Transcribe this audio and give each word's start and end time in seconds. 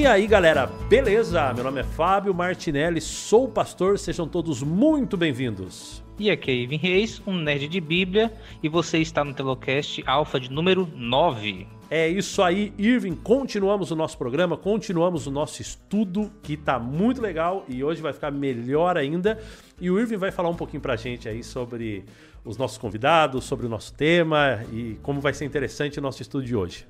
E 0.00 0.06
aí, 0.06 0.26
galera, 0.26 0.66
beleza? 0.88 1.52
Meu 1.52 1.62
nome 1.62 1.82
é 1.82 1.84
Fábio 1.84 2.32
Martinelli, 2.32 3.02
sou 3.02 3.46
pastor, 3.46 3.98
sejam 3.98 4.26
todos 4.26 4.62
muito 4.62 5.14
bem-vindos. 5.14 6.02
E 6.18 6.30
aqui 6.30 6.50
é 6.50 6.54
Ivan 6.54 6.78
Reis, 6.78 7.20
um 7.26 7.36
nerd 7.36 7.68
de 7.68 7.82
Bíblia, 7.82 8.32
e 8.62 8.68
você 8.70 8.96
está 8.96 9.22
no 9.22 9.34
Telocast 9.34 10.02
Alpha 10.06 10.40
de 10.40 10.50
número 10.50 10.88
9. 10.96 11.66
É 11.90 12.08
isso 12.08 12.42
aí, 12.42 12.72
Irving. 12.78 13.14
Continuamos 13.14 13.90
o 13.90 13.94
nosso 13.94 14.16
programa, 14.16 14.56
continuamos 14.56 15.26
o 15.26 15.30
nosso 15.30 15.60
estudo, 15.60 16.32
que 16.42 16.56
tá 16.56 16.78
muito 16.78 17.20
legal 17.20 17.66
e 17.68 17.84
hoje 17.84 18.00
vai 18.00 18.14
ficar 18.14 18.30
melhor 18.30 18.96
ainda. 18.96 19.38
E 19.78 19.90
o 19.90 20.00
Irving 20.00 20.16
vai 20.16 20.32
falar 20.32 20.48
um 20.48 20.56
pouquinho 20.56 20.80
pra 20.80 20.96
gente 20.96 21.28
aí 21.28 21.44
sobre 21.44 22.06
os 22.42 22.56
nossos 22.56 22.78
convidados, 22.78 23.44
sobre 23.44 23.66
o 23.66 23.68
nosso 23.68 23.92
tema 23.92 24.64
e 24.72 24.98
como 25.02 25.20
vai 25.20 25.34
ser 25.34 25.44
interessante 25.44 25.98
o 25.98 26.02
nosso 26.02 26.22
estudo 26.22 26.42
de 26.42 26.56
hoje. 26.56 26.86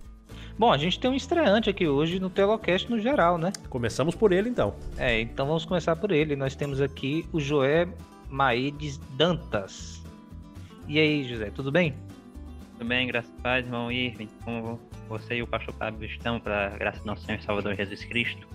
Bom, 0.58 0.72
a 0.72 0.78
gente 0.78 0.98
tem 0.98 1.10
um 1.10 1.14
estreante 1.14 1.70
aqui 1.70 1.86
hoje 1.86 2.20
no 2.20 2.28
Telocast 2.28 2.90
no 2.90 2.98
geral, 2.98 3.38
né? 3.38 3.52
Começamos 3.68 4.14
por 4.14 4.32
ele 4.32 4.48
então. 4.48 4.74
É, 4.98 5.20
então 5.20 5.46
vamos 5.46 5.64
começar 5.64 5.96
por 5.96 6.10
ele. 6.10 6.36
Nós 6.36 6.54
temos 6.54 6.80
aqui 6.80 7.26
o 7.32 7.40
Joé 7.40 7.88
Maedes 8.28 8.98
Dantas. 9.16 10.02
E 10.86 10.98
aí, 10.98 11.24
José, 11.24 11.50
tudo 11.50 11.70
bem? 11.70 11.94
Tudo 12.76 12.88
bem, 12.88 13.06
graças 13.06 13.30
a 13.44 13.54
Deus, 13.54 13.66
irmão 13.66 13.92
Irving. 13.92 14.28
Como 14.44 14.80
você 15.08 15.36
e 15.36 15.42
o 15.42 15.46
pastor 15.46 15.74
Fábio 15.74 16.06
estão 16.06 16.40
para 16.40 16.66
a 16.66 16.76
graça 16.76 17.00
do 17.00 17.06
nosso 17.06 17.24
Senhor 17.24 17.38
e 17.38 17.42
Salvador 17.42 17.74
Jesus 17.74 18.04
Cristo? 18.04 18.46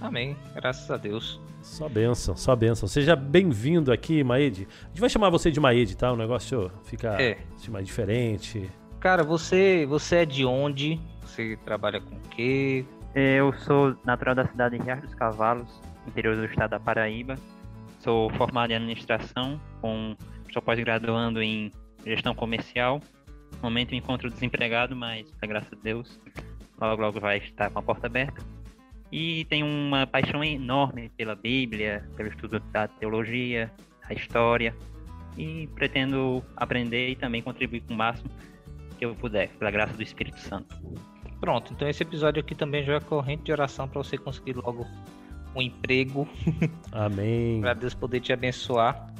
Amém, 0.00 0.36
graças 0.54 0.90
a 0.90 0.96
Deus. 0.96 1.40
Só 1.62 1.88
bênção, 1.88 2.36
só 2.36 2.54
bênção. 2.54 2.88
Seja 2.88 3.16
bem-vindo 3.16 3.92
aqui, 3.92 4.22
Maede. 4.22 4.68
A 4.84 4.88
gente 4.88 5.00
vai 5.00 5.10
chamar 5.10 5.30
você 5.30 5.50
de 5.50 5.58
Maede, 5.58 5.96
tá? 5.96 6.12
O 6.12 6.16
negócio 6.16 6.70
fica 6.84 7.20
é. 7.20 7.38
Assim, 7.56 7.70
mais 7.70 7.86
diferente. 7.86 8.70
Cara, 9.00 9.22
você, 9.22 9.86
você 9.86 10.16
é 10.16 10.24
de 10.24 10.44
onde? 10.44 10.98
Você 11.20 11.58
trabalha 11.64 12.00
com 12.00 12.14
o 12.14 12.20
quê? 12.30 12.84
Eu 13.14 13.52
sou 13.52 13.96
natural 14.04 14.34
da 14.34 14.46
cidade 14.46 14.78
de 14.78 14.84
Riacho 14.84 15.02
dos 15.02 15.14
Cavalos, 15.14 15.80
interior 16.06 16.34
do 16.34 16.44
estado 16.44 16.70
da 16.70 16.80
Paraíba. 16.80 17.36
Sou 18.00 18.30
formado 18.30 18.70
em 18.70 18.76
administração, 18.76 19.60
com, 19.80 20.16
estou 20.46 20.62
pós-graduando 20.62 21.42
em 21.42 21.70
gestão 22.06 22.34
comercial. 22.34 23.00
No 23.52 23.62
momento 23.62 23.90
me 23.90 23.98
encontro 23.98 24.30
desempregado, 24.30 24.96
mas, 24.96 25.30
graças 25.42 25.72
a 25.72 25.76
Deus, 25.82 26.20
logo 26.80 27.02
logo 27.02 27.20
vai 27.20 27.38
estar 27.38 27.70
com 27.70 27.78
a 27.78 27.82
porta 27.82 28.06
aberta. 28.06 28.42
E 29.12 29.44
tenho 29.44 29.66
uma 29.66 30.06
paixão 30.06 30.42
enorme 30.42 31.10
pela 31.16 31.34
Bíblia, 31.34 32.08
pelo 32.16 32.30
estudo 32.30 32.60
da 32.72 32.88
teologia, 32.88 33.70
da 34.08 34.14
história. 34.14 34.74
E 35.36 35.68
pretendo 35.74 36.42
aprender 36.56 37.10
e 37.10 37.16
também 37.16 37.42
contribuir 37.42 37.82
com 37.82 37.92
o 37.94 37.96
máximo 37.96 38.30
que 38.96 39.04
eu 39.04 39.14
puder, 39.14 39.48
pela 39.58 39.70
graça 39.70 39.94
do 39.94 40.02
Espírito 40.02 40.40
Santo. 40.40 40.76
Pronto, 41.40 41.72
então 41.72 41.88
esse 41.88 42.02
episódio 42.02 42.40
aqui 42.40 42.54
também 42.54 42.82
já 42.84 42.94
é 42.94 43.00
corrente 43.00 43.44
de 43.44 43.52
oração 43.52 43.86
para 43.86 44.02
você 44.02 44.16
conseguir 44.16 44.54
logo 44.54 44.86
um 45.54 45.62
emprego. 45.62 46.28
Amém. 46.92 47.60
para 47.60 47.74
Deus 47.74 47.94
poder 47.94 48.20
te 48.20 48.32
abençoar. 48.32 49.14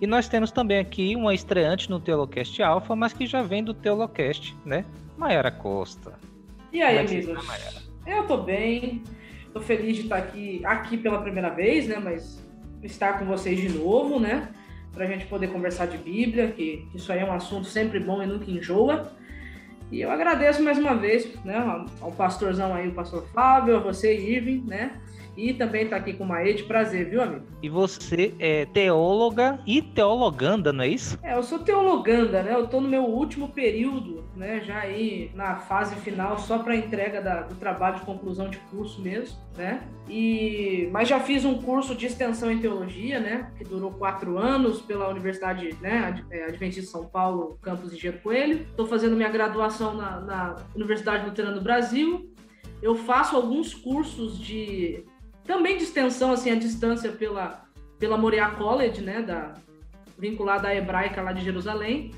E 0.00 0.06
nós 0.06 0.28
temos 0.28 0.50
também 0.50 0.78
aqui 0.78 1.14
uma 1.14 1.34
estreante 1.34 1.90
no 1.90 2.00
Teolocast 2.00 2.62
Alpha, 2.62 2.96
mas 2.96 3.12
que 3.12 3.26
já 3.26 3.42
vem 3.42 3.62
do 3.62 3.74
Teolocast, 3.74 4.56
né? 4.64 4.84
Mayara 5.16 5.50
Costa. 5.50 6.14
E 6.72 6.80
aí, 6.80 6.96
é 6.96 7.00
amigos? 7.00 7.38
Está, 7.38 8.10
eu 8.10 8.26
tô 8.26 8.38
bem. 8.38 9.02
Tô 9.52 9.60
feliz 9.60 9.96
de 9.96 10.02
estar 10.04 10.16
aqui, 10.16 10.64
aqui 10.64 10.96
pela 10.96 11.20
primeira 11.20 11.50
vez, 11.50 11.86
né? 11.86 11.98
Mas 11.98 12.42
estar 12.82 13.18
com 13.18 13.26
vocês 13.26 13.60
de 13.60 13.68
novo, 13.68 14.18
né? 14.18 14.48
Pra 14.92 15.06
gente 15.06 15.26
poder 15.26 15.48
conversar 15.48 15.86
de 15.86 15.96
Bíblia, 15.98 16.50
que, 16.50 16.88
isso 16.94 17.12
aí 17.12 17.20
é 17.20 17.24
um 17.24 17.32
assunto 17.32 17.66
sempre 17.66 18.00
bom 18.00 18.22
e 18.22 18.26
nunca 18.26 18.50
enjoa. 18.50 19.12
E 19.90 20.00
eu 20.00 20.10
agradeço 20.10 20.62
mais 20.62 20.78
uma 20.78 20.94
vez, 20.94 21.34
né, 21.44 21.56
ao 22.00 22.12
pastorzão 22.12 22.74
aí, 22.74 22.88
o 22.88 22.94
pastor 22.94 23.26
Fábio, 23.32 23.76
a 23.76 23.80
você, 23.80 24.16
Irving, 24.16 24.64
né? 24.66 25.00
E 25.40 25.54
também 25.54 25.84
está 25.84 25.96
aqui 25.96 26.12
com 26.12 26.24
o 26.24 26.28
Maede, 26.28 26.64
prazer, 26.64 27.08
viu, 27.08 27.22
amigo? 27.22 27.46
E 27.62 27.68
você 27.70 28.34
é 28.38 28.66
teóloga 28.66 29.58
e 29.66 29.80
teologanda, 29.80 30.70
não 30.70 30.84
é 30.84 30.88
isso? 30.88 31.18
É, 31.22 31.34
eu 31.34 31.42
sou 31.42 31.60
teologanda, 31.60 32.42
né? 32.42 32.52
Eu 32.52 32.64
estou 32.64 32.78
no 32.78 32.86
meu 32.86 33.04
último 33.04 33.48
período, 33.48 34.22
né? 34.36 34.60
Já 34.60 34.80
aí 34.80 35.30
na 35.34 35.56
fase 35.56 35.96
final, 35.96 36.38
só 36.38 36.58
para 36.58 36.76
entrega 36.76 37.22
da, 37.22 37.40
do 37.40 37.54
trabalho 37.54 37.96
de 37.96 38.02
conclusão 38.02 38.50
de 38.50 38.58
curso 38.70 39.00
mesmo, 39.00 39.38
né? 39.56 39.82
E, 40.10 40.90
mas 40.92 41.08
já 41.08 41.18
fiz 41.18 41.42
um 41.46 41.54
curso 41.54 41.94
de 41.94 42.04
extensão 42.04 42.50
em 42.50 42.58
teologia, 42.58 43.18
né? 43.18 43.50
Que 43.56 43.64
durou 43.64 43.92
quatro 43.92 44.36
anos 44.36 44.82
pela 44.82 45.08
Universidade 45.08 45.74
né, 45.80 46.22
é, 46.30 46.44
Adventista 46.44 46.82
de 46.82 46.88
São 46.88 47.06
Paulo, 47.06 47.58
campus 47.62 47.94
Engenheiro 47.94 48.22
Coelho. 48.22 48.66
Estou 48.68 48.86
fazendo 48.86 49.16
minha 49.16 49.30
graduação 49.30 49.94
na, 49.94 50.20
na 50.20 50.56
Universidade 50.76 51.24
Luterana 51.24 51.54
do 51.54 51.62
Brasil. 51.62 52.30
Eu 52.82 52.94
faço 52.94 53.36
alguns 53.36 53.72
cursos 53.74 54.38
de 54.38 55.04
também 55.50 55.76
de 55.76 55.82
extensão 55.82 56.30
assim 56.30 56.52
à 56.52 56.54
distância 56.54 57.10
pela 57.10 57.64
pela 57.98 58.16
Moriah 58.16 58.52
College, 58.52 59.02
né, 59.02 59.20
da 59.20 59.54
vinculada 60.16 60.68
à 60.68 60.74
hebraica 60.74 61.20
lá 61.20 61.32
de 61.32 61.44
Jerusalém. 61.44 62.12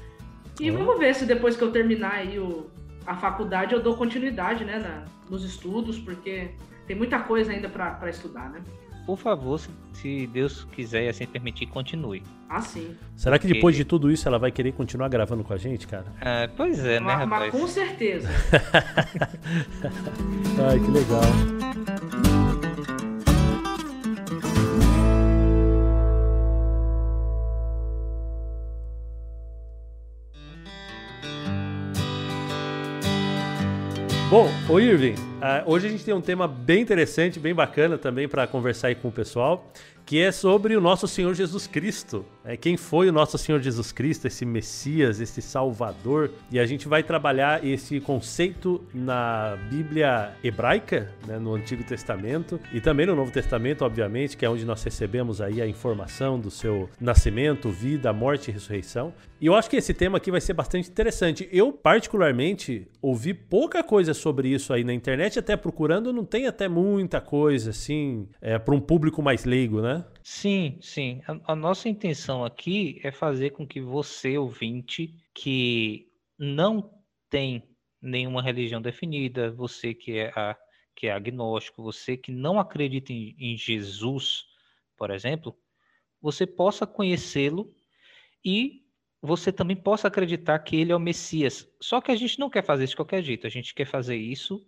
E 0.60 0.70
uhum. 0.70 0.76
vamos 0.76 0.98
ver 0.98 1.15
se 1.15 1.25
depois 1.25 1.56
que 1.56 1.65
eu 1.65 1.72
terminar 1.72 2.12
aí 2.12 2.38
o, 2.38 2.71
a 3.04 3.16
faculdade 3.16 3.75
eu 3.75 3.82
dou 3.82 3.97
continuidade, 3.97 4.65
né, 4.65 4.78
na, 4.78 5.04
nos 5.28 5.44
estudos, 5.44 5.98
porque 5.98 6.50
tem 6.87 6.94
muita 6.94 7.19
coisa 7.21 7.50
ainda 7.50 7.69
para 7.69 8.10
estudar, 8.10 8.50
né? 8.50 8.62
Por 9.06 9.16
favor, 9.16 9.60
se 9.92 10.28
Deus 10.28 10.65
quiser 10.71 11.06
e 11.06 11.09
assim 11.09 11.26
permitir, 11.26 11.66
continue. 11.66 12.22
Ah, 12.48 12.60
sim. 12.60 12.97
Será 13.16 13.37
que 13.37 13.48
depois 13.48 13.75
de 13.75 13.84
tudo 13.84 14.09
isso 14.09 14.28
ela 14.28 14.38
vai 14.38 14.53
querer 14.53 14.72
continuar 14.72 15.09
gravando 15.09 15.42
com 15.42 15.53
a 15.53 15.56
gente, 15.56 15.88
cara? 15.88 16.06
É, 16.21 16.47
pois 16.47 16.78
é, 16.78 17.00
né, 17.00 17.06
mas, 17.06 17.19
rapaz? 17.19 17.53
Mas 17.53 17.60
com 17.60 17.66
certeza. 17.66 18.28
Ai, 20.71 20.78
que 20.78 20.91
legal. 20.92 21.62
Bom, 34.32 34.48
o 34.66 34.81
Irving, 34.81 35.12
uh, 35.12 35.70
hoje 35.70 35.88
a 35.88 35.91
gente 35.91 36.03
tem 36.03 36.15
um 36.15 36.20
tema 36.22 36.48
bem 36.48 36.81
interessante, 36.81 37.38
bem 37.38 37.53
bacana 37.53 37.98
também 37.98 38.26
para 38.26 38.47
conversar 38.47 38.88
aí 38.88 38.94
com 38.94 39.09
o 39.09 39.12
pessoal 39.12 39.70
que 40.05 40.21
é 40.21 40.33
sobre 40.33 40.77
o 40.77 40.81
nosso 40.81 41.07
Senhor 41.07 41.35
Jesus 41.35 41.67
Cristo. 41.67 42.25
É, 42.45 42.57
quem 42.57 42.77
foi 42.77 43.09
o 43.09 43.13
nosso 43.13 43.39
Senhor 43.39 43.61
Jesus 43.61 43.93
Cristo, 43.93 44.27
esse 44.27 44.45
Messias, 44.45 45.21
esse 45.21 45.41
Salvador. 45.41 46.31
E 46.51 46.59
a 46.59 46.67
gente 46.67 46.89
vai 46.89 47.03
trabalhar 47.03 47.65
esse 47.65 48.01
conceito 48.01 48.83
na 48.93 49.57
Bíblia 49.71 50.33
hebraica, 50.43 51.13
né, 51.27 51.39
no 51.39 51.55
Antigo 51.55 51.85
Testamento, 51.85 52.59
e 52.73 52.81
também 52.81 53.07
no 53.07 53.15
Novo 53.15 53.31
Testamento, 53.31 53.85
obviamente, 53.85 54.37
que 54.37 54.45
é 54.45 54.51
onde 54.51 54.65
nós 54.65 54.83
recebemos 54.83 55.41
aí 55.41 55.63
a 55.63 55.67
informação 55.67 56.39
do 56.39 56.51
seu 56.51 56.91
nascimento, 57.01 57.71
vida, 57.71 58.13
morte 58.13 58.49
e 58.49 58.53
ressurreição. 58.53 59.13
E 59.41 59.47
eu 59.47 59.55
acho 59.55 59.69
que 59.69 59.77
esse 59.77 59.93
tema 59.93 60.19
aqui 60.19 60.31
vai 60.31 60.41
ser 60.41 60.53
bastante 60.53 60.89
interessante. 60.89 61.49
Eu, 61.53 61.73
particularmente, 61.73 62.87
ouvi 63.01 63.34
pouca 63.34 63.83
coisa 63.83 64.15
sobre 64.15 64.49
isso 64.49 64.73
aí 64.73 64.84
na 64.84 64.93
internet, 64.93 65.39
até 65.39 65.57
procurando, 65.57 66.13
não 66.13 66.25
tem 66.25 66.47
até 66.47 66.69
muita 66.69 67.21
coisa, 67.21 67.71
assim, 67.71 68.29
é, 68.41 68.59
para 68.59 68.75
um 68.75 68.81
público 68.81 69.23
mais 69.23 69.45
leigo, 69.45 69.81
né? 69.81 70.02
Sim, 70.23 70.79
sim. 70.81 71.23
A, 71.27 71.53
a, 71.53 71.57
nossa 71.57 71.89
intenção 71.89 72.45
aqui 72.45 73.01
é 73.03 73.11
fazer 73.11 73.51
com 73.51 73.67
que 73.67 73.81
você, 73.81 74.39
ouvinte, 74.39 75.15
que 75.35 76.09
não 76.39 76.91
tem 77.29 77.69
nenhuma 78.01 78.43
religião 78.43 78.81
definida, 78.81 79.51
você 79.51 79.95
que 79.95 80.19
é, 80.19 80.33
a, 80.37 80.57
que 80.95 81.07
é 81.07 81.13
agnóstico, 81.13 81.83
você 81.83 82.17
que 82.17 82.33
não 82.33 82.59
acredita 82.59 83.13
em, 83.13 83.35
em 83.39 83.57
Jesus, 83.57 84.45
por 84.97 85.11
exemplo, 85.11 85.57
você 86.21 86.47
possa 86.47 86.87
conhecê-lo 86.87 87.75
e 88.45 88.83
você 89.21 89.53
também 89.53 89.77
possa 89.77 90.09
acreditar 90.09 90.59
que 90.59 90.77
ele 90.77 90.93
é 90.93 90.97
o 90.97 91.01
Messias. 91.01 91.69
Só 91.81 92.01
que 92.01 92.11
a 92.11 92.17
gente 92.17 92.39
não 92.39 92.51
quer 92.51 92.65
fazer 92.65 92.84
isso 92.84 92.93
de 92.93 92.97
qualquer 92.97 93.22
jeito, 93.22 93.47
a 93.47 93.51
gente 93.51 93.75
quer 93.75 93.87
fazer 93.87 94.16
isso 94.16 94.66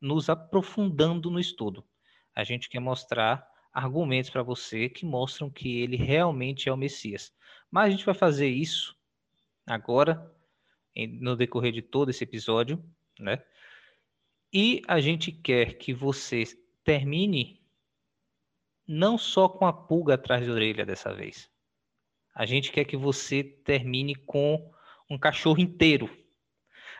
nos 0.00 0.30
aprofundando 0.30 1.30
no 1.30 1.38
estudo. 1.38 1.84
A 2.34 2.44
gente 2.44 2.68
quer 2.70 2.80
mostrar 2.80 3.49
argumentos 3.72 4.30
para 4.30 4.42
você 4.42 4.88
que 4.88 5.04
mostram 5.04 5.50
que 5.50 5.80
ele 5.80 5.96
realmente 5.96 6.68
é 6.68 6.72
o 6.72 6.76
Messias. 6.76 7.32
Mas 7.70 7.86
a 7.86 7.90
gente 7.90 8.04
vai 8.04 8.14
fazer 8.14 8.48
isso 8.48 8.96
agora, 9.66 10.34
no 11.20 11.36
decorrer 11.36 11.72
de 11.72 11.82
todo 11.82 12.10
esse 12.10 12.24
episódio, 12.24 12.82
né? 13.18 13.42
E 14.52 14.82
a 14.88 15.00
gente 15.00 15.30
quer 15.30 15.74
que 15.78 15.94
você 15.94 16.44
termine 16.82 17.60
não 18.86 19.16
só 19.16 19.48
com 19.48 19.64
a 19.64 19.72
pulga 19.72 20.14
atrás 20.14 20.44
da 20.44 20.52
orelha 20.52 20.84
dessa 20.84 21.14
vez. 21.14 21.48
A 22.34 22.44
gente 22.44 22.72
quer 22.72 22.84
que 22.84 22.96
você 22.96 23.44
termine 23.44 24.16
com 24.16 24.72
um 25.08 25.16
cachorro 25.16 25.60
inteiro 25.60 26.10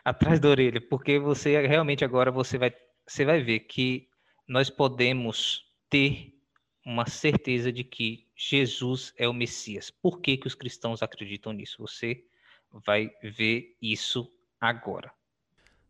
atrás 0.04 0.38
da 0.38 0.48
orelha, 0.48 0.80
porque 0.80 1.18
você 1.18 1.66
realmente 1.66 2.04
agora 2.04 2.30
você 2.30 2.56
vai, 2.56 2.72
você 3.06 3.24
vai 3.24 3.42
ver 3.42 3.60
que 3.60 4.08
nós 4.46 4.70
podemos 4.70 5.64
ter 5.88 6.39
uma 6.84 7.06
certeza 7.06 7.72
de 7.72 7.84
que 7.84 8.26
Jesus 8.34 9.12
é 9.16 9.28
o 9.28 9.32
Messias. 9.32 9.90
Por 9.90 10.20
que, 10.20 10.36
que 10.36 10.46
os 10.46 10.54
cristãos 10.54 11.02
acreditam 11.02 11.52
nisso? 11.52 11.76
Você 11.80 12.24
vai 12.72 13.10
ver 13.22 13.76
isso 13.80 14.30
agora. 14.60 15.12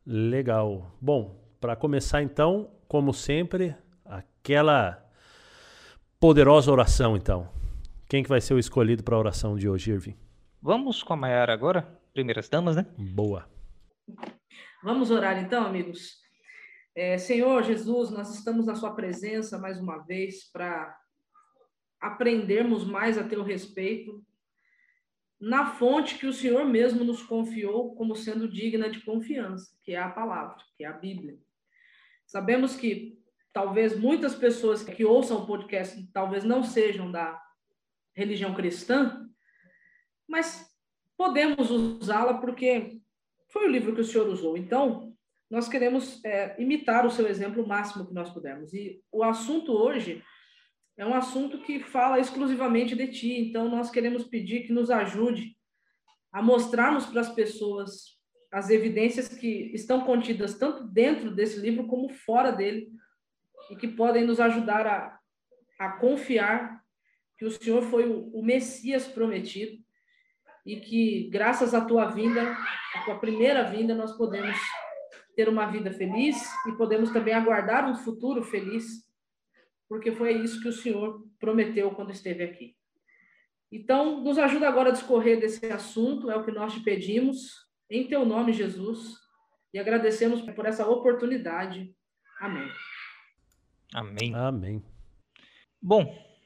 Legal. 0.07 0.97
Bom, 1.01 1.39
para 1.61 1.77
começar 1.77 2.23
então, 2.23 2.71
como 2.89 3.13
sempre, 3.13 3.77
aquela 4.05 5.07
poderosa 6.19 6.73
oração 6.73 7.17
então. 7.17 7.49
Quem 8.09 8.23
que 8.23 8.29
vai 8.29 8.41
ser 8.41 8.55
o 8.55 8.59
escolhido 8.59 9.05
para 9.05 9.15
a 9.15 9.19
oração 9.19 9.57
de 9.57 9.69
hoje, 9.69 9.93
Irving? 9.93 10.17
Vamos 10.61 11.03
com 11.03 11.13
a 11.13 11.17
Mayara 11.17 11.53
agora? 11.53 11.83
Primeiras 12.13 12.49
damas, 12.49 12.77
né? 12.77 12.87
Boa. 12.99 13.49
Vamos 14.83 15.11
orar 15.11 15.39
então, 15.39 15.65
amigos. 15.65 16.20
É, 17.03 17.17
Senhor 17.17 17.63
Jesus, 17.63 18.11
nós 18.11 18.29
estamos 18.35 18.67
na 18.67 18.75
Sua 18.75 18.95
presença 18.95 19.57
mais 19.57 19.81
uma 19.81 20.05
vez 20.05 20.45
para 20.53 20.95
aprendermos 21.99 22.85
mais 22.85 23.17
a 23.17 23.27
teu 23.27 23.43
respeito 23.43 24.23
na 25.41 25.65
fonte 25.65 26.19
que 26.19 26.27
o 26.27 26.33
Senhor 26.33 26.63
mesmo 26.67 27.03
nos 27.03 27.23
confiou 27.23 27.95
como 27.95 28.15
sendo 28.15 28.47
digna 28.47 28.91
de 28.91 29.01
confiança, 29.01 29.75
que 29.83 29.93
é 29.93 29.99
a 29.99 30.11
palavra, 30.11 30.63
que 30.77 30.85
é 30.85 30.89
a 30.89 30.93
Bíblia. 30.93 31.39
Sabemos 32.27 32.77
que 32.77 33.19
talvez 33.51 33.99
muitas 33.99 34.35
pessoas 34.35 34.85
que 34.85 35.03
ouçam 35.03 35.39
o 35.39 35.47
podcast 35.47 36.07
talvez 36.13 36.45
não 36.45 36.63
sejam 36.63 37.11
da 37.11 37.43
religião 38.15 38.53
cristã, 38.53 39.27
mas 40.29 40.71
podemos 41.17 41.71
usá-la 41.71 42.35
porque 42.35 43.01
foi 43.49 43.67
o 43.67 43.71
livro 43.71 43.95
que 43.95 44.03
o 44.03 44.05
Senhor 44.05 44.29
usou. 44.29 44.55
Então, 44.55 45.10
nós 45.51 45.69
queremos 45.69 46.25
é, 46.25 46.55
imitar 46.63 47.05
o 47.05 47.11
seu 47.11 47.27
exemplo 47.27 47.65
o 47.65 47.67
máximo 47.67 48.07
que 48.07 48.15
nós 48.15 48.31
pudermos. 48.31 48.73
E 48.73 49.03
o 49.11 49.25
assunto 49.25 49.73
hoje 49.73 50.23
é 50.97 51.05
um 51.05 51.13
assunto 51.13 51.59
que 51.63 51.81
fala 51.81 52.21
exclusivamente 52.21 52.95
de 52.95 53.09
ti. 53.09 53.41
Então, 53.41 53.69
nós 53.69 53.91
queremos 53.91 54.25
pedir 54.25 54.67
que 54.67 54.73
nos 54.73 54.91
ajude 54.91 55.57
a 56.31 56.41
mostrarmos 56.41 57.07
para 57.07 57.21
as 57.21 57.35
pessoas 57.35 58.19
as 58.53 58.69
evidências 58.69 59.29
que 59.29 59.71
estão 59.73 60.05
contidas 60.05 60.59
tanto 60.59 60.85
dentro 60.85 61.31
desse 61.31 61.59
livro 61.61 61.87
como 61.87 62.09
fora 62.09 62.51
dele 62.51 62.89
e 63.71 63.77
que 63.77 63.87
podem 63.87 64.25
nos 64.25 64.41
ajudar 64.41 64.87
a, 64.87 65.19
a 65.79 65.93
confiar 65.93 66.81
que 67.39 67.45
o 67.45 67.51
Senhor 67.51 67.83
foi 67.83 68.09
o, 68.09 68.29
o 68.31 68.45
Messias 68.45 69.07
prometido 69.07 69.81
e 70.67 70.81
que, 70.81 71.31
graças 71.31 71.75
à 71.75 71.85
tua 71.85 72.07
vinda, 72.07 72.57
a 72.95 73.05
tua 73.05 73.19
primeira 73.19 73.63
vinda, 73.63 73.95
nós 73.95 74.17
podemos 74.17 74.59
ter 75.41 75.49
uma 75.49 75.65
vida 75.65 75.91
feliz 75.91 76.37
e 76.67 76.73
podemos 76.73 77.11
também 77.11 77.33
aguardar 77.33 77.91
um 77.91 77.97
futuro 77.97 78.45
feliz, 78.45 79.09
porque 79.89 80.13
foi 80.13 80.35
isso 80.35 80.61
que 80.61 80.69
o 80.69 80.73
Senhor 80.73 81.27
prometeu 81.39 81.91
quando 81.93 82.11
esteve 82.11 82.45
aqui. 82.45 82.77
Então, 83.73 84.23
nos 84.23 84.37
ajuda 84.37 84.69
agora 84.69 84.91
a 84.91 84.93
discorrer 84.93 85.41
desse 85.41 85.65
assunto, 85.73 86.31
é 86.31 86.37
o 86.37 86.45
que 86.45 86.51
nós 86.51 86.75
te 86.75 86.81
pedimos, 86.81 87.67
em 87.89 88.07
teu 88.07 88.27
nome, 88.27 88.53
Jesus, 88.53 89.15
e 89.73 89.79
agradecemos 89.79 90.43
por 90.43 90.67
essa 90.67 90.87
oportunidade. 90.87 91.91
Amém. 92.39 92.71
Amém. 93.95 94.35
Amém. 94.35 94.85
Bom, 95.81 96.05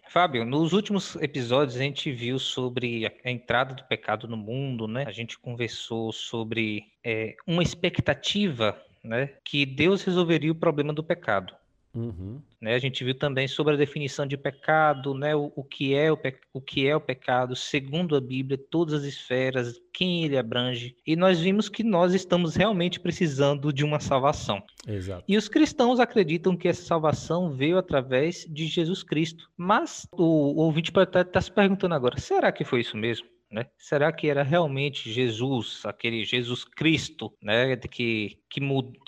Fábio, 0.08 0.44
nos 0.44 0.72
últimos 0.72 1.16
episódios 1.16 1.76
a 1.76 1.80
gente 1.80 2.12
viu 2.12 2.38
sobre 2.38 3.06
a 3.24 3.30
entrada 3.30 3.74
do 3.74 3.84
pecado 3.84 4.28
no 4.28 4.36
mundo, 4.36 4.86
né? 4.86 5.04
A 5.06 5.10
gente 5.10 5.38
conversou 5.38 6.12
sobre 6.12 6.84
é, 7.02 7.34
uma 7.46 7.62
expectativa, 7.62 8.80
né, 9.02 9.30
que 9.44 9.66
Deus 9.66 10.02
resolveria 10.02 10.52
o 10.52 10.54
problema 10.54 10.92
do 10.92 11.02
pecado. 11.02 11.54
Uhum. 11.94 12.43
Né? 12.61 12.75
A 12.75 12.79
gente 12.79 13.05
viu 13.05 13.14
também 13.14 13.46
sobre 13.46 13.75
a 13.75 13.76
definição 13.76 14.26
de 14.26 14.37
pecado, 14.37 15.14
né? 15.14 15.35
o, 15.37 15.52
o, 15.55 15.62
que 15.62 15.94
é 15.94 16.11
o, 16.11 16.17
pe... 16.17 16.35
o 16.52 16.61
que 16.61 16.87
é 16.87 16.96
o 16.96 17.00
pecado, 17.00 17.55
segundo 17.55 18.17
a 18.17 18.20
Bíblia, 18.20 18.58
todas 18.70 18.94
as 18.94 19.05
esferas, 19.05 19.81
quem 19.93 20.25
ele 20.25 20.37
abrange. 20.37 20.96
E 21.06 21.14
nós 21.14 21.41
vimos 21.41 21.69
que 21.69 21.85
nós 21.85 22.12
estamos 22.12 22.56
realmente 22.56 22.99
precisando 22.99 23.73
de 23.73 23.85
uma 23.85 24.00
salvação. 24.00 24.62
Exato. 24.87 25.25
E 25.29 25.37
os 25.37 25.49
cristãos 25.49 26.00
acreditam 26.00 26.56
que 26.56 26.69
essa 26.69 26.82
salvação 26.82 27.52
veio 27.52 27.79
através 27.79 28.44
de 28.49 28.67
Jesus 28.67 29.02
Cristo. 29.02 29.49
Mas 29.56 30.06
o, 30.12 30.25
o 30.25 30.56
ouvinte 30.64 30.90
pode 30.90 31.11
estar 31.11 31.25
tá 31.25 31.40
se 31.40 31.52
perguntando 31.52 31.94
agora: 31.94 32.19
será 32.19 32.50
que 32.50 32.64
foi 32.64 32.81
isso 32.81 32.97
mesmo? 32.97 33.29
Né? 33.50 33.67
Será 33.79 34.11
que 34.11 34.29
era 34.29 34.43
realmente 34.43 35.12
Jesus, 35.12 35.82
aquele 35.85 36.25
Jesus 36.25 36.64
Cristo, 36.64 37.32
né, 37.40 37.76
que, 37.76 38.37
que 38.50 38.61
mudou 38.61 39.03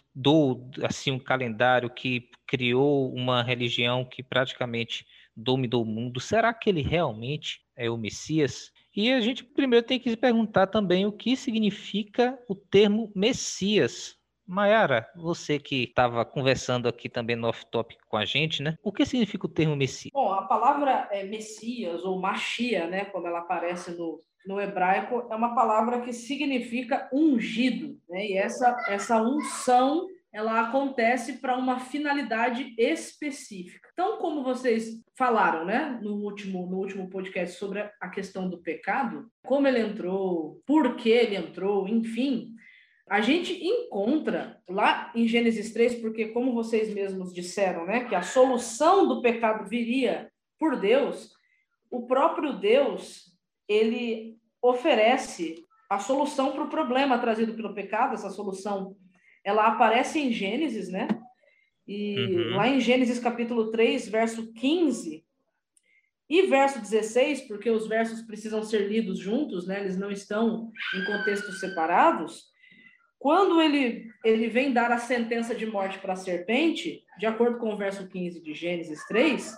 assim 0.82 1.10
um 1.10 1.18
calendário, 1.18 1.90
que 1.90 2.30
criou 2.46 3.12
uma 3.12 3.42
religião 3.42 4.04
que 4.04 4.22
praticamente 4.22 5.06
dominou 5.36 5.82
o 5.82 5.86
mundo? 5.86 6.20
Será 6.20 6.54
que 6.54 6.70
ele 6.70 6.82
realmente 6.82 7.60
é 7.76 7.90
o 7.90 7.96
Messias? 7.96 8.72
E 8.94 9.12
a 9.12 9.20
gente 9.20 9.44
primeiro 9.44 9.84
tem 9.84 10.00
que 10.00 10.08
se 10.08 10.16
perguntar 10.16 10.68
também 10.68 11.04
o 11.04 11.12
que 11.12 11.36
significa 11.36 12.38
o 12.48 12.54
termo 12.54 13.12
Messias. 13.14 14.16
Mayara, 14.46 15.10
você 15.16 15.58
que 15.58 15.82
estava 15.82 16.24
conversando 16.24 16.88
aqui 16.88 17.08
também 17.08 17.34
no 17.34 17.48
off-topic 17.48 17.98
com 18.08 18.16
a 18.16 18.24
gente, 18.24 18.62
né? 18.62 18.78
O 18.82 18.92
que 18.92 19.04
significa 19.04 19.44
o 19.44 19.50
termo 19.50 19.74
Messias? 19.74 20.12
Bom, 20.14 20.32
a 20.32 20.42
palavra 20.42 21.08
é 21.10 21.24
Messias 21.24 22.04
ou 22.04 22.20
Machia, 22.20 22.86
né? 22.86 23.06
Como 23.06 23.26
ela 23.26 23.40
aparece 23.40 23.90
no, 23.90 24.20
no 24.46 24.60
hebraico, 24.60 25.26
é 25.30 25.34
uma 25.34 25.54
palavra 25.54 26.00
que 26.02 26.12
significa 26.12 27.08
ungido, 27.12 27.98
né? 28.08 28.26
E 28.26 28.36
essa, 28.36 28.76
essa 28.88 29.20
unção 29.20 30.06
ela 30.32 30.60
acontece 30.60 31.34
para 31.38 31.56
uma 31.56 31.80
finalidade 31.80 32.74
específica. 32.76 33.88
Então, 33.94 34.18
como 34.18 34.44
vocês 34.44 35.02
falaram, 35.16 35.64
né, 35.64 35.98
no 36.02 36.16
último, 36.16 36.66
no 36.66 36.76
último 36.76 37.08
podcast 37.08 37.58
sobre 37.58 37.80
a 37.98 38.08
questão 38.10 38.46
do 38.46 38.58
pecado, 38.58 39.30
como 39.42 39.66
ele 39.66 39.80
entrou, 39.80 40.60
por 40.66 40.94
que 40.96 41.08
ele 41.08 41.36
entrou, 41.36 41.88
enfim, 41.88 42.54
a 43.08 43.22
gente 43.22 43.64
encontra 43.64 44.60
lá 44.68 45.10
em 45.14 45.26
Gênesis 45.26 45.72
3, 45.72 45.94
porque 46.02 46.28
como 46.28 46.52
vocês 46.52 46.92
mesmos 46.92 47.32
disseram, 47.32 47.86
né, 47.86 48.04
que 48.04 48.14
a 48.14 48.20
solução 48.20 49.08
do 49.08 49.22
pecado 49.22 49.66
viria 49.66 50.30
por 50.58 50.78
Deus, 50.78 51.32
o 51.90 52.06
próprio 52.06 52.58
Deus, 52.58 53.32
ele 53.66 54.35
oferece 54.62 55.64
a 55.88 55.98
solução 55.98 56.52
para 56.52 56.64
o 56.64 56.68
problema 56.68 57.18
trazido 57.18 57.54
pelo 57.54 57.74
pecado, 57.74 58.14
essa 58.14 58.30
solução 58.30 58.96
ela 59.44 59.66
aparece 59.66 60.18
em 60.18 60.32
Gênesis, 60.32 60.88
né? 60.88 61.06
E 61.86 62.18
uhum. 62.18 62.56
lá 62.56 62.68
em 62.68 62.80
Gênesis 62.80 63.20
capítulo 63.20 63.70
3, 63.70 64.08
verso 64.08 64.52
15 64.52 65.24
e 66.28 66.42
verso 66.42 66.80
16, 66.80 67.42
porque 67.42 67.70
os 67.70 67.86
versos 67.86 68.22
precisam 68.22 68.64
ser 68.64 68.88
lidos 68.88 69.20
juntos, 69.20 69.66
né? 69.68 69.80
Eles 69.80 69.96
não 69.96 70.10
estão 70.10 70.72
em 70.96 71.04
contextos 71.04 71.60
separados. 71.60 72.46
Quando 73.20 73.62
ele, 73.62 74.10
ele 74.24 74.48
vem 74.48 74.72
dar 74.72 74.90
a 74.90 74.98
sentença 74.98 75.54
de 75.54 75.64
morte 75.64 76.00
para 76.00 76.14
a 76.14 76.16
serpente, 76.16 77.04
de 77.18 77.26
acordo 77.26 77.58
com 77.58 77.72
o 77.72 77.76
verso 77.76 78.08
15 78.08 78.42
de 78.42 78.52
Gênesis 78.52 79.06
3, 79.06 79.54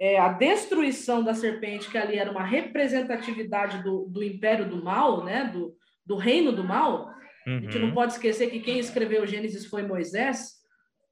é, 0.00 0.18
a 0.18 0.28
destruição 0.28 1.22
da 1.22 1.34
serpente, 1.34 1.90
que 1.90 1.98
ali 1.98 2.18
era 2.18 2.30
uma 2.30 2.44
representatividade 2.44 3.82
do, 3.82 4.06
do 4.06 4.22
império 4.22 4.68
do 4.68 4.82
mal, 4.82 5.24
né? 5.24 5.50
do, 5.52 5.74
do 6.04 6.16
reino 6.16 6.52
do 6.52 6.64
mal, 6.64 7.14
Uhum. 7.46 7.58
A 7.58 7.60
gente 7.60 7.78
não 7.78 7.92
pode 7.92 8.12
esquecer 8.12 8.50
que 8.50 8.60
quem 8.60 8.78
escreveu 8.78 9.26
Gênesis 9.26 9.66
foi 9.66 9.82
Moisés. 9.82 10.54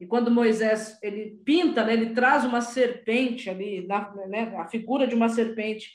E 0.01 0.07
quando 0.07 0.31
Moisés 0.31 0.99
ele 1.03 1.39
pinta, 1.45 1.85
né, 1.85 1.93
ele 1.93 2.15
traz 2.15 2.45
uma 2.45 2.61
serpente 2.61 3.49
ali, 3.49 3.87
na, 3.87 4.13
né, 4.27 4.55
a 4.57 4.67
figura 4.67 5.07
de 5.07 5.15
uma 5.15 5.29
serpente 5.29 5.91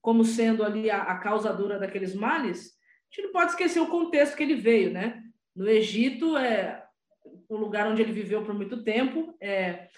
como 0.00 0.24
sendo 0.24 0.62
ali 0.62 0.90
a, 0.90 1.02
a 1.02 1.18
causadora 1.18 1.78
daqueles 1.78 2.14
males, 2.14 2.74
a 3.10 3.14
gente 3.14 3.26
não 3.26 3.32
pode 3.32 3.52
esquecer 3.52 3.80
o 3.80 3.88
contexto 3.88 4.36
que 4.36 4.42
ele 4.42 4.54
veio, 4.54 4.90
né? 4.92 5.22
No 5.56 5.66
Egito, 5.66 6.36
é 6.36 6.84
o 7.48 7.56
lugar 7.56 7.86
onde 7.86 8.02
ele 8.02 8.12
viveu 8.12 8.44
por 8.44 8.54
muito 8.54 8.84
tempo, 8.84 9.34
é, 9.40 9.88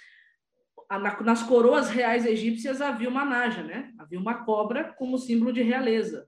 nas 1.24 1.42
coroas 1.42 1.88
reais 1.88 2.24
egípcias 2.24 2.80
havia 2.80 3.08
uma 3.08 3.24
naja, 3.24 3.62
né? 3.62 3.92
Havia 3.98 4.18
uma 4.18 4.44
cobra 4.44 4.94
como 4.96 5.18
símbolo 5.18 5.52
de 5.52 5.62
realeza. 5.62 6.26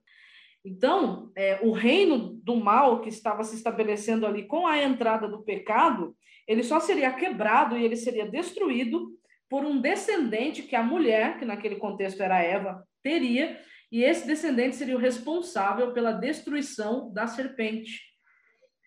Então, 0.65 1.31
é, 1.37 1.61
o 1.63 1.73
reino 1.73 2.35
do 2.43 2.57
mal 2.57 3.01
que 3.01 3.09
estava 3.09 3.45
se 3.45 3.57
estabelecendo 3.57 4.27
ali 4.27 4.47
com 4.47 4.67
a 4.67 4.83
entrada 4.83 5.29
do 5.29 5.43
pecado, 5.43 6.17
ele 6.47 6.63
só 6.63 6.81
seria 6.81 7.13
quebrado 7.13 7.77
e 7.77 7.85
ele 7.85 7.97
seria 7.97 8.29
destruído 8.29 9.09
por 9.49 9.65
um 9.65 9.81
descendente 9.81 10.63
que 10.63 10.77
a 10.77 10.83
mulher, 10.83 11.39
que 11.39 11.45
naquele 11.45 11.77
contexto 11.77 12.23
era 12.23 12.43
Eva, 12.43 12.83
teria, 13.03 13.59
e 13.91 14.03
esse 14.03 14.27
descendente 14.27 14.77
seria 14.77 14.97
o 14.97 15.01
responsável 15.01 15.93
pela 15.93 16.13
destruição 16.13 17.11
da 17.13 17.27
serpente. 17.27 18.03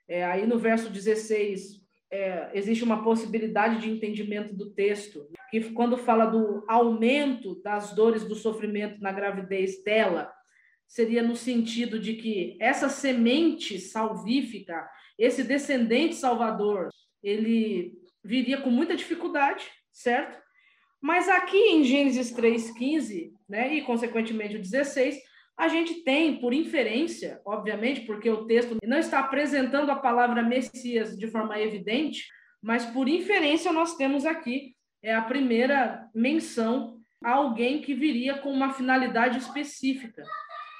É, 0.07 0.23
aí 0.23 0.45
no 0.45 0.59
verso 0.59 0.89
16, 0.89 1.81
é, 2.11 2.51
existe 2.53 2.83
uma 2.83 3.03
possibilidade 3.03 3.79
de 3.79 3.89
entendimento 3.89 4.53
do 4.53 4.69
texto, 4.71 5.27
que 5.51 5.71
quando 5.71 5.97
fala 5.97 6.25
do 6.25 6.63
aumento 6.67 7.61
das 7.61 7.93
dores 7.93 8.23
do 8.23 8.35
sofrimento 8.35 9.01
na 9.01 9.11
gravidez 9.11 9.83
dela, 9.83 10.31
seria 10.87 11.21
no 11.21 11.35
sentido 11.35 11.99
de 11.99 12.13
que 12.13 12.57
essa 12.59 12.87
semente 12.87 13.77
salvífica, 13.79 14.89
esse 15.19 15.43
descendente 15.43 16.15
salvador, 16.15 16.89
ele 17.21 17.93
viria 18.23 18.61
com 18.61 18.69
muita 18.69 18.95
dificuldade, 18.95 19.69
certo? 19.91 20.41
Mas 21.01 21.27
aqui 21.27 21.57
em 21.57 21.83
Gênesis 21.83 22.31
3:15, 22.31 23.33
né, 23.49 23.73
e 23.73 23.81
consequentemente 23.81 24.55
o 24.55 24.61
16, 24.61 25.19
a 25.57 25.67
gente 25.67 26.03
tem, 26.03 26.39
por 26.39 26.53
inferência, 26.53 27.41
obviamente, 27.45 28.01
porque 28.01 28.29
o 28.29 28.45
texto 28.45 28.77
não 28.83 28.97
está 28.97 29.19
apresentando 29.19 29.91
a 29.91 29.95
palavra 29.95 30.41
Messias 30.41 31.17
de 31.17 31.27
forma 31.27 31.59
evidente, 31.59 32.25
mas 32.61 32.85
por 32.85 33.09
inferência 33.09 33.71
nós 33.73 33.95
temos 33.95 34.25
aqui 34.25 34.75
é 35.01 35.13
a 35.13 35.21
primeira 35.21 36.09
menção 36.13 36.99
a 37.23 37.31
alguém 37.31 37.81
que 37.81 37.93
viria 37.93 38.37
com 38.39 38.51
uma 38.51 38.73
finalidade 38.73 39.37
específica. 39.37 40.23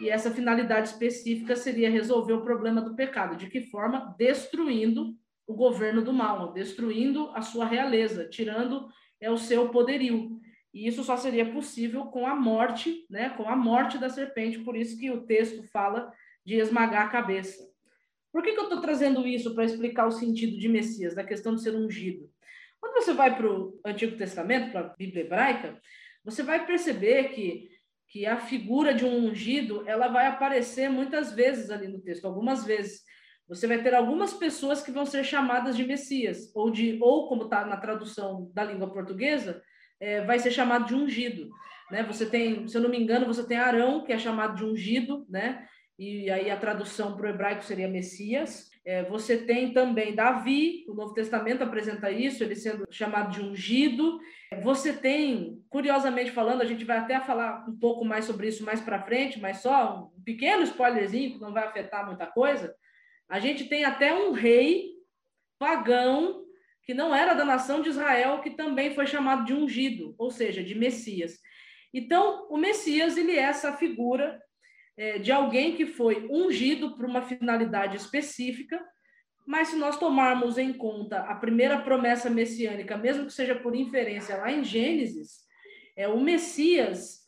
E 0.01 0.09
essa 0.09 0.31
finalidade 0.31 0.89
específica 0.89 1.55
seria 1.55 1.89
resolver 1.89 2.33
o 2.33 2.41
problema 2.41 2.81
do 2.81 2.95
pecado. 2.95 3.35
De 3.35 3.47
que 3.47 3.61
forma? 3.61 4.15
Destruindo 4.17 5.15
o 5.45 5.53
governo 5.53 6.01
do 6.01 6.13
mal, 6.13 6.53
destruindo 6.53 7.29
a 7.35 7.41
sua 7.41 7.65
realeza, 7.65 8.27
tirando 8.27 8.89
é 9.19 9.29
o 9.29 9.37
seu 9.37 9.69
poderio. 9.69 10.39
E 10.73 10.87
isso 10.87 11.03
só 11.03 11.17
seria 11.17 11.51
possível 11.51 12.05
com 12.05 12.25
a 12.25 12.35
morte, 12.35 13.05
né, 13.09 13.29
com 13.31 13.47
a 13.47 13.55
morte 13.55 13.97
da 13.97 14.09
serpente, 14.09 14.59
por 14.59 14.75
isso 14.75 14.97
que 14.97 15.11
o 15.11 15.21
texto 15.25 15.63
fala 15.63 16.11
de 16.45 16.55
esmagar 16.55 17.05
a 17.05 17.09
cabeça. 17.09 17.69
Por 18.31 18.41
que, 18.41 18.53
que 18.53 18.59
eu 18.59 18.63
estou 18.63 18.81
trazendo 18.81 19.27
isso 19.27 19.53
para 19.53 19.65
explicar 19.65 20.07
o 20.07 20.11
sentido 20.11 20.57
de 20.57 20.69
Messias, 20.69 21.13
da 21.13 21.23
questão 21.23 21.53
de 21.53 21.61
ser 21.61 21.75
ungido? 21.75 22.30
Quando 22.81 22.95
você 22.95 23.13
vai 23.13 23.35
para 23.35 23.47
o 23.47 23.79
Antigo 23.85 24.17
Testamento, 24.17 24.71
para 24.71 24.81
a 24.81 24.95
Bíblia 24.97 25.23
hebraica, 25.23 25.79
você 26.25 26.41
vai 26.41 26.65
perceber 26.65 27.29
que, 27.29 27.69
que 28.07 28.25
a 28.25 28.37
figura 28.37 28.93
de 28.93 29.05
um 29.05 29.27
ungido 29.27 29.87
ela 29.87 30.07
vai 30.07 30.25
aparecer 30.25 30.89
muitas 30.89 31.31
vezes 31.31 31.69
ali 31.69 31.87
no 31.87 32.01
texto, 32.01 32.25
algumas 32.25 32.65
vezes. 32.65 33.03
Você 33.47 33.67
vai 33.67 33.83
ter 33.83 33.93
algumas 33.93 34.33
pessoas 34.33 34.81
que 34.81 34.91
vão 34.91 35.05
ser 35.05 35.23
chamadas 35.23 35.77
de 35.77 35.85
Messias, 35.85 36.51
ou 36.55 36.71
de, 36.71 36.97
ou 36.99 37.27
como 37.27 37.43
está 37.43 37.65
na 37.65 37.77
tradução 37.77 38.51
da 38.53 38.63
língua 38.63 38.91
portuguesa, 38.91 39.61
é, 39.99 40.21
vai 40.21 40.39
ser 40.39 40.49
chamado 40.49 40.85
de 40.85 40.95
ungido. 40.95 41.49
Né? 41.91 42.01
Você 42.03 42.25
tem, 42.25 42.67
se 42.67 42.75
eu 42.75 42.81
não 42.81 42.89
me 42.89 42.99
engano, 42.99 43.27
você 43.27 43.45
tem 43.45 43.57
Arão, 43.57 44.03
que 44.03 44.11
é 44.11 44.17
chamado 44.17 44.55
de 44.55 44.65
ungido, 44.65 45.25
né? 45.29 45.67
E 45.99 46.31
aí 46.31 46.49
a 46.49 46.57
tradução 46.57 47.15
para 47.15 47.27
o 47.27 47.29
hebraico 47.29 47.63
seria 47.63 47.87
Messias. 47.87 48.70
É, 48.83 49.03
você 49.03 49.37
tem 49.37 49.73
também 49.73 50.15
Davi, 50.15 50.85
o 50.87 50.93
Novo 50.93 51.13
Testamento 51.13 51.63
apresenta 51.63 52.09
isso, 52.09 52.43
ele 52.43 52.55
sendo 52.55 52.87
chamado 52.89 53.31
de 53.31 53.41
ungido. 53.41 54.19
Você 54.63 54.91
tem, 54.91 55.63
curiosamente 55.69 56.31
falando, 56.31 56.61
a 56.61 56.65
gente 56.65 56.83
vai 56.83 56.97
até 56.97 57.19
falar 57.19 57.65
um 57.69 57.77
pouco 57.77 58.03
mais 58.03 58.25
sobre 58.25 58.47
isso 58.47 58.65
mais 58.65 58.81
para 58.81 59.03
frente, 59.03 59.39
mas 59.39 59.57
só 59.57 60.11
um 60.17 60.23
pequeno 60.23 60.63
spoilerzinho 60.63 61.33
que 61.33 61.39
não 61.39 61.53
vai 61.53 61.65
afetar 61.65 62.05
muita 62.05 62.25
coisa. 62.25 62.75
A 63.29 63.39
gente 63.39 63.65
tem 63.65 63.85
até 63.85 64.13
um 64.13 64.31
rei 64.31 64.89
pagão 65.59 66.41
que 66.83 66.93
não 66.93 67.13
era 67.13 67.35
da 67.35 67.45
nação 67.45 67.81
de 67.81 67.89
Israel, 67.89 68.41
que 68.41 68.49
também 68.49 68.95
foi 68.95 69.05
chamado 69.05 69.45
de 69.45 69.53
ungido, 69.53 70.15
ou 70.17 70.31
seja, 70.31 70.63
de 70.63 70.73
Messias. 70.73 71.39
Então, 71.93 72.47
o 72.49 72.57
Messias 72.57 73.15
ele 73.15 73.33
é 73.33 73.41
essa 73.41 73.73
figura 73.73 74.41
é, 74.41 74.41
de 75.21 75.31
alguém 75.31 75.75
que 75.75 75.85
foi 75.85 76.27
ungido 76.29 76.95
para 76.95 77.07
uma 77.07 77.21
finalidade 77.21 77.97
específica, 77.97 78.79
mas 79.45 79.69
se 79.69 79.75
nós 79.75 79.97
tomarmos 79.97 80.57
em 80.57 80.71
conta 80.71 81.19
a 81.21 81.35
primeira 81.35 81.81
promessa 81.81 82.29
messiânica, 82.29 82.97
mesmo 82.97 83.25
que 83.25 83.33
seja 83.33 83.55
por 83.55 83.75
inferência 83.75 84.37
lá 84.37 84.51
em 84.51 84.63
Gênesis, 84.63 85.39
é 85.95 86.07
o 86.07 86.19
Messias 86.19 87.21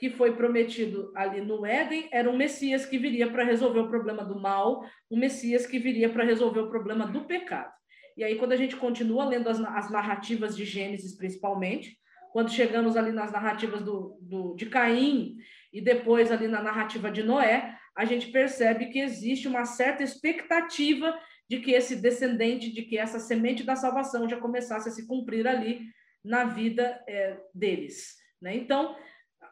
que 0.00 0.08
foi 0.08 0.34
prometido 0.34 1.12
ali 1.14 1.42
no 1.42 1.66
Éden 1.66 2.08
era 2.10 2.28
um 2.28 2.36
Messias 2.36 2.86
que 2.86 2.96
viria 2.96 3.30
para 3.30 3.44
resolver 3.44 3.80
o 3.80 3.88
problema 3.90 4.24
do 4.24 4.40
mal, 4.40 4.82
um 5.10 5.18
Messias 5.18 5.66
que 5.66 5.78
viria 5.78 6.08
para 6.08 6.24
resolver 6.24 6.60
o 6.60 6.70
problema 6.70 7.06
do 7.06 7.26
pecado. 7.26 7.70
E 8.16 8.24
aí, 8.24 8.36
quando 8.36 8.52
a 8.52 8.56
gente 8.56 8.76
continua 8.76 9.26
lendo 9.26 9.48
as, 9.48 9.60
as 9.60 9.90
narrativas 9.90 10.56
de 10.56 10.64
Gênesis, 10.64 11.16
principalmente, 11.16 11.98
quando 12.32 12.50
chegamos 12.50 12.96
ali 12.96 13.12
nas 13.12 13.30
narrativas 13.30 13.82
do, 13.82 14.16
do, 14.22 14.54
de 14.54 14.66
Caim 14.66 15.36
e 15.72 15.80
depois 15.80 16.32
ali 16.32 16.48
na 16.48 16.62
narrativa 16.62 17.10
de 17.10 17.22
Noé, 17.22 17.76
a 17.96 18.04
gente 18.04 18.28
percebe 18.28 18.86
que 18.86 18.98
existe 18.98 19.46
uma 19.46 19.64
certa 19.64 20.02
expectativa 20.02 21.16
de 21.48 21.58
que 21.58 21.72
esse 21.72 21.96
descendente, 21.96 22.72
de 22.72 22.82
que 22.82 22.96
essa 22.96 23.18
semente 23.18 23.64
da 23.64 23.74
salvação 23.74 24.28
já 24.28 24.36
começasse 24.36 24.88
a 24.88 24.92
se 24.92 25.06
cumprir 25.06 25.46
ali 25.46 25.82
na 26.24 26.44
vida 26.44 27.02
é, 27.08 27.38
deles. 27.54 28.16
Né? 28.40 28.56
Então, 28.56 28.96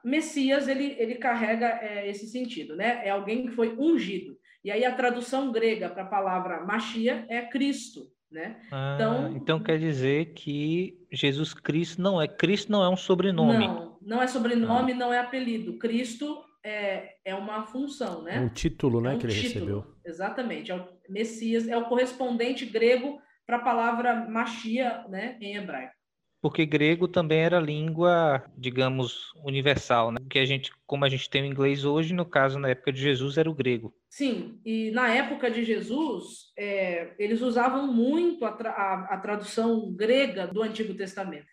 Messias 0.04 0.68
ele, 0.68 0.94
ele 0.98 1.16
carrega 1.16 1.78
é, 1.82 2.08
esse 2.08 2.26
sentido, 2.26 2.76
né? 2.76 3.00
É 3.04 3.10
alguém 3.10 3.46
que 3.46 3.52
foi 3.52 3.76
ungido. 3.76 4.36
E 4.64 4.70
aí 4.70 4.84
a 4.84 4.94
tradução 4.94 5.50
grega 5.52 5.88
para 5.88 6.02
a 6.02 6.08
palavra 6.08 6.64
Machia 6.64 7.26
é 7.28 7.42
Cristo, 7.42 8.06
né? 8.30 8.60
Ah, 8.70 8.94
então, 8.94 9.36
então 9.36 9.60
quer 9.60 9.78
dizer 9.78 10.34
que 10.34 10.98
Jesus 11.12 11.54
Cristo 11.54 12.00
não 12.00 12.20
é 12.20 12.28
Cristo 12.28 12.70
não 12.70 12.82
é 12.82 12.88
um 12.88 12.96
sobrenome. 12.96 13.66
Não, 13.66 13.87
não 14.08 14.22
é 14.22 14.26
sobrenome, 14.26 14.94
não, 14.94 15.08
não 15.08 15.12
é 15.12 15.18
apelido. 15.18 15.78
Cristo 15.78 16.42
é, 16.64 17.16
é 17.24 17.34
uma 17.34 17.66
função, 17.66 18.22
né? 18.22 18.40
Um 18.40 18.48
título, 18.48 19.00
né, 19.00 19.12
é 19.12 19.14
um 19.14 19.18
que 19.18 19.26
ele 19.26 19.34
título, 19.34 19.64
recebeu. 19.64 19.96
Exatamente, 20.04 20.70
é 20.72 20.74
o 20.74 20.88
Messias, 21.08 21.68
é 21.68 21.76
o 21.76 21.84
correspondente 21.84 22.64
grego 22.64 23.20
para 23.46 23.58
a 23.58 23.62
palavra 23.62 24.28
Machia, 24.28 25.04
né, 25.08 25.36
em 25.40 25.56
hebraico. 25.56 25.92
Porque 26.40 26.64
grego 26.64 27.08
também 27.08 27.40
era 27.40 27.58
língua, 27.58 28.44
digamos, 28.56 29.32
universal, 29.44 30.12
né? 30.12 30.18
Que 30.30 30.38
a 30.38 30.44
gente, 30.44 30.70
como 30.86 31.04
a 31.04 31.08
gente 31.08 31.28
tem 31.28 31.42
o 31.42 31.46
inglês 31.46 31.84
hoje, 31.84 32.14
no 32.14 32.24
caso, 32.24 32.60
na 32.60 32.68
época 32.68 32.92
de 32.92 33.00
Jesus, 33.00 33.36
era 33.36 33.50
o 33.50 33.54
grego. 33.54 33.92
Sim, 34.08 34.60
e 34.64 34.92
na 34.92 35.12
época 35.12 35.50
de 35.50 35.64
Jesus, 35.64 36.52
é, 36.56 37.12
eles 37.18 37.42
usavam 37.42 37.92
muito 37.92 38.44
a, 38.44 38.52
tra 38.52 38.70
a, 38.70 39.14
a, 39.14 39.18
tradução 39.18 39.92
grega 39.92 40.46
do 40.46 40.62
Antigo 40.62 40.94
Testamento, 40.94 41.48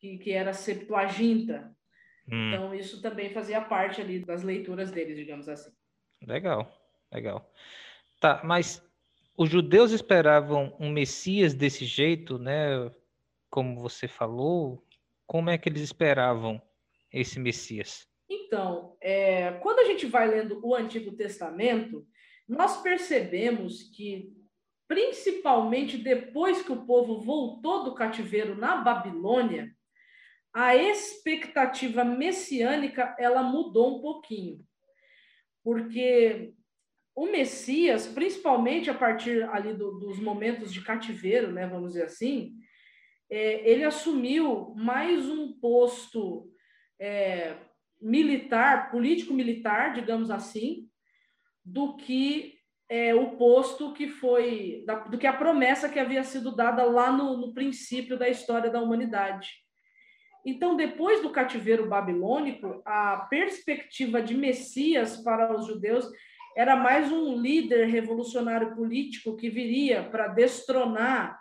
que, 0.00 0.18
que 0.18 0.32
era 0.32 0.52
Septuaginta. 0.52 1.75
Hum. 2.30 2.52
Então, 2.52 2.74
isso 2.74 3.00
também 3.00 3.30
fazia 3.30 3.60
parte 3.60 4.00
ali 4.00 4.18
das 4.18 4.42
leituras 4.42 4.90
deles, 4.90 5.16
digamos 5.16 5.48
assim. 5.48 5.70
Legal, 6.26 6.70
legal. 7.12 7.52
Tá, 8.20 8.40
mas 8.44 8.82
os 9.36 9.50
judeus 9.50 9.92
esperavam 9.92 10.74
um 10.80 10.90
Messias 10.90 11.54
desse 11.54 11.84
jeito, 11.84 12.38
né? 12.38 12.90
como 13.50 13.80
você 13.80 14.08
falou, 14.08 14.84
como 15.26 15.50
é 15.50 15.58
que 15.58 15.68
eles 15.68 15.82
esperavam 15.82 16.60
esse 17.12 17.38
Messias? 17.38 18.06
Então, 18.28 18.96
é, 19.00 19.52
quando 19.62 19.80
a 19.80 19.84
gente 19.84 20.06
vai 20.06 20.28
lendo 20.28 20.60
o 20.64 20.74
Antigo 20.74 21.16
Testamento, 21.16 22.06
nós 22.48 22.82
percebemos 22.82 23.84
que, 23.84 24.32
principalmente 24.88 25.98
depois 25.98 26.62
que 26.62 26.72
o 26.72 26.84
povo 26.84 27.20
voltou 27.20 27.84
do 27.84 27.94
cativeiro 27.94 28.56
na 28.56 28.76
Babilônia, 28.76 29.74
a 30.58 30.74
expectativa 30.74 32.02
messiânica 32.02 33.14
ela 33.18 33.42
mudou 33.42 33.98
um 33.98 34.00
pouquinho, 34.00 34.64
porque 35.62 36.54
o 37.14 37.26
Messias, 37.26 38.06
principalmente 38.06 38.88
a 38.88 38.94
partir 38.94 39.42
ali 39.50 39.74
do, 39.74 39.98
dos 39.98 40.18
momentos 40.18 40.72
de 40.72 40.80
cativeiro, 40.80 41.52
né, 41.52 41.66
vamos 41.66 41.92
dizer 41.92 42.04
assim, 42.04 42.54
é, 43.28 43.70
ele 43.70 43.84
assumiu 43.84 44.74
mais 44.74 45.28
um 45.28 45.52
posto 45.60 46.50
é, 46.98 47.58
militar, 48.00 48.90
político-militar, 48.90 49.92
digamos 49.92 50.30
assim, 50.30 50.88
do 51.62 51.98
que 51.98 52.54
é, 52.88 53.14
o 53.14 53.36
posto 53.36 53.92
que 53.92 54.08
foi, 54.08 54.84
da, 54.86 55.00
do 55.00 55.18
que 55.18 55.26
a 55.26 55.34
promessa 55.34 55.86
que 55.86 55.98
havia 55.98 56.24
sido 56.24 56.56
dada 56.56 56.82
lá 56.84 57.12
no, 57.12 57.36
no 57.36 57.52
princípio 57.52 58.18
da 58.18 58.26
história 58.26 58.70
da 58.70 58.80
humanidade. 58.80 59.65
Então, 60.46 60.76
depois 60.76 61.20
do 61.20 61.30
cativeiro 61.30 61.88
babilônico, 61.88 62.80
a 62.86 63.26
perspectiva 63.28 64.22
de 64.22 64.32
Messias 64.32 65.16
para 65.16 65.52
os 65.52 65.66
judeus 65.66 66.08
era 66.56 66.76
mais 66.76 67.10
um 67.10 67.36
líder 67.36 67.88
revolucionário 67.88 68.72
político 68.76 69.36
que 69.36 69.50
viria 69.50 70.04
para 70.04 70.28
destronar 70.28 71.36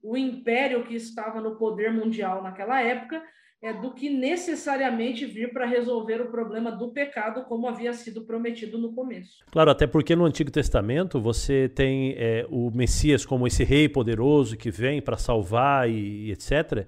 o 0.00 0.16
império 0.16 0.86
que 0.86 0.94
estava 0.94 1.40
no 1.40 1.56
poder 1.56 1.92
mundial 1.92 2.44
naquela 2.44 2.80
época, 2.80 3.20
é, 3.60 3.72
do 3.72 3.92
que 3.92 4.08
necessariamente 4.08 5.26
vir 5.26 5.52
para 5.52 5.66
resolver 5.66 6.20
o 6.20 6.30
problema 6.30 6.70
do 6.70 6.92
pecado, 6.92 7.44
como 7.46 7.66
havia 7.66 7.92
sido 7.92 8.24
prometido 8.24 8.78
no 8.78 8.94
começo. 8.94 9.44
Claro, 9.50 9.70
até 9.70 9.86
porque 9.86 10.14
no 10.14 10.26
Antigo 10.26 10.50
Testamento 10.50 11.20
você 11.20 11.68
tem 11.68 12.14
é, 12.16 12.46
o 12.48 12.70
Messias 12.70 13.26
como 13.26 13.48
esse 13.48 13.64
rei 13.64 13.88
poderoso 13.88 14.56
que 14.56 14.70
vem 14.70 15.02
para 15.02 15.16
salvar 15.16 15.90
e, 15.90 16.26
e 16.26 16.30
etc 16.30 16.86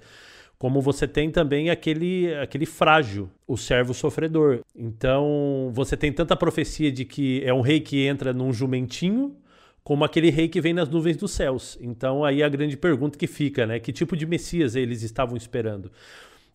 como 0.58 0.80
você 0.80 1.06
tem 1.06 1.30
também 1.30 1.70
aquele, 1.70 2.34
aquele 2.36 2.66
frágil, 2.66 3.28
o 3.46 3.56
servo 3.56 3.92
sofredor. 3.92 4.60
Então, 4.74 5.70
você 5.72 5.96
tem 5.96 6.12
tanta 6.12 6.34
profecia 6.34 6.90
de 6.90 7.04
que 7.04 7.42
é 7.44 7.52
um 7.52 7.60
rei 7.60 7.80
que 7.80 8.06
entra 8.06 8.32
num 8.32 8.52
jumentinho, 8.52 9.36
como 9.86 10.04
aquele 10.04 10.30
rei 10.30 10.48
que 10.48 10.60
vem 10.60 10.72
nas 10.72 10.88
nuvens 10.88 11.16
dos 11.16 11.30
céus. 11.30 11.78
Então 11.80 12.24
aí 12.24 12.42
a 12.42 12.48
grande 12.48 12.76
pergunta 12.76 13.16
que 13.16 13.28
fica, 13.28 13.64
né? 13.68 13.78
Que 13.78 13.92
tipo 13.92 14.16
de 14.16 14.26
Messias 14.26 14.74
eles 14.74 15.02
estavam 15.02 15.36
esperando? 15.36 15.92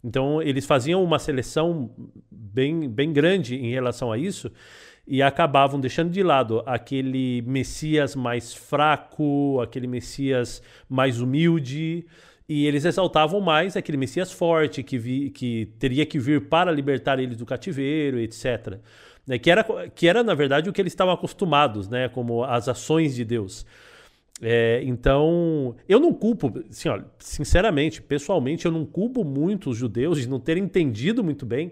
Então 0.03 0.41
eles 0.41 0.65
faziam 0.65 1.01
uma 1.01 1.17
seleção 1.17 1.95
bem, 2.29 2.89
bem 2.89 3.13
grande 3.13 3.55
em 3.55 3.71
relação 3.71 4.11
a 4.11 4.17
isso 4.17 4.51
e 5.07 5.21
acabavam 5.21 5.79
deixando 5.79 6.09
de 6.09 6.21
lado 6.21 6.61
aquele 6.65 7.41
Messias 7.43 8.17
mais 8.17 8.53
fraco, 8.53 9.61
aquele 9.61 9.87
Messias 9.87 10.61
mais 10.89 11.21
humilde, 11.21 12.05
e 12.47 12.67
eles 12.67 12.85
exaltavam 12.85 13.39
mais 13.39 13.77
aquele 13.77 13.97
Messias 13.97 14.31
forte 14.31 14.83
que, 14.83 14.97
vi, 14.97 15.29
que 15.29 15.67
teria 15.79 16.05
que 16.05 16.19
vir 16.19 16.49
para 16.49 16.71
libertar 16.71 17.19
eles 17.19 17.37
do 17.37 17.45
cativeiro, 17.45 18.19
etc 18.19 18.79
né, 19.25 19.37
que, 19.37 19.49
era, 19.49 19.63
que 19.89 20.07
era, 20.07 20.23
na 20.23 20.33
verdade, 20.33 20.69
o 20.69 20.73
que 20.73 20.81
eles 20.81 20.93
estavam 20.93 21.13
acostumados, 21.13 21.87
né, 21.87 22.09
como 22.09 22.43
as 22.43 22.67
ações 22.67 23.15
de 23.15 23.23
Deus. 23.23 23.65
É, 24.41 24.81
então, 24.83 25.75
eu 25.87 25.99
não 25.99 26.13
culpo, 26.13 26.51
assim, 26.69 26.89
sinceramente, 27.19 28.01
pessoalmente, 28.01 28.65
eu 28.65 28.71
não 28.71 28.85
culpo 28.85 29.23
muito 29.23 29.69
os 29.69 29.77
judeus 29.77 30.19
de 30.19 30.27
não 30.27 30.39
terem 30.39 30.63
entendido 30.63 31.23
muito 31.23 31.45
bem 31.45 31.71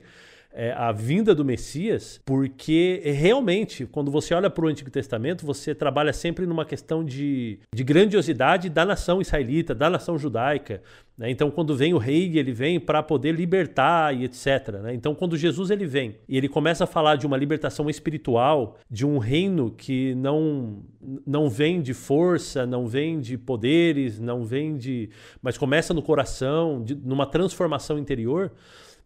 é, 0.51 0.71
a 0.71 0.91
vinda 0.91 1.35
do 1.35 1.45
Messias, 1.45 2.19
porque 2.25 3.01
realmente, 3.03 3.85
quando 3.85 4.09
você 4.09 4.33
olha 4.33 4.49
para 4.49 4.65
o 4.65 4.67
Antigo 4.67 4.89
Testamento, 4.89 5.45
você 5.45 5.75
trabalha 5.75 6.11
sempre 6.11 6.45
numa 6.45 6.65
questão 6.65 7.03
de, 7.03 7.59
de 7.73 7.83
grandiosidade 7.83 8.69
da 8.69 8.83
nação 8.83 9.21
israelita, 9.21 9.75
da 9.75 9.89
nação 9.89 10.17
judaica. 10.17 10.81
Né? 11.15 11.29
Então, 11.29 11.51
quando 11.51 11.75
vem 11.75 11.93
o 11.93 11.99
rei, 11.99 12.37
ele 12.37 12.51
vem 12.51 12.79
para 12.79 13.03
poder 13.03 13.33
libertar 13.33 14.15
e 14.15 14.23
etc. 14.23 14.79
Né? 14.81 14.93
Então, 14.95 15.13
quando 15.13 15.37
Jesus 15.37 15.69
ele 15.69 15.85
vem 15.85 16.15
e 16.27 16.35
ele 16.35 16.49
começa 16.49 16.85
a 16.85 16.87
falar 16.87 17.15
de 17.15 17.27
uma 17.27 17.37
libertação 17.37 17.89
espiritual, 17.89 18.77
de 18.89 19.05
um 19.05 19.19
reino 19.19 19.69
que 19.69 20.15
não, 20.15 20.81
não 21.27 21.47
vem 21.47 21.79
de 21.79 21.93
força, 21.93 22.65
não 22.65 22.87
vem 22.87 23.19
de 23.19 23.37
poderes, 23.37 24.19
não 24.19 24.43
vem 24.43 24.77
de. 24.77 25.09
mas 25.43 25.57
começa 25.57 25.93
no 25.93 26.01
coração, 26.01 26.83
de, 26.83 26.95
numa 26.95 27.27
transformação 27.27 27.99
interior 27.99 28.51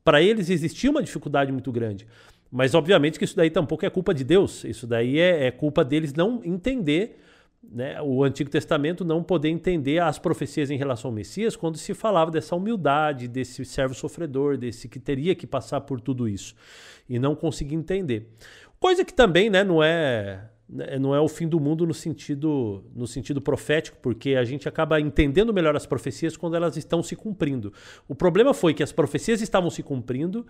para 0.03 0.22
eles 0.22 0.50
existia 0.50 0.89
uma 0.89 1.01
dificuldade 1.01 1.51
muito 1.51 1.72
grande. 1.72 2.05
Mas, 2.51 2.75
obviamente, 2.75 3.17
que 3.17 3.25
isso 3.25 3.36
daí 3.36 3.50
tampouco 3.50 3.86
é 3.86 3.89
culpa 3.89 4.13
de 4.13 4.24
Deus. 4.24 4.63
Isso 4.63 4.86
daí 4.86 5.17
é, 5.17 5.48
é 5.48 5.51
culpa 5.51 5.83
deles 5.83 6.13
não 6.13 6.41
entender 6.43 7.19
né, 7.63 8.01
o 8.01 8.24
Antigo 8.24 8.50
Testamento, 8.50 9.05
não 9.05 9.24
poder 9.24 9.50
entender 9.50 10.00
as 10.00 10.19
profecias 10.19 10.69
em 10.69 10.77
relação 10.77 11.10
ao 11.10 11.15
Messias 11.15 11.55
quando 11.55 11.77
se 11.77 11.93
falava 11.93 12.29
dessa 12.29 12.55
humildade, 12.55 13.27
desse 13.27 13.63
servo 13.65 13.95
sofredor, 13.95 14.57
desse 14.57 14.88
que 14.88 15.00
teria 15.00 15.33
que 15.33 15.48
passar 15.48 15.81
por 15.81 16.00
tudo 16.00 16.27
isso. 16.27 16.55
E 17.10 17.17
não 17.17 17.36
conseguir 17.36 17.75
entender. 17.75 18.29
Coisa 18.79 19.03
que 19.05 19.13
também 19.13 19.50
né, 19.50 19.63
não 19.63 19.81
é 19.81 20.50
não 20.70 21.13
é 21.13 21.20
o 21.20 21.27
fim 21.27 21.48
do 21.48 21.60
mundo 21.60 21.86
no 21.86 21.93
sentido, 21.93 22.84
no 22.96 23.05
sentido 23.05 23.41
profético, 23.41 23.98
porque 24.01 24.36
a 24.36 24.43
gente 24.43 24.67
acaba 24.67 25.00
entendendo 25.00 25.53
melhor 25.53 25.75
as 25.75 25.86
profecias 25.86 26.38
quando 26.38 26.55
elas 26.55 26.77
estão 26.77 27.03
se 27.03 27.15
cumprindo. 27.15 27.72
O 28.08 28.15
problema 28.15 28.53
foi 28.53 28.74
que 28.74 28.82
as 28.82 28.91
profecias 28.91 29.41
estavam 29.41 29.70
se 29.70 29.84
cumprindo, 29.84 30.46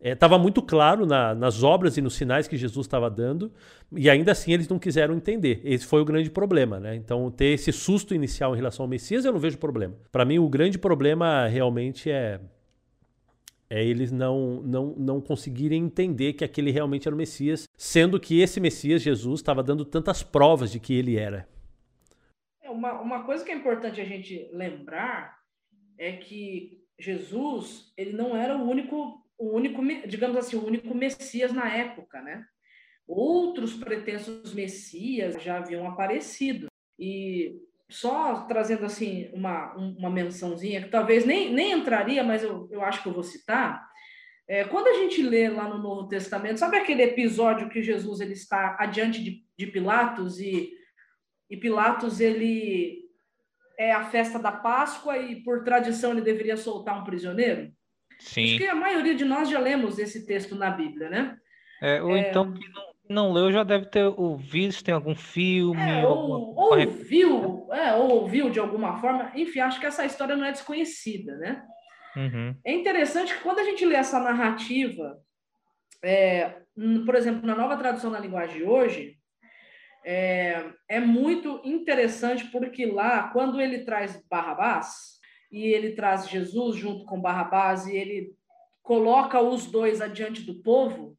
estava 0.00 0.34
é, 0.34 0.38
muito 0.38 0.60
claro 0.62 1.06
na, 1.06 1.34
nas 1.34 1.62
obras 1.62 1.96
e 1.96 2.02
nos 2.02 2.14
sinais 2.14 2.48
que 2.48 2.56
Jesus 2.56 2.86
estava 2.86 3.08
dando, 3.08 3.52
e 3.92 4.10
ainda 4.10 4.32
assim 4.32 4.52
eles 4.52 4.68
não 4.68 4.78
quiseram 4.78 5.14
entender. 5.14 5.60
Esse 5.64 5.86
foi 5.86 6.00
o 6.00 6.04
grande 6.04 6.30
problema. 6.30 6.80
Né? 6.80 6.96
Então, 6.96 7.30
ter 7.30 7.52
esse 7.52 7.70
susto 7.72 8.14
inicial 8.14 8.54
em 8.54 8.56
relação 8.56 8.84
ao 8.84 8.88
Messias, 8.88 9.24
eu 9.24 9.32
não 9.32 9.38
vejo 9.38 9.58
problema. 9.58 9.94
Para 10.10 10.24
mim, 10.24 10.38
o 10.38 10.48
grande 10.48 10.78
problema 10.78 11.46
realmente 11.46 12.10
é 12.10 12.40
é 13.72 13.82
eles 13.82 14.12
não, 14.12 14.60
não, 14.60 14.94
não 14.98 15.18
conseguirem 15.18 15.82
entender 15.82 16.34
que 16.34 16.44
aquele 16.44 16.70
realmente 16.70 17.08
era 17.08 17.14
o 17.14 17.18
Messias, 17.18 17.66
sendo 17.74 18.20
que 18.20 18.38
esse 18.38 18.60
Messias, 18.60 19.00
Jesus, 19.00 19.40
estava 19.40 19.62
dando 19.62 19.82
tantas 19.82 20.22
provas 20.22 20.70
de 20.70 20.78
que 20.78 20.92
ele 20.92 21.16
era. 21.16 21.48
É, 22.60 22.68
uma, 22.68 23.00
uma 23.00 23.24
coisa 23.24 23.42
que 23.42 23.50
é 23.50 23.54
importante 23.54 23.98
a 23.98 24.04
gente 24.04 24.46
lembrar 24.52 25.38
é 25.96 26.12
que 26.18 26.84
Jesus 26.98 27.90
ele 27.96 28.12
não 28.12 28.36
era 28.36 28.58
o 28.58 28.68
único, 28.68 29.26
o 29.38 29.56
único, 29.56 29.82
digamos 30.06 30.36
assim, 30.36 30.56
o 30.56 30.66
único 30.66 30.94
Messias 30.94 31.50
na 31.50 31.74
época, 31.74 32.20
né? 32.20 32.44
Outros 33.08 33.72
pretensos 33.72 34.52
Messias 34.52 35.42
já 35.42 35.56
haviam 35.56 35.88
aparecido. 35.88 36.66
E 36.98 37.58
só 37.92 38.46
trazendo 38.46 38.84
assim 38.84 39.30
uma, 39.32 39.74
uma 39.74 40.10
mençãozinha, 40.10 40.82
que 40.82 40.88
talvez 40.88 41.24
nem, 41.24 41.52
nem 41.52 41.72
entraria, 41.72 42.24
mas 42.24 42.42
eu, 42.42 42.68
eu 42.70 42.82
acho 42.82 43.02
que 43.02 43.08
eu 43.08 43.12
vou 43.12 43.22
citar. 43.22 43.86
É, 44.48 44.64
quando 44.64 44.88
a 44.88 44.94
gente 44.94 45.22
lê 45.22 45.48
lá 45.48 45.68
no 45.68 45.78
Novo 45.78 46.08
Testamento, 46.08 46.58
sabe 46.58 46.76
aquele 46.76 47.02
episódio 47.02 47.68
que 47.68 47.82
Jesus 47.82 48.20
ele 48.20 48.32
está 48.32 48.76
adiante 48.80 49.22
de, 49.22 49.44
de 49.56 49.66
Pilatos 49.66 50.40
e, 50.40 50.72
e 51.48 51.56
Pilatos 51.56 52.18
ele 52.18 53.02
é 53.78 53.92
a 53.92 54.04
festa 54.04 54.38
da 54.38 54.52
Páscoa 54.52 55.18
e 55.18 55.42
por 55.42 55.62
tradição 55.62 56.12
ele 56.12 56.22
deveria 56.22 56.56
soltar 56.56 57.00
um 57.00 57.04
prisioneiro? 57.04 57.70
Sim. 58.18 58.44
Acho 58.44 58.58
que 58.58 58.66
a 58.66 58.74
maioria 58.74 59.14
de 59.14 59.24
nós 59.24 59.48
já 59.50 59.58
lemos 59.58 59.98
esse 59.98 60.24
texto 60.26 60.54
na 60.54 60.70
Bíblia, 60.70 61.10
né? 61.10 61.36
É, 61.80 62.02
ou 62.02 62.16
é... 62.16 62.30
então 62.30 62.52
que 62.52 62.68
não, 62.68 62.91
não 63.08 63.32
leu 63.32 63.52
já 63.52 63.62
deve 63.62 63.86
ter 63.86 64.04
ouvido 64.04 64.72
se 64.72 64.82
tem 64.82 64.94
algum 64.94 65.14
filme. 65.14 65.80
É, 65.80 66.06
ou, 66.06 66.54
ou 66.54 66.90
viu, 66.90 67.68
é, 67.72 67.94
ou 67.94 68.10
ouviu 68.10 68.50
de 68.50 68.58
alguma 68.58 69.00
forma. 69.00 69.32
Enfim, 69.34 69.60
acho 69.60 69.80
que 69.80 69.86
essa 69.86 70.04
história 70.04 70.36
não 70.36 70.44
é 70.44 70.52
desconhecida, 70.52 71.36
né? 71.36 71.62
Uhum. 72.16 72.54
É 72.64 72.72
interessante 72.72 73.34
que 73.34 73.42
quando 73.42 73.58
a 73.58 73.64
gente 73.64 73.84
lê 73.84 73.96
essa 73.96 74.20
narrativa, 74.20 75.18
é, 76.02 76.62
por 77.04 77.14
exemplo, 77.14 77.46
na 77.46 77.54
nova 77.54 77.76
tradução 77.76 78.10
na 78.10 78.20
linguagem 78.20 78.58
de 78.58 78.64
hoje, 78.64 79.16
é, 80.04 80.64
é 80.88 81.00
muito 81.00 81.60
interessante 81.64 82.44
porque 82.46 82.86
lá, 82.86 83.28
quando 83.28 83.60
ele 83.60 83.84
traz 83.84 84.22
Barrabás, 84.28 85.20
e 85.50 85.66
ele 85.66 85.92
traz 85.92 86.28
Jesus 86.28 86.76
junto 86.76 87.04
com 87.04 87.20
Barrabás, 87.20 87.86
e 87.86 87.96
ele 87.96 88.34
coloca 88.82 89.40
os 89.40 89.66
dois 89.66 90.00
adiante 90.00 90.42
do 90.42 90.62
povo, 90.62 91.16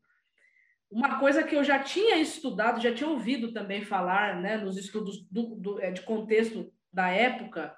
uma 0.93 1.19
coisa 1.19 1.43
que 1.43 1.55
eu 1.55 1.63
já 1.63 1.79
tinha 1.79 2.17
estudado, 2.17 2.79
já 2.79 2.93
tinha 2.93 3.09
ouvido 3.09 3.51
também 3.51 3.81
falar, 3.81 4.39
né, 4.39 4.57
nos 4.57 4.77
estudos 4.77 5.25
do, 5.29 5.55
do, 5.55 5.81
é, 5.81 5.89
de 5.89 6.01
contexto 6.03 6.71
da 6.91 7.09
época, 7.09 7.75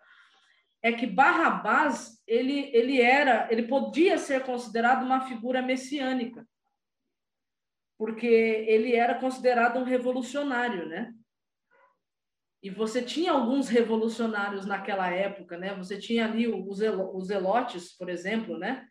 é 0.82 0.91
que 0.91 1.08
Barrabás 1.08 2.21
ele, 2.28 2.69
ele 2.73 3.01
era, 3.01 3.47
ele 3.49 3.63
podia 3.63 4.17
ser 4.17 4.43
considerado 4.43 5.04
uma 5.04 5.21
figura 5.21 5.62
messiânica, 5.62 6.45
porque 7.97 8.28
ele 8.28 8.93
era 8.93 9.15
considerado 9.15 9.80
um 9.80 9.84
revolucionário, 9.84 10.86
né? 10.86 11.13
E 12.62 12.69
você 12.69 13.01
tinha 13.01 13.32
alguns 13.32 13.69
revolucionários 13.69 14.65
naquela 14.65 15.10
época, 15.10 15.58
né? 15.58 15.73
Você 15.75 15.97
tinha 15.97 16.25
ali 16.25 16.47
os, 16.47 16.82
elotes, 17.30 17.95
por 17.95 18.10
exemplo, 18.10 18.58
né? 18.58 18.86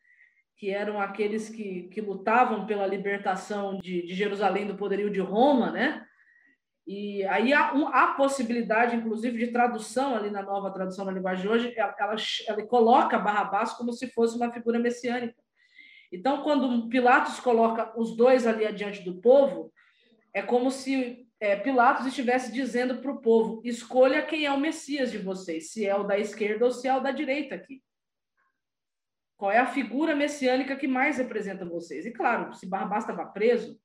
Que 0.56 0.70
eram 0.70 1.00
aqueles 1.00 1.48
que, 1.48 1.84
que 1.84 2.00
lutavam 2.00 2.66
pela 2.66 2.86
libertação 2.86 3.78
de, 3.78 4.06
de 4.06 4.14
Jerusalém 4.14 4.66
do 4.66 4.76
poderio 4.76 5.10
de 5.10 5.20
Roma, 5.20 5.70
né? 5.70 6.06
E 6.86 7.24
aí 7.24 7.52
há, 7.52 7.72
um, 7.74 7.88
há 7.88 8.08
possibilidade, 8.08 8.94
inclusive, 8.94 9.38
de 9.38 9.52
tradução 9.52 10.14
ali 10.14 10.30
na 10.30 10.42
nova 10.42 10.70
tradução 10.70 11.06
da 11.06 11.12
linguagem 11.12 11.42
de 11.42 11.48
hoje, 11.48 11.74
ela, 11.76 11.94
ela, 11.98 12.16
ela 12.46 12.66
coloca 12.66 13.18
Barrabás 13.18 13.72
como 13.72 13.92
se 13.92 14.08
fosse 14.08 14.36
uma 14.36 14.52
figura 14.52 14.78
messiânica. 14.78 15.42
Então, 16.12 16.42
quando 16.42 16.88
Pilatos 16.88 17.40
coloca 17.40 17.98
os 17.98 18.14
dois 18.16 18.46
ali 18.46 18.66
adiante 18.66 19.02
do 19.02 19.20
povo, 19.20 19.72
é 20.32 20.42
como 20.42 20.70
se 20.70 21.26
é, 21.40 21.56
Pilatos 21.56 22.06
estivesse 22.06 22.52
dizendo 22.52 22.98
para 22.98 23.10
o 23.10 23.20
povo: 23.20 23.60
escolha 23.64 24.22
quem 24.22 24.44
é 24.44 24.52
o 24.52 24.60
Messias 24.60 25.10
de 25.10 25.18
vocês, 25.18 25.72
se 25.72 25.86
é 25.86 25.96
o 25.96 26.04
da 26.04 26.18
esquerda 26.18 26.66
ou 26.66 26.70
se 26.70 26.86
é 26.86 26.94
o 26.94 27.00
da 27.00 27.10
direita 27.10 27.54
aqui. 27.54 27.82
Qual 29.36 29.50
é 29.50 29.58
a 29.58 29.66
figura 29.66 30.14
messiânica 30.14 30.76
que 30.76 30.86
mais 30.86 31.18
representa 31.18 31.64
vocês? 31.64 32.06
E 32.06 32.12
claro, 32.12 32.54
se 32.54 32.66
Barrabás 32.66 33.04
estava 33.04 33.26
preso, 33.26 33.78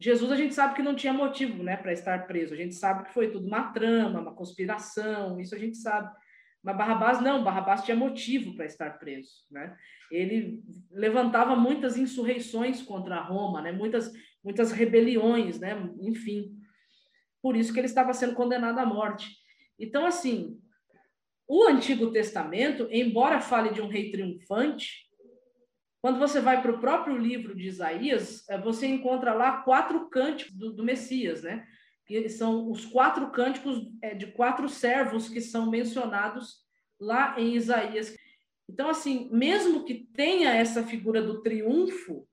Jesus 0.00 0.30
a 0.30 0.36
gente 0.36 0.54
sabe 0.54 0.74
que 0.74 0.82
não 0.82 0.94
tinha 0.94 1.12
motivo 1.12 1.62
né, 1.62 1.76
para 1.76 1.92
estar 1.92 2.26
preso. 2.26 2.54
A 2.54 2.56
gente 2.56 2.74
sabe 2.74 3.04
que 3.04 3.12
foi 3.12 3.30
tudo 3.30 3.46
uma 3.46 3.72
trama, 3.72 4.20
uma 4.20 4.34
conspiração, 4.34 5.40
isso 5.40 5.54
a 5.54 5.58
gente 5.58 5.76
sabe. 5.76 6.14
Mas 6.62 6.76
Barrabás 6.76 7.20
não, 7.20 7.42
Barrabás 7.42 7.82
tinha 7.82 7.96
motivo 7.96 8.54
para 8.54 8.64
estar 8.64 8.98
preso. 8.98 9.44
Né? 9.50 9.76
Ele 10.10 10.62
levantava 10.90 11.56
muitas 11.56 11.96
insurreições 11.96 12.80
contra 12.82 13.20
Roma, 13.20 13.60
né? 13.60 13.72
muitas, 13.72 14.12
muitas 14.42 14.70
rebeliões, 14.70 15.58
né? 15.58 15.74
enfim. 16.00 16.56
Por 17.42 17.56
isso 17.56 17.72
que 17.72 17.80
ele 17.80 17.86
estava 17.86 18.12
sendo 18.12 18.34
condenado 18.34 18.78
à 18.78 18.86
morte. 18.86 19.36
Então, 19.78 20.06
assim, 20.06 20.60
o 21.48 21.66
Antigo 21.66 22.12
Testamento, 22.12 22.86
embora 22.90 23.40
fale 23.40 23.70
de 23.70 23.80
um 23.80 23.88
rei 23.88 24.10
triunfante, 24.10 25.08
quando 26.02 26.18
você 26.18 26.40
vai 26.40 26.60
para 26.60 26.70
o 26.70 26.78
próprio 26.78 27.16
livro 27.16 27.56
de 27.56 27.66
Isaías, 27.66 28.46
eh, 28.48 28.58
você 28.58 28.86
encontra 28.86 29.32
lá 29.32 29.62
quatro 29.62 30.08
cânticos 30.10 30.54
do, 30.54 30.72
do 30.72 30.84
Messias, 30.84 31.42
né? 31.42 31.66
Que 32.06 32.28
são 32.28 32.70
os 32.70 32.84
quatro 32.84 33.30
cânticos 33.30 33.90
é, 34.02 34.14
de 34.14 34.26
quatro 34.26 34.68
servos 34.68 35.28
que 35.28 35.40
são 35.40 35.70
mencionados 35.70 36.58
lá 37.00 37.34
em 37.40 37.54
Isaías. 37.56 38.14
Então, 38.68 38.90
assim, 38.90 39.28
mesmo 39.32 39.84
que 39.84 40.06
tenha 40.14 40.54
essa 40.54 40.82
figura 40.82 41.22
do 41.22 41.42
triunfo, 41.42 42.28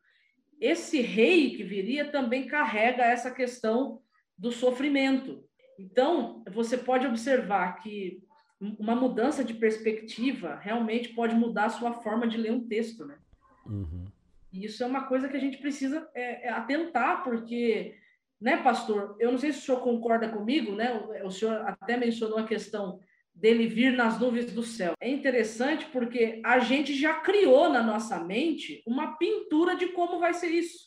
esse 0.59 1.01
rei 1.01 1.55
que 1.55 1.63
viria 1.63 2.11
também 2.11 2.47
carrega 2.47 3.03
essa 3.03 3.31
questão 3.31 4.01
do 4.37 4.51
sofrimento. 4.51 5.43
Então, 5.79 6.43
você 6.51 6.77
pode 6.77 7.07
observar 7.07 7.81
que 7.81 8.24
uma 8.61 8.95
mudança 8.95 9.43
de 9.43 9.53
perspectiva 9.53 10.55
realmente 10.55 11.09
pode 11.09 11.35
mudar 11.35 11.65
a 11.65 11.69
sua 11.69 11.93
forma 11.93 12.27
de 12.27 12.37
ler 12.37 12.51
um 12.51 12.67
texto, 12.67 13.05
né? 13.05 13.17
Uhum. 13.65 14.05
E 14.51 14.65
isso 14.65 14.83
é 14.83 14.87
uma 14.87 15.03
coisa 15.07 15.27
que 15.27 15.35
a 15.35 15.39
gente 15.39 15.57
precisa 15.57 16.07
é, 16.15 16.47
é 16.47 16.49
atentar, 16.49 17.23
porque, 17.23 17.95
né, 18.39 18.57
pastor? 18.57 19.17
Eu 19.19 19.31
não 19.31 19.37
sei 19.37 19.51
se 19.51 19.59
o 19.59 19.61
senhor 19.61 19.81
concorda 19.81 20.29
comigo, 20.29 20.73
né? 20.73 20.93
O, 20.93 21.27
o 21.27 21.31
senhor 21.31 21.55
até 21.67 21.97
mencionou 21.97 22.37
a 22.37 22.47
questão 22.47 22.99
dele 23.33 23.67
vir 23.67 23.91
nas 23.91 24.17
nuvens 24.17 24.53
do 24.53 24.63
céu. 24.63 24.93
É 25.01 25.09
interessante 25.09 25.85
porque 25.87 26.41
a 26.43 26.59
gente 26.59 26.95
já 26.95 27.15
criou 27.15 27.69
na 27.69 27.83
nossa 27.83 28.17
mente 28.23 28.81
uma 28.87 29.17
pintura 29.17 29.75
de 29.75 29.87
como 29.87 30.19
vai 30.19 30.33
ser 30.33 30.47
isso. 30.47 30.85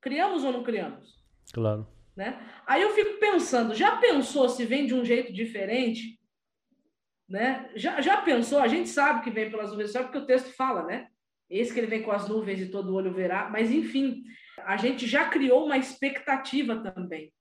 Criamos 0.00 0.44
ou 0.44 0.52
não 0.52 0.62
criamos? 0.62 1.18
Claro. 1.52 1.86
Né? 2.14 2.38
Aí 2.66 2.82
eu 2.82 2.90
fico 2.90 3.18
pensando, 3.18 3.74
já 3.74 3.96
pensou 3.96 4.48
se 4.48 4.66
vem 4.66 4.86
de 4.86 4.94
um 4.94 5.04
jeito 5.04 5.32
diferente? 5.32 6.17
Né? 7.28 7.70
Já, 7.76 8.00
já 8.00 8.22
pensou? 8.22 8.58
A 8.58 8.68
gente 8.68 8.88
sabe 8.88 9.22
que 9.22 9.30
vem 9.30 9.50
pelas 9.50 9.70
nuvens, 9.70 9.92
só 9.92 10.02
porque 10.02 10.18
o 10.18 10.26
texto 10.26 10.54
fala, 10.54 10.84
né? 10.84 11.08
Esse 11.50 11.72
que 11.72 11.80
ele 11.80 11.86
vem 11.86 12.02
com 12.02 12.10
as 12.10 12.28
nuvens 12.28 12.60
e 12.60 12.70
todo 12.70 12.94
olho 12.94 13.12
verá. 13.12 13.48
Mas, 13.50 13.70
enfim, 13.70 14.24
a 14.64 14.76
gente 14.76 15.06
já 15.06 15.28
criou 15.28 15.66
uma 15.66 15.76
expectativa 15.76 16.76
também. 16.76 17.32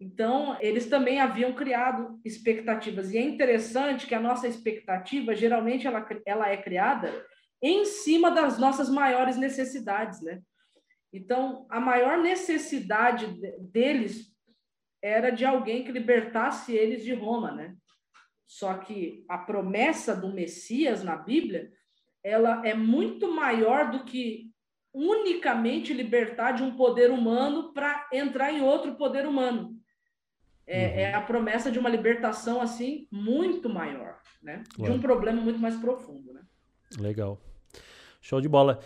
Então, 0.00 0.56
eles 0.60 0.86
também 0.86 1.20
haviam 1.20 1.52
criado 1.52 2.20
expectativas. 2.24 3.12
E 3.12 3.18
é 3.18 3.20
interessante 3.20 4.06
que 4.06 4.14
a 4.14 4.20
nossa 4.20 4.46
expectativa, 4.46 5.34
geralmente, 5.34 5.86
ela, 5.86 6.06
ela 6.24 6.48
é 6.48 6.56
criada 6.56 7.26
em 7.60 7.84
cima 7.84 8.30
das 8.30 8.58
nossas 8.58 8.88
maiores 8.88 9.36
necessidades, 9.36 10.22
né? 10.22 10.40
Então, 11.12 11.66
a 11.68 11.80
maior 11.80 12.18
necessidade 12.18 13.26
deles 13.60 14.36
era 15.02 15.30
de 15.30 15.44
alguém 15.44 15.82
que 15.82 15.90
libertasse 15.90 16.72
eles 16.76 17.02
de 17.02 17.14
Roma, 17.14 17.52
né? 17.52 17.74
Só 18.48 18.72
que 18.78 19.26
a 19.28 19.36
promessa 19.36 20.16
do 20.16 20.32
Messias 20.32 21.04
na 21.04 21.14
Bíblia, 21.14 21.70
ela 22.24 22.66
é 22.66 22.72
muito 22.72 23.30
maior 23.30 23.90
do 23.90 24.04
que 24.04 24.50
unicamente 24.90 25.92
libertar 25.92 26.52
de 26.52 26.62
um 26.62 26.74
poder 26.74 27.10
humano 27.10 27.74
para 27.74 28.08
entrar 28.10 28.50
em 28.50 28.62
outro 28.62 28.94
poder 28.94 29.26
humano. 29.26 29.76
É, 30.66 30.86
uhum. 30.86 30.92
é, 30.94 31.14
a 31.14 31.20
promessa 31.20 31.70
de 31.70 31.78
uma 31.78 31.90
libertação 31.90 32.60
assim 32.60 33.06
muito 33.10 33.68
maior, 33.68 34.18
né? 34.42 34.64
De 34.76 34.90
um 34.90 35.00
problema 35.00 35.40
muito 35.40 35.58
mais 35.58 35.76
profundo, 35.76 36.32
né? 36.32 36.40
Legal. 36.98 37.38
Show 38.20 38.40
de 38.40 38.48
bola. 38.48 38.80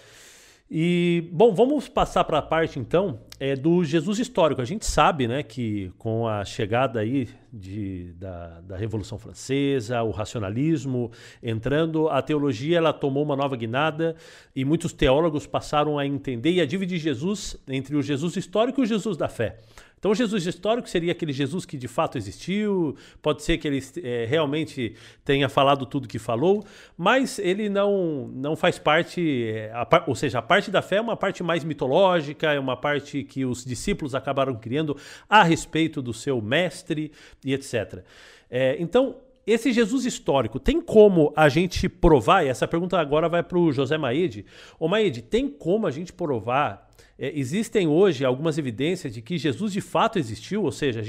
E, 0.75 1.29
bom, 1.31 1.55
vamos 1.55 1.87
passar 1.87 2.25
para 2.25 2.39
a 2.39 2.43
parte 2.43 2.79
então 2.79 3.21
é, 3.39 3.55
do 3.55 3.85
Jesus 3.85 4.19
histórico. 4.19 4.63
A 4.63 4.65
gente 4.65 4.87
sabe 4.87 5.29
né, 5.29 5.43
que 5.43 5.93
com 5.99 6.27
a 6.27 6.47
chegada 6.47 7.01
aí 7.01 7.29
de, 7.53 8.15
da, 8.15 8.59
da 8.63 8.75
Revolução 8.75 9.19
Francesa, 9.19 10.03
o 10.03 10.11
racionalismo 10.11 11.13
entrando, 11.43 12.09
a 12.09 12.23
teologia 12.23 12.79
ela 12.79 12.91
tomou 12.91 13.23
uma 13.23 13.37
nova 13.37 13.55
guinada 13.55 14.17
e 14.57 14.65
muitos 14.65 14.95
teólogos 14.95 15.47
passaram 15.47 15.99
a 15.99 16.07
entender 16.07 16.53
e 16.53 16.61
a 16.63 16.65
dividir 16.65 16.99
Jesus 16.99 17.55
entre 17.69 17.95
o 17.95 18.01
Jesus 18.03 18.35
histórico 18.39 18.81
e 18.81 18.85
o 18.85 18.87
Jesus 18.87 19.19
da 19.19 19.29
fé. 19.29 19.59
Então, 20.03 20.11
o 20.11 20.15
Jesus 20.17 20.45
histórico 20.47 20.88
seria 20.88 21.12
aquele 21.12 21.33
Jesus 21.33 21.65
que 21.65 21.79
de 21.79 21.87
fato 21.87 22.19
existiu, 22.19 22.97
pode 23.23 23.45
ser 23.45 23.57
que 23.57 23.69
ele 23.69 23.81
é, 24.03 24.27
realmente 24.29 24.97
tenha 25.25 25.49
falado 25.49 25.87
tudo 25.87 26.09
que 26.09 26.19
falou, 26.19 26.65
mas 26.99 27.38
ele 27.38 27.69
não, 27.69 28.27
não 28.35 28.57
faz 28.57 28.81
parte, 28.81 29.45
é, 29.47 29.71
a, 29.71 29.87
ou 30.09 30.17
seja, 30.17 30.41
a 30.41 30.43
parte 30.43 30.73
da 30.73 30.83
fé 30.83 30.97
é 30.97 31.01
uma 31.01 31.17
parte 31.17 31.45
mais 31.45 31.62
mitológica, 31.62 32.53
é 32.53 32.59
uma 32.59 32.77
parte 32.77 33.23
que 33.23 33.45
os 33.45 33.65
discípulos 33.65 34.12
acabaram 34.12 34.57
criando 34.57 34.97
a 35.31 35.45
respeito 35.45 36.03
do 36.03 36.12
seu 36.12 36.43
mestre 36.43 37.12
e 37.45 37.55
etc. 37.55 38.03
É, 38.51 38.75
então, 38.81 39.21
esse 39.47 39.73
Jesus 39.73 40.05
histórico, 40.05 40.61
tem 40.61 40.81
como 40.81 41.33
a 41.37 41.49
gente 41.49 41.89
provar? 41.89 42.45
E 42.45 42.49
essa 42.49 42.69
pergunta 42.69 42.99
agora 42.99 43.29
vai 43.29 43.43
para 43.43 43.59
o 43.59 43.73
José 43.73 43.99
Maede. 43.99 44.45
Ô 44.79 44.89
Maede, 44.89 45.23
tem 45.23 45.49
como 45.49 45.87
a 45.87 45.91
gente 45.91 46.13
provar 46.13 46.89
é, 47.19 47.31
existem 47.39 47.87
hoje 47.87 48.25
algumas 48.25 48.59
evidências 48.59 49.15
de 49.15 49.23
que 49.23 49.39
Jesus 49.39 49.73
de 49.73 49.81
fato 49.81 50.19
existiu, 50.19 50.65
ou 50.65 50.73
seja, 50.73 51.01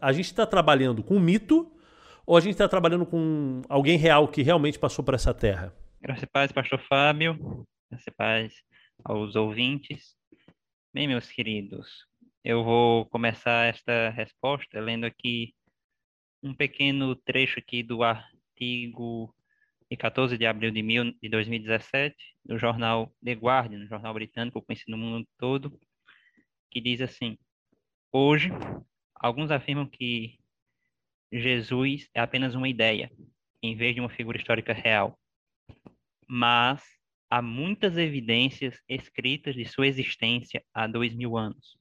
a 0.00 0.12
gente 0.12 0.26
está 0.26 0.46
trabalhando 0.46 1.02
com 1.02 1.16
um 1.16 1.20
mito 1.20 1.72
ou 2.26 2.36
a 2.36 2.40
gente 2.40 2.52
está 2.52 2.68
trabalhando 2.68 3.06
com 3.06 3.62
alguém 3.68 3.96
real 3.96 4.28
que 4.28 4.42
realmente 4.42 4.78
passou 4.78 5.04
por 5.04 5.14
essa 5.14 5.32
terra? 5.32 5.74
Graças 6.00 6.24
a 6.24 6.26
paz, 6.26 6.52
pastor 6.52 6.80
Fábio. 6.86 7.66
Graças 7.90 8.08
a 8.08 8.12
paz 8.12 8.54
aos 9.04 9.36
ouvintes. 9.36 10.14
Bem, 10.92 11.08
meus 11.08 11.30
queridos, 11.30 12.06
eu 12.44 12.62
vou 12.62 13.06
começar 13.06 13.66
esta 13.66 14.10
resposta 14.10 14.80
lendo 14.80 15.04
aqui 15.04 15.54
um 16.44 16.54
pequeno 16.54 17.16
trecho 17.16 17.58
aqui 17.58 17.82
do 17.82 18.02
artigo 18.02 19.34
de 19.90 19.96
14 19.96 20.36
de 20.36 20.44
abril 20.44 20.70
de, 20.70 20.82
mil, 20.82 21.10
de 21.20 21.28
2017, 21.30 22.14
do 22.44 22.58
jornal 22.58 23.10
The 23.24 23.32
Guardian, 23.32 23.86
jornal 23.86 24.12
britânico 24.12 24.60
conhecido 24.60 24.90
no 24.90 24.98
mundo 24.98 25.26
todo, 25.38 25.80
que 26.70 26.82
diz 26.82 27.00
assim: 27.00 27.38
Hoje, 28.12 28.50
alguns 29.14 29.50
afirmam 29.50 29.86
que 29.86 30.38
Jesus 31.32 32.10
é 32.12 32.20
apenas 32.20 32.54
uma 32.54 32.68
ideia, 32.68 33.10
em 33.62 33.74
vez 33.74 33.94
de 33.94 34.00
uma 34.00 34.10
figura 34.10 34.36
histórica 34.36 34.74
real. 34.74 35.18
Mas 36.28 36.82
há 37.30 37.40
muitas 37.40 37.96
evidências 37.96 38.78
escritas 38.86 39.54
de 39.54 39.64
sua 39.64 39.86
existência 39.86 40.62
há 40.74 40.86
dois 40.86 41.14
mil 41.14 41.38
anos. 41.38 41.78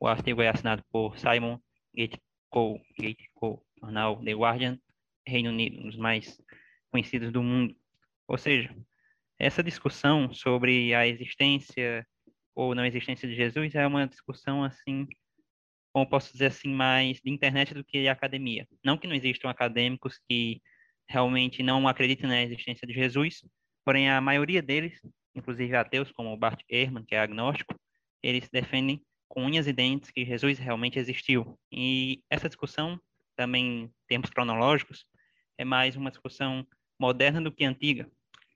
O 0.00 0.06
artigo 0.06 0.42
é 0.42 0.48
assinado 0.48 0.84
por 0.92 1.18
Simon 1.18 1.58
Gateco, 1.92 2.80
Gateco 2.96 3.65
jornal 3.80 4.22
The 4.22 4.32
Guardian, 4.32 4.78
Reino 5.26 5.50
Unido, 5.50 5.80
um 5.80 5.88
dos 5.88 5.96
mais 5.96 6.40
conhecidos 6.90 7.32
do 7.32 7.42
mundo. 7.42 7.76
Ou 8.28 8.38
seja, 8.38 8.74
essa 9.38 9.62
discussão 9.62 10.32
sobre 10.32 10.94
a 10.94 11.06
existência 11.06 12.06
ou 12.54 12.74
não 12.74 12.86
existência 12.86 13.28
de 13.28 13.34
Jesus 13.34 13.74
é 13.74 13.86
uma 13.86 14.06
discussão 14.06 14.64
assim, 14.64 15.06
como 15.92 16.08
posso 16.08 16.32
dizer 16.32 16.46
assim, 16.46 16.68
mais 16.68 17.20
de 17.20 17.30
internet 17.30 17.74
do 17.74 17.84
que 17.84 18.00
de 18.00 18.08
academia. 18.08 18.66
Não 18.82 18.96
que 18.96 19.06
não 19.06 19.14
existam 19.14 19.50
acadêmicos 19.50 20.18
que 20.28 20.62
realmente 21.08 21.62
não 21.62 21.86
acreditem 21.86 22.28
na 22.28 22.42
existência 22.42 22.86
de 22.86 22.94
Jesus, 22.94 23.44
porém 23.84 24.10
a 24.10 24.20
maioria 24.20 24.62
deles, 24.62 24.98
inclusive 25.34 25.76
ateus 25.76 26.10
como 26.10 26.36
Bart 26.36 26.60
Ehrman, 26.68 27.04
que 27.04 27.14
é 27.14 27.20
agnóstico, 27.20 27.78
eles 28.22 28.48
defendem 28.48 29.04
com 29.28 29.44
unhas 29.44 29.66
e 29.66 29.72
dentes 29.72 30.10
que 30.10 30.24
Jesus 30.24 30.58
realmente 30.58 30.98
existiu. 30.98 31.58
E 31.70 32.22
essa 32.30 32.48
discussão, 32.48 32.98
também 33.36 33.84
em 33.84 33.90
termos 34.08 34.30
cronológicos, 34.30 35.06
é 35.58 35.64
mais 35.64 35.96
uma 35.96 36.10
discussão 36.10 36.66
moderna 36.98 37.40
do 37.40 37.52
que 37.52 37.64
antiga. 37.64 38.10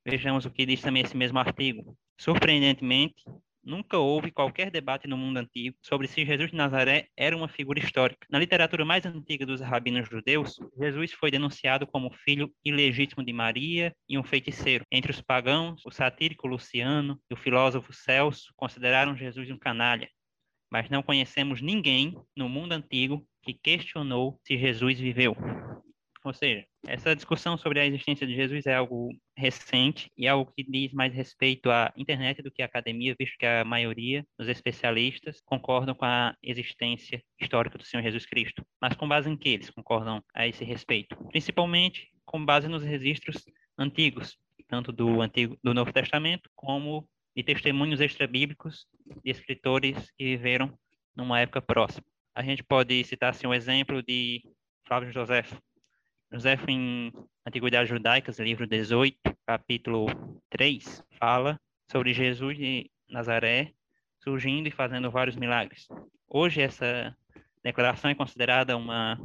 Vejamos 0.05 0.47
o 0.47 0.51
que 0.51 0.67
diz 0.67 0.81
também 0.81 1.03
esse 1.03 1.17
mesmo 1.17 1.39
artigo. 1.39 1.97
Surpreendentemente, 2.19 3.23
nunca 3.63 3.99
houve 3.99 4.31
qualquer 4.31 4.71
debate 4.71 5.07
no 5.07 5.17
mundo 5.17 5.37
antigo 5.37 5.77
sobre 5.83 6.07
se 6.07 6.25
Jesus 6.25 6.51
de 6.51 6.57
Nazaré 6.57 7.09
era 7.17 7.37
uma 7.37 7.49
figura 7.49 7.79
histórica. 7.79 8.27
Na 8.31 8.39
literatura 8.39 8.85
mais 8.85 9.05
antiga 9.05 9.45
dos 9.45 9.61
rabinos 9.61 10.09
judeus, 10.09 10.59
Jesus 10.79 11.13
foi 11.13 11.31
denunciado 11.31 11.87
como 11.87 12.11
filho 12.11 12.53
ilegítimo 12.65 13.25
de 13.25 13.33
Maria 13.33 13.95
e 14.09 14.19
um 14.19 14.25
feiticeiro. 14.25 14.85
Entre 14.91 15.11
os 15.11 15.21
pagãos, 15.21 15.83
o 15.85 15.91
satírico 15.91 16.47
Luciano 16.47 17.21
e 17.31 17.35
o 17.35 17.37
filósofo 17.37 17.93
Celso 17.93 18.53
consideraram 18.57 19.17
Jesus 19.17 19.51
um 19.51 19.59
canalha. 19.59 20.09
Mas 20.71 20.89
não 20.89 21.03
conhecemos 21.03 21.61
ninguém 21.61 22.17
no 22.37 22.49
mundo 22.49 22.73
antigo 22.73 23.27
que 23.43 23.55
questionou 23.55 24.39
se 24.45 24.57
Jesus 24.57 24.99
viveu. 24.99 25.37
Ou 26.23 26.35
seja, 26.35 26.67
essa 26.87 27.17
discussão 27.17 27.57
sobre 27.57 27.81
a 27.81 27.87
existência 27.87 28.27
de 28.27 28.35
Jesus 28.35 28.67
é 28.67 28.75
algo 28.75 29.11
recente 29.35 30.13
e 30.17 30.29
algo 30.29 30.53
que 30.55 30.63
diz 30.63 30.93
mais 30.93 31.15
respeito 31.15 31.71
à 31.71 31.91
internet 31.97 32.43
do 32.43 32.51
que 32.51 32.63
à 32.63 32.67
academia, 32.67 33.17
visto 33.19 33.39
que 33.39 33.47
a 33.47 33.65
maioria 33.65 34.27
dos 34.39 34.47
especialistas 34.47 35.41
concordam 35.47 35.95
com 35.95 36.05
a 36.05 36.37
existência 36.43 37.23
histórica 37.41 37.79
do 37.79 37.85
Senhor 37.85 38.03
Jesus 38.03 38.27
Cristo. 38.27 38.65
Mas 38.81 38.95
com 38.95 39.09
base 39.09 39.31
em 39.31 39.37
que 39.37 39.49
eles 39.49 39.71
concordam 39.71 40.23
a 40.35 40.47
esse 40.47 40.63
respeito? 40.63 41.17
Principalmente 41.29 42.11
com 42.27 42.45
base 42.45 42.69
nos 42.69 42.83
registros 42.83 43.43
antigos, 43.79 44.37
tanto 44.69 44.93
do 44.93 45.23
Antigo 45.23 45.59
do 45.65 45.73
Novo 45.73 45.93
Testamento 45.93 46.51
como 46.55 47.09
de 47.35 47.43
testemunhos 47.43 48.01
extrabíblicos 48.01 48.87
de 49.25 49.31
escritores 49.31 50.11
que 50.13 50.25
viveram 50.25 50.77
numa 51.15 51.41
época 51.41 51.63
próxima. 51.63 52.05
A 52.35 52.43
gente 52.43 52.63
pode 52.63 53.03
citar 53.05 53.31
assim 53.31 53.47
um 53.47 53.55
exemplo 53.55 54.03
de 54.03 54.43
Flávio 54.87 55.13
José, 55.13 55.45
José 56.33 56.59
em 56.69 57.13
Antiguidades 57.47 57.89
Judaicas, 57.89 58.39
livro 58.39 58.67
18, 58.67 59.17
capítulo 59.45 60.07
3, 60.49 61.05
fala 61.19 61.61
sobre 61.91 62.13
Jesus 62.13 62.57
de 62.57 62.91
Nazaré 63.09 63.73
surgindo 64.21 64.69
e 64.69 64.71
fazendo 64.71 65.11
vários 65.11 65.37
milagres. 65.37 65.89
Hoje 66.29 66.61
essa 66.61 67.17
declaração 67.63 68.11
é 68.11 68.15
considerada 68.15 68.77
uma 68.77 69.19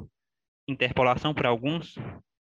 interpolação 0.68 1.34
por 1.34 1.46
alguns, 1.46 1.96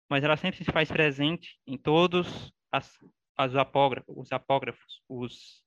mas 0.09 0.25
ela 0.25 0.37
sempre 0.37 0.65
se 0.65 0.71
faz 0.73 0.91
presente 0.91 1.59
em 1.67 1.77
todos 1.77 2.53
as, 2.73 2.99
as 2.99 3.11
apógrafos, 3.57 4.15
os 4.17 4.33
apógrafos, 4.33 5.03
os 5.09 5.63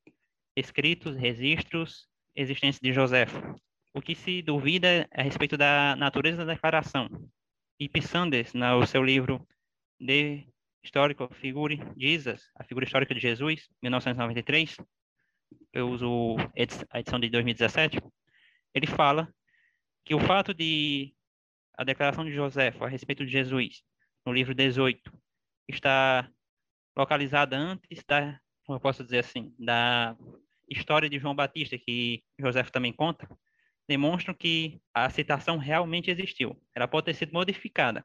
escritos, 0.55 1.15
registros, 1.15 2.07
existência 2.35 2.79
de 2.81 2.93
José. 2.93 3.25
O 3.93 4.01
que 4.01 4.15
se 4.15 4.41
duvida 4.41 5.07
é 5.11 5.21
a 5.21 5.23
respeito 5.23 5.57
da 5.57 5.95
natureza 5.95 6.45
da 6.45 6.53
declaração, 6.53 7.09
e 7.79 7.89
P. 7.89 8.01
Sanders, 8.01 8.53
no 8.53 8.85
seu 8.85 9.03
livro 9.03 9.45
The 9.99 10.45
Historical 10.83 11.29
Figure 11.29 11.79
Jesus, 11.97 12.49
a 12.55 12.63
figura 12.63 12.85
histórica 12.85 13.13
de 13.13 13.19
Jesus, 13.19 13.67
1993, 13.81 14.77
eu 15.71 15.89
uso 15.89 16.35
a 16.89 16.99
edição 16.99 17.19
de 17.19 17.29
2017, 17.29 17.99
ele 18.73 18.87
fala 18.87 19.33
que 20.05 20.13
o 20.13 20.19
fato 20.19 20.53
de 20.53 21.13
a 21.77 21.83
declaração 21.83 22.23
de 22.23 22.33
José 22.33 22.73
a 22.79 22.87
respeito 22.87 23.25
de 23.25 23.31
Jesus, 23.31 23.83
no 24.25 24.31
livro 24.31 24.53
18, 24.53 25.11
está 25.67 26.29
localizada 26.95 27.57
antes 27.57 28.03
da, 28.07 28.39
como 28.65 28.77
eu 28.77 28.81
posso 28.81 29.03
dizer 29.03 29.19
assim, 29.19 29.53
da 29.59 30.15
história 30.69 31.09
de 31.09 31.19
João 31.19 31.35
Batista, 31.35 31.77
que 31.77 32.23
José 32.39 32.63
também 32.63 32.93
conta, 32.93 33.27
demonstram 33.87 34.33
que 34.33 34.79
a 34.93 35.09
citação 35.09 35.57
realmente 35.57 36.09
existiu. 36.09 36.59
Ela 36.73 36.87
pode 36.87 37.05
ter 37.05 37.13
sido 37.13 37.33
modificada, 37.33 38.03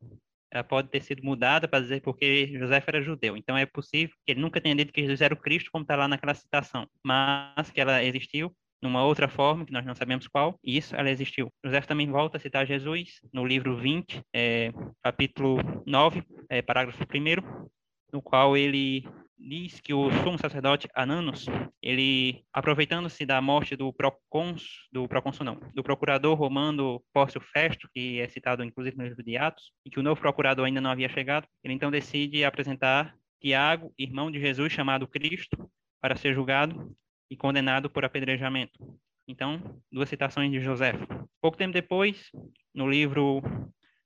ela 0.50 0.64
pode 0.64 0.88
ter 0.88 1.02
sido 1.02 1.22
mudada 1.22 1.68
para 1.68 1.80
dizer 1.80 2.00
porque 2.02 2.58
José 2.58 2.82
era 2.86 3.02
judeu. 3.02 3.36
Então 3.36 3.56
é 3.56 3.66
possível 3.66 4.14
que 4.24 4.32
ele 4.32 4.40
nunca 4.40 4.60
tenha 4.60 4.74
dito 4.74 4.92
que 4.92 5.02
Jesus 5.02 5.20
era 5.20 5.34
o 5.34 5.36
Cristo, 5.36 5.70
como 5.70 5.82
está 5.82 5.94
lá 5.94 6.08
naquela 6.08 6.34
citação, 6.34 6.88
mas 7.02 7.70
que 7.70 7.80
ela 7.80 8.02
existiu 8.02 8.54
numa 8.80 9.04
outra 9.04 9.28
forma, 9.28 9.66
que 9.66 9.72
nós 9.72 9.84
não 9.84 9.94
sabemos 9.94 10.28
qual, 10.28 10.58
e 10.62 10.76
isso 10.76 10.94
ela 10.94 11.10
existiu. 11.10 11.52
José 11.64 11.80
também 11.80 12.08
volta 12.08 12.36
a 12.36 12.40
citar 12.40 12.64
Jesus 12.64 13.20
no 13.32 13.44
livro 13.44 13.76
20, 13.76 14.22
é, 14.32 14.72
capítulo 15.02 15.58
9, 15.84 16.22
é, 16.48 16.62
parágrafo 16.62 17.02
1, 17.02 17.68
no 18.12 18.22
qual 18.22 18.56
ele 18.56 19.04
diz 19.38 19.80
que 19.80 19.94
o 19.94 20.10
sumo 20.22 20.38
sacerdote 20.38 20.88
Ananos, 20.94 21.46
ele 21.80 22.44
aproveitando-se 22.52 23.24
da 23.24 23.40
morte 23.40 23.76
do 23.76 23.92
procônsul, 23.92 24.68
do 24.90 25.06
procônsul 25.06 25.44
não, 25.44 25.60
do 25.74 25.82
procurador 25.82 26.36
romano 26.36 27.02
Pórcio 27.12 27.40
Festo, 27.40 27.88
que 27.92 28.20
é 28.20 28.28
citado 28.28 28.64
inclusive 28.64 28.96
no 28.96 29.04
livro 29.04 29.22
de 29.22 29.36
Atos, 29.36 29.72
e 29.84 29.90
que 29.90 30.00
o 30.00 30.02
novo 30.02 30.20
procurador 30.20 30.66
ainda 30.66 30.80
não 30.80 30.90
havia 30.90 31.08
chegado, 31.08 31.46
ele 31.62 31.74
então 31.74 31.90
decide 31.90 32.44
apresentar 32.44 33.14
Tiago, 33.40 33.94
irmão 33.96 34.30
de 34.30 34.40
Jesus 34.40 34.72
chamado 34.72 35.06
Cristo, 35.06 35.70
para 36.00 36.16
ser 36.16 36.34
julgado 36.34 36.96
e 37.30 37.36
condenado 37.36 37.88
por 37.88 38.04
apedrejamento. 38.04 38.78
Então, 39.26 39.80
duas 39.92 40.08
citações 40.08 40.50
de 40.50 40.60
José. 40.60 40.94
Pouco 41.40 41.56
tempo 41.56 41.72
depois, 41.72 42.30
no 42.74 42.88
livro 42.88 43.42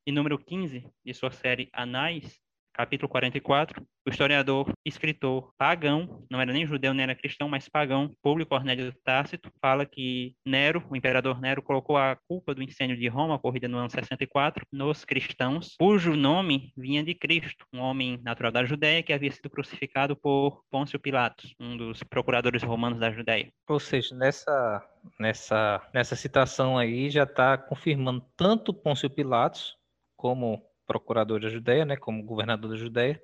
de 0.06 0.12
número 0.12 0.36
15 0.36 0.84
de 1.04 1.14
sua 1.14 1.30
série 1.30 1.70
Anais, 1.72 2.41
capítulo 2.72 3.08
44, 3.08 3.82
o 4.06 4.10
historiador, 4.10 4.72
escritor 4.84 5.52
pagão, 5.56 6.24
não 6.30 6.40
era 6.40 6.52
nem 6.52 6.66
judeu 6.66 6.92
nem 6.92 7.04
era 7.04 7.14
cristão, 7.14 7.48
mas 7.48 7.68
pagão, 7.68 8.10
Públio 8.22 8.46
Cornélio 8.46 8.92
Tácito, 9.04 9.50
fala 9.60 9.86
que 9.86 10.34
Nero, 10.44 10.84
o 10.90 10.96
imperador 10.96 11.40
Nero, 11.40 11.62
colocou 11.62 11.96
a 11.96 12.16
culpa 12.26 12.54
do 12.54 12.62
incêndio 12.62 12.96
de 12.96 13.08
Roma, 13.08 13.34
ocorrida 13.34 13.68
no 13.68 13.78
ano 13.78 13.90
64, 13.90 14.66
nos 14.72 15.04
cristãos, 15.04 15.76
cujo 15.78 16.16
nome 16.16 16.72
vinha 16.76 17.02
de 17.02 17.14
Cristo, 17.14 17.66
um 17.72 17.80
homem 17.80 18.20
natural 18.22 18.50
da 18.50 18.64
Judéia 18.64 19.02
que 19.02 19.12
havia 19.12 19.30
sido 19.30 19.50
crucificado 19.50 20.16
por 20.16 20.62
Pôncio 20.70 20.98
Pilatos, 20.98 21.54
um 21.60 21.76
dos 21.76 22.02
procuradores 22.02 22.62
romanos 22.62 22.98
da 22.98 23.10
Judéia. 23.10 23.52
Ou 23.68 23.78
seja, 23.78 24.14
nessa, 24.14 24.84
nessa, 25.18 25.80
nessa 25.92 26.16
citação 26.16 26.76
aí 26.78 27.10
já 27.10 27.24
está 27.24 27.56
confirmando 27.56 28.24
tanto 28.36 28.74
Pôncio 28.74 29.08
Pilatos 29.08 29.76
como 30.16 30.62
procurador 30.92 31.40
da 31.40 31.48
Judéia, 31.48 31.86
né, 31.86 31.96
como 31.96 32.22
governador 32.22 32.70
da 32.70 32.76
Judéia, 32.76 33.20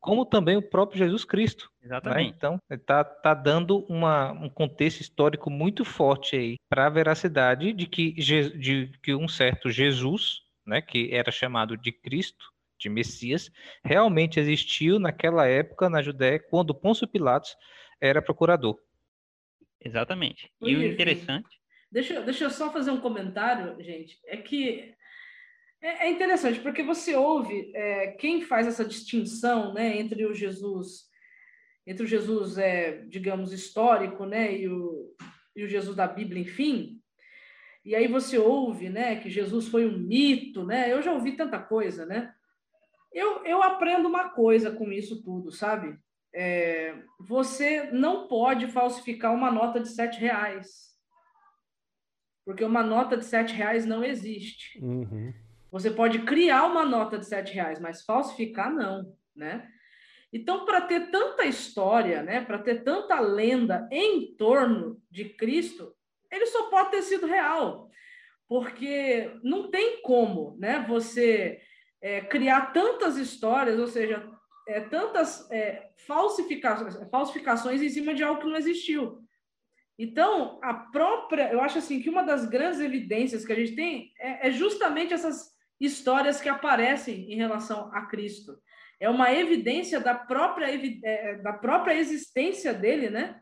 como 0.00 0.26
também 0.26 0.56
o 0.56 0.68
próprio 0.68 0.98
Jesus 0.98 1.24
Cristo. 1.24 1.70
Né? 1.80 1.86
Exatamente. 1.86 2.30
Né? 2.30 2.34
Então, 2.36 2.58
está 2.68 3.04
tá 3.04 3.32
dando 3.32 3.86
uma, 3.88 4.32
um 4.32 4.50
contexto 4.50 5.00
histórico 5.00 5.48
muito 5.48 5.84
forte 5.84 6.36
aí 6.36 6.56
para 6.68 6.86
a 6.86 6.90
veracidade 6.90 7.72
de 7.72 7.86
que, 7.86 8.12
de 8.12 8.90
que 9.02 9.14
um 9.14 9.28
certo 9.28 9.70
Jesus, 9.70 10.40
né, 10.66 10.82
que 10.82 11.14
era 11.14 11.30
chamado 11.30 11.76
de 11.76 11.92
Cristo, 11.92 12.52
de 12.78 12.88
Messias, 12.88 13.50
realmente 13.84 14.40
existiu 14.40 14.98
naquela 14.98 15.46
época 15.46 15.88
na 15.88 16.02
Judéia, 16.02 16.44
quando 16.50 16.74
Pôncio 16.74 17.06
Pilatos 17.06 17.56
era 18.00 18.20
procurador. 18.20 18.76
Exatamente. 19.80 20.50
E 20.60 20.74
o 20.74 20.82
interessante. 20.82 21.48
Deixa, 21.90 22.20
deixa 22.22 22.44
eu 22.44 22.50
só 22.50 22.72
fazer 22.72 22.90
um 22.90 23.00
comentário, 23.00 23.80
gente. 23.80 24.18
É 24.26 24.36
que 24.36 24.92
é, 25.84 26.06
é 26.06 26.10
interessante, 26.10 26.60
porque 26.60 26.82
você 26.82 27.14
ouve 27.14 27.70
é, 27.74 28.12
quem 28.12 28.40
faz 28.40 28.66
essa 28.66 28.84
distinção 28.84 29.74
né, 29.74 29.98
entre 29.98 30.24
o 30.24 30.32
Jesus, 30.32 31.10
entre 31.86 32.04
o 32.04 32.06
Jesus, 32.06 32.56
é, 32.56 33.02
digamos, 33.02 33.52
histórico, 33.52 34.24
né, 34.24 34.56
e 34.56 34.66
o, 34.66 35.14
e 35.54 35.62
o 35.62 35.68
Jesus 35.68 35.94
da 35.94 36.06
Bíblia, 36.06 36.40
enfim. 36.40 37.02
E 37.84 37.94
aí 37.94 38.08
você 38.08 38.38
ouve, 38.38 38.88
né, 38.88 39.16
que 39.20 39.28
Jesus 39.28 39.68
foi 39.68 39.86
um 39.86 39.98
mito, 39.98 40.64
né? 40.64 40.90
Eu 40.90 41.02
já 41.02 41.12
ouvi 41.12 41.32
tanta 41.36 41.58
coisa, 41.58 42.06
né? 42.06 42.34
Eu, 43.12 43.44
eu 43.44 43.62
aprendo 43.62 44.08
uma 44.08 44.30
coisa 44.30 44.70
com 44.70 44.90
isso 44.90 45.22
tudo, 45.22 45.52
sabe? 45.52 45.98
É, 46.34 46.96
você 47.20 47.90
não 47.92 48.26
pode 48.26 48.68
falsificar 48.68 49.34
uma 49.34 49.52
nota 49.52 49.80
de 49.80 49.90
sete 49.90 50.18
reais. 50.18 50.94
Porque 52.42 52.64
uma 52.64 52.82
nota 52.82 53.18
de 53.18 53.24
sete 53.26 53.52
reais 53.54 53.84
não 53.84 54.02
existe. 54.02 54.82
Uhum. 54.82 55.32
Você 55.74 55.90
pode 55.90 56.20
criar 56.20 56.66
uma 56.66 56.84
nota 56.84 57.18
de 57.18 57.26
sete 57.26 57.52
reais, 57.52 57.80
mas 57.80 58.04
falsificar 58.04 58.72
não, 58.72 59.12
né? 59.34 59.68
Então, 60.32 60.64
para 60.64 60.80
ter 60.82 61.10
tanta 61.10 61.44
história, 61.44 62.22
né, 62.22 62.44
para 62.44 62.60
ter 62.60 62.84
tanta 62.84 63.18
lenda 63.18 63.88
em 63.90 64.36
torno 64.36 65.02
de 65.10 65.30
Cristo, 65.30 65.92
ele 66.30 66.46
só 66.46 66.70
pode 66.70 66.92
ter 66.92 67.02
sido 67.02 67.26
real, 67.26 67.90
porque 68.48 69.32
não 69.42 69.68
tem 69.68 70.00
como, 70.00 70.56
né, 70.60 70.84
você 70.86 71.60
é, 72.00 72.20
criar 72.20 72.72
tantas 72.72 73.16
histórias, 73.16 73.76
ou 73.76 73.88
seja, 73.88 74.30
é, 74.68 74.80
tantas 74.80 75.50
é, 75.50 75.90
falsificações, 76.06 76.96
falsificações 77.10 77.82
em 77.82 77.88
cima 77.88 78.14
de 78.14 78.22
algo 78.22 78.40
que 78.40 78.46
não 78.46 78.56
existiu. 78.56 79.18
Então, 79.98 80.60
a 80.62 80.72
própria, 80.72 81.52
eu 81.52 81.60
acho 81.60 81.78
assim 81.78 82.00
que 82.00 82.10
uma 82.10 82.22
das 82.22 82.44
grandes 82.44 82.78
evidências 82.78 83.44
que 83.44 83.52
a 83.52 83.56
gente 83.56 83.74
tem 83.74 84.12
é, 84.20 84.46
é 84.48 84.50
justamente 84.52 85.12
essas 85.12 85.53
histórias 85.80 86.40
que 86.40 86.48
aparecem 86.48 87.32
em 87.32 87.36
relação 87.36 87.90
a 87.92 88.06
Cristo. 88.06 88.56
É 89.00 89.08
uma 89.08 89.32
evidência 89.32 90.00
da 90.00 90.14
própria, 90.14 90.66
é, 91.04 91.36
da 91.36 91.52
própria 91.52 91.94
existência 91.94 92.72
dele, 92.72 93.10
né? 93.10 93.40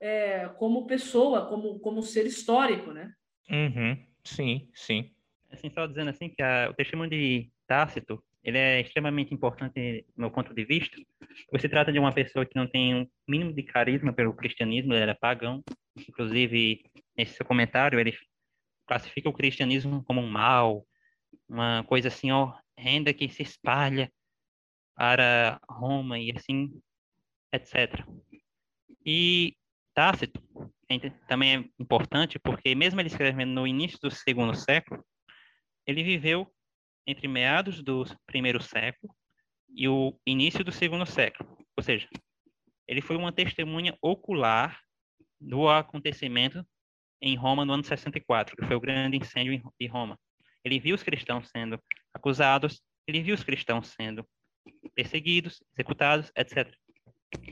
É, 0.00 0.48
como 0.58 0.86
pessoa, 0.86 1.48
como, 1.48 1.78
como 1.80 2.02
ser 2.02 2.26
histórico, 2.26 2.92
né? 2.92 3.12
Uhum. 3.50 4.04
Sim, 4.24 4.68
sim. 4.74 5.10
Assim, 5.50 5.70
só 5.70 5.86
dizendo 5.86 6.10
assim 6.10 6.28
que 6.28 6.42
a, 6.42 6.68
o 6.70 6.74
testemunho 6.74 7.10
de 7.10 7.50
Tácito 7.66 8.22
ele 8.44 8.58
é 8.58 8.80
extremamente 8.80 9.32
importante 9.32 10.04
do 10.14 10.20
meu 10.20 10.30
ponto 10.30 10.52
de 10.52 10.64
vista. 10.64 10.96
Você 11.52 11.68
trata 11.68 11.92
de 11.92 11.98
uma 11.98 12.12
pessoa 12.12 12.44
que 12.44 12.56
não 12.56 12.66
tem 12.66 12.94
um 12.94 13.06
mínimo 13.28 13.52
de 13.52 13.62
carisma 13.62 14.12
pelo 14.12 14.34
cristianismo, 14.34 14.92
ele 14.92 15.02
era 15.02 15.14
pagão. 15.14 15.62
Inclusive, 15.96 16.84
nesse 17.16 17.34
seu 17.34 17.46
comentário, 17.46 18.00
ele 18.00 18.16
classifica 18.86 19.28
o 19.28 19.32
cristianismo 19.32 20.02
como 20.04 20.20
um 20.20 20.26
mal, 20.26 20.84
uma 21.48 21.84
coisa 21.84 22.08
assim 22.08 22.30
horrenda 22.32 23.12
que 23.12 23.28
se 23.28 23.42
espalha 23.42 24.10
para 24.94 25.60
Roma 25.68 26.18
e 26.18 26.32
assim, 26.36 26.80
etc. 27.52 28.04
E 29.04 29.56
Tácito 29.94 30.42
também 31.26 31.56
é 31.56 31.64
importante 31.78 32.38
porque 32.38 32.74
mesmo 32.74 33.00
ele 33.00 33.08
escrevendo 33.08 33.52
no 33.52 33.66
início 33.66 33.98
do 34.00 34.10
segundo 34.10 34.54
século, 34.54 35.04
ele 35.86 36.02
viveu 36.02 36.52
entre 37.06 37.26
meados 37.26 37.82
do 37.82 38.04
primeiro 38.26 38.62
século 38.62 39.14
e 39.74 39.88
o 39.88 40.18
início 40.26 40.64
do 40.64 40.70
segundo 40.70 41.06
século. 41.06 41.56
Ou 41.76 41.82
seja, 41.82 42.08
ele 42.86 43.00
foi 43.00 43.16
uma 43.16 43.32
testemunha 43.32 43.96
ocular 44.00 44.80
do 45.40 45.68
acontecimento 45.68 46.64
em 47.20 47.36
Roma 47.36 47.64
no 47.64 47.72
ano 47.72 47.84
64, 47.84 48.56
que 48.56 48.66
foi 48.66 48.76
o 48.76 48.80
grande 48.80 49.16
incêndio 49.16 49.60
de 49.80 49.86
Roma. 49.86 50.18
Ele 50.64 50.78
viu 50.78 50.94
os 50.94 51.02
cristãos 51.02 51.48
sendo 51.48 51.82
acusados, 52.14 52.82
ele 53.06 53.22
viu 53.22 53.34
os 53.34 53.42
cristãos 53.42 53.88
sendo 53.88 54.26
perseguidos, 54.94 55.62
executados, 55.72 56.30
etc. 56.36 56.72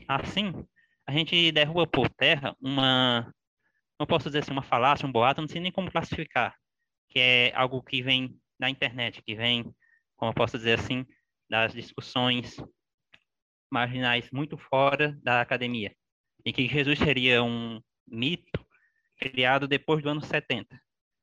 Assim, 0.07 0.65
a 1.05 1.11
gente 1.11 1.51
derruba 1.51 1.85
por 1.87 2.09
terra 2.09 2.55
uma, 2.61 3.33
não 3.99 4.05
posso 4.05 4.29
dizer 4.29 4.39
assim, 4.39 4.51
uma 4.51 4.63
falácia, 4.63 5.07
um 5.07 5.11
boato, 5.11 5.41
não 5.41 5.47
sei 5.47 5.61
nem 5.61 5.71
como 5.71 5.91
classificar, 5.91 6.55
que 7.09 7.19
é 7.19 7.53
algo 7.55 7.81
que 7.81 8.01
vem 8.01 8.39
da 8.59 8.69
internet, 8.69 9.21
que 9.21 9.35
vem, 9.35 9.63
como 10.15 10.31
eu 10.31 10.35
posso 10.35 10.57
dizer 10.57 10.79
assim, 10.79 11.05
das 11.49 11.73
discussões 11.73 12.55
marginais 13.69 14.29
muito 14.31 14.57
fora 14.57 15.17
da 15.23 15.41
academia, 15.41 15.95
e 16.45 16.53
que 16.53 16.67
Jesus 16.67 16.99
seria 16.99 17.43
um 17.43 17.81
mito 18.07 18.65
criado 19.17 19.67
depois 19.67 20.01
do 20.01 20.09
ano 20.09 20.21
70. 20.21 20.79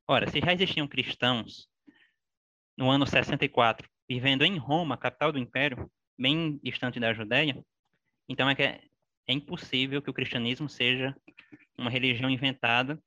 Ora, 0.07 0.29
se 0.29 0.39
já 0.39 0.53
existiam 0.53 0.87
cristãos 0.87 1.67
no 2.79 2.89
ano 2.89 3.05
64, 3.05 3.89
vivendo 4.07 4.45
em 4.45 4.57
Roma, 4.57 4.95
capital 4.95 5.33
do 5.33 5.37
império, 5.37 5.91
bem 6.17 6.57
distante 6.63 6.97
da 6.97 7.13
Judéia, 7.13 7.61
então 8.29 8.49
é 8.49 8.55
que 8.55 8.63
é, 8.63 8.81
é 9.27 9.33
impossível 9.33 10.01
que 10.01 10.09
o 10.09 10.13
cristianismo 10.13 10.69
seja 10.69 11.13
uma 11.77 11.89
religião 11.89 12.29
inventada 12.29 12.97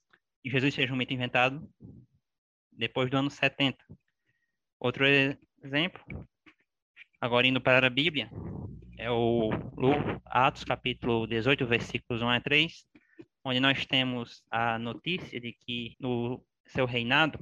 e 0.45 0.51
Jesus 0.51 0.75
seja 0.75 0.93
um 0.93 0.97
mito 0.97 1.15
inventado 1.15 1.67
depois 2.71 3.11
do 3.11 3.17
ano 3.17 3.31
70. 3.31 3.83
Outro 4.79 5.07
exemplo, 5.07 6.29
agora 7.19 7.47
indo 7.47 7.61
para 7.61 7.87
a 7.87 7.91
Bíblia, 7.91 8.31
é 8.99 9.11
o 9.11 9.49
Atos 10.27 10.65
capítulo 10.65 11.27
18, 11.27 11.67
versículos 11.67 12.21
1 12.21 12.29
a 12.29 12.41
3, 12.41 12.85
onde 13.43 13.59
nós 13.59 13.87
temos 13.87 14.45
a 14.51 14.79
notícia 14.79 15.41
de 15.41 15.55
que 15.55 15.97
no 15.99 16.45
seu 16.67 16.85
reinado 16.85 17.39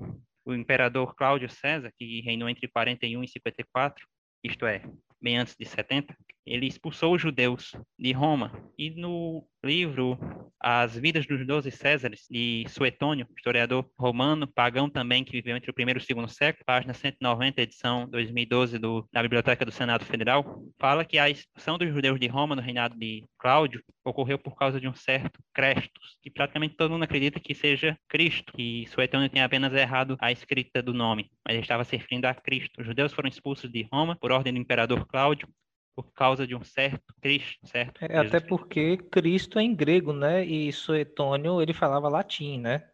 o 0.50 0.54
imperador 0.54 1.14
Cláudio 1.14 1.48
César, 1.48 1.92
que 1.96 2.20
reinou 2.22 2.48
entre 2.48 2.68
41 2.68 3.22
e 3.22 3.28
54, 3.28 4.06
isto 4.42 4.66
é, 4.66 4.82
bem 5.20 5.38
antes 5.38 5.56
de 5.56 5.64
70, 5.64 6.16
ele 6.46 6.66
expulsou 6.66 7.14
os 7.14 7.22
judeus 7.22 7.72
de 7.98 8.12
Roma. 8.12 8.52
E 8.78 8.90
no 8.90 9.46
livro 9.62 10.18
As 10.58 10.96
Vidas 10.96 11.26
dos 11.26 11.46
Doze 11.46 11.70
Césares, 11.70 12.26
de 12.30 12.64
Suetônio, 12.68 13.26
historiador 13.36 13.88
romano, 13.98 14.46
pagão 14.46 14.88
também, 14.88 15.22
que 15.22 15.32
viveu 15.32 15.56
entre 15.56 15.70
o 15.70 15.74
primeiro 15.74 16.00
e 16.00 16.02
o 16.02 16.04
segundo 16.04 16.28
século, 16.28 16.64
página 16.64 16.94
190, 16.94 17.60
edição 17.60 18.08
2012 18.08 18.78
do, 18.78 19.06
da 19.12 19.22
Biblioteca 19.22 19.64
do 19.64 19.72
Senado 19.72 20.04
Federal, 20.04 20.62
fala 20.78 21.04
que 21.04 21.18
a 21.18 21.28
expulsão 21.28 21.78
dos 21.78 21.92
judeus 21.92 22.18
de 22.18 22.26
Roma 22.26 22.56
no 22.56 22.62
reinado 22.62 22.96
de 22.98 23.24
Cláudio 23.38 23.82
ocorreu 24.04 24.38
por 24.38 24.56
causa 24.56 24.80
de 24.80 24.88
um 24.88 24.94
certo 24.94 25.40
Crestos, 25.52 26.16
que 26.22 26.30
praticamente 26.30 26.74
todo 26.74 26.90
mundo 26.90 27.04
acredita 27.04 27.38
que 27.38 27.54
seja 27.54 27.98
Cristo, 28.08 28.52
que 28.54 28.86
Suetônio 28.88 29.28
tem 29.28 29.42
apenas 29.42 29.72
errado 29.74 30.16
a 30.20 30.32
escrita 30.32 30.82
do 30.82 30.94
nome, 30.94 31.30
mas 31.44 31.54
ele 31.54 31.62
estava 31.62 31.84
se 31.84 31.96
referindo 31.96 32.26
a 32.26 32.34
Cristo. 32.34 32.80
Os 32.80 32.86
judeus 32.86 33.12
foram 33.12 33.28
expulsos 33.28 33.70
de 33.70 33.86
Roma 33.92 34.16
por 34.16 34.32
ordem 34.32 34.52
do 34.52 34.58
imperador 34.58 35.06
Cláudio, 35.06 35.48
por 35.94 36.12
causa 36.12 36.46
de 36.46 36.54
um 36.54 36.64
certo 36.64 37.14
Cristo, 37.20 37.66
certo? 37.66 38.02
É, 38.02 38.18
até 38.18 38.40
porque 38.40 38.96
Cristo 38.96 39.58
é 39.58 39.62
em 39.62 39.74
grego, 39.74 40.12
né? 40.12 40.44
E 40.44 40.72
Suetônio 40.72 41.60
ele 41.60 41.72
falava 41.72 42.08
latim, 42.08 42.60
né? 42.60 42.88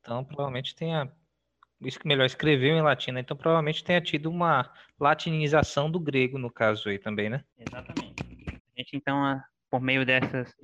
Então 0.00 0.24
provavelmente 0.24 0.74
tenha 0.74 1.10
isso 1.80 1.98
que 1.98 2.06
melhor 2.06 2.24
escreveu 2.24 2.76
em 2.76 2.82
latim, 2.82 3.12
né? 3.12 3.20
Então 3.20 3.36
provavelmente 3.36 3.84
tenha 3.84 4.00
tido 4.00 4.30
uma 4.30 4.72
latinização 4.98 5.90
do 5.90 6.00
grego 6.00 6.38
no 6.38 6.50
caso 6.50 6.88
aí 6.88 6.98
também, 6.98 7.28
né? 7.28 7.44
Exatamente. 7.58 8.22
A 8.50 8.80
gente 8.80 8.96
então 8.96 9.42
por 9.72 9.80
meio 9.80 10.04
dessas 10.04 10.54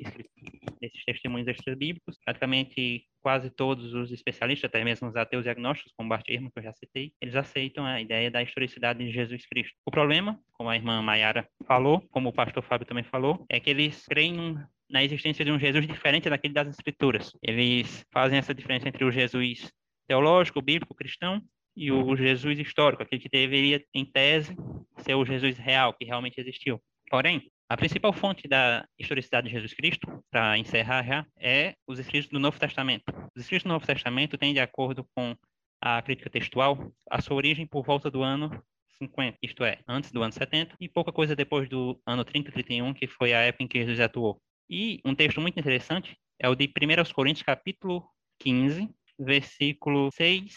desses 0.78 1.02
testemunhos 1.06 1.48
extra-bíblicos, 1.48 2.18
praticamente 2.22 3.06
quase 3.22 3.48
todos 3.50 3.94
os 3.94 4.12
especialistas, 4.12 4.68
até 4.68 4.84
mesmo 4.84 5.08
os 5.08 5.16
ateus 5.16 5.46
e 5.46 5.48
agnósticos, 5.48 5.92
como 5.96 6.10
Bart 6.10 6.28
Ehrman, 6.28 6.50
que 6.50 6.58
eu 6.58 6.62
já 6.62 6.74
citei, 6.74 7.12
eles 7.20 7.34
aceitam 7.34 7.86
a 7.86 8.00
ideia 8.00 8.30
da 8.30 8.42
historicidade 8.42 9.02
de 9.02 9.10
Jesus 9.10 9.46
Cristo. 9.46 9.74
O 9.86 9.90
problema, 9.90 10.38
como 10.52 10.68
a 10.68 10.76
irmã 10.76 11.00
Mayara 11.00 11.48
falou, 11.66 12.00
como 12.10 12.28
o 12.28 12.32
pastor 12.32 12.62
Fábio 12.62 12.86
também 12.86 13.02
falou, 13.02 13.46
é 13.48 13.58
que 13.58 13.70
eles 13.70 14.04
creem 14.06 14.56
na 14.88 15.02
existência 15.02 15.44
de 15.44 15.50
um 15.50 15.58
Jesus 15.58 15.86
diferente 15.86 16.28
daquele 16.28 16.52
das 16.52 16.68
Escrituras. 16.68 17.32
Eles 17.42 18.06
fazem 18.12 18.38
essa 18.38 18.54
diferença 18.54 18.88
entre 18.88 19.04
o 19.04 19.10
Jesus 19.10 19.72
teológico, 20.06 20.62
bíblico, 20.62 20.94
cristão, 20.94 21.42
e 21.74 21.90
o 21.90 22.14
Jesus 22.14 22.58
histórico, 22.58 23.02
aquele 23.02 23.22
que 23.22 23.28
deveria, 23.28 23.82
em 23.94 24.04
tese, 24.04 24.54
ser 24.98 25.14
o 25.14 25.24
Jesus 25.24 25.56
real, 25.56 25.94
que 25.94 26.04
realmente 26.04 26.40
existiu. 26.40 26.80
Porém, 27.08 27.50
a 27.68 27.76
principal 27.76 28.12
fonte 28.14 28.48
da 28.48 28.88
historicidade 28.98 29.46
de 29.46 29.52
Jesus 29.52 29.74
Cristo, 29.74 30.06
para 30.30 30.56
encerrar 30.56 31.04
já, 31.04 31.26
é 31.38 31.74
os 31.86 31.98
escritos 31.98 32.30
do 32.30 32.38
Novo 32.38 32.58
Testamento. 32.58 33.04
Os 33.36 33.42
escritos 33.42 33.64
do 33.64 33.68
Novo 33.68 33.86
Testamento 33.86 34.38
têm, 34.38 34.54
de 34.54 34.60
acordo 34.60 35.06
com 35.14 35.36
a 35.80 36.00
crítica 36.00 36.30
textual, 36.30 36.90
a 37.10 37.20
sua 37.20 37.36
origem 37.36 37.66
por 37.66 37.84
volta 37.84 38.10
do 38.10 38.22
ano 38.22 38.50
50, 38.98 39.38
isto 39.42 39.64
é, 39.64 39.78
antes 39.86 40.10
do 40.10 40.22
ano 40.22 40.32
70, 40.32 40.76
e 40.80 40.88
pouca 40.88 41.12
coisa 41.12 41.36
depois 41.36 41.68
do 41.68 42.00
ano 42.06 42.24
30 42.24 42.50
31, 42.50 42.94
que 42.94 43.06
foi 43.06 43.34
a 43.34 43.40
época 43.40 43.64
em 43.64 43.68
que 43.68 43.78
Jesus 43.78 44.00
atuou. 44.00 44.40
E 44.68 45.00
um 45.04 45.14
texto 45.14 45.40
muito 45.40 45.60
interessante 45.60 46.16
é 46.38 46.48
o 46.48 46.54
de 46.54 46.66
1 46.66 47.12
Coríntios, 47.12 47.44
capítulo 47.44 48.08
15, 48.40 48.88
versículo 49.18 50.10
6 50.12 50.54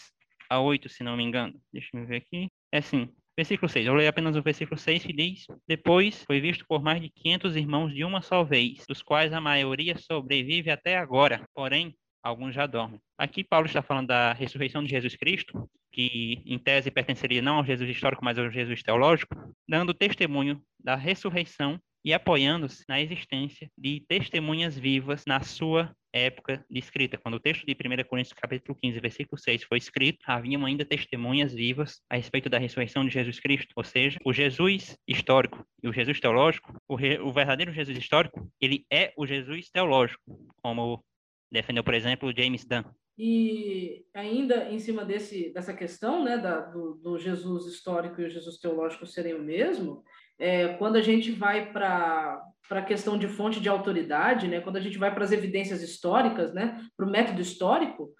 a 0.48 0.60
8, 0.60 0.88
se 0.88 1.04
não 1.04 1.16
me 1.16 1.22
engano. 1.22 1.60
Deixa 1.72 1.90
eu 1.94 2.06
ver 2.06 2.16
aqui. 2.16 2.48
É 2.72 2.78
assim, 2.78 3.08
Versículo 3.36 3.68
6. 3.68 3.86
Eu 3.86 3.94
leio 3.94 4.10
apenas 4.10 4.36
o 4.36 4.42
versículo 4.42 4.78
6 4.78 5.04
que 5.04 5.12
diz: 5.12 5.46
Depois 5.66 6.22
foi 6.24 6.40
visto 6.40 6.66
por 6.66 6.82
mais 6.82 7.00
de 7.00 7.08
500 7.08 7.56
irmãos 7.56 7.94
de 7.94 8.04
uma 8.04 8.20
só 8.20 8.44
vez, 8.44 8.84
dos 8.86 9.02
quais 9.02 9.32
a 9.32 9.40
maioria 9.40 9.96
sobrevive 9.96 10.70
até 10.70 10.98
agora, 10.98 11.42
porém 11.54 11.94
alguns 12.22 12.54
já 12.54 12.66
dormem. 12.66 13.00
Aqui 13.18 13.42
Paulo 13.42 13.66
está 13.66 13.82
falando 13.82 14.08
da 14.08 14.32
ressurreição 14.32 14.82
de 14.82 14.90
Jesus 14.90 15.16
Cristo, 15.16 15.68
que 15.90 16.42
em 16.46 16.58
tese 16.58 16.90
pertenceria 16.90 17.42
não 17.42 17.56
ao 17.56 17.64
Jesus 17.64 17.88
histórico, 17.90 18.24
mas 18.24 18.38
ao 18.38 18.50
Jesus 18.50 18.82
teológico, 18.82 19.34
dando 19.68 19.94
testemunho 19.94 20.62
da 20.78 20.94
ressurreição 20.94 21.80
e 22.04 22.12
apoiando-se 22.12 22.84
na 22.88 23.00
existência 23.00 23.70
de 23.78 24.04
testemunhas 24.08 24.78
vivas 24.78 25.24
na 25.26 25.40
sua 25.40 25.94
época 26.12 26.64
de 26.68 26.78
escrita. 26.78 27.16
Quando 27.16 27.34
o 27.34 27.40
texto 27.40 27.64
de 27.64 27.72
1 27.72 28.04
Coríntios 28.08 28.38
capítulo 28.38 28.76
15, 28.80 29.00
versículo 29.00 29.40
6 29.40 29.64
foi 29.64 29.78
escrito, 29.78 30.18
haviam 30.26 30.66
ainda 30.66 30.84
testemunhas 30.84 31.54
vivas 31.54 32.02
a 32.10 32.16
respeito 32.16 32.50
da 32.50 32.58
ressurreição 32.58 33.04
de 33.04 33.12
Jesus 33.12 33.40
Cristo, 33.40 33.72
ou 33.74 33.84
seja, 33.84 34.18
o 34.24 34.32
Jesus 34.32 34.96
histórico 35.08 35.64
e 35.82 35.88
o 35.88 35.92
Jesus 35.92 36.20
teológico, 36.20 36.74
o, 36.86 36.94
re, 36.94 37.18
o 37.18 37.32
verdadeiro 37.32 37.72
Jesus 37.72 37.96
histórico, 37.96 38.50
ele 38.60 38.84
é 38.92 39.12
o 39.16 39.26
Jesus 39.26 39.70
teológico, 39.70 40.22
como 40.62 41.02
defendeu, 41.50 41.82
por 41.82 41.94
exemplo, 41.94 42.32
James 42.36 42.64
Dunn. 42.64 42.84
E 43.18 44.06
ainda 44.14 44.70
em 44.70 44.78
cima 44.78 45.04
desse, 45.04 45.50
dessa 45.50 45.74
questão 45.74 46.24
né, 46.24 46.38
da, 46.38 46.60
do, 46.60 46.94
do 46.94 47.18
Jesus 47.18 47.66
histórico 47.66 48.20
e 48.20 48.24
o 48.24 48.30
Jesus 48.30 48.58
teológico 48.58 49.06
serem 49.06 49.34
o 49.34 49.42
mesmo, 49.42 50.02
é, 50.38 50.68
quando 50.74 50.96
a 50.96 51.02
gente 51.02 51.30
vai 51.32 51.72
para 51.72 52.42
a 52.70 52.82
questão 52.82 53.18
de 53.18 53.28
fonte 53.28 53.60
de 53.60 53.68
autoridade, 53.68 54.48
né, 54.48 54.60
quando 54.60 54.76
a 54.76 54.80
gente 54.80 54.98
vai 54.98 55.12
para 55.14 55.24
as 55.24 55.32
evidências 55.32 55.82
históricas, 55.82 56.52
né, 56.52 56.80
para 56.96 57.06
o 57.06 57.10
método 57.10 57.40
histórico, 57.40 58.12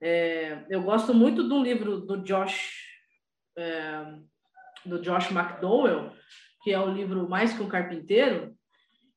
é, 0.00 0.64
eu 0.70 0.82
gosto 0.82 1.12
muito 1.12 1.46
de 1.46 1.52
um 1.52 1.62
livro 1.62 2.00
do 2.00 2.22
Josh, 2.22 2.84
é, 3.56 4.04
do 4.86 5.00
Josh 5.00 5.30
McDowell, 5.30 6.12
que 6.62 6.72
é 6.72 6.78
o 6.78 6.92
livro 6.92 7.28
Mais 7.28 7.52
que 7.52 7.62
um 7.62 7.68
Carpinteiro, 7.68 8.56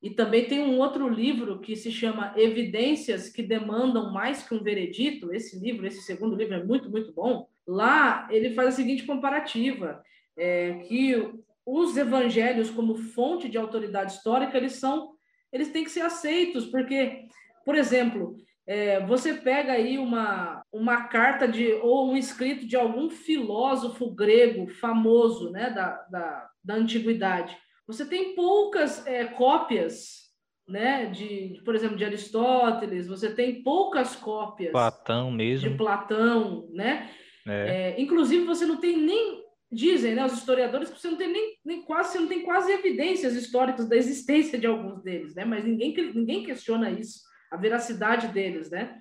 e 0.01 0.09
também 0.09 0.45
tem 0.45 0.61
um 0.61 0.79
outro 0.79 1.07
livro 1.07 1.59
que 1.59 1.75
se 1.75 1.91
chama 1.91 2.33
Evidências 2.35 3.29
que 3.29 3.43
Demandam 3.43 4.11
Mais 4.11 4.41
que 4.47 4.55
um 4.55 4.63
Veredito. 4.63 5.31
Esse 5.31 5.59
livro, 5.59 5.85
esse 5.85 6.01
segundo 6.01 6.35
livro 6.35 6.55
é 6.55 6.63
muito, 6.63 6.89
muito 6.89 7.13
bom. 7.13 7.47
Lá 7.67 8.27
ele 8.31 8.55
faz 8.55 8.69
a 8.69 8.71
seguinte 8.71 9.03
comparativa, 9.03 10.01
é, 10.35 10.73
que 10.87 11.31
os 11.65 11.95
evangelhos 11.97 12.69
como 12.69 12.95
fonte 12.95 13.47
de 13.49 13.57
autoridade 13.57 14.13
histórica, 14.13 14.57
eles 14.57 14.73
são, 14.73 15.11
eles 15.51 15.71
têm 15.71 15.83
que 15.83 15.91
ser 15.91 16.01
aceitos, 16.01 16.65
porque, 16.65 17.25
por 17.65 17.75
exemplo, 17.75 18.35
é, 18.67 19.05
você 19.05 19.33
pega 19.33 19.73
aí 19.73 19.97
uma, 19.97 20.63
uma 20.71 21.07
carta 21.07 21.47
de 21.47 21.73
ou 21.73 22.11
um 22.11 22.17
escrito 22.17 22.65
de 22.65 22.75
algum 22.75 23.09
filósofo 23.09 24.09
grego 24.11 24.67
famoso, 24.67 25.51
né, 25.51 25.69
da, 25.69 26.05
da, 26.09 26.49
da 26.63 26.75
antiguidade. 26.75 27.57
Você 27.87 28.05
tem 28.05 28.35
poucas 28.35 29.05
é, 29.05 29.25
cópias, 29.25 30.21
né, 30.67 31.07
de, 31.07 31.61
por 31.65 31.75
exemplo, 31.75 31.97
de 31.97 32.05
Aristóteles. 32.05 33.07
Você 33.07 33.33
tem 33.33 33.61
poucas 33.63 34.15
cópias. 34.15 34.71
Platão 34.71 35.31
mesmo. 35.31 35.69
De 35.69 35.75
Platão, 35.75 36.69
né? 36.71 37.09
É. 37.47 37.95
É, 37.97 38.01
inclusive 38.01 38.45
você 38.45 38.65
não 38.65 38.77
tem 38.77 38.95
nem 38.97 39.40
dizem, 39.71 40.15
né, 40.15 40.25
os 40.25 40.33
historiadores, 40.33 40.89
que 40.89 40.99
você 40.99 41.09
não 41.09 41.17
tem 41.17 41.31
nem, 41.31 41.57
nem, 41.63 41.81
quase, 41.83 42.11
você 42.11 42.19
não 42.19 42.27
tem 42.27 42.43
quase 42.43 42.71
evidências 42.71 43.35
históricas 43.35 43.87
da 43.87 43.95
existência 43.95 44.59
de 44.59 44.67
alguns 44.67 45.01
deles, 45.01 45.33
né? 45.33 45.45
Mas 45.45 45.63
ninguém, 45.63 45.95
ninguém 46.13 46.43
questiona 46.43 46.91
isso, 46.91 47.21
a 47.49 47.55
veracidade 47.55 48.27
deles, 48.27 48.69
né? 48.69 48.99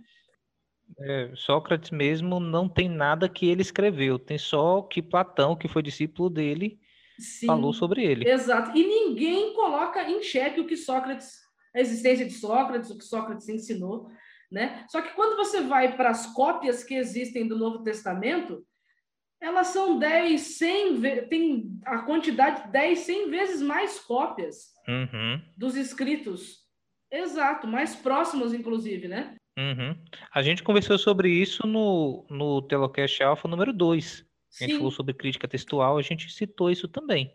É, 0.99 1.33
Sócrates 1.35 1.91
mesmo 1.91 2.39
não 2.39 2.69
tem 2.69 2.89
nada 2.89 3.29
que 3.29 3.49
ele 3.49 3.63
escreveu, 3.63 4.19
tem 4.19 4.39
só 4.39 4.83
que 4.83 5.03
Platão, 5.03 5.57
que 5.57 5.69
foi 5.69 5.83
discípulo 5.83 6.31
dele, 6.31 6.79
Sim, 7.19 7.47
falou 7.47 7.73
sobre 7.73 8.05
ele. 8.05 8.29
Exato. 8.29 8.77
E 8.77 8.87
ninguém 8.87 9.55
coloca 9.55 10.09
em 10.09 10.23
xeque 10.23 10.61
o 10.61 10.67
que 10.67 10.77
Sócrates, 10.77 11.39
a 11.75 11.81
existência 11.81 12.27
de 12.27 12.33
Sócrates, 12.33 12.91
o 12.91 12.99
que 12.99 13.05
Sócrates 13.05 13.49
ensinou, 13.49 14.09
né? 14.51 14.85
Só 14.89 15.01
que 15.01 15.15
quando 15.15 15.37
você 15.37 15.61
vai 15.63 15.97
para 15.97 16.11
as 16.11 16.27
cópias 16.33 16.83
que 16.83 16.95
existem 16.95 17.47
do 17.47 17.59
Novo 17.59 17.83
Testamento, 17.83 18.65
elas 19.41 19.69
são 19.69 19.99
10, 19.99 20.41
100, 20.41 21.01
tem 21.29 21.81
a 21.87 22.03
quantidade 22.03 22.71
10, 22.71 22.99
100 22.99 23.31
vezes 23.31 23.63
mais 23.63 23.99
cópias 23.99 24.73
uhum. 24.87 25.41
dos 25.57 25.77
inscritos. 25.77 26.61
Exato, 27.11 27.67
mais 27.67 27.97
próximos, 27.97 28.53
inclusive, 28.53 29.09
né? 29.09 29.35
Uhum. 29.59 29.97
A 30.33 30.43
gente 30.43 30.63
conversou 30.63 30.99
sobre 30.99 31.31
isso 31.31 31.67
no, 31.67 32.27
no 32.31 32.63
Telocast 32.63 33.23
Alpha 33.23 33.49
número 33.49 33.73
2. 33.73 34.25
A 34.61 34.65
gente 34.65 34.73
Sim. 34.73 34.77
falou 34.79 34.91
sobre 34.91 35.15
crítica 35.15 35.49
textual, 35.49 35.97
a 35.97 36.03
gente 36.03 36.31
citou 36.31 36.71
isso 36.71 36.87
também. 36.87 37.35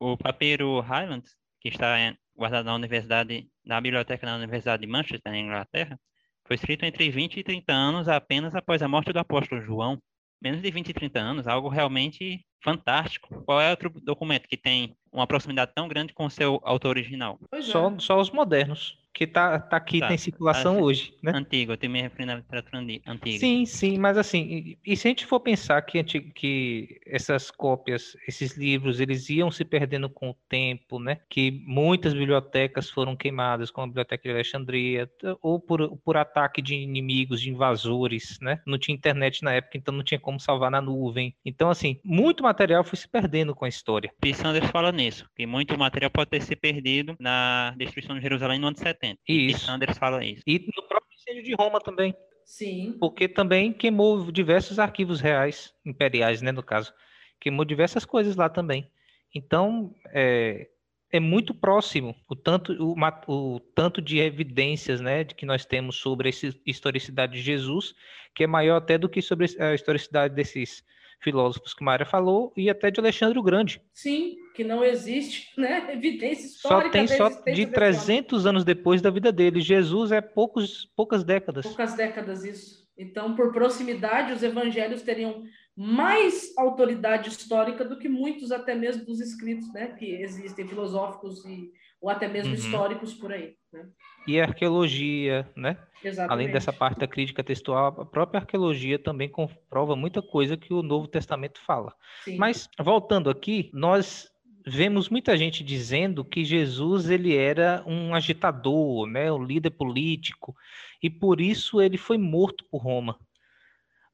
O 0.00 0.16
papeiro 0.16 0.80
Highlands, 0.80 1.36
que 1.60 1.68
está 1.68 1.96
guardado 2.34 2.66
na 2.66 2.74
universidade, 2.74 3.48
na 3.64 3.80
biblioteca 3.80 4.26
da 4.26 4.36
Universidade 4.36 4.82
de 4.82 4.88
Manchester, 4.88 5.32
na 5.32 5.38
Inglaterra, 5.38 5.98
foi 6.46 6.56
escrito 6.56 6.84
entre 6.84 7.10
20 7.10 7.38
e 7.38 7.44
30 7.44 7.72
anos 7.72 8.08
apenas 8.08 8.54
após 8.54 8.82
a 8.82 8.88
morte 8.88 9.12
do 9.12 9.18
apóstolo 9.18 9.62
João 9.62 10.00
menos 10.40 10.62
de 10.62 10.70
20 10.70 10.88
e 10.88 10.92
30 10.92 11.18
anos, 11.18 11.46
algo 11.46 11.68
realmente 11.68 12.44
fantástico. 12.62 13.42
Qual 13.44 13.60
é 13.60 13.70
outro 13.70 13.90
documento 14.02 14.48
que 14.48 14.56
tem 14.56 14.96
uma 15.12 15.26
proximidade 15.26 15.72
tão 15.74 15.88
grande 15.88 16.12
com 16.12 16.26
o 16.26 16.30
seu 16.30 16.60
autor 16.64 16.90
original? 16.90 17.38
Só, 17.62 17.90
é. 17.90 17.98
só 17.98 18.20
os 18.20 18.30
modernos 18.30 18.98
que 19.16 19.26
tá, 19.26 19.58
tá 19.58 19.78
aqui, 19.78 19.98
tá. 19.98 20.08
tem 20.08 20.18
circulação 20.18 20.78
hoje, 20.78 21.14
né? 21.22 21.32
Antigo, 21.34 21.72
eu 21.72 21.76
tenho 21.78 21.90
me 21.90 22.02
referindo 22.02 22.32
à 22.32 22.34
literatura 22.34 22.78
antiga. 23.06 23.38
Sim, 23.38 23.64
sim, 23.64 23.96
mas 23.96 24.18
assim, 24.18 24.76
e, 24.84 24.92
e 24.92 24.94
se 24.94 25.08
a 25.08 25.10
gente 25.10 25.24
for 25.24 25.40
pensar 25.40 25.80
que, 25.80 26.04
que 26.04 27.00
essas 27.06 27.50
cópias, 27.50 28.14
esses 28.28 28.58
livros, 28.58 29.00
eles 29.00 29.30
iam 29.30 29.50
se 29.50 29.64
perdendo 29.64 30.10
com 30.10 30.28
o 30.28 30.36
tempo, 30.50 30.98
né? 30.98 31.20
Que 31.30 31.50
muitas 31.66 32.12
bibliotecas 32.12 32.90
foram 32.90 33.16
queimadas, 33.16 33.70
como 33.70 33.86
a 33.86 33.88
Biblioteca 33.88 34.22
de 34.22 34.34
Alexandria, 34.34 35.10
ou 35.40 35.58
por, 35.58 35.96
por 36.04 36.18
ataque 36.18 36.60
de 36.60 36.74
inimigos, 36.74 37.40
de 37.40 37.48
invasores, 37.48 38.38
né? 38.42 38.60
Não 38.66 38.76
tinha 38.76 38.94
internet 38.94 39.42
na 39.42 39.54
época, 39.54 39.78
então 39.78 39.94
não 39.94 40.04
tinha 40.04 40.20
como 40.20 40.38
salvar 40.38 40.70
na 40.70 40.82
nuvem. 40.82 41.34
Então, 41.42 41.70
assim, 41.70 41.98
muito 42.04 42.42
material 42.42 42.84
foi 42.84 42.98
se 42.98 43.08
perdendo 43.08 43.54
com 43.54 43.64
a 43.64 43.68
história. 43.68 44.12
P. 44.20 44.34
Sanders 44.34 44.70
fala 44.70 44.92
nisso, 44.92 45.26
que 45.34 45.46
muito 45.46 45.78
material 45.78 46.10
pode 46.10 46.28
ter 46.28 46.42
se 46.42 46.54
perdido 46.54 47.16
na 47.18 47.72
destruição 47.78 48.14
de 48.14 48.20
Jerusalém 48.20 48.58
no 48.58 48.66
ano 48.66 48.76
70 48.76 49.05
100%. 49.14 49.18
Isso. 49.28 49.56
E 49.56 49.60
Sanders 49.60 49.98
fala 49.98 50.24
isso. 50.24 50.42
E 50.46 50.58
no 50.76 50.82
próprio 50.88 51.14
incêndio 51.14 51.42
de 51.42 51.54
Roma 51.54 51.80
também. 51.80 52.14
Sim. 52.44 52.96
Porque 53.00 53.28
também 53.28 53.72
queimou 53.72 54.30
diversos 54.30 54.78
arquivos 54.78 55.20
reais, 55.20 55.74
imperiais, 55.84 56.40
né, 56.42 56.52
no 56.52 56.62
caso. 56.62 56.92
Queimou 57.40 57.64
diversas 57.64 58.04
coisas 58.04 58.36
lá 58.36 58.48
também. 58.48 58.88
Então, 59.34 59.94
é, 60.12 60.68
é 61.10 61.20
muito 61.20 61.52
próximo 61.52 62.14
o 62.30 62.36
tanto, 62.36 62.72
o, 62.72 62.94
o, 63.26 63.60
tanto 63.74 64.00
de 64.00 64.18
evidências 64.18 65.00
né, 65.00 65.24
de 65.24 65.34
que 65.34 65.44
nós 65.44 65.64
temos 65.64 65.96
sobre 65.96 66.28
a 66.28 66.32
historicidade 66.64 67.34
de 67.34 67.42
Jesus, 67.42 67.94
que 68.34 68.44
é 68.44 68.46
maior 68.46 68.76
até 68.76 68.96
do 68.96 69.08
que 69.08 69.20
sobre 69.20 69.46
a 69.58 69.74
historicidade 69.74 70.34
desses 70.34 70.84
filósofos 71.26 71.74
que 71.74 71.82
Maria 71.82 72.06
falou 72.06 72.52
e 72.56 72.70
até 72.70 72.88
de 72.88 73.00
Alexandre 73.00 73.36
o 73.36 73.42
Grande. 73.42 73.82
Sim, 73.92 74.36
que 74.54 74.62
não 74.62 74.84
existe, 74.84 75.48
né? 75.60 75.92
Evidência 75.92 76.46
histórica. 76.46 76.86
Só 76.86 76.92
tem 76.92 77.08
só 77.08 77.28
de 77.50 77.66
300 77.66 78.46
anos 78.46 78.64
depois 78.64 79.02
da 79.02 79.10
vida 79.10 79.32
dele. 79.32 79.60
Jesus 79.60 80.12
é 80.12 80.20
poucos, 80.20 80.88
poucas 80.94 81.24
décadas. 81.24 81.66
Poucas 81.66 81.94
décadas, 81.94 82.44
isso. 82.44 82.86
Então, 82.96 83.34
por 83.34 83.52
proximidade, 83.52 84.32
os 84.32 84.42
evangelhos 84.42 85.02
teriam 85.02 85.42
mais 85.76 86.54
autoridade 86.56 87.28
histórica 87.28 87.84
do 87.84 87.98
que 87.98 88.08
muitos 88.08 88.52
até 88.52 88.74
mesmo 88.74 89.04
dos 89.04 89.20
escritos, 89.20 89.70
né? 89.72 89.88
Que 89.88 90.14
existem 90.22 90.66
filosóficos 90.68 91.44
e 91.44 91.72
ou 92.00 92.10
até 92.10 92.28
mesmo 92.28 92.52
uhum. 92.52 92.58
históricos 92.58 93.14
por 93.14 93.32
aí. 93.32 93.54
Né? 93.72 93.84
E 94.26 94.40
a 94.40 94.44
arqueologia, 94.44 95.48
né? 95.56 95.78
Exatamente. 96.02 96.32
Além 96.32 96.52
dessa 96.52 96.72
parte 96.72 97.00
da 97.00 97.06
crítica 97.06 97.42
textual, 97.42 97.86
a 98.00 98.04
própria 98.04 98.40
arqueologia 98.40 98.98
também 98.98 99.28
comprova 99.28 99.96
muita 99.96 100.20
coisa 100.22 100.56
que 100.56 100.72
o 100.72 100.82
Novo 100.82 101.08
Testamento 101.08 101.60
fala. 101.60 101.94
Sim. 102.24 102.36
Mas 102.36 102.68
voltando 102.78 103.30
aqui, 103.30 103.70
nós 103.72 104.30
vemos 104.66 105.08
muita 105.08 105.36
gente 105.36 105.62
dizendo 105.62 106.24
que 106.24 106.44
Jesus 106.44 107.08
ele 107.08 107.36
era 107.36 107.84
um 107.86 108.14
agitador, 108.14 109.06
né, 109.06 109.30
um 109.30 109.44
líder 109.44 109.70
político, 109.70 110.56
e 111.00 111.08
por 111.08 111.40
isso 111.40 111.80
ele 111.80 111.96
foi 111.96 112.18
morto 112.18 112.64
por 112.70 112.78
Roma. 112.78 113.18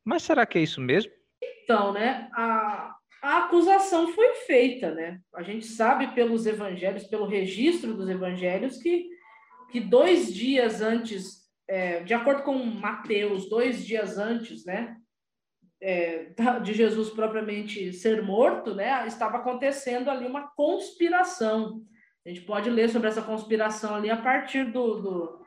Mas 0.05 0.23
será 0.23 0.45
que 0.45 0.59
é 0.59 0.63
isso 0.63 0.81
mesmo? 0.81 1.11
Então, 1.65 1.93
né, 1.93 2.29
a, 2.35 2.95
a 3.23 3.39
acusação 3.45 4.09
foi 4.13 4.35
feita, 4.47 4.93
né? 4.93 5.21
A 5.35 5.43
gente 5.43 5.65
sabe 5.65 6.09
pelos 6.09 6.45
evangelhos, 6.45 7.05
pelo 7.05 7.25
registro 7.25 7.95
dos 7.95 8.09
evangelhos, 8.09 8.77
que, 8.77 9.09
que 9.73 9.81
dois 9.81 10.33
dias 10.33 10.81
antes, 10.81 11.43
é, 11.67 12.01
de 12.03 12.15
acordo 12.15 12.43
com 12.43 12.55
Mateus, 12.57 13.49
dois 13.49 13.85
dias 13.85 14.19
antes, 14.19 14.65
né, 14.65 14.97
é, 15.81 16.33
de 16.63 16.75
Jesus 16.75 17.11
propriamente 17.11 17.93
ser 17.93 18.23
morto, 18.23 18.75
né, 18.75 19.07
estava 19.07 19.39
acontecendo 19.39 20.11
ali 20.11 20.27
uma 20.27 20.49
conspiração. 20.55 21.83
A 22.25 22.29
gente 22.29 22.43
pode 22.43 22.71
ler 22.71 22.89
sobre 22.89 23.09
essa 23.09 23.23
conspiração 23.23 23.95
ali 23.95 24.09
a 24.09 24.17
partir 24.17 24.71
do, 24.71 25.01
do 25.01 25.43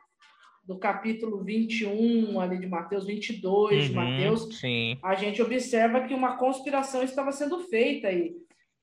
do 0.66 0.76
capítulo 0.76 1.44
21 1.44 2.40
ali 2.40 2.58
de 2.58 2.66
Mateus, 2.66 3.06
22 3.06 3.72
uhum, 3.72 3.88
de 3.88 3.94
Mateus, 3.94 4.58
sim. 4.58 4.98
a 5.00 5.14
gente 5.14 5.40
observa 5.40 6.00
que 6.00 6.12
uma 6.12 6.36
conspiração 6.36 7.04
estava 7.04 7.30
sendo 7.30 7.60
feita 7.60 8.08
aí. 8.08 8.34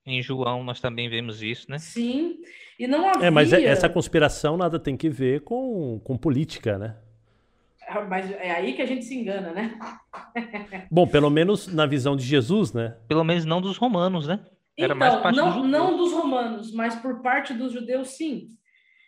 Em 0.05 0.21
João 0.21 0.63
nós 0.63 0.79
também 0.79 1.09
vemos 1.09 1.43
isso, 1.43 1.69
né? 1.69 1.77
Sim, 1.77 2.37
e 2.83 2.87
não 2.87 3.07
havia... 3.07 3.27
É, 3.27 3.29
mas 3.29 3.53
é, 3.53 3.63
essa 3.63 3.87
conspiração 3.87 4.57
nada 4.57 4.79
tem 4.79 4.97
que 4.97 5.09
ver 5.09 5.41
com, 5.41 6.01
com 6.03 6.17
política, 6.17 6.77
né? 6.77 6.95
É, 7.87 8.01
mas 8.03 8.31
é 8.31 8.51
aí 8.51 8.73
que 8.73 8.81
a 8.81 8.85
gente 8.85 9.05
se 9.05 9.15
engana, 9.15 9.51
né? 9.51 9.77
Bom, 10.91 11.07
pelo 11.07 11.29
menos 11.29 11.67
na 11.67 11.85
visão 11.85 12.15
de 12.15 12.25
Jesus, 12.25 12.73
né? 12.73 12.97
Pelo 13.07 13.23
menos 13.23 13.45
não 13.45 13.61
dos 13.61 13.77
romanos, 13.77 14.27
né? 14.27 14.39
Era 14.77 14.93
então, 14.93 14.97
mais 14.97 15.15
parte 15.15 15.35
não, 15.35 15.61
dos 15.61 15.69
não 15.69 15.97
dos 15.97 16.11
romanos, 16.11 16.73
mas 16.73 16.95
por 16.95 17.21
parte 17.21 17.53
dos 17.53 17.71
judeus, 17.71 18.09
sim. 18.09 18.47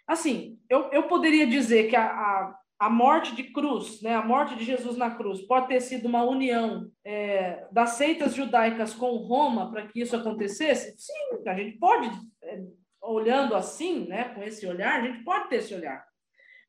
Assim, 0.08 0.58
eu, 0.70 0.90
eu 0.92 1.04
poderia 1.04 1.48
dizer 1.48 1.90
que 1.90 1.96
a, 1.96 2.06
a 2.06 2.56
a 2.78 2.90
morte 2.90 3.34
de 3.36 3.44
cruz, 3.44 4.02
né, 4.02 4.14
a 4.16 4.24
morte 4.24 4.56
de 4.56 4.66
Jesus 4.66 4.98
na 4.98 5.10
cruz, 5.10 5.42
pode 5.42 5.68
ter 5.68 5.80
sido 5.80 6.08
uma 6.08 6.24
união 6.24 6.92
é, 7.06 7.66
das 7.72 7.92
seitas 7.92 8.36
judaicas 8.36 8.94
com 8.94 9.16
Roma 9.16 9.72
para 9.72 9.88
que 9.88 10.02
isso 10.02 10.16
acontecesse? 10.16 10.94
Sim, 10.98 11.48
a 11.48 11.54
gente 11.56 11.78
pode, 11.78 12.10
é, 12.44 12.62
olhando 13.06 13.56
assim, 13.56 14.08
né, 14.08 14.26
com 14.36 14.44
esse 14.44 14.66
olhar, 14.68 15.00
a 15.00 15.02
gente 15.02 15.24
pode 15.24 15.50
ter 15.50 15.58
esse 15.58 15.74
olhar, 15.74 16.06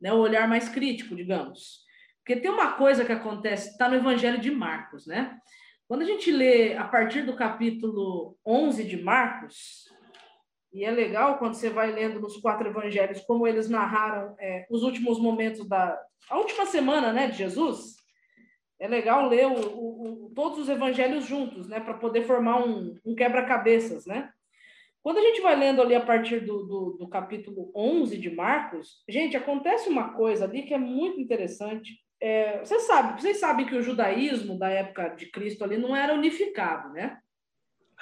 né, 0.00 0.12
o 0.12 0.18
olhar 0.18 0.48
mais 0.48 0.68
crítico, 0.68 1.14
digamos. 1.14 1.84
Porque 2.18 2.40
tem 2.40 2.50
uma 2.50 2.72
coisa 2.72 3.04
que 3.04 3.12
acontece, 3.12 3.70
está 3.70 3.88
no 3.88 3.96
Evangelho 3.96 4.40
de 4.40 4.50
Marcos, 4.50 5.06
né? 5.06 5.38
Quando 5.86 6.02
a 6.02 6.06
gente 6.06 6.32
lê 6.32 6.76
a 6.76 6.84
partir 6.84 7.22
do 7.22 7.36
capítulo 7.36 8.36
11 8.44 8.82
de 8.82 9.00
Marcos, 9.00 9.84
e 10.72 10.84
é 10.84 10.90
legal 10.90 11.38
quando 11.38 11.54
você 11.54 11.70
vai 11.70 11.92
lendo 11.92 12.20
nos 12.20 12.36
quatro 12.38 12.68
evangelhos 12.68 13.22
como 13.22 13.46
eles 13.46 13.68
narraram 13.68 14.34
é, 14.38 14.66
os 14.68 14.82
últimos 14.82 15.18
momentos 15.18 15.66
da 15.68 15.98
a 16.28 16.36
última 16.36 16.66
semana, 16.66 17.12
né, 17.12 17.28
de 17.28 17.38
Jesus. 17.38 17.96
É 18.78 18.86
legal 18.86 19.28
ler 19.28 19.46
o, 19.46 19.54
o, 19.54 20.26
o, 20.26 20.30
todos 20.34 20.58
os 20.58 20.68
evangelhos 20.68 21.24
juntos, 21.24 21.68
né, 21.68 21.80
para 21.80 21.94
poder 21.94 22.24
formar 22.24 22.58
um, 22.58 22.94
um 23.04 23.14
quebra-cabeças, 23.14 24.04
né? 24.04 24.30
Quando 25.06 25.18
a 25.18 25.22
gente 25.22 25.40
vai 25.40 25.54
lendo 25.54 25.80
ali 25.80 25.94
a 25.94 26.04
partir 26.04 26.40
do, 26.40 26.64
do, 26.64 26.96
do 26.98 27.08
capítulo 27.08 27.70
11 27.76 28.18
de 28.18 28.28
Marcos, 28.28 29.04
gente, 29.08 29.36
acontece 29.36 29.88
uma 29.88 30.14
coisa 30.14 30.46
ali 30.46 30.62
que 30.62 30.74
é 30.74 30.78
muito 30.78 31.20
interessante. 31.20 31.92
É, 32.20 32.58
você 32.58 32.80
sabe, 32.80 33.22
vocês 33.22 33.38
sabem 33.38 33.66
que 33.66 33.76
o 33.76 33.82
judaísmo 33.82 34.58
da 34.58 34.68
época 34.68 35.10
de 35.10 35.26
Cristo 35.26 35.62
ali 35.62 35.76
não 35.76 35.94
era 35.94 36.12
unificado, 36.12 36.92
né? 36.92 37.18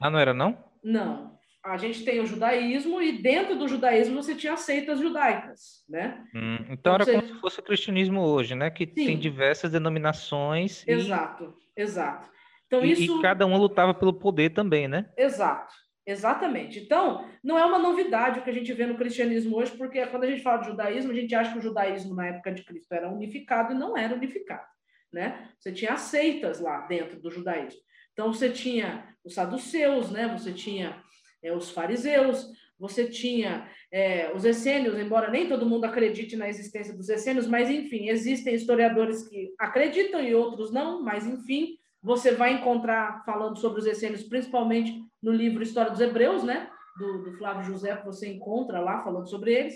Ah, 0.00 0.08
não 0.08 0.18
era 0.18 0.32
não? 0.32 0.64
Não 0.82 1.34
a 1.62 1.76
gente 1.76 2.04
tem 2.04 2.20
o 2.20 2.26
judaísmo 2.26 3.02
e 3.02 3.20
dentro 3.20 3.58
do 3.58 3.68
judaísmo 3.68 4.22
você 4.22 4.34
tinha 4.34 4.56
seitas 4.56 4.98
judaicas, 4.98 5.84
né? 5.86 6.24
Hum, 6.34 6.58
então, 6.70 6.94
era 6.94 7.04
como 7.04 7.26
se 7.26 7.40
fosse 7.40 7.60
o 7.60 7.62
cristianismo 7.62 8.20
hoje, 8.22 8.54
né? 8.54 8.70
Que 8.70 8.86
Sim. 8.86 8.94
tem 8.94 9.18
diversas 9.18 9.70
denominações. 9.70 10.86
Exato, 10.86 11.54
e... 11.76 11.82
exato. 11.82 12.30
Então 12.66 12.84
e, 12.84 12.92
isso 12.92 13.18
e 13.18 13.22
cada 13.22 13.46
um 13.46 13.56
lutava 13.56 13.94
pelo 13.94 14.12
poder 14.12 14.50
também, 14.50 14.88
né? 14.88 15.10
Exato, 15.16 15.72
exatamente. 16.06 16.80
Então 16.80 17.28
não 17.42 17.58
é 17.58 17.64
uma 17.64 17.78
novidade 17.78 18.38
o 18.38 18.42
que 18.42 18.50
a 18.50 18.54
gente 18.54 18.72
vê 18.72 18.86
no 18.86 18.96
cristianismo 18.96 19.56
hoje, 19.56 19.72
porque 19.76 20.06
quando 20.06 20.24
a 20.24 20.30
gente 20.30 20.42
fala 20.42 20.62
de 20.62 20.68
judaísmo 20.68 21.12
a 21.12 21.14
gente 21.14 21.34
acha 21.34 21.52
que 21.52 21.58
o 21.58 21.62
judaísmo 21.62 22.14
na 22.14 22.26
época 22.26 22.52
de 22.52 22.64
Cristo 22.64 22.92
era 22.92 23.10
unificado 23.10 23.72
e 23.72 23.78
não 23.78 23.96
era 23.96 24.14
unificado, 24.14 24.66
né? 25.12 25.48
Você 25.58 25.72
tinha 25.72 25.96
seitas 25.96 26.60
lá 26.60 26.82
dentro 26.82 27.20
do 27.20 27.30
judaísmo. 27.30 27.80
Então 28.12 28.32
você 28.32 28.50
tinha 28.50 29.08
os 29.24 29.34
saduceus, 29.34 30.10
né? 30.10 30.28
Você 30.28 30.52
tinha 30.52 31.02
é, 31.42 31.52
os 31.52 31.70
fariseus, 31.70 32.48
você 32.78 33.06
tinha 33.06 33.68
é, 33.90 34.32
os 34.34 34.44
essênios, 34.44 34.98
embora 34.98 35.30
nem 35.30 35.48
todo 35.48 35.66
mundo 35.66 35.84
acredite 35.84 36.36
na 36.36 36.48
existência 36.48 36.94
dos 36.94 37.08
essênios, 37.08 37.46
mas 37.46 37.70
enfim, 37.70 38.08
existem 38.08 38.54
historiadores 38.54 39.28
que 39.28 39.54
acreditam 39.58 40.22
e 40.22 40.34
outros 40.34 40.72
não, 40.72 41.02
mas 41.02 41.26
enfim, 41.26 41.78
você 42.02 42.32
vai 42.32 42.52
encontrar 42.52 43.24
falando 43.24 43.58
sobre 43.58 43.80
os 43.80 43.86
essênios, 43.86 44.22
principalmente 44.22 45.00
no 45.24 45.32
livro 45.32 45.62
História 45.62 45.90
dos 45.90 46.00
Hebreus, 46.00 46.44
né? 46.44 46.70
Do, 46.96 47.24
do 47.24 47.32
Flávio 47.38 47.64
José, 47.64 48.00
você 48.04 48.28
encontra 48.28 48.78
lá 48.78 49.02
falando 49.02 49.28
sobre 49.28 49.52
eles. 49.52 49.74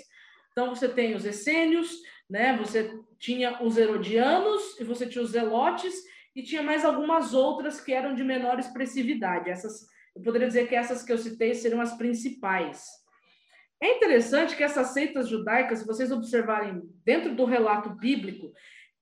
Então, 0.52 0.74
você 0.74 0.88
tem 0.88 1.14
os 1.14 1.24
essênios, 1.24 1.90
né? 2.28 2.56
Você 2.58 2.92
tinha 3.18 3.62
os 3.62 3.76
herodianos 3.76 4.78
e 4.78 4.84
você 4.84 5.06
tinha 5.06 5.24
os 5.24 5.30
zelotes 5.30 5.94
e 6.36 6.42
tinha 6.42 6.62
mais 6.62 6.84
algumas 6.84 7.34
outras 7.34 7.80
que 7.80 7.92
eram 7.92 8.14
de 8.14 8.22
menor 8.22 8.58
expressividade. 8.58 9.50
Essas 9.50 9.88
eu 10.18 10.22
poderia 10.22 10.48
dizer 10.48 10.68
que 10.68 10.74
essas 10.74 11.04
que 11.04 11.12
eu 11.12 11.18
citei 11.18 11.54
seriam 11.54 11.80
as 11.80 11.96
principais. 11.96 12.84
É 13.80 13.96
interessante 13.96 14.56
que 14.56 14.64
essas 14.64 14.88
seitas 14.88 15.28
judaicas, 15.28 15.78
se 15.78 15.86
vocês 15.86 16.10
observarem 16.10 16.82
dentro 17.04 17.36
do 17.36 17.44
relato 17.44 17.90
bíblico 17.90 18.52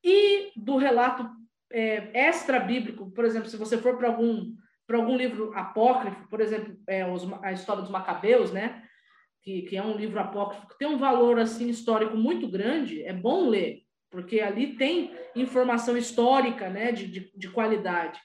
e 0.04 0.52
do 0.54 0.76
relato 0.76 1.26
é, 1.72 2.10
extra-bíblico, 2.28 3.10
por 3.12 3.24
exemplo, 3.24 3.48
se 3.48 3.56
você 3.56 3.78
for 3.78 3.96
para 3.96 4.08
algum, 4.08 4.52
para 4.86 4.96
algum 4.96 5.16
livro 5.16 5.52
apócrifo, 5.54 6.28
por 6.28 6.40
exemplo, 6.40 6.76
é, 6.86 7.04
os, 7.06 7.26
a 7.42 7.52
história 7.52 7.82
dos 7.82 7.90
Macabeus, 7.90 8.52
né? 8.52 8.82
Que, 9.42 9.62
que 9.62 9.76
é 9.76 9.82
um 9.82 9.96
livro 9.96 10.18
apócrifo 10.18 10.68
que 10.68 10.78
tem 10.78 10.88
um 10.88 10.98
valor 10.98 11.38
assim 11.38 11.68
histórico 11.68 12.16
muito 12.16 12.48
grande, 12.48 13.02
é 13.02 13.12
bom 13.12 13.48
ler, 13.48 13.82
porque 14.10 14.40
ali 14.40 14.76
tem 14.76 15.14
informação 15.34 15.96
histórica 15.96 16.68
né, 16.68 16.90
de, 16.90 17.06
de, 17.06 17.32
de 17.36 17.48
qualidade. 17.50 18.20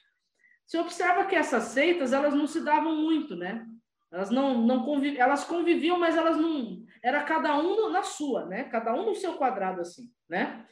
Você 0.66 0.78
observa 0.78 1.24
que 1.26 1.36
essas 1.36 1.64
seitas, 1.64 2.12
elas 2.12 2.34
não 2.34 2.46
se 2.46 2.64
davam 2.64 2.96
muito, 2.96 3.36
né? 3.36 3.66
Elas 4.10 4.30
não, 4.30 4.60
não 4.60 4.84
conviv... 4.84 5.18
elas 5.18 5.44
conviviam, 5.44 5.98
mas 5.98 6.16
elas 6.16 6.36
não. 6.36 6.84
Era 7.02 7.22
cada 7.22 7.58
um 7.58 7.90
na 7.90 8.02
sua, 8.02 8.46
né? 8.46 8.64
Cada 8.64 8.94
um 8.94 9.06
no 9.06 9.14
seu 9.14 9.34
quadrado, 9.34 9.80
assim, 9.80 10.04
né? 10.28 10.66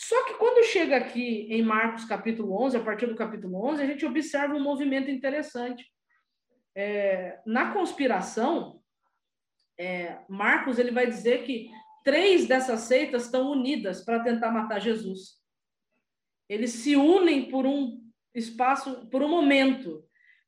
Só 0.00 0.24
que 0.24 0.32
quando 0.38 0.64
chega 0.64 0.96
aqui 0.96 1.46
em 1.50 1.60
Marcos 1.60 2.06
capítulo 2.06 2.58
11, 2.62 2.78
a 2.78 2.82
partir 2.82 3.06
do 3.06 3.14
capítulo 3.14 3.62
11, 3.66 3.82
a 3.82 3.86
gente 3.86 4.06
observa 4.06 4.54
um 4.54 4.62
movimento 4.62 5.10
interessante. 5.10 5.84
É, 6.74 7.38
na 7.44 7.70
conspiração, 7.74 8.80
é, 9.78 10.20
Marcos 10.26 10.78
ele 10.78 10.90
vai 10.90 11.06
dizer 11.06 11.44
que 11.44 11.70
três 12.02 12.48
dessas 12.48 12.80
seitas 12.80 13.26
estão 13.26 13.50
unidas 13.50 14.02
para 14.02 14.24
tentar 14.24 14.50
matar 14.50 14.80
Jesus. 14.80 15.38
Eles 16.48 16.70
se 16.70 16.96
unem 16.96 17.50
por 17.50 17.66
um 17.66 18.02
espaço 18.34 19.06
por 19.10 19.22
um 19.22 19.28
momento, 19.28 20.02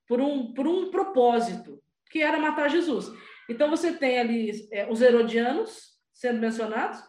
por 0.08 0.18
um, 0.18 0.54
por 0.54 0.66
um 0.66 0.90
propósito, 0.90 1.78
que 2.10 2.22
era 2.22 2.38
matar 2.38 2.70
Jesus. 2.70 3.12
Então 3.50 3.68
você 3.68 3.92
tem 3.92 4.18
ali 4.18 4.66
é, 4.72 4.90
os 4.90 5.02
herodianos 5.02 5.92
sendo 6.10 6.40
mencionados, 6.40 7.04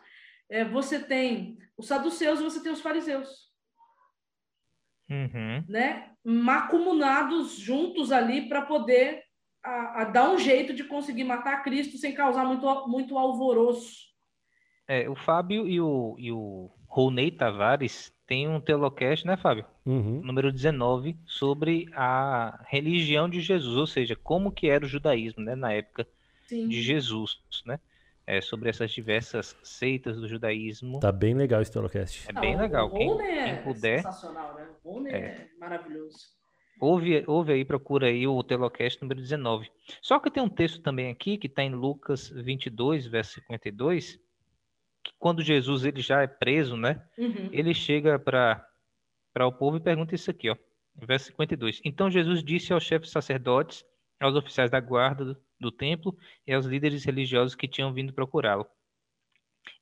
é, 0.50 0.66
você 0.66 1.00
tem 1.00 1.58
os 1.78 1.88
saduceus 1.88 2.40
e 2.40 2.44
você 2.44 2.62
tem 2.62 2.72
os 2.72 2.82
fariseus. 2.82 3.52
Uhum. 5.10 5.64
Né? 5.68 6.12
Macumunados 6.24 7.56
juntos 7.56 8.12
ali 8.12 8.48
para 8.48 8.62
poder 8.62 9.24
a, 9.64 10.02
a, 10.02 10.04
dar 10.06 10.30
um 10.30 10.38
jeito 10.38 10.74
de 10.74 10.84
conseguir 10.84 11.24
matar 11.24 11.64
Cristo 11.64 11.98
sem 11.98 12.14
causar 12.14 12.46
muito, 12.46 12.88
muito 12.88 13.18
alvoroço. 13.18 14.12
É, 14.88 15.10
o 15.10 15.16
Fábio 15.16 15.68
e 15.68 15.80
o, 15.80 16.16
e 16.18 16.32
o 16.32 16.70
Ronei 16.88 17.32
Tavares 17.32 18.14
têm 18.28 18.48
um 18.48 18.60
telocast, 18.60 19.26
né, 19.26 19.38
Fábio? 19.38 19.66
Uhum. 19.86 20.22
Número 20.22 20.52
19, 20.52 21.18
sobre 21.26 21.90
a 21.94 22.64
religião 22.68 23.30
de 23.30 23.42
Jesus, 23.42 23.78
ou 23.78 23.88
seja, 23.88 24.16
como 24.16 24.52
que 24.52 24.68
era 24.68 24.86
o 24.86 24.88
judaísmo, 24.88 25.44
né, 25.44 25.56
na 25.56 25.72
época 25.72 26.08
Sim. 26.48 26.68
de 26.68 26.82
Jesus, 26.82 27.40
né? 27.66 27.80
É, 28.26 28.40
sobre 28.40 28.70
essas 28.70 28.90
diversas 28.92 29.56
seitas 29.62 30.16
do 30.16 30.30
judaísmo. 30.30 31.00
Tá 31.02 31.12
bem 31.12 31.34
legal 31.34 31.62
esse 31.62 31.72
telocast. 31.72 32.26
É 32.30 32.40
bem 32.40 32.56
legal. 32.56 32.88
O 32.88 32.92
Quem, 32.92 33.22
é 33.22 33.56
quem 33.56 33.64
puder, 33.64 33.98
sensacional, 33.98 34.56
né? 34.56 34.66
O 34.82 34.94
Rony 34.94 35.10
é. 35.10 35.18
É. 35.18 35.48
maravilhoso. 35.60 36.18
ouve, 36.80 37.24
ouve 37.28 37.52
aí, 37.52 37.66
procura 37.66 38.08
aí 38.08 38.26
o 38.26 38.42
telocast 38.42 39.02
número 39.02 39.20
19. 39.20 39.70
Só 40.02 40.20
que 40.20 40.32
tem 40.32 40.42
um 40.42 40.48
texto 40.48 40.82
também 40.82 41.12
aqui, 41.12 41.38
que 41.38 41.48
está 41.48 41.64
em 41.64 41.76
Lucas 41.76 42.30
22, 42.30 43.08
verso 43.08 43.34
52, 43.42 44.18
que 45.04 45.12
quando 45.20 45.42
Jesus 45.42 45.84
ele 45.84 46.00
já 46.02 46.22
é 46.22 46.28
preso, 46.28 46.78
né? 46.78 47.06
Uhum. 47.18 47.50
ele 47.52 47.74
chega 47.74 48.18
para 48.18 48.66
o 49.42 49.52
povo 49.52 49.78
e 49.78 49.82
pergunta 49.82 50.16
isso 50.16 50.32
aqui, 50.32 50.50
ó, 50.50 50.56
verso 50.96 51.26
52. 51.26 51.82
Então 51.84 52.10
Jesus 52.10 52.42
disse 52.42 52.72
aos 52.72 52.84
chefes 52.84 53.12
sacerdotes, 53.12 53.84
aos 54.18 54.36
oficiais 54.36 54.72
da 54.72 54.80
guarda 54.80 55.38
do, 55.64 55.72
templo 55.72 56.18
e 56.46 56.54
aos 56.54 56.66
líderes 56.66 57.04
religiosos 57.04 57.56
que 57.56 57.68
tinham 57.68 57.94
vindo 57.94 58.14
procurá-lo: 58.14 58.68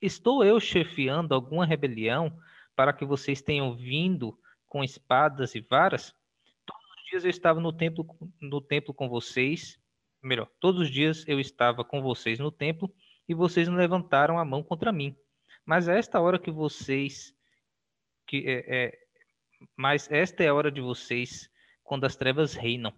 Estou 0.01 0.43
eu 0.43 0.59
chefiando 0.59 1.34
alguma 1.34 1.65
rebelião 1.65 2.36
para 2.75 2.93
que 2.93 3.05
vocês 3.05 3.41
tenham 3.41 3.75
vindo 3.75 4.38
com 4.67 4.84
espadas 4.84 5.55
e 5.55 5.61
varas? 5.61 6.13
Todos 6.65 6.86
os 6.97 7.09
dias 7.09 7.23
eu 7.25 7.29
estava 7.29 7.59
no 7.59 7.73
templo, 7.73 8.05
no 8.39 8.61
templo 8.61 8.93
com 8.93 9.09
vocês, 9.09 9.79
melhor, 10.21 10.49
todos 10.59 10.82
os 10.82 10.89
dias 10.89 11.27
eu 11.27 11.39
estava 11.39 11.84
com 11.84 12.01
vocês 12.01 12.39
no 12.39 12.51
templo 12.51 12.93
e 13.27 13.34
vocês 13.34 13.67
não 13.67 13.75
levantaram 13.75 14.39
a 14.39 14.45
mão 14.45 14.63
contra 14.63 14.91
mim. 14.91 15.15
Mas 15.65 15.88
esta 15.88 16.19
hora 16.19 16.39
que 16.39 16.51
vocês 16.51 17.36
que 18.27 18.45
é, 18.47 18.86
é, 18.86 18.99
mas 19.75 20.09
esta 20.09 20.43
é 20.43 20.47
a 20.47 20.53
hora 20.53 20.71
de 20.71 20.79
vocês 20.79 21.49
quando 21.84 22.05
as 22.05 22.15
trevas 22.15 22.53
reinam. 22.53 22.93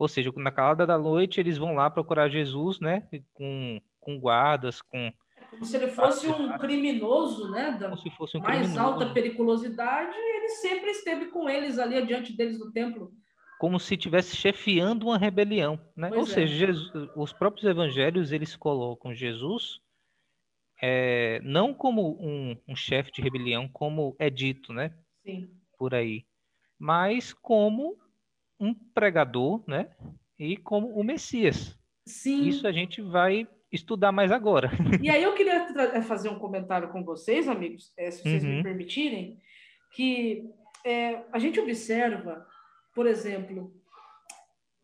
Ou 0.00 0.08
seja, 0.08 0.32
na 0.36 0.50
calada 0.50 0.86
da 0.86 0.96
noite 0.98 1.38
eles 1.38 1.58
vão 1.58 1.74
lá 1.74 1.90
procurar 1.90 2.30
Jesus, 2.30 2.80
né, 2.80 3.06
com, 3.34 3.78
com 4.00 4.18
guardas, 4.18 4.80
com 4.80 5.12
Como 5.50 5.64
se 5.64 5.76
ele 5.76 5.88
fosse 5.88 6.26
um 6.26 6.56
criminoso, 6.58 7.50
né? 7.50 7.72
Da 7.78 7.90
como 7.90 7.98
se 7.98 8.10
fosse 8.10 8.38
um 8.38 8.40
mais 8.40 8.60
criminoso, 8.60 8.80
alta 8.80 9.12
periculosidade, 9.12 10.16
ele 10.16 10.48
sempre 10.48 10.90
esteve 10.90 11.26
com 11.26 11.48
eles 11.50 11.78
ali 11.78 11.96
adiante 11.98 12.32
deles 12.34 12.58
no 12.58 12.72
templo. 12.72 13.12
como 13.58 13.78
se 13.78 13.92
estivesse 13.94 14.34
chefiando 14.34 15.04
uma 15.06 15.18
rebelião, 15.18 15.78
né? 15.94 16.08
Pois 16.08 16.18
Ou 16.18 16.24
é. 16.24 16.26
seja, 16.34 16.66
Jesus- 16.66 17.10
os 17.14 17.32
próprios 17.34 17.66
evangelhos 17.68 18.32
eles 18.32 18.56
colocam 18.56 19.14
Jesus 19.14 19.80
é, 20.82 21.40
não 21.44 21.74
como 21.74 22.16
um, 22.18 22.56
um 22.66 22.74
chefe 22.74 23.12
de 23.12 23.20
rebelião, 23.20 23.68
como 23.68 24.16
é 24.18 24.30
dito, 24.30 24.72
né? 24.72 24.94
Sim. 25.22 25.50
por 25.78 25.94
aí, 25.94 26.24
mas 26.78 27.34
como 27.34 27.98
um 28.60 28.74
pregador, 28.74 29.62
né? 29.66 29.88
E 30.38 30.56
como 30.56 30.88
o 30.88 31.02
Messias. 31.02 31.78
Sim. 32.06 32.46
Isso 32.48 32.66
a 32.66 32.72
gente 32.72 33.00
vai 33.02 33.48
estudar 33.72 34.12
mais 34.12 34.30
agora. 34.32 34.70
E 35.02 35.08
aí 35.08 35.22
eu 35.22 35.34
queria 35.34 35.66
eh, 35.94 36.02
fazer 36.02 36.28
um 36.28 36.38
comentário 36.38 36.90
com 36.90 37.04
vocês, 37.04 37.48
amigos, 37.48 37.92
eh, 37.96 38.10
se 38.10 38.22
vocês 38.22 38.44
me 38.44 38.56
Uhum. 38.56 38.62
permitirem, 38.62 39.38
que 39.92 40.50
eh, 40.84 41.22
a 41.32 41.38
gente 41.38 41.58
observa, 41.60 42.46
por 42.94 43.06
exemplo, 43.06 43.72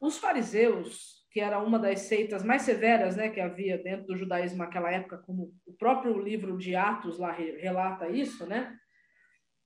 os 0.01 0.19
fariseus, 0.19 1.25
que 1.33 1.41
era 1.41 1.59
uma 1.59 1.79
das 1.79 2.01
seitas 2.01 2.43
mais 2.45 2.63
severas 2.63 3.17
né, 3.17 3.29
que 3.29 3.41
havia 3.41 3.77
dentro 3.77 4.07
do 4.07 4.17
judaísmo 4.17 4.59
naquela 4.59 4.91
época, 4.91 5.19
como 5.19 5.53
o 5.67 5.73
próprio 5.73 6.19
livro 6.19 6.57
de 6.57 6.75
Atos 6.77 7.19
lá 7.19 7.33
re- 7.33 7.59
relata 7.59 8.09
isso, 8.09 8.47
né? 8.47 8.75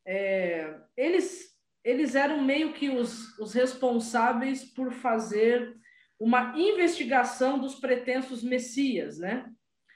Eh, 0.06 0.74
eles, 0.96 1.49
eles 1.84 2.14
eram 2.14 2.42
meio 2.42 2.72
que 2.72 2.90
os, 2.90 3.38
os 3.38 3.52
responsáveis 3.52 4.64
por 4.64 4.92
fazer 4.92 5.74
uma 6.18 6.54
investigação 6.58 7.58
dos 7.58 7.76
pretensos 7.76 8.42
messias, 8.42 9.18
né? 9.18 9.46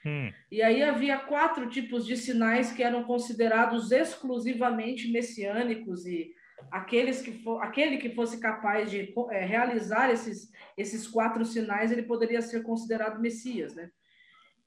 Hum, 0.05 0.31
E 0.51 0.61
aí 0.61 0.83
havia 0.83 1.17
quatro 1.17 1.67
tipos 1.69 2.05
de 2.05 2.15
sinais 2.15 2.71
que 2.71 2.83
eram 2.83 3.03
considerados 3.03 3.91
exclusivamente 3.91 5.11
messiânicos 5.11 6.05
e 6.05 6.31
aqueles 6.71 7.21
que 7.21 7.31
for, 7.43 7.61
aquele 7.61 7.97
que 7.97 8.09
fosse 8.09 8.39
capaz 8.39 8.89
de 8.89 9.13
eh, 9.31 9.45
realizar 9.45 10.09
esses, 10.11 10.51
esses 10.77 11.07
quatro 11.07 11.43
sinais, 11.45 11.91
ele 11.91 12.03
poderia 12.03 12.41
ser 12.41 12.63
considerado 12.63 13.19
messias, 13.21 13.75
né? 13.75 13.89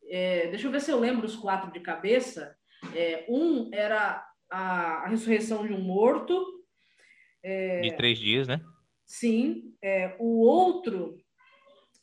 Eh, 0.09 0.49
deixa 0.49 0.67
eu 0.67 0.71
ver 0.73 0.81
se 0.81 0.91
eu 0.91 0.99
lembro 0.99 1.27
os 1.27 1.37
quatro 1.37 1.73
de 1.73 1.81
cabeça. 1.81 2.57
Eh, 2.95 3.25
um 3.29 3.71
era 3.73 4.25
a, 4.51 5.05
a 5.05 5.09
ressurreição 5.09 5.67
de 5.67 5.73
um 5.73 5.81
morto, 5.81 6.58
de 7.83 7.97
três 7.97 8.19
dias, 8.19 8.49
né? 8.49 8.61
Sim, 9.07 9.75
é, 9.83 10.17
o 10.19 10.41
outro 10.41 11.17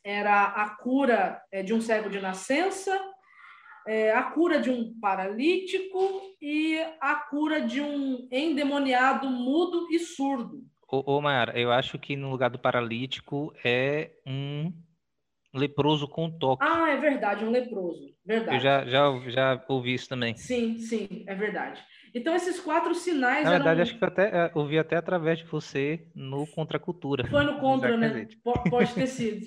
era 0.03 0.43
a 0.43 0.69
cura 0.69 1.41
é, 1.51 1.63
de 1.63 1.73
um 1.73 1.81
cego 1.81 2.09
de 2.09 2.19
nascença, 2.19 2.99
é, 3.87 4.11
a 4.11 4.23
cura 4.23 4.59
de 4.59 4.69
um 4.69 4.99
paralítico 4.99 6.21
e 6.41 6.79
a 6.99 7.15
cura 7.15 7.61
de 7.61 7.81
um 7.81 8.27
endemoniado 8.31 9.29
mudo 9.29 9.87
e 9.91 9.99
surdo. 9.99 10.63
Ô, 10.87 11.17
ô 11.17 11.21
Mayara, 11.21 11.59
eu 11.59 11.71
acho 11.71 11.97
que 11.99 12.15
no 12.15 12.29
lugar 12.29 12.49
do 12.49 12.59
paralítico 12.59 13.53
é 13.63 14.11
um 14.25 14.71
leproso 15.53 16.07
com 16.07 16.29
toque. 16.29 16.65
Ah, 16.67 16.89
é 16.89 16.97
verdade, 16.97 17.45
um 17.45 17.51
leproso. 17.51 18.13
Verdade. 18.25 18.57
Eu 18.57 18.61
já, 18.61 18.85
já, 18.85 19.29
já 19.29 19.65
ouvi 19.67 19.93
isso 19.93 20.09
também. 20.09 20.35
Sim, 20.35 20.77
sim, 20.77 21.23
é 21.27 21.35
verdade. 21.35 21.83
Então, 22.15 22.33
esses 22.33 22.59
quatro 22.61 22.95
sinais 22.95 23.43
Na 23.43 23.51
verdade, 23.51 23.81
eram... 23.81 23.81
acho 23.83 23.97
que 23.97 24.03
eu 24.03 24.07
até 24.07 24.29
é, 24.29 24.51
ouvi 24.55 24.79
até 24.79 24.95
através 24.95 25.39
de 25.39 25.43
você 25.43 26.07
no 26.15 26.47
Contra 26.47 26.79
Cultura. 26.79 27.27
Foi 27.27 27.43
no 27.43 27.59
contra, 27.59 27.97
né? 27.97 28.25
Pode 28.69 28.93
ter 28.93 29.07
sido. 29.07 29.45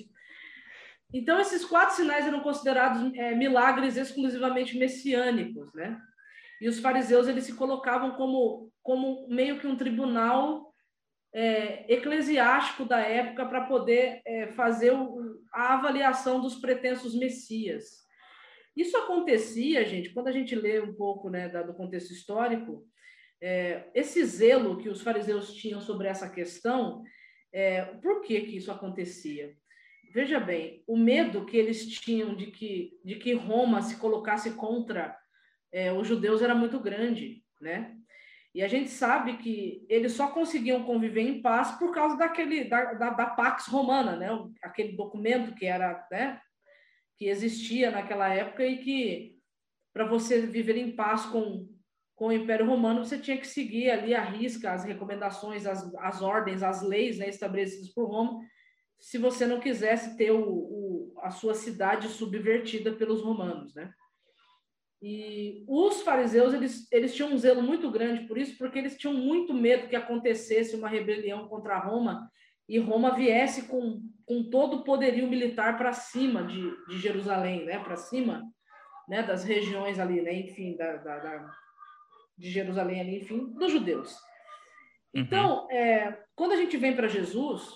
Então, 1.11 1.39
esses 1.39 1.65
quatro 1.65 1.95
sinais 1.95 2.27
eram 2.27 2.41
considerados 2.41 3.11
é, 3.15 3.33
milagres 3.33 3.97
exclusivamente 3.97 4.77
messiânicos, 4.77 5.73
né? 5.73 5.99
E 6.61 6.67
os 6.69 6.79
fariseus, 6.79 7.27
eles 7.27 7.45
se 7.45 7.55
colocavam 7.55 8.11
como, 8.11 8.71
como 8.83 9.27
meio 9.27 9.59
que 9.59 9.65
um 9.65 9.75
tribunal 9.75 10.71
é, 11.33 11.91
eclesiástico 11.91 12.85
da 12.85 12.99
época 12.99 13.45
para 13.47 13.61
poder 13.61 14.21
é, 14.25 14.47
fazer 14.53 14.91
o- 14.91 15.39
a 15.51 15.73
avaliação 15.73 16.39
dos 16.39 16.55
pretensos 16.55 17.15
messias. 17.17 18.07
Isso 18.79 18.95
acontecia, 18.95 19.83
gente, 19.83 20.11
quando 20.11 20.29
a 20.29 20.31
gente 20.31 20.55
lê 20.55 20.79
um 20.79 20.93
pouco 20.93 21.29
né, 21.29 21.49
do 21.49 21.73
contexto 21.73 22.13
histórico, 22.13 22.87
é, 23.41 23.89
esse 23.93 24.23
zelo 24.23 24.77
que 24.77 24.87
os 24.87 25.01
fariseus 25.01 25.53
tinham 25.53 25.81
sobre 25.81 26.07
essa 26.07 26.29
questão, 26.29 27.03
é, 27.51 27.83
por 27.83 28.21
que, 28.21 28.39
que 28.39 28.55
isso 28.55 28.71
acontecia? 28.71 29.53
Veja 30.13 30.39
bem, 30.39 30.81
o 30.87 30.95
medo 30.95 31.45
que 31.45 31.57
eles 31.57 31.85
tinham 31.87 32.33
de 32.33 32.47
que, 32.51 32.97
de 33.03 33.15
que 33.15 33.33
Roma 33.33 33.81
se 33.81 33.97
colocasse 33.97 34.51
contra 34.51 35.13
é, 35.73 35.91
os 35.91 36.07
judeus 36.07 36.41
era 36.41 36.55
muito 36.55 36.79
grande, 36.79 37.43
né? 37.59 37.97
E 38.55 38.63
a 38.63 38.67
gente 38.69 38.89
sabe 38.89 39.35
que 39.39 39.85
eles 39.89 40.13
só 40.13 40.29
conseguiam 40.29 40.85
conviver 40.85 41.21
em 41.21 41.41
paz 41.41 41.77
por 41.77 41.93
causa 41.93 42.17
daquele 42.17 42.63
da, 42.63 42.93
da, 42.93 43.09
da 43.09 43.25
Pax 43.25 43.67
Romana, 43.67 44.15
né? 44.15 44.29
Aquele 44.63 44.93
documento 44.95 45.53
que 45.53 45.65
era, 45.65 46.07
né? 46.09 46.39
Que 47.19 47.27
existia 47.27 47.91
naquela 47.91 48.29
época 48.29 48.65
e 48.65 48.79
que 48.79 49.39
para 49.93 50.05
você 50.05 50.47
viver 50.47 50.77
em 50.77 50.95
paz 50.95 51.25
com, 51.25 51.67
com 52.15 52.27
o 52.27 52.31
Império 52.31 52.65
Romano 52.65 53.03
você 53.03 53.19
tinha 53.19 53.37
que 53.37 53.45
seguir 53.45 53.91
ali 53.91 54.15
a 54.15 54.23
risca 54.23 54.71
as 54.71 54.83
recomendações, 54.83 55.65
as, 55.65 55.93
as 55.95 56.21
ordens, 56.21 56.63
as 56.63 56.81
leis 56.81 57.19
né, 57.19 57.29
estabelecidas 57.29 57.89
por 57.89 58.09
Roma, 58.09 58.39
se 58.97 59.17
você 59.17 59.45
não 59.45 59.59
quisesse 59.59 60.17
ter 60.17 60.31
o, 60.31 60.41
o, 60.41 61.13
a 61.21 61.29
sua 61.29 61.53
cidade 61.53 62.07
subvertida 62.09 62.93
pelos 62.93 63.21
romanos, 63.21 63.73
né? 63.75 63.93
E 65.01 65.63
os 65.65 66.01
fariseus, 66.01 66.53
eles, 66.53 66.91
eles 66.91 67.15
tinham 67.15 67.31
um 67.31 67.37
zelo 67.37 67.61
muito 67.61 67.89
grande 67.89 68.27
por 68.27 68.37
isso, 68.37 68.57
porque 68.57 68.77
eles 68.77 68.97
tinham 68.97 69.13
muito 69.13 69.53
medo 69.53 69.87
que 69.87 69.95
acontecesse 69.95 70.75
uma 70.75 70.89
rebelião 70.89 71.47
contra 71.47 71.79
Roma 71.79 72.29
e 72.69 72.77
Roma 72.77 73.15
viesse 73.15 73.63
com, 73.63 73.99
com 74.27 74.47
todo 74.49 74.77
o 74.77 74.83
poderio 74.83 75.27
militar 75.27 75.75
para 75.75 75.91
cima 75.91 76.43
de, 76.43 76.71
de 76.85 76.99
Jerusalém, 76.99 77.65
né? 77.65 77.79
Para 77.79 77.95
cima 77.95 78.43
né? 79.09 79.23
das 79.23 79.43
regiões 79.43 79.97
ali, 79.97 80.21
né? 80.21 80.31
Enfim, 80.33 80.77
da, 80.77 80.97
da, 80.97 81.17
da- 81.19 81.51
de 82.37 82.51
Jerusalém 82.51 83.01
ali, 83.01 83.17
enfim, 83.21 83.51
dos 83.53 83.71
judeus. 83.71 84.15
Então, 85.13 85.67
é, 85.71 86.17
quando 86.35 86.51
a 86.51 86.55
gente 86.55 86.77
vem 86.77 86.95
para 86.95 87.07
Jesus, 87.07 87.69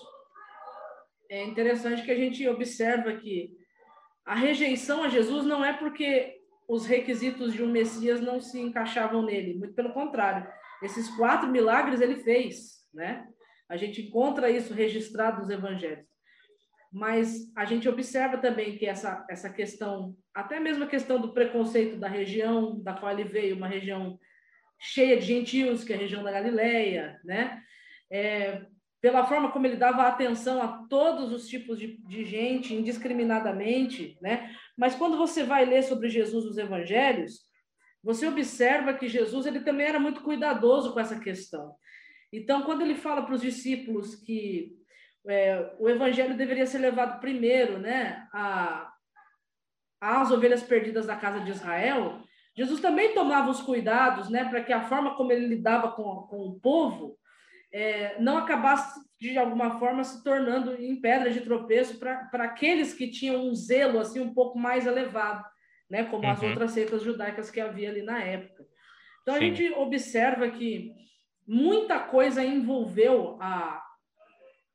é 1.28 1.42
interessante 1.42 2.02
que 2.02 2.10
a 2.12 2.16
gente 2.16 2.46
observa 2.48 3.12
que 3.14 3.50
a 4.24 4.34
rejeição 4.34 5.02
a 5.02 5.08
Jesus 5.08 5.44
não 5.44 5.64
é 5.64 5.72
porque 5.72 6.36
os 6.68 6.86
requisitos 6.86 7.52
de 7.52 7.62
um 7.62 7.70
Messias 7.70 8.20
não 8.20 8.40
se 8.40 8.58
encaixavam 8.60 9.22
nele, 9.22 9.58
muito 9.58 9.74
pelo 9.74 9.92
contrário. 9.92 10.48
Esses 10.82 11.10
quatro 11.16 11.48
milagres 11.50 12.00
ele 12.00 12.22
fez, 12.22 12.86
né? 12.94 13.26
A 13.68 13.76
gente 13.76 14.02
encontra 14.02 14.50
isso 14.50 14.74
registrado 14.74 15.40
nos 15.40 15.50
evangelhos. 15.50 16.06
Mas 16.92 17.52
a 17.56 17.64
gente 17.64 17.88
observa 17.88 18.38
também 18.38 18.76
que 18.76 18.86
essa, 18.86 19.26
essa 19.28 19.50
questão, 19.50 20.14
até 20.32 20.60
mesmo 20.60 20.84
a 20.84 20.88
questão 20.88 21.20
do 21.20 21.32
preconceito 21.32 21.96
da 21.96 22.06
região 22.06 22.80
da 22.80 22.94
qual 22.94 23.10
ele 23.12 23.24
veio, 23.24 23.56
uma 23.56 23.66
região 23.66 24.18
cheia 24.78 25.16
de 25.18 25.26
gentios, 25.26 25.82
que 25.82 25.92
é 25.92 25.96
a 25.96 25.98
região 25.98 26.22
da 26.22 26.30
Galileia, 26.30 27.18
né? 27.24 27.60
É, 28.10 28.62
pela 29.00 29.26
forma 29.26 29.50
como 29.50 29.66
ele 29.66 29.76
dava 29.76 30.06
atenção 30.06 30.62
a 30.62 30.86
todos 30.88 31.32
os 31.32 31.48
tipos 31.48 31.78
de, 31.78 31.98
de 32.06 32.24
gente, 32.24 32.72
indiscriminadamente, 32.74 34.16
né? 34.22 34.54
Mas 34.78 34.94
quando 34.94 35.16
você 35.16 35.42
vai 35.42 35.64
ler 35.64 35.82
sobre 35.82 36.08
Jesus 36.08 36.44
nos 36.44 36.58
evangelhos, 36.58 37.40
você 38.02 38.26
observa 38.26 38.94
que 38.94 39.08
Jesus 39.08 39.46
ele 39.46 39.60
também 39.60 39.86
era 39.86 39.98
muito 39.98 40.22
cuidadoso 40.22 40.92
com 40.92 41.00
essa 41.00 41.18
questão. 41.18 41.74
Então, 42.36 42.62
quando 42.62 42.82
ele 42.82 42.94
fala 42.94 43.22
para 43.22 43.34
os 43.34 43.40
discípulos 43.40 44.14
que 44.14 44.76
é, 45.26 45.74
o 45.78 45.88
evangelho 45.88 46.36
deveria 46.36 46.66
ser 46.66 46.78
levado 46.78 47.20
primeiro, 47.20 47.78
né, 47.78 48.26
a, 48.32 48.92
às 50.00 50.30
ovelhas 50.30 50.62
perdidas 50.62 51.06
da 51.06 51.16
casa 51.16 51.40
de 51.40 51.50
Israel, 51.50 52.20
Jesus 52.56 52.80
também 52.80 53.14
tomava 53.14 53.50
os 53.50 53.62
cuidados, 53.62 54.28
né, 54.28 54.44
para 54.44 54.62
que 54.62 54.72
a 54.72 54.82
forma 54.82 55.16
como 55.16 55.32
ele 55.32 55.46
lidava 55.46 55.92
com, 55.92 56.26
com 56.28 56.36
o 56.48 56.60
povo 56.60 57.16
é, 57.72 58.20
não 58.20 58.36
acabasse 58.38 59.00
de 59.20 59.36
alguma 59.36 59.78
forma 59.78 60.04
se 60.04 60.22
tornando 60.22 60.74
em 60.74 61.00
pedra 61.00 61.30
de 61.30 61.40
tropeço 61.40 61.98
para 61.98 62.44
aqueles 62.44 62.94
que 62.94 63.10
tinham 63.10 63.48
um 63.48 63.54
zelo 63.54 63.98
assim 63.98 64.20
um 64.20 64.32
pouco 64.32 64.58
mais 64.58 64.86
elevado 64.86 65.44
né? 65.88 66.04
Como 66.04 66.24
uhum. 66.24 66.30
as 66.30 66.42
outras 66.42 66.72
seitas 66.72 67.02
judaicas 67.02 67.50
que 67.50 67.60
havia 67.60 67.90
ali 67.90 68.02
na 68.02 68.18
época. 68.22 68.64
Então 69.22 69.34
Sim. 69.34 69.40
a 69.40 69.42
gente 69.44 69.72
observa 69.74 70.50
que 70.50 70.92
muita 71.46 71.98
coisa 72.00 72.44
envolveu 72.44 73.36
a, 73.40 73.82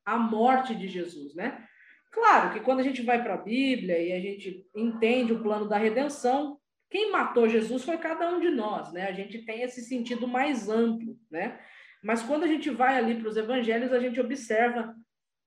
a 0.05 0.17
morte 0.17 0.75
de 0.75 0.87
Jesus, 0.87 1.35
né? 1.35 1.65
Claro 2.11 2.53
que 2.53 2.59
quando 2.59 2.79
a 2.79 2.83
gente 2.83 3.01
vai 3.01 3.21
para 3.21 3.35
a 3.35 3.41
Bíblia 3.41 3.99
e 3.99 4.11
a 4.13 4.19
gente 4.19 4.65
entende 4.75 5.33
o 5.33 5.41
plano 5.41 5.67
da 5.67 5.77
redenção, 5.77 6.57
quem 6.89 7.11
matou 7.11 7.47
Jesus 7.47 7.83
foi 7.83 7.97
cada 7.97 8.29
um 8.29 8.39
de 8.39 8.49
nós, 8.49 8.91
né? 8.91 9.07
A 9.07 9.11
gente 9.11 9.45
tem 9.45 9.61
esse 9.61 9.81
sentido 9.83 10.27
mais 10.27 10.67
amplo, 10.69 11.15
né? 11.29 11.59
Mas 12.03 12.23
quando 12.23 12.43
a 12.43 12.47
gente 12.47 12.69
vai 12.69 12.97
ali 12.97 13.15
para 13.15 13.29
os 13.29 13.37
evangelhos, 13.37 13.93
a 13.93 13.99
gente 13.99 14.19
observa 14.19 14.95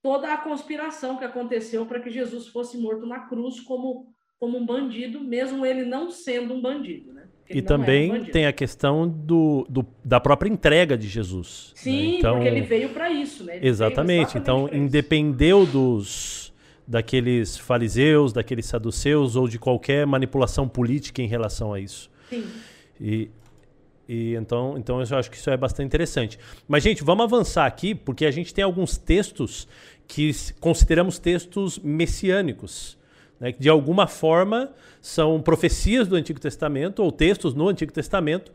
toda 0.02 0.32
a 0.32 0.36
conspiração 0.36 1.16
que 1.16 1.24
aconteceu 1.24 1.86
para 1.86 2.00
que 2.00 2.10
Jesus 2.10 2.48
fosse 2.48 2.78
morto 2.78 3.06
na 3.06 3.26
cruz 3.26 3.60
como 3.60 4.12
como 4.38 4.58
um 4.58 4.66
bandido, 4.66 5.20
mesmo 5.20 5.64
ele 5.64 5.84
não 5.84 6.10
sendo 6.10 6.52
um 6.52 6.60
bandido, 6.60 7.12
né? 7.12 7.30
E 7.48 7.60
também 7.60 8.12
um 8.12 8.24
tem 8.24 8.46
a 8.46 8.52
questão 8.52 9.06
do, 9.06 9.66
do, 9.68 9.86
da 10.04 10.18
própria 10.18 10.48
entrega 10.48 10.96
de 10.96 11.08
Jesus. 11.08 11.72
Né? 11.76 11.82
Sim, 11.82 12.12
né? 12.12 12.18
então, 12.18 12.34
porque 12.36 12.48
ele 12.48 12.60
veio 12.62 12.88
para 12.90 13.10
isso, 13.10 13.44
né? 13.44 13.56
Ele 13.56 13.68
exatamente. 13.68 14.38
Então, 14.38 14.68
independeu 14.72 15.66
dos 15.66 16.52
daqueles 16.86 17.56
fariseus, 17.56 18.32
daqueles 18.32 18.66
saduceus 18.66 19.36
ou 19.36 19.46
de 19.46 19.58
qualquer 19.58 20.06
manipulação 20.06 20.68
política 20.68 21.22
em 21.22 21.26
relação 21.26 21.72
a 21.72 21.80
isso. 21.80 22.10
Sim. 22.28 22.44
E, 23.00 23.30
e 24.08 24.34
então, 24.34 24.76
então 24.76 25.02
eu 25.02 25.18
acho 25.18 25.30
que 25.30 25.36
isso 25.36 25.50
é 25.50 25.56
bastante 25.56 25.86
interessante. 25.86 26.38
Mas, 26.66 26.82
gente, 26.82 27.04
vamos 27.04 27.24
avançar 27.24 27.66
aqui, 27.66 27.94
porque 27.94 28.26
a 28.26 28.30
gente 28.30 28.52
tem 28.52 28.64
alguns 28.64 28.96
textos 28.96 29.68
que 30.06 30.32
consideramos 30.60 31.18
textos 31.18 31.78
messiânicos 31.78 32.98
né, 33.42 33.50
que 33.50 33.58
de 33.60 33.68
alguma 33.68 34.06
forma 34.06 34.70
são 35.00 35.42
profecias 35.42 36.06
do 36.06 36.14
Antigo 36.14 36.38
Testamento 36.38 37.02
ou 37.02 37.10
textos 37.10 37.54
no 37.54 37.66
Antigo 37.68 37.92
Testamento 37.92 38.52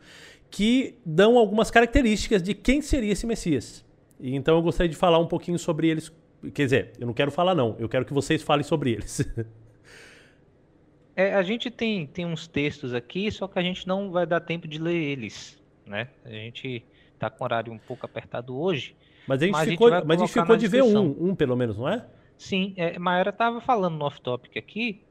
que 0.50 0.98
dão 1.04 1.36
algumas 1.36 1.70
características 1.70 2.42
de 2.42 2.54
quem 2.54 2.80
seria 2.80 3.12
esse 3.12 3.26
Messias. 3.26 3.84
E 4.18 4.34
então 4.34 4.56
eu 4.56 4.62
gostaria 4.62 4.88
de 4.88 4.96
falar 4.96 5.18
um 5.18 5.26
pouquinho 5.26 5.58
sobre 5.58 5.88
eles. 5.88 6.10
Quer 6.54 6.64
dizer, 6.64 6.92
eu 6.98 7.06
não 7.06 7.12
quero 7.12 7.30
falar 7.30 7.54
não, 7.54 7.76
eu 7.78 7.86
quero 7.86 8.06
que 8.06 8.14
vocês 8.14 8.42
falem 8.42 8.64
sobre 8.64 8.92
eles. 8.92 9.30
é, 11.14 11.34
a 11.34 11.42
gente 11.42 11.70
tem, 11.70 12.06
tem 12.06 12.24
uns 12.24 12.48
textos 12.48 12.94
aqui, 12.94 13.30
só 13.30 13.46
que 13.46 13.58
a 13.58 13.62
gente 13.62 13.86
não 13.86 14.10
vai 14.10 14.26
dar 14.26 14.40
tempo 14.40 14.66
de 14.66 14.78
ler 14.78 14.96
eles, 14.96 15.62
né? 15.84 16.08
A 16.24 16.30
gente 16.30 16.82
está 17.12 17.28
com 17.28 17.44
o 17.44 17.46
horário 17.46 17.70
um 17.70 17.78
pouco 17.78 18.06
apertado 18.06 18.58
hoje. 18.58 18.96
Mas 19.26 19.42
a 19.42 19.44
gente 19.44 19.52
mas 19.52 19.68
ficou, 19.68 19.88
a 19.88 19.96
gente 19.96 20.06
mas 20.06 20.16
a 20.16 20.24
gente 20.24 20.32
ficou 20.32 20.56
de 20.56 20.66
ver 20.66 20.82
um, 20.82 21.28
um 21.28 21.34
pelo 21.34 21.54
menos, 21.54 21.76
não 21.76 21.86
é? 21.86 22.06
Sim, 22.38 22.72
é, 22.76 22.96
Maera 23.00 23.30
estava 23.30 23.60
falando 23.60 23.96
no 23.96 24.04
off-topic 24.04 24.56
aqui, 24.56 25.02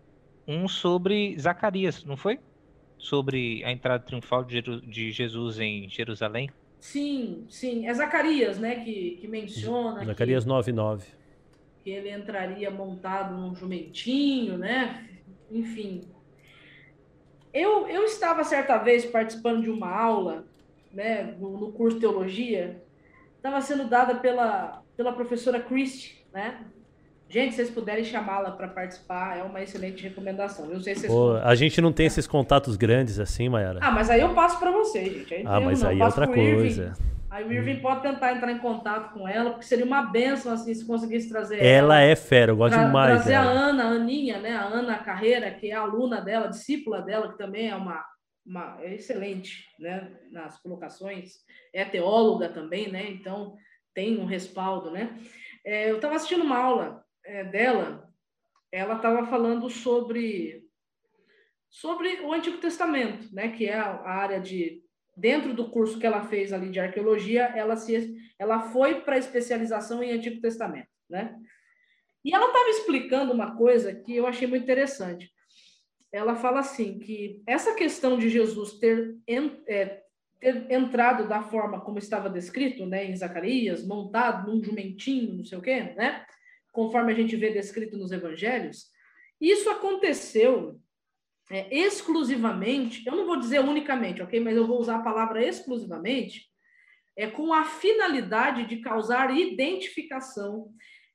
um 0.48 0.66
sobre 0.66 1.38
Zacarias, 1.38 2.06
não 2.06 2.16
foi? 2.16 2.40
Sobre 2.98 3.64
a 3.66 3.72
entrada 3.72 4.04
triunfal 4.04 4.46
de, 4.46 4.62
de 4.62 5.12
Jesus 5.12 5.60
em 5.60 5.90
Jerusalém. 5.90 6.50
Sim, 6.80 7.46
sim. 7.50 7.86
É 7.86 7.94
Zacarias, 7.94 8.58
né, 8.58 8.78
que, 8.78 9.18
que 9.20 9.28
menciona. 9.28 10.06
Zacarias 10.06 10.46
que, 10.46 10.50
9,9. 10.50 11.04
Que 11.84 11.90
ele 11.90 12.10
entraria 12.10 12.72
montado 12.72 13.36
num 13.36 13.54
jumentinho, 13.54 14.58
né? 14.58 15.10
Enfim. 15.52 16.04
Eu, 17.54 17.88
eu 17.90 18.06
estava 18.06 18.46
certa 18.46 18.78
vez 18.78 19.06
participando 19.06 19.64
de 19.64 19.70
uma 19.70 19.92
aula, 19.92 20.46
né, 20.94 21.36
no, 21.38 21.58
no 21.58 21.72
curso 21.74 21.96
de 21.96 22.02
teologia, 22.02 22.82
estava 23.36 23.60
sendo 23.60 23.90
dada 23.90 24.16
pela, 24.16 24.82
pela 24.96 25.12
professora 25.12 25.60
Christie, 25.60 26.16
né? 26.32 26.66
Gente, 27.30 27.52
se 27.52 27.58
vocês 27.58 27.70
puderem 27.70 28.06
chamá-la 28.06 28.52
para 28.52 28.70
participar, 28.70 29.38
é 29.38 29.44
uma 29.44 29.62
excelente 29.62 30.02
recomendação. 30.02 30.72
Eu 30.72 30.80
sei 30.80 30.96
se 30.96 31.02
vocês 31.02 31.12
Pô, 31.12 31.34
a 31.34 31.56
gente 31.56 31.82
não 31.82 31.92
tem 31.92 32.06
esses 32.06 32.26
contatos 32.26 32.78
grandes 32.78 33.20
assim, 33.20 33.50
Mayara. 33.50 33.80
Ah, 33.82 33.92
mas 33.92 34.10
aí 34.10 34.22
eu 34.22 34.34
passo 34.34 34.58
para 34.58 34.72
vocês, 34.72 35.14
gente. 35.14 35.34
Aí 35.34 35.44
ah, 35.46 35.60
mas 35.60 35.82
não, 35.82 35.90
aí 35.90 36.00
é 36.00 36.06
outra 36.06 36.26
coisa. 36.26 36.94
Aí 37.30 37.46
o 37.46 37.52
Irving 37.52 37.80
hum. 37.80 37.82
pode 37.82 38.02
tentar 38.02 38.34
entrar 38.34 38.52
em 38.52 38.60
contato 38.60 39.14
com 39.14 39.28
ela, 39.28 39.52
porque 39.52 39.66
seria 39.66 39.84
uma 39.84 40.04
benção 40.04 40.54
assim 40.54 40.74
se 40.74 40.86
conseguisse 40.86 41.28
trazer 41.28 41.58
ela. 41.58 41.68
Ela 41.68 42.00
é 42.00 42.16
fera, 42.16 42.54
eu 42.54 42.56
gosto 42.56 42.76
tra 42.76 42.86
demais. 42.86 43.12
Trazer 43.12 43.32
dela. 43.32 43.52
a 43.52 43.54
Ana, 43.54 43.84
a 43.84 43.88
Aninha, 43.90 44.40
né? 44.40 44.56
A 44.56 44.64
Ana 44.64 44.98
Carreira, 45.00 45.52
que 45.52 45.70
é 45.70 45.76
aluna 45.76 46.22
dela, 46.22 46.48
discípula 46.48 47.02
dela, 47.02 47.30
que 47.30 47.38
também 47.38 47.70
é 47.70 47.76
uma, 47.76 48.06
uma 48.46 48.78
é 48.82 48.96
excelente, 48.96 49.66
né? 49.78 50.10
Nas 50.32 50.58
colocações, 50.62 51.34
é 51.74 51.84
teóloga 51.84 52.48
também, 52.48 52.90
né? 52.90 53.10
Então 53.12 53.56
tem 53.94 54.18
um 54.18 54.26
respaldo, 54.26 54.92
né? 54.92 55.10
É, 55.66 55.92
eu 55.92 55.98
estava 55.98 56.16
assistindo 56.16 56.44
uma 56.44 56.58
aula 56.58 57.06
é, 57.28 57.44
dela, 57.44 58.10
ela 58.72 58.96
estava 58.96 59.26
falando 59.28 59.70
sobre 59.70 60.66
sobre 61.70 62.22
o 62.22 62.32
Antigo 62.32 62.58
Testamento, 62.58 63.28
né, 63.34 63.50
que 63.50 63.66
é 63.66 63.78
a, 63.78 64.10
área 64.10 64.40
de 64.40 64.82
dentro 65.16 65.54
do 65.54 65.70
curso 65.70 66.00
que 66.00 66.06
ela 66.06 66.24
fez 66.28 66.54
ali 66.54 66.70
de 66.70 66.80
arqueologia, 66.80 67.44
ela 67.56 67.76
se 67.76 68.16
ela 68.40 68.62
foi 68.72 69.02
para 69.02 69.18
especialização 69.18 70.02
em 70.02 70.12
Antigo 70.12 70.40
Testamento, 70.40 70.88
né? 71.10 71.36
E 72.24 72.34
ela 72.34 72.48
estava 72.48 72.70
explicando 72.70 73.34
uma 73.34 73.56
coisa 73.56 73.94
que 73.94 74.16
eu 74.16 74.28
achei 74.28 74.48
muito 74.48 74.64
interessante. 74.64 75.32
Ela 76.12 76.36
fala 76.36 76.60
assim 76.60 77.00
que 77.00 77.42
essa 77.48 77.74
questão 77.74 78.18
de 78.18 78.30
Jesus 78.30 78.74
ter, 78.80 79.16
é, 79.68 80.04
ter 80.40 80.72
entrado 80.72 81.28
da 81.28 81.42
forma 81.42 81.82
como 81.82 81.98
estava 81.98 82.30
descrito, 82.30 82.86
né, 82.86 83.06
em 83.06 83.16
Zacarias, 83.16 83.86
montado 83.86 84.52
num 84.52 84.64
jumentinho, 84.64 85.38
não 85.38 85.46
sei 85.46 85.58
o 85.58 85.62
quê, 85.62 85.82
né? 85.96 86.26
Conforme 86.78 87.12
a 87.12 87.16
gente 87.16 87.36
vê 87.36 87.50
descrito 87.50 87.98
nos 87.98 88.12
evangelhos, 88.12 88.92
isso 89.42 89.68
aconteceu 89.68 90.80
é, 91.50 91.76
exclusivamente, 91.76 93.04
eu 93.08 93.16
não 93.16 93.26
vou 93.26 93.40
dizer 93.40 93.62
unicamente, 93.62 94.22
ok? 94.22 94.40
Mas 94.40 94.56
eu 94.56 94.68
vou 94.68 94.80
usar 94.80 94.98
a 94.98 95.02
palavra 95.02 95.44
exclusivamente, 95.44 96.46
é 97.16 97.26
com 97.26 97.52
a 97.52 97.66
finalidade 97.66 98.68
de 98.68 98.78
causar 98.78 99.36
identificação, 99.36 100.72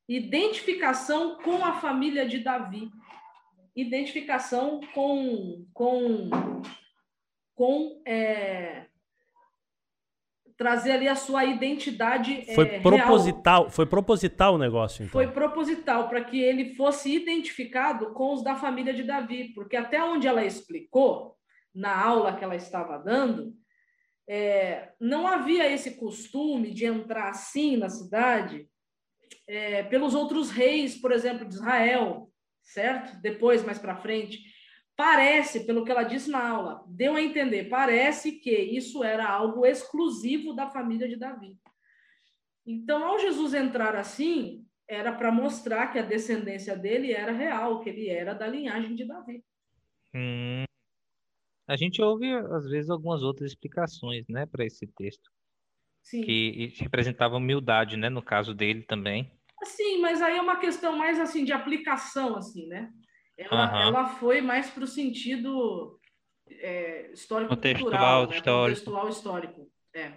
identificação 0.09 1.39
com 1.39 1.65
a 1.65 1.75
família 1.75 2.27
de 2.27 2.41
Davi, 2.41 2.91
identificação 3.77 4.81
com, 4.93 5.65
com, 5.73 6.29
com 7.55 8.03
é, 8.05 8.87
trazer 10.57 10.93
ali 10.93 11.09
a 11.09 11.15
sua 11.15 11.45
identidade 11.45 12.47
foi 12.55 12.67
é, 12.67 12.81
proposital 12.81 13.63
real. 13.63 13.71
foi 13.71 13.87
proposital 13.87 14.55
o 14.55 14.59
negócio 14.59 15.03
então. 15.03 15.13
foi 15.13 15.29
proposital 15.29 16.09
para 16.09 16.23
que 16.23 16.41
ele 16.41 16.75
fosse 16.75 17.15
identificado 17.15 18.13
com 18.13 18.33
os 18.33 18.43
da 18.43 18.55
família 18.55 18.93
de 18.93 19.03
Davi 19.03 19.53
porque 19.55 19.77
até 19.77 20.03
onde 20.03 20.27
ela 20.27 20.45
explicou 20.45 21.37
na 21.75 21.97
aula 21.97 22.35
que 22.35 22.45
ela 22.45 22.57
estava 22.57 22.99
dando 22.99 23.53
é, 24.29 24.93
não 25.01 25.27
havia 25.27 25.71
esse 25.71 25.97
costume 25.97 26.73
de 26.73 26.85
entrar 26.85 27.29
assim 27.29 27.77
na 27.77 27.89
cidade 27.89 28.69
é, 29.49 29.83
pelos 29.85 30.15
outros 30.15 30.51
reis 30.51 30.97
por 30.97 31.13
exemplo 31.13 31.47
de 31.47 31.55
Israel 31.55 32.29
certo 32.63 33.21
depois 33.21 33.65
mais 33.65 33.79
para 33.79 33.97
frente 33.97 34.52
Parece, 34.97 35.65
pelo 35.65 35.85
que 35.85 35.91
ela 35.91 36.03
disse 36.03 36.31
na 36.31 36.47
aula, 36.47 36.85
deu 36.87 37.15
a 37.17 37.23
entender, 37.23 37.65
parece 37.69 38.33
que 38.33 38.51
isso 38.51 39.03
era 39.03 39.27
algo 39.27 39.65
exclusivo 39.65 40.53
da 40.53 40.69
família 40.69 41.09
de 41.09 41.17
Davi. 41.17 41.57
Então, 42.65 43.05
ao 43.05 43.19
Jesus 43.19 43.55
entrar 43.55 43.97
assim, 43.97 44.67
era 44.87 45.13
para 45.13 45.33
mostrar 45.33 45.89
que 45.89 45.99
a 45.99 46.03
descendência 46.03 46.77
dele 46.77 47.13
era 47.13 47.33
real, 47.33 47.81
que 47.81 47.89
ele 47.89 48.09
era 48.09 48.35
da 48.35 48.47
linhagem 48.47 48.95
de 48.95 49.05
Davi. 49.05 49.43
Hum. 50.15 50.65
A 51.67 51.77
gente 51.77 52.03
ouve, 52.03 52.31
às 52.31 52.69
vezes, 52.69 52.91
algumas 52.91 53.23
outras 53.23 53.51
explicações, 53.51 54.27
né, 54.29 54.47
para 54.47 54.65
esse 54.65 54.87
texto. 54.87 55.31
Sim. 56.03 56.23
Que 56.23 56.75
representava 56.79 57.37
humildade, 57.37 57.97
né, 57.97 58.11
no 58.11 58.23
caso 58.23 58.53
dele 58.53 58.83
também. 58.83 59.33
Sim, 59.65 60.01
mas 60.01 60.21
aí 60.21 60.37
é 60.37 60.43
uma 60.43 60.59
questão 60.59 60.97
mais, 60.97 61.19
assim, 61.19 61.45
de 61.45 61.53
aplicação, 61.53 62.37
assim, 62.37 62.67
né? 62.67 62.93
Ela, 63.37 63.73
uhum. 63.73 63.81
ela 63.89 64.09
foi 64.09 64.41
mais 64.41 64.71
para 64.71 64.85
o 64.85 64.87
sentido 64.87 65.99
é, 66.49 67.11
histórico-cultural, 67.13 68.29
né? 68.29 68.41
contextual 68.41 69.09
histórico. 69.09 69.71
É. 69.95 70.13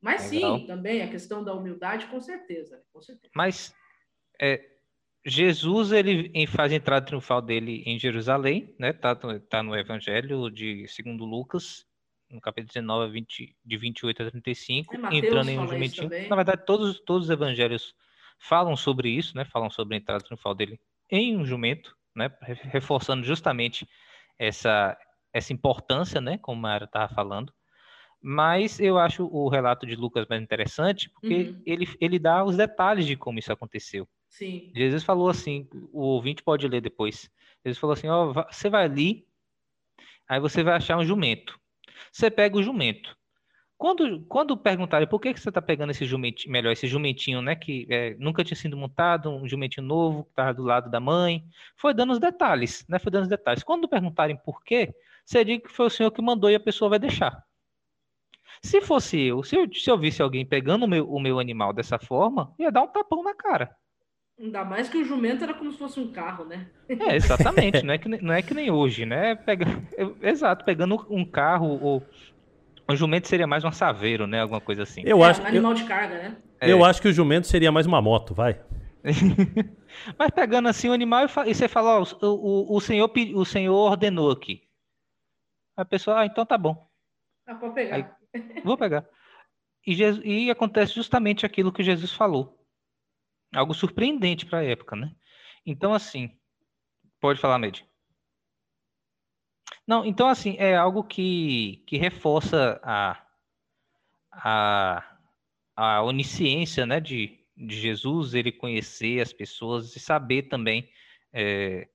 Mas 0.00 0.30
Legal. 0.30 0.58
sim, 0.58 0.66
também 0.66 1.02
a 1.02 1.08
questão 1.08 1.42
da 1.42 1.54
humildade, 1.54 2.06
com 2.06 2.20
certeza. 2.20 2.82
Com 2.92 3.00
certeza. 3.00 3.32
Mas 3.34 3.74
é, 4.40 4.74
Jesus 5.24 5.92
ele 5.92 6.46
faz 6.46 6.72
a 6.72 6.76
entrada 6.76 7.06
triunfal 7.06 7.40
dele 7.40 7.82
em 7.86 7.98
Jerusalém, 7.98 8.74
né? 8.78 8.92
Tá, 8.92 9.16
tá 9.16 9.62
no 9.62 9.74
Evangelho 9.74 10.50
de 10.50 10.86
segundo 10.88 11.24
Lucas, 11.24 11.86
no 12.30 12.40
capítulo 12.40 12.68
19, 12.68 13.12
20, 13.12 13.56
de 13.64 13.76
28 13.76 14.22
a 14.22 14.30
35, 14.30 14.94
é, 14.94 15.16
entrando 15.16 15.48
em 15.48 15.58
um 15.58 15.66
jumentinho. 15.66 16.10
Na 16.28 16.36
verdade, 16.36 16.66
todos, 16.66 17.00
todos 17.00 17.24
os 17.24 17.30
evangelhos 17.30 17.94
falam 18.38 18.76
sobre 18.76 19.08
isso, 19.08 19.34
né? 19.36 19.44
Falam 19.46 19.70
sobre 19.70 19.94
a 19.94 19.98
entrada 19.98 20.22
triunfal 20.22 20.54
dele 20.54 20.78
em 21.10 21.36
um 21.36 21.46
jumento, 21.46 21.96
né? 22.14 22.30
Reforçando 22.70 23.24
justamente 23.24 23.88
essa 24.38 24.96
essa 25.32 25.52
importância, 25.52 26.20
né? 26.20 26.38
Como 26.38 26.58
a 26.60 26.62
Mara 26.62 26.84
estava 26.84 27.12
falando. 27.12 27.52
Mas 28.22 28.78
eu 28.80 28.96
acho 28.96 29.26
o 29.26 29.48
relato 29.48 29.84
de 29.84 29.96
Lucas 29.96 30.26
mais 30.30 30.40
interessante 30.40 31.10
porque 31.10 31.50
uhum. 31.50 31.62
ele, 31.66 31.86
ele 32.00 32.18
dá 32.18 32.42
os 32.44 32.56
detalhes 32.56 33.04
de 33.04 33.16
como 33.16 33.38
isso 33.38 33.52
aconteceu. 33.52 34.08
Sim. 34.28 34.72
Jesus 34.74 35.04
falou 35.04 35.28
assim, 35.28 35.68
o 35.92 36.00
ouvinte 36.00 36.42
pode 36.42 36.66
ler 36.66 36.80
depois. 36.80 37.28
Jesus 37.64 37.78
falou 37.78 37.92
assim, 37.92 38.08
ó, 38.08 38.32
você 38.50 38.70
vai 38.70 38.84
ali, 38.84 39.26
aí 40.28 40.40
você 40.40 40.62
vai 40.62 40.74
achar 40.74 40.96
um 40.96 41.04
jumento. 41.04 41.58
Você 42.10 42.30
pega 42.30 42.56
o 42.56 42.62
jumento. 42.62 43.14
Quando, 43.76 44.24
quando 44.26 44.56
perguntarem 44.56 45.06
por 45.06 45.20
que, 45.20 45.34
que 45.34 45.40
você 45.40 45.48
está 45.48 45.60
pegando 45.60 45.90
esse 45.90 46.04
jumentinho, 46.04 46.52
melhor, 46.52 46.72
esse 46.72 46.86
jumentinho, 46.86 47.42
né, 47.42 47.56
que 47.56 47.86
é, 47.90 48.14
nunca 48.18 48.44
tinha 48.44 48.56
sido 48.56 48.76
montado, 48.76 49.30
um 49.30 49.48
jumentinho 49.48 49.86
novo, 49.86 50.24
que 50.24 50.30
estava 50.30 50.54
do 50.54 50.62
lado 50.62 50.90
da 50.90 51.00
mãe, 51.00 51.44
foi 51.76 51.92
dando 51.92 52.12
os 52.12 52.20
detalhes, 52.20 52.84
né, 52.88 52.98
foi 52.98 53.10
dando 53.10 53.24
os 53.24 53.28
detalhes. 53.28 53.62
Quando 53.62 53.88
perguntarem 53.88 54.36
por 54.36 54.62
quê, 54.62 54.94
você 55.24 55.44
diz 55.44 55.60
que 55.60 55.68
foi 55.68 55.86
o 55.86 55.90
senhor 55.90 56.10
que 56.10 56.22
mandou 56.22 56.50
e 56.50 56.54
a 56.54 56.60
pessoa 56.60 56.88
vai 56.88 56.98
deixar. 56.98 57.42
Se 58.62 58.80
fosse 58.80 59.20
eu, 59.20 59.42
se 59.42 59.56
eu, 59.56 59.68
se 59.72 59.90
eu 59.90 59.98
visse 59.98 60.22
alguém 60.22 60.46
pegando 60.46 60.84
o 60.84 60.88
meu, 60.88 61.10
o 61.10 61.20
meu 61.20 61.38
animal 61.38 61.72
dessa 61.72 61.98
forma, 61.98 62.54
ia 62.58 62.70
dar 62.70 62.82
um 62.82 62.88
tapão 62.88 63.22
na 63.22 63.34
cara. 63.34 63.76
Ainda 64.38 64.64
mais 64.64 64.88
que 64.88 64.98
o 64.98 65.04
jumento 65.04 65.44
era 65.44 65.54
como 65.54 65.70
se 65.70 65.78
fosse 65.78 66.00
um 66.00 66.10
carro, 66.10 66.44
né? 66.44 66.66
É, 66.88 67.14
exatamente. 67.14 67.82
não, 67.86 67.94
é 67.94 67.98
que, 67.98 68.08
não 68.08 68.34
é 68.34 68.42
que 68.42 68.52
nem 68.52 68.70
hoje, 68.70 69.06
né? 69.06 69.36
Pega, 69.36 69.64
exato, 70.22 70.64
pegando 70.64 71.06
um 71.08 71.24
carro 71.24 71.78
ou. 71.80 72.02
O 72.88 72.94
jumento 72.94 73.28
seria 73.28 73.46
mais 73.46 73.64
um 73.64 73.72
saveiro, 73.72 74.26
né? 74.26 74.42
Alguma 74.42 74.60
coisa 74.60 74.82
assim. 74.82 75.02
Eu 75.04 75.24
é, 75.24 75.28
acho, 75.28 75.42
um 75.42 75.46
animal 75.46 75.72
eu, 75.72 75.76
de 75.76 75.84
carga, 75.84 76.14
né? 76.16 76.36
Eu 76.60 76.84
é. 76.84 76.88
acho 76.88 77.00
que 77.00 77.08
o 77.08 77.12
jumento 77.12 77.46
seria 77.46 77.72
mais 77.72 77.86
uma 77.86 78.00
moto, 78.02 78.34
vai. 78.34 78.60
Mas 80.18 80.30
pegando 80.30 80.68
assim 80.68 80.88
o 80.88 80.92
animal 80.92 81.26
e, 81.46 81.54
você 81.54 81.68
fala, 81.68 82.00
ó, 82.00 82.02
o, 82.22 82.26
o, 82.26 82.76
o, 82.76 82.80
senhor, 82.80 83.10
o 83.34 83.44
senhor 83.44 83.74
ordenou 83.74 84.30
aqui. 84.30 84.62
A 85.76 85.84
pessoa, 85.84 86.20
ah, 86.20 86.26
então 86.26 86.44
tá 86.44 86.58
bom. 86.58 86.88
Ah, 87.46 87.54
pode 87.54 87.74
pegar. 87.74 87.96
Aí, 87.96 88.06
Vou 88.64 88.76
pegar. 88.76 89.06
E, 89.86 89.94
Jesus, 89.94 90.24
e 90.24 90.50
acontece 90.50 90.94
justamente 90.94 91.44
aquilo 91.44 91.72
que 91.72 91.82
Jesus 91.82 92.12
falou. 92.12 92.58
Algo 93.54 93.74
surpreendente 93.74 94.46
para 94.46 94.58
a 94.58 94.64
época, 94.64 94.96
né? 94.96 95.12
Então, 95.64 95.94
assim, 95.94 96.36
pode 97.20 97.40
falar, 97.40 97.58
Med. 97.58 97.86
Não, 99.86 100.04
então, 100.04 100.28
assim, 100.28 100.56
é 100.58 100.74
algo 100.74 101.04
que, 101.04 101.82
que 101.86 101.98
reforça 101.98 102.80
a, 102.82 103.22
a, 104.32 105.18
a 105.76 106.02
onisciência, 106.02 106.86
né, 106.86 107.00
de, 107.00 107.38
de 107.56 107.78
Jesus, 107.80 108.34
ele 108.34 108.50
conhecer 108.50 109.20
as 109.20 109.32
pessoas 109.32 109.94
e 109.94 110.00
saber 110.00 110.44
também 110.44 110.88
é, 111.32 111.88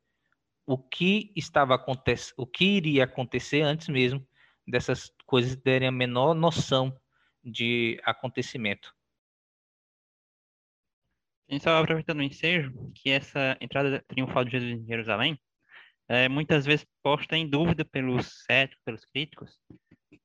o 0.68 0.78
que 0.78 1.34
estava 1.36 1.74
acontecendo, 1.74 2.36
o 2.38 2.46
que 2.46 2.66
iria 2.66 3.06
acontecer 3.06 3.62
antes 3.62 3.88
mesmo 3.88 4.26
dessas 4.68 5.12
coisas 5.26 5.56
terem 5.56 5.88
a 5.88 5.92
menor 5.92 6.36
noção 6.36 6.96
de 7.44 8.00
acontecimento. 8.04 8.94
E 11.48 11.60
só 11.60 11.82
aproveitando 11.82 12.20
o 12.20 12.24
ensejo, 12.24 12.72
que 12.94 13.10
essa 13.10 13.58
entrada 13.60 14.06
triunfal 14.08 14.46
de 14.46 14.52
Jesus 14.52 14.72
em 14.72 14.86
Jerusalém 14.86 15.40
é 16.10 16.28
muitas 16.28 16.66
vezes 16.66 16.86
posta 17.04 17.38
em 17.38 17.48
dúvida 17.48 17.86
pelos 17.86 18.44
céticos, 18.46 18.82
pelos 18.84 19.06
críticos, 19.06 19.58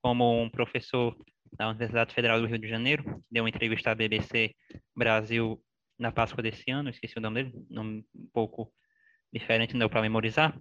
como 0.03 0.43
um 0.43 0.49
professor 0.49 1.16
da 1.53 1.68
Universidade 1.68 2.14
Federal 2.14 2.41
do 2.41 2.47
Rio 2.47 2.59
de 2.59 2.68
Janeiro, 2.68 3.05
que 3.05 3.22
deu 3.30 3.45
uma 3.45 3.51
entrevista 3.51 3.91
à 3.91 3.95
BBC 3.95 4.55
Brasil 4.97 5.62
na 5.99 6.11
Páscoa 6.11 6.43
desse 6.43 6.70
ano, 6.70 6.91
esqueci 6.91 7.18
o 7.18 7.20
nome 7.20 7.45
dele, 7.45 7.66
nome 7.70 8.05
um 8.14 8.28
pouco 8.32 8.72
diferente, 9.32 9.74
não 9.74 9.80
deu 9.80 9.91
para 9.91 10.03
memorizar, 10.03 10.59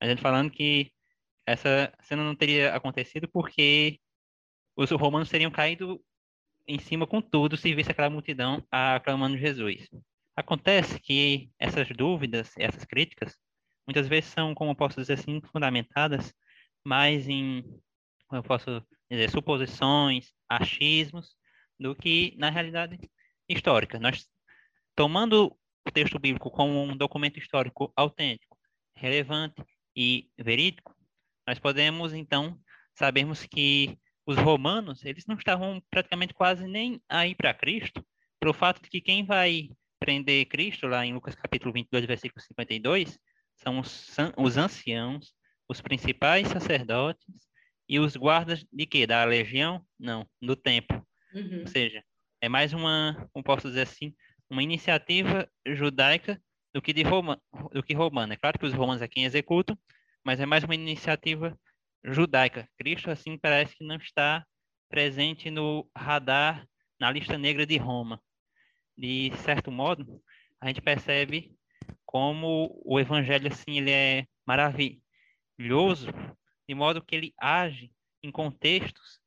mas 0.00 0.10
ele 0.10 0.20
falando 0.20 0.50
que 0.50 0.92
essa 1.46 1.92
cena 2.02 2.22
não 2.22 2.36
teria 2.36 2.74
acontecido 2.74 3.28
porque 3.32 3.98
os 4.76 4.90
romanos 4.90 5.28
teriam 5.28 5.50
caído 5.50 6.00
em 6.66 6.78
cima 6.78 7.06
com 7.06 7.20
tudo 7.20 7.56
se 7.56 7.74
visse 7.74 7.90
aquela 7.90 8.10
multidão 8.10 8.64
aclamando 8.70 9.36
Jesus. 9.36 9.88
Acontece 10.36 11.00
que 11.00 11.50
essas 11.58 11.88
dúvidas, 11.88 12.52
essas 12.56 12.84
críticas, 12.84 13.36
muitas 13.86 14.08
vezes 14.08 14.30
são, 14.30 14.54
como 14.54 14.70
eu 14.72 14.76
posso 14.76 15.00
dizer 15.00 15.14
assim, 15.14 15.40
fundamentadas 15.52 16.32
mais 16.84 17.28
em, 17.28 17.62
como 18.26 18.38
eu 18.38 18.42
posso 18.42 18.84
dizer, 19.10 19.30
suposições, 19.30 20.32
achismos, 20.48 21.36
do 21.78 21.94
que 21.94 22.34
na 22.38 22.50
realidade 22.50 22.98
histórica. 23.48 23.98
Nós, 23.98 24.26
tomando 24.94 25.56
o 25.86 25.90
texto 25.90 26.18
bíblico 26.18 26.50
como 26.50 26.82
um 26.82 26.96
documento 26.96 27.38
histórico 27.38 27.92
autêntico, 27.96 28.58
relevante 28.96 29.62
e 29.96 30.30
verídico, 30.38 30.94
nós 31.46 31.58
podemos, 31.58 32.12
então, 32.12 32.58
sabermos 32.94 33.44
que 33.44 33.98
os 34.24 34.36
romanos, 34.36 35.04
eles 35.04 35.26
não 35.26 35.36
estavam 35.36 35.82
praticamente 35.90 36.32
quase 36.32 36.66
nem 36.66 37.02
aí 37.08 37.34
para 37.34 37.52
Cristo, 37.52 38.04
pelo 38.38 38.54
fato 38.54 38.80
de 38.80 38.88
que 38.88 39.00
quem 39.00 39.24
vai 39.24 39.70
prender 39.98 40.46
Cristo, 40.46 40.86
lá 40.86 41.04
em 41.04 41.12
Lucas 41.12 41.34
capítulo 41.34 41.72
22, 41.72 42.04
versículo 42.06 42.40
52, 42.40 43.18
são 43.62 43.80
os, 43.80 44.16
os 44.36 44.56
anciãos, 44.56 45.32
os 45.68 45.80
principais 45.80 46.48
sacerdotes 46.48 47.26
e 47.88 47.98
os 47.98 48.16
guardas 48.16 48.64
de 48.72 48.86
quê? 48.86 49.06
Da 49.06 49.24
legião? 49.24 49.84
Não, 49.98 50.26
do 50.40 50.56
templo. 50.56 51.06
Uhum. 51.34 51.60
Ou 51.60 51.66
seja, 51.66 52.02
é 52.40 52.48
mais 52.48 52.72
uma, 52.72 53.28
como 53.32 53.44
posso 53.44 53.68
dizer 53.68 53.82
assim, 53.82 54.14
uma 54.50 54.62
iniciativa 54.62 55.48
judaica 55.66 56.40
do 56.74 56.82
que 56.82 56.92
de 56.92 57.02
Roma, 57.02 57.40
do 57.72 57.82
que 57.82 57.94
romana. 57.94 58.34
É 58.34 58.36
claro 58.36 58.58
que 58.58 58.66
os 58.66 58.72
romanos 58.72 59.06
quem 59.10 59.24
executam, 59.24 59.78
mas 60.24 60.40
é 60.40 60.46
mais 60.46 60.64
uma 60.64 60.74
iniciativa 60.74 61.58
judaica. 62.04 62.68
Cristo, 62.78 63.10
assim, 63.10 63.38
parece 63.38 63.76
que 63.76 63.84
não 63.84 63.96
está 63.96 64.44
presente 64.88 65.50
no 65.50 65.88
radar, 65.96 66.66
na 67.00 67.10
lista 67.10 67.38
negra 67.38 67.64
de 67.64 67.76
Roma. 67.76 68.20
De 68.96 69.32
certo 69.38 69.70
modo, 69.70 70.22
a 70.60 70.68
gente 70.68 70.82
percebe 70.82 71.54
como 72.12 72.78
o 72.84 73.00
evangelho, 73.00 73.48
assim, 73.48 73.78
ele 73.78 73.90
é 73.90 74.26
maravilhoso, 74.46 76.08
de 76.68 76.74
modo 76.74 77.02
que 77.02 77.16
ele 77.16 77.34
age 77.40 77.90
em 78.22 78.30
contextos 78.30 79.18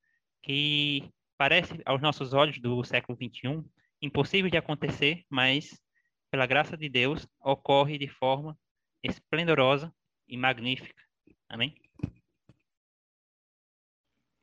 que 0.44 1.12
parece 1.36 1.82
aos 1.84 2.00
nossos 2.00 2.32
olhos 2.32 2.60
do 2.60 2.84
século 2.84 3.18
21 3.18 3.68
impossível 4.00 4.52
de 4.52 4.58
acontecer, 4.58 5.26
mas 5.28 5.82
pela 6.30 6.46
graça 6.46 6.78
de 6.78 6.88
Deus 6.88 7.28
ocorre 7.40 7.98
de 7.98 8.08
forma 8.08 8.56
esplendorosa 9.02 9.92
e 10.28 10.38
magnífica. 10.38 11.02
Amém? 11.50 11.76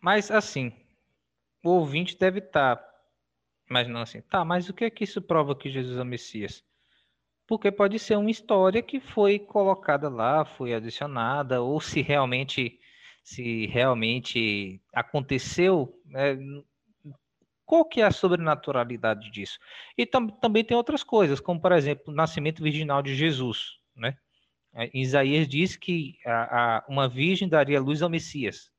Mas 0.01 0.33
assim, 0.33 0.73
o 1.63 1.71
ouvinte 1.71 2.19
deve 2.19 2.41
estar 2.41 2.75
tá 2.75 2.93
imaginando 3.71 4.03
assim, 4.03 4.21
tá, 4.23 4.45
mas 4.45 4.69
o 4.69 4.75
que 4.75 4.85
é 4.85 4.91
que 4.91 5.05
isso 5.05 5.23
prova 5.23 5.57
que 5.57 5.71
Jesus 5.71 5.97
é 5.97 6.03
o 6.03 6.05
Messias? 6.05 6.65
Porque 7.53 7.71
pode 7.71 7.99
ser 7.99 8.17
uma 8.17 8.31
história 8.31 8.81
que 8.81 8.99
foi 8.99 9.39
colocada 9.39 10.09
lá, 10.09 10.43
foi 10.43 10.73
adicionada, 10.73 11.61
ou 11.61 11.83
se 11.83 12.01
realmente, 12.01 12.81
se 13.23 13.67
realmente 13.67 14.81
aconteceu, 14.91 15.95
né, 16.07 16.39
qual 17.67 17.85
que 17.85 18.01
é 18.01 18.07
a 18.07 18.11
sobrenaturalidade 18.11 19.31
disso? 19.31 19.59
E 19.99 20.07
tam 20.07 20.29
também 20.29 20.65
tem 20.65 20.75
outras 20.75 21.05
coisas, 21.05 21.41
como 21.41 21.61
por 21.61 21.73
exemplo, 21.73 22.05
o 22.07 22.17
nascimento 22.17 22.63
virginal 22.63 23.03
de 23.03 23.15
Jesus, 23.15 23.73
né? 23.95 24.17
É, 24.75 24.91
Isaías 24.95 25.47
diz 25.47 25.77
que 25.77 26.17
a, 26.25 26.79
a, 26.79 26.85
uma 26.89 27.07
virgem 27.07 27.51
daria 27.51 27.79
luz 27.79 28.01
ao 28.01 28.09
Messias. 28.09 28.71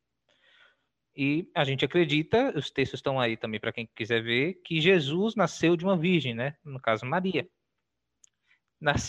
E 1.15 1.47
a 1.53 1.63
gente 1.63 1.85
acredita, 1.85 2.51
os 2.57 2.71
textos 2.71 2.97
estão 2.97 3.19
aí 3.19 3.37
também 3.37 3.59
para 3.59 3.71
quem 3.71 3.87
quiser 3.95 4.23
ver, 4.23 4.55
que 4.65 4.81
Jesus 4.81 5.35
nasceu 5.35 5.77
de 5.77 5.85
uma 5.85 5.95
virgem, 5.95 6.33
né? 6.33 6.55
No 6.65 6.81
caso, 6.81 7.05
Maria. 7.05 7.47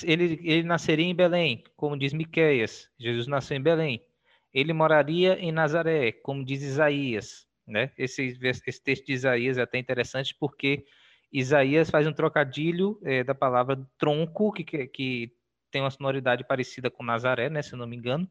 Ele, 0.05 0.41
ele 0.43 0.63
nasceria 0.63 1.07
em 1.07 1.15
Belém, 1.15 1.65
como 1.77 1.99
diz 1.99 2.13
Miqueias. 2.13 2.89
Jesus 2.99 3.27
nasceu 3.27 3.57
em 3.57 3.63
Belém. 3.63 4.05
ele 4.53 4.73
moraria 4.73 5.39
em 5.39 5.51
Nazaré, 5.51 6.13
como 6.13 6.45
diz 6.45 6.63
Isaías. 6.63 7.47
Né? 7.67 7.91
Esse, 7.97 8.39
esse 8.43 8.83
texto 8.83 9.07
de 9.07 9.15
Isaías 9.15 9.59
é 9.59 9.63
até 9.63 9.79
interessante 9.79 10.35
porque 10.39 10.87
Isaías 11.33 11.91
faz 11.91 12.07
um 12.07 12.13
trocadilho 12.13 13.01
é, 13.03 13.25
da 13.25 13.35
palavra 13.35 13.85
tronco, 13.99 14.53
que, 14.53 14.63
que, 14.63 14.87
que, 14.87 15.33
tem 15.73 15.83
uma 15.83 15.91
sonoridade 15.91 16.45
parecida 16.47 16.89
com 16.89 17.03
Nazaré, 17.03 17.51
né, 17.51 17.61
se 17.61 17.73
eu 17.73 17.79
não 17.79 17.89
me 17.89 17.97
engano, 17.97 18.31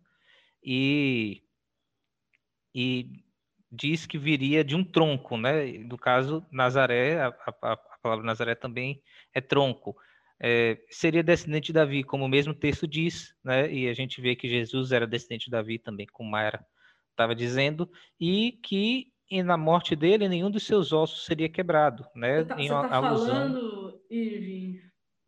e, 0.63 1.43
e 2.73 3.21
diz 3.69 4.05
que 4.05 4.17
viria 4.17 4.63
de 4.63 4.77
um 4.77 4.83
tronco, 4.83 5.35
né? 5.35 5.65
No 5.79 5.97
caso, 5.97 6.45
Nazaré, 6.49 7.19
a, 7.19 7.27
a, 7.27 7.73
a 7.73 7.77
palavra 8.01 8.23
Nazaré 8.23 8.55
também 8.55 9.03
é 9.33 9.41
tronco. 9.41 9.97
É, 10.45 10.77
seria 10.89 11.23
descendente 11.23 11.67
de 11.67 11.73
Davi, 11.73 12.03
como 12.03 12.25
o 12.25 12.29
mesmo 12.29 12.53
texto 12.53 12.85
diz, 12.85 13.33
né? 13.41 13.71
E 13.71 13.87
a 13.87 13.93
gente 13.93 14.19
vê 14.19 14.35
que 14.35 14.49
Jesus 14.49 14.91
era 14.91 15.07
descendente 15.07 15.45
de 15.45 15.51
Davi 15.51 15.79
também, 15.79 16.05
como 16.11 16.29
Mayra 16.29 16.65
estava 17.11 17.33
dizendo, 17.33 17.89
e 18.19 18.59
que 18.61 19.07
e 19.31 19.41
na 19.41 19.55
morte 19.55 19.95
dele 19.95 20.27
nenhum 20.27 20.51
dos 20.51 20.63
seus 20.63 20.91
ossos 20.91 21.25
seria 21.25 21.47
quebrado, 21.47 22.05
né? 22.13 22.39
Você 22.39 22.45
tá, 22.45 22.59
em 22.59 22.67
você 22.67 22.89
tá 22.89 22.95
alusão... 22.97 23.27
falando, 23.27 24.01
Irving, 24.11 24.81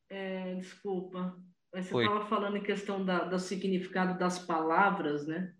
é, 0.09 0.55
desculpa, 0.55 1.35
mas 1.73 1.85
você 1.85 2.03
estava 2.03 2.25
falando 2.25 2.57
em 2.57 2.63
questão 2.63 3.05
da, 3.05 3.23
do 3.23 3.39
significado 3.39 4.19
das 4.19 4.37
palavras, 4.37 5.25
né? 5.25 5.53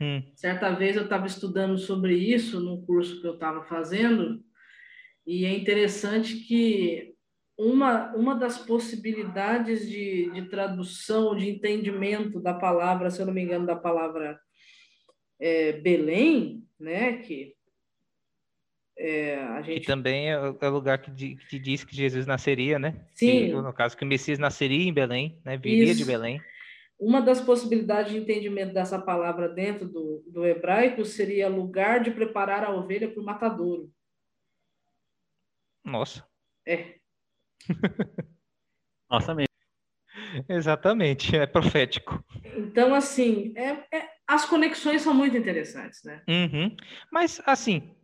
Hum. 0.00 0.22
Certa 0.34 0.70
vez 0.70 0.96
eu 0.96 1.04
estava 1.04 1.26
estudando 1.26 1.76
sobre 1.76 2.16
isso 2.16 2.60
no 2.60 2.84
curso 2.86 3.20
que 3.20 3.26
eu 3.26 3.34
estava 3.34 3.62
fazendo, 3.64 4.42
e 5.26 5.44
é 5.44 5.54
interessante 5.54 6.36
que 6.46 7.15
uma, 7.58 8.14
uma 8.14 8.34
das 8.34 8.58
possibilidades 8.58 9.88
de, 9.88 10.30
de 10.30 10.48
tradução, 10.48 11.34
de 11.34 11.48
entendimento 11.48 12.40
da 12.40 12.52
palavra, 12.52 13.10
se 13.10 13.20
eu 13.20 13.26
não 13.26 13.32
me 13.32 13.42
engano, 13.42 13.66
da 13.66 13.76
palavra 13.76 14.38
é, 15.40 15.72
Belém, 15.72 16.62
né, 16.78 17.18
que 17.18 17.56
é, 18.98 19.36
a 19.36 19.60
gente... 19.60 19.86
Também 19.86 20.30
é 20.30 20.38
o 20.38 20.56
é 20.58 20.68
lugar 20.68 20.98
que, 20.98 21.36
que 21.36 21.58
diz 21.58 21.84
que 21.84 21.94
Jesus 21.94 22.26
nasceria, 22.26 22.78
né? 22.78 23.06
Sim. 23.14 23.46
Que, 23.46 23.52
no 23.52 23.72
caso, 23.72 23.96
que 23.96 24.04
o 24.04 24.08
Messias 24.08 24.38
nasceria 24.38 24.88
em 24.88 24.92
Belém, 24.92 25.38
né? 25.44 25.58
Viria 25.58 25.84
Isso. 25.84 25.98
de 25.98 26.04
Belém. 26.06 26.40
Uma 26.98 27.20
das 27.20 27.38
possibilidades 27.38 28.12
de 28.12 28.18
entendimento 28.18 28.72
dessa 28.72 28.98
palavra 28.98 29.50
dentro 29.50 29.86
do, 29.86 30.24
do 30.26 30.46
hebraico 30.46 31.04
seria 31.04 31.46
lugar 31.46 32.02
de 32.02 32.10
preparar 32.10 32.64
a 32.64 32.74
ovelha 32.74 33.10
para 33.10 33.20
o 33.20 33.24
matadouro. 33.24 33.92
Nossa. 35.84 36.26
É. 36.66 36.95
Nossa 39.10 39.34
mesmo. 39.34 39.46
Exatamente, 40.48 41.36
é 41.36 41.46
profético. 41.46 42.24
Então, 42.56 42.94
assim, 42.94 43.52
é, 43.56 43.96
é, 43.96 44.10
as 44.26 44.44
conexões 44.44 45.02
são 45.02 45.14
muito 45.14 45.36
interessantes, 45.36 46.02
né? 46.04 46.22
Uhum. 46.28 46.76
Mas, 47.10 47.40
assim, 47.46 47.94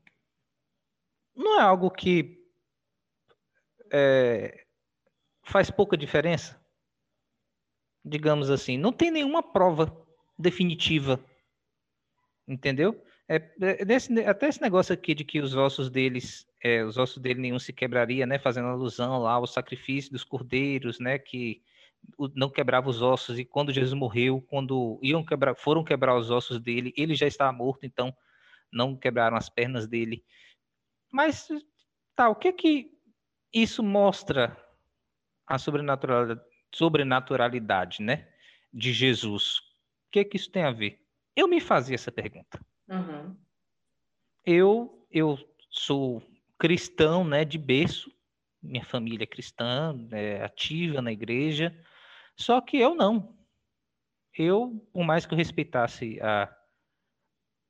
não 1.34 1.58
é 1.58 1.62
algo 1.62 1.90
que 1.90 2.42
é, 3.92 4.64
faz 5.44 5.70
pouca 5.70 5.96
diferença? 5.96 6.60
Digamos 8.04 8.50
assim, 8.50 8.76
não 8.76 8.92
tem 8.92 9.10
nenhuma 9.10 9.42
prova 9.42 9.94
definitiva, 10.38 11.24
entendeu? 12.48 13.00
É, 13.28 13.36
é 13.60 13.84
desse, 13.84 14.18
até 14.24 14.48
esse 14.48 14.60
negócio 14.60 14.92
aqui 14.92 15.14
de 15.14 15.24
que 15.24 15.40
os 15.40 15.54
ossos 15.54 15.88
deles, 15.88 16.46
é, 16.62 16.84
os 16.84 16.96
ossos 16.96 17.18
dele 17.18 17.40
nenhum 17.40 17.58
se 17.58 17.72
quebraria, 17.72 18.24
né? 18.24 18.38
Fazendo 18.38 18.68
alusão 18.68 19.18
lá 19.18 19.32
ao 19.32 19.46
sacrifício 19.46 20.12
dos 20.12 20.22
cordeiros, 20.22 21.00
né? 21.00 21.18
Que 21.18 21.62
não 22.34 22.50
quebrava 22.50 22.88
os 22.88 23.02
ossos 23.02 23.38
e 23.38 23.44
quando 23.44 23.72
Jesus 23.72 23.94
morreu, 23.94 24.40
quando 24.48 24.98
iam 25.02 25.24
quebrar, 25.24 25.54
foram 25.54 25.84
quebrar 25.84 26.16
os 26.16 26.30
ossos 26.30 26.60
dele, 26.60 26.92
ele 26.96 27.14
já 27.14 27.26
estava 27.26 27.52
morto, 27.52 27.86
então 27.86 28.14
não 28.72 28.96
quebraram 28.96 29.36
as 29.36 29.48
pernas 29.48 29.86
dele. 29.86 30.24
Mas, 31.10 31.48
tá, 32.16 32.28
o 32.28 32.34
que 32.34 32.52
que 32.52 32.90
isso 33.52 33.82
mostra 33.82 34.56
a 35.46 35.58
sobrenaturalidade, 35.58 36.40
sobrenaturalidade 36.74 38.02
né, 38.02 38.28
de 38.72 38.92
Jesus? 38.92 39.58
O 39.58 40.12
que 40.12 40.24
que 40.24 40.36
isso 40.36 40.50
tem 40.50 40.64
a 40.64 40.72
ver? 40.72 41.00
Eu 41.36 41.46
me 41.46 41.60
fazia 41.60 41.94
essa 41.94 42.10
pergunta. 42.10 42.60
Uhum. 42.88 43.36
Eu, 44.44 45.06
eu 45.10 45.38
sou 45.70 46.22
cristão, 46.62 47.24
né, 47.24 47.44
de 47.44 47.58
berço. 47.58 48.08
Minha 48.62 48.84
família 48.84 49.24
é 49.24 49.26
cristã, 49.26 49.98
é 50.12 50.44
ativa 50.44 51.02
na 51.02 51.10
igreja. 51.10 51.76
Só 52.36 52.60
que 52.60 52.76
eu 52.76 52.94
não. 52.94 53.36
Eu, 54.32 54.88
por 54.92 55.02
mais 55.04 55.26
que 55.26 55.34
eu 55.34 55.36
respeitasse 55.36 56.20
a 56.20 56.56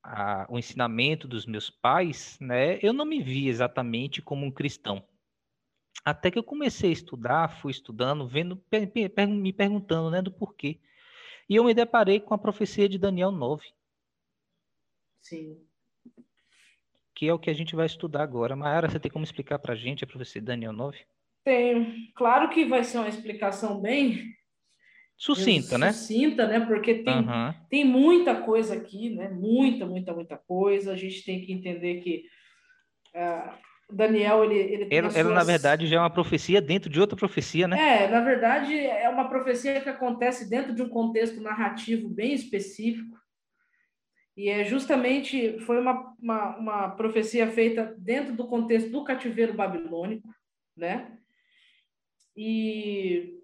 a, 0.05 0.47
o 0.51 0.59
ensinamento 0.59 1.29
dos 1.29 1.47
meus 1.47 1.71
pais, 1.71 2.37
né, 2.41 2.77
eu 2.83 2.93
não 2.93 3.05
me 3.05 3.23
vi 3.23 3.49
exatamente 3.49 4.21
como 4.21 4.45
um 4.45 4.51
cristão. 4.51 5.07
Até 6.05 6.29
que 6.29 6.39
eu 6.39 6.43
comecei 6.43 6.91
a 6.91 6.93
estudar, 6.93 7.61
fui 7.61 7.71
estudando, 7.71 8.27
vendo, 8.27 8.61
me 9.29 9.53
perguntando 9.53 10.11
né, 10.11 10.21
do 10.21 10.33
porquê. 10.33 10.81
E 11.49 11.55
eu 11.55 11.63
me 11.63 11.73
deparei 11.73 12.19
com 12.19 12.35
a 12.35 12.39
profecia 12.39 12.89
de 12.89 12.99
Daniel 12.99 13.31
9. 13.31 13.65
Sim. 15.21 15.65
Que 17.23 17.29
é 17.29 17.33
o 17.33 17.39
que 17.39 17.51
a 17.51 17.55
gente 17.55 17.77
vai 17.77 17.87
estudar 17.87 18.21
agora. 18.21 18.57
Mayara, 18.57 18.91
você 18.91 18.99
tem 18.99 19.09
como 19.09 19.23
explicar 19.23 19.57
para 19.57 19.75
a 19.75 19.77
gente 19.77 20.03
a 20.03 20.09
profecia 20.09 20.41
de 20.41 20.47
Daniel 20.49 20.73
9? 20.73 20.99
Tenho. 21.45 21.87
Claro 22.17 22.51
que 22.51 22.65
vai 22.65 22.83
ser 22.83 22.99
uma 22.99 23.09
explicação 23.09 23.81
bem 23.81 24.25
Sucinta, 25.17 25.79
né? 25.79 25.93
Sucinta, 25.93 26.49
né? 26.49 26.59
Porque 26.67 26.95
tem, 26.95 27.19
uhum. 27.19 27.55
tem 27.71 27.85
muita 27.85 28.35
coisa 28.35 28.75
aqui, 28.75 29.11
né? 29.11 29.29
Muita, 29.29 29.87
muita, 29.87 30.13
muita 30.13 30.37
coisa. 30.37 30.95
A 30.95 30.97
gente 30.97 31.25
tem 31.25 31.41
que 31.41 31.53
entender 31.53 32.01
que 32.01 32.25
uh, 33.15 33.53
Daniel, 33.89 34.43
ele... 34.43 34.59
ele 34.59 34.89
ela, 34.91 35.09
suas... 35.09 35.25
ela, 35.25 35.33
na 35.33 35.45
verdade, 35.45 35.87
já 35.87 35.99
é 35.99 36.01
uma 36.01 36.11
profecia 36.11 36.61
dentro 36.61 36.91
de 36.91 37.01
outra 37.01 37.17
profecia, 37.17 37.69
né? 37.69 38.03
É, 38.03 38.09
na 38.09 38.21
verdade, 38.21 38.77
é 38.77 39.09
uma 39.09 39.29
profecia 39.29 39.81
que 39.81 39.89
acontece 39.89 40.51
dentro 40.51 40.75
de 40.75 40.83
um 40.83 40.89
contexto 40.89 41.41
narrativo 41.41 42.09
bem 42.09 42.35
específico. 42.35 43.17
E 44.37 44.49
é 44.49 44.65
justamente, 44.65 45.59
foi 45.61 45.79
uma, 45.79 46.15
uma, 46.21 46.57
uma 46.57 46.89
profecia 46.91 47.51
feita 47.51 47.95
dentro 47.99 48.35
do 48.35 48.47
contexto 48.47 48.91
do 48.91 49.05
cativeiro 49.05 49.53
babilônico, 49.53 50.29
né? 50.77 51.19
E 52.35 53.39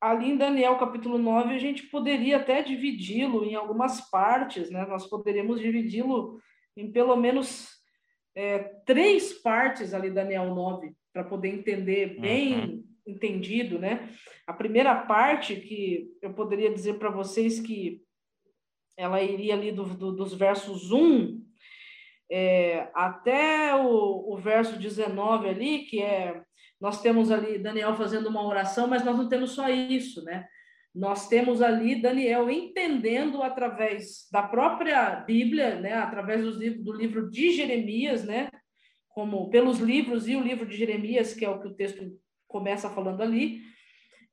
ali 0.00 0.30
em 0.30 0.36
Daniel 0.36 0.76
capítulo 0.78 1.18
9, 1.18 1.54
a 1.54 1.58
gente 1.58 1.84
poderia 1.84 2.38
até 2.38 2.62
dividi-lo 2.62 3.44
em 3.44 3.54
algumas 3.54 4.00
partes, 4.10 4.70
né? 4.70 4.86
Nós 4.86 5.06
poderíamos 5.06 5.60
dividi-lo 5.60 6.40
em 6.76 6.90
pelo 6.90 7.16
menos 7.16 7.68
é, 8.34 8.58
três 8.84 9.32
partes 9.32 9.94
ali, 9.94 10.10
Daniel 10.10 10.54
9, 10.54 10.92
para 11.12 11.22
poder 11.22 11.48
entender 11.48 12.18
bem 12.18 12.54
uhum. 12.54 12.84
entendido, 13.06 13.78
né? 13.78 14.08
A 14.46 14.52
primeira 14.52 14.94
parte 14.94 15.56
que 15.56 16.10
eu 16.20 16.32
poderia 16.32 16.72
dizer 16.72 16.94
para 16.94 17.10
vocês 17.10 17.60
que 17.60 18.03
ela 18.96 19.22
iria 19.22 19.54
ali 19.54 19.72
do, 19.72 19.84
do, 19.84 20.12
dos 20.12 20.34
versos 20.34 20.90
1 20.90 21.42
é, 22.30 22.90
até 22.94 23.74
o, 23.74 24.32
o 24.32 24.36
verso 24.36 24.78
19 24.78 25.48
ali, 25.48 25.78
que 25.80 26.02
é 26.02 26.42
nós 26.80 27.00
temos 27.00 27.30
ali 27.30 27.58
Daniel 27.58 27.94
fazendo 27.94 28.28
uma 28.28 28.44
oração, 28.44 28.86
mas 28.86 29.04
nós 29.04 29.16
não 29.16 29.28
temos 29.28 29.52
só 29.52 29.68
isso, 29.70 30.22
né? 30.24 30.46
Nós 30.94 31.28
temos 31.28 31.62
ali 31.62 32.00
Daniel 32.00 32.50
entendendo 32.50 33.42
através 33.42 34.28
da 34.30 34.42
própria 34.42 35.16
Bíblia, 35.16 35.80
né? 35.80 35.94
Através 35.94 36.42
do 36.42 36.50
livro, 36.50 36.84
do 36.84 36.92
livro 36.92 37.30
de 37.30 37.52
Jeremias, 37.52 38.24
né? 38.24 38.50
Como 39.08 39.48
pelos 39.48 39.78
livros 39.78 40.28
e 40.28 40.36
o 40.36 40.42
livro 40.42 40.66
de 40.66 40.76
Jeremias, 40.76 41.32
que 41.32 41.44
é 41.44 41.48
o 41.48 41.60
que 41.60 41.68
o 41.68 41.74
texto 41.74 42.04
começa 42.46 42.90
falando 42.90 43.22
ali, 43.22 43.62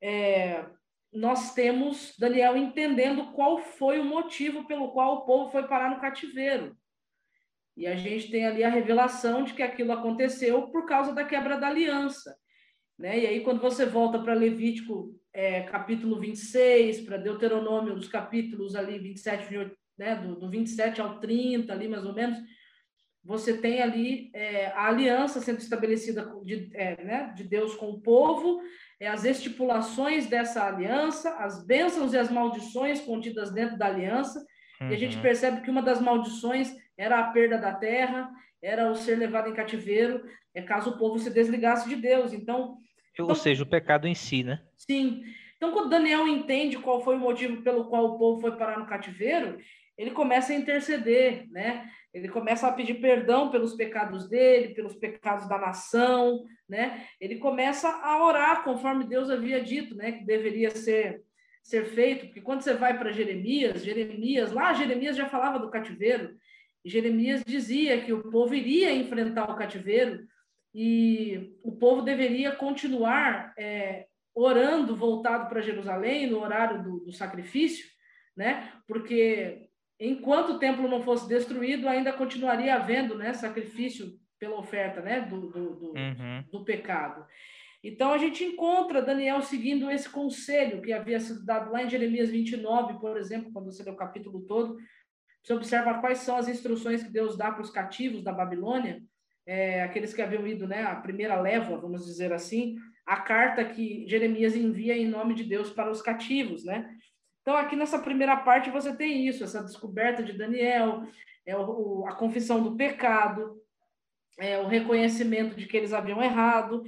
é, 0.01 0.66
nós 1.12 1.53
temos 1.53 2.16
Daniel 2.18 2.55
entendendo 2.55 3.32
qual 3.34 3.57
foi 3.57 3.99
o 3.99 4.05
motivo 4.05 4.66
pelo 4.66 4.91
qual 4.91 5.16
o 5.16 5.26
povo 5.26 5.51
foi 5.51 5.68
parar 5.68 5.89
no 5.89 5.99
cativeiro. 5.99 6.76
E 7.76 7.88
a 7.88 7.95
gente 7.95 8.30
tem 8.30 8.45
ali 8.45 8.64
a 8.64 8.70
revelação 8.70 9.43
de 9.43 9.53
que 9.53 9.64
aquilo 9.64 9.91
aconteceu 9.91 10.68
por 10.70 10.86
causa 10.86 11.14
da 11.14 11.26
quebra 11.26 11.57
da 11.57 11.68
aliança. 11.68 12.36
Né? 12.97 13.20
E 13.20 13.28
aí, 13.28 13.39
quando 13.41 13.62
você 13.62 13.86
volta 13.86 14.20
para 14.20 14.34
Levítico, 14.34 15.20
é, 15.34 15.62
capítulo 15.62 16.20
26, 16.20 17.01
para 17.01 17.18
Deuteronômio, 17.18 17.95
dos 17.95 18.07
capítulos 18.07 18.76
ali 18.76 18.99
27, 18.99 19.43
28, 19.45 19.78
né? 19.97 20.16
do, 20.16 20.36
do 20.36 20.49
27 20.49 21.01
ao 21.01 21.20
30, 21.20 21.72
ali 21.74 21.88
mais 21.88 22.05
ou 22.05 22.14
menos, 22.14 22.38
você 23.24 23.57
tem 23.57 23.82
ali 23.82 24.32
é, 24.34 24.68
a 24.68 24.88
aliança 24.88 25.39
sendo 25.39 25.59
estabelecida 25.59 26.26
de, 26.43 26.70
é, 26.74 27.03
né, 27.03 27.34
de 27.36 27.43
Deus 27.43 27.76
com 27.76 27.91
o 27.91 28.01
povo, 28.01 28.62
as 29.08 29.26
estipulações 29.26 30.28
dessa 30.28 30.66
aliança, 30.66 31.36
as 31.38 31.66
bênçãos 31.66 32.14
e 32.14 32.18
as 32.18 32.30
maldições 32.30 33.02
contidas 33.02 33.52
dentro 33.52 33.78
da 33.78 33.88
aliança, 33.88 34.45
uhum. 34.80 34.89
e 34.89 34.93
a 34.93 34.97
gente 34.97 35.16
uhum. 35.16 35.22
percebe 35.22 35.62
que 35.62 35.70
uma 35.72 35.82
das 35.82 35.99
maldições 35.99 36.76
era 36.97 37.20
a 37.20 37.32
perda 37.32 37.58
da 37.58 37.74
terra, 37.74 38.30
era 38.62 38.91
o 38.91 38.95
ser 38.95 39.16
levado 39.16 39.49
em 39.49 39.54
cativeiro, 39.54 40.24
é 40.54 40.62
caso 40.62 40.91
o 40.91 40.97
povo 40.97 41.18
se 41.18 41.32
desligasse 41.32 41.89
de 41.89 41.95
Deus. 41.95 42.32
Então, 42.32 42.78
ou 43.18 43.26
então, 43.26 43.36
seja, 43.36 43.64
o 43.64 43.68
pecado 43.68 44.08
em 44.08 44.16
si, 44.16 44.43
né? 44.43 44.62
Sim. 44.78 45.24
Então, 45.58 45.72
quando 45.72 45.89
Daniel 45.89 46.28
entende 46.28 46.78
qual 46.78 47.04
foi 47.04 47.16
o 47.16 47.20
motivo 47.20 47.62
pelo 47.62 47.86
qual 47.86 48.06
o 48.06 48.18
povo 48.18 48.41
foi 48.41 48.56
parar 48.58 48.80
no 48.80 48.88
cativeiro, 48.88 49.60
ele 50.02 50.12
começa 50.12 50.52
a 50.52 50.56
interceder, 50.56 51.47
né? 51.52 51.88
Ele 52.12 52.28
começa 52.28 52.68
a 52.68 52.74
pedir 52.74 52.95
perdão 52.95 53.52
pelos 53.52 53.76
pecados 53.76 54.28
dele, 54.28 54.74
pelos 54.74 54.95
pecados 54.95 55.47
da 55.47 55.60
nação, 55.60 56.43
né? 56.68 57.06
Ele 57.20 57.38
começa 57.38 57.88
a 57.88 58.26
orar 58.26 58.64
conforme 58.64 59.06
Deus 59.06 59.30
havia 59.30 59.64
dito, 59.64 59.95
né? 59.95 60.14
Que 60.14 60.26
deveria 60.26 60.72
ser 60.72 61.22
ser 61.64 61.86
feito, 61.86 62.26
porque 62.26 62.41
quando 62.41 62.62
você 62.62 62.74
vai 62.74 62.97
para 62.97 63.12
Jeremias, 63.12 63.84
Jeremias, 63.84 64.52
lá 64.52 64.74
Jeremias 64.74 65.16
já 65.16 65.30
falava 65.30 65.60
do 65.60 65.70
cativeiro, 65.70 66.36
Jeremias 66.84 67.43
dizia 67.45 68.02
que 68.02 68.12
o 68.12 68.32
povo 68.32 68.56
iria 68.56 68.91
enfrentar 68.91 69.47
o 69.47 69.56
cativeiro 69.56 70.26
e 70.74 71.54
o 71.64 71.72
povo 71.72 72.02
deveria 72.02 72.56
continuar 72.56 73.54
é, 73.56 74.08
orando 74.34 74.95
voltado 74.95 75.47
para 75.47 75.62
Jerusalém 75.62 76.28
no 76.28 76.39
horário 76.39 76.82
do, 76.82 76.99
do 77.02 77.14
sacrifício, 77.14 77.86
né? 78.36 78.74
Porque 78.88 79.70
enquanto 80.02 80.54
o 80.54 80.60
templo 80.60 80.88
não 80.88 81.02
fosse 81.02 81.28
destruído, 81.28 81.88
ainda 81.88 82.12
continuaria 82.12 82.76
havendo 82.76 83.16
né, 83.16 83.32
sacrifício 83.34 84.20
pela 84.39 84.58
oferta 84.58 84.99
né, 85.02 85.22
do, 85.22 85.41
do, 85.41 85.76
do, 85.76 85.88
uhum. 85.89 86.43
do, 86.52 86.66
pecado. 86.66 87.24
Então 87.84 88.12
a 88.12 88.18
gente 88.18 88.43
encontra 88.43 89.02
Daniel 89.02 89.41
seguindo 89.43 89.89
esse 89.91 90.10
conselho 90.10 90.82
que 90.82 90.91
havia 90.91 91.20
sido 91.20 91.45
dado 91.45 91.72
lá 91.72 91.84
em 91.84 91.89
Jeremias 91.89 92.30
29, 92.30 92.99
por 92.99 93.16
exemplo, 93.16 93.52
quando 93.54 93.72
você 93.72 93.84
lê 93.84 93.91
o 93.91 93.95
capítulo 93.95 94.41
todo. 94.41 94.78
Você 95.43 95.54
observa 95.54 95.99
quais 95.99 96.20
são 96.20 96.36
as 96.36 96.47
instruções 96.47 97.04
que 97.04 97.12
Deus 97.12 97.38
dá 97.38 97.52
para 97.52 97.62
os 97.62 97.70
cativos 97.70 98.24
da 98.24 98.32
Babilônia, 98.32 99.04
é, 99.45 99.84
aqueles 99.84 100.14
que 100.14 100.22
haviam 100.22 100.47
ido, 100.47 100.68
né, 100.68 100.84
a 100.84 100.95
primeira 100.95 101.39
leva, 101.39 101.78
vamos 101.78 102.06
dizer 102.06 102.32
assim, 102.32 102.76
a 103.06 103.18
carta 103.18 103.66
que 103.66 104.06
Jeremias 104.08 104.56
envia 104.56 104.95
em 104.95 105.08
nome 105.08 105.34
de 105.34 105.43
Deus 105.43 105.72
para 105.72 105.91
os 105.91 106.02
cativos, 106.02 106.64
né? 106.64 106.95
Então, 107.42 107.56
aqui 107.56 107.76
nessa 107.76 108.00
primeira 108.00 108.38
parte, 108.38 108.70
você 108.70 108.96
tem 108.96 109.28
isso, 109.28 109.44
essa 109.44 109.64
descoberta 109.64 110.22
de 110.22 110.34
Daniel, 110.34 111.04
é 111.46 111.58
o, 111.58 112.06
a 112.08 112.16
confissão 112.16 112.62
do 112.62 112.76
pecado, 112.76 113.60
é 114.39 114.60
o 114.60 114.68
reconhecimento 114.68 115.56
de 115.56 115.66
que 115.66 115.76
eles 115.76 115.94
haviam 115.94 116.22
errado 116.22 116.84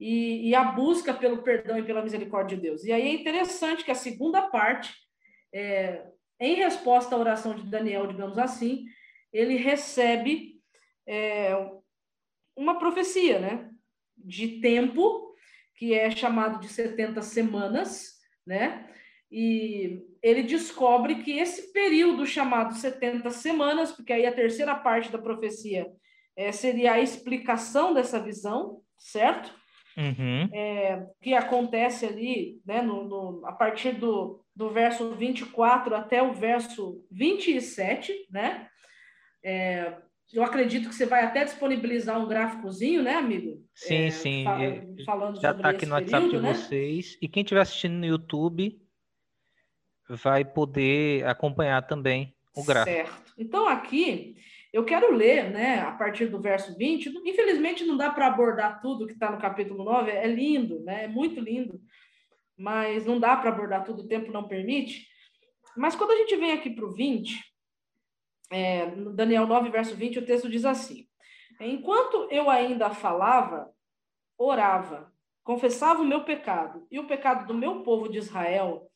e, 0.00 0.48
e, 0.48 0.54
a 0.54 0.64
busca 0.64 1.12
pelo 1.12 1.42
perdão 1.42 1.78
e 1.78 1.82
pela 1.82 2.02
misericórdia 2.02 2.56
de 2.56 2.62
Deus. 2.62 2.84
E 2.84 2.92
aí 2.92 3.02
é 3.02 3.12
interessante 3.12 3.84
que 3.84 3.90
a 3.90 3.96
segunda 3.96 4.42
parte, 4.42 4.94
é, 5.52 6.06
em 6.40 6.54
resposta 6.54 7.14
à 7.14 7.18
oração 7.18 7.54
de 7.54 7.68
Daniel, 7.68 8.06
digamos 8.06 8.38
assim, 8.38 8.86
ele 9.32 9.56
recebe 9.56 10.60
é, 11.06 11.52
uma 12.56 12.78
profecia, 12.78 13.38
né? 13.38 13.70
De 14.16 14.60
tempo, 14.60 15.34
que 15.76 15.94
é 15.94 16.10
chamado 16.10 16.60
de 16.60 16.68
70 16.68 17.22
semanas, 17.22 18.18
né? 18.46 18.88
E 19.30 20.00
ele 20.22 20.42
descobre 20.42 21.16
que 21.16 21.38
esse 21.38 21.72
período 21.72 22.24
chamado 22.24 22.74
70 22.74 23.30
semanas, 23.30 23.92
porque 23.92 24.12
aí 24.12 24.26
a 24.26 24.32
terceira 24.32 24.74
parte 24.74 25.12
da 25.12 25.18
profecia 25.18 25.86
é, 26.36 26.50
seria 26.50 26.92
a 26.92 27.00
explicação 27.00 27.92
dessa 27.92 28.18
visão, 28.18 28.80
certo? 28.96 29.52
Uhum. 29.96 30.48
É, 30.52 31.04
que 31.20 31.34
acontece 31.34 32.06
ali, 32.06 32.60
né, 32.64 32.80
no, 32.80 33.04
no, 33.04 33.46
a 33.46 33.52
partir 33.52 33.92
do, 33.92 34.40
do 34.54 34.70
verso 34.70 35.10
24 35.16 35.94
até 35.94 36.22
o 36.22 36.32
verso 36.32 37.04
27, 37.10 38.12
né? 38.30 38.68
É, 39.44 39.96
eu 40.32 40.42
acredito 40.42 40.88
que 40.88 40.94
você 40.94 41.06
vai 41.06 41.24
até 41.24 41.44
disponibilizar 41.44 42.20
um 42.20 42.28
gráficozinho, 42.28 43.02
né, 43.02 43.14
amigo? 43.14 43.64
Sim, 43.74 44.04
é, 44.04 44.10
sim. 44.10 44.44
Fa 44.44 44.58
falando 45.04 45.40
Já 45.40 45.50
está 45.50 45.70
aqui 45.70 45.86
no 45.86 45.94
WhatsApp 45.94 46.26
período, 46.26 46.42
de 46.42 46.48
né? 46.48 46.54
vocês. 46.54 47.18
E 47.20 47.28
quem 47.28 47.42
estiver 47.42 47.60
assistindo 47.60 47.94
no 47.94 48.06
YouTube, 48.06 48.78
vai 50.08 50.44
poder 50.44 51.26
acompanhar 51.26 51.86
também 51.86 52.34
o 52.54 52.64
gráfico. 52.64 52.96
Certo. 52.96 53.34
Então, 53.36 53.68
aqui, 53.68 54.36
eu 54.72 54.84
quero 54.84 55.14
ler, 55.14 55.50
né, 55.50 55.80
a 55.80 55.92
partir 55.92 56.26
do 56.26 56.40
verso 56.40 56.76
20. 56.76 57.08
Infelizmente, 57.24 57.84
não 57.84 57.96
dá 57.96 58.10
para 58.10 58.26
abordar 58.26 58.80
tudo 58.80 59.06
que 59.06 59.12
está 59.12 59.30
no 59.30 59.40
capítulo 59.40 59.84
9, 59.84 60.10
é 60.10 60.26
lindo, 60.26 60.80
né, 60.80 61.04
é 61.04 61.08
muito 61.08 61.40
lindo, 61.40 61.80
mas 62.56 63.06
não 63.06 63.18
dá 63.18 63.36
para 63.36 63.50
abordar 63.50 63.84
tudo, 63.84 64.02
o 64.02 64.08
tempo 64.08 64.32
não 64.32 64.48
permite. 64.48 65.06
Mas 65.76 65.94
quando 65.94 66.10
a 66.10 66.16
gente 66.16 66.36
vem 66.36 66.52
aqui 66.52 66.70
para 66.70 66.84
o 66.84 66.92
20, 66.92 67.40
é, 68.50 68.86
no 68.86 69.12
Daniel 69.12 69.46
9, 69.46 69.70
verso 69.70 69.94
20, 69.94 70.18
o 70.18 70.26
texto 70.26 70.48
diz 70.48 70.64
assim: 70.64 71.06
Enquanto 71.60 72.28
eu 72.30 72.50
ainda 72.50 72.90
falava, 72.90 73.70
orava, 74.36 75.12
confessava 75.44 76.02
o 76.02 76.06
meu 76.06 76.24
pecado 76.24 76.86
e 76.90 76.98
o 76.98 77.06
pecado 77.06 77.46
do 77.46 77.54
meu 77.54 77.82
povo 77.82 78.08
de 78.08 78.18
Israel 78.18 78.87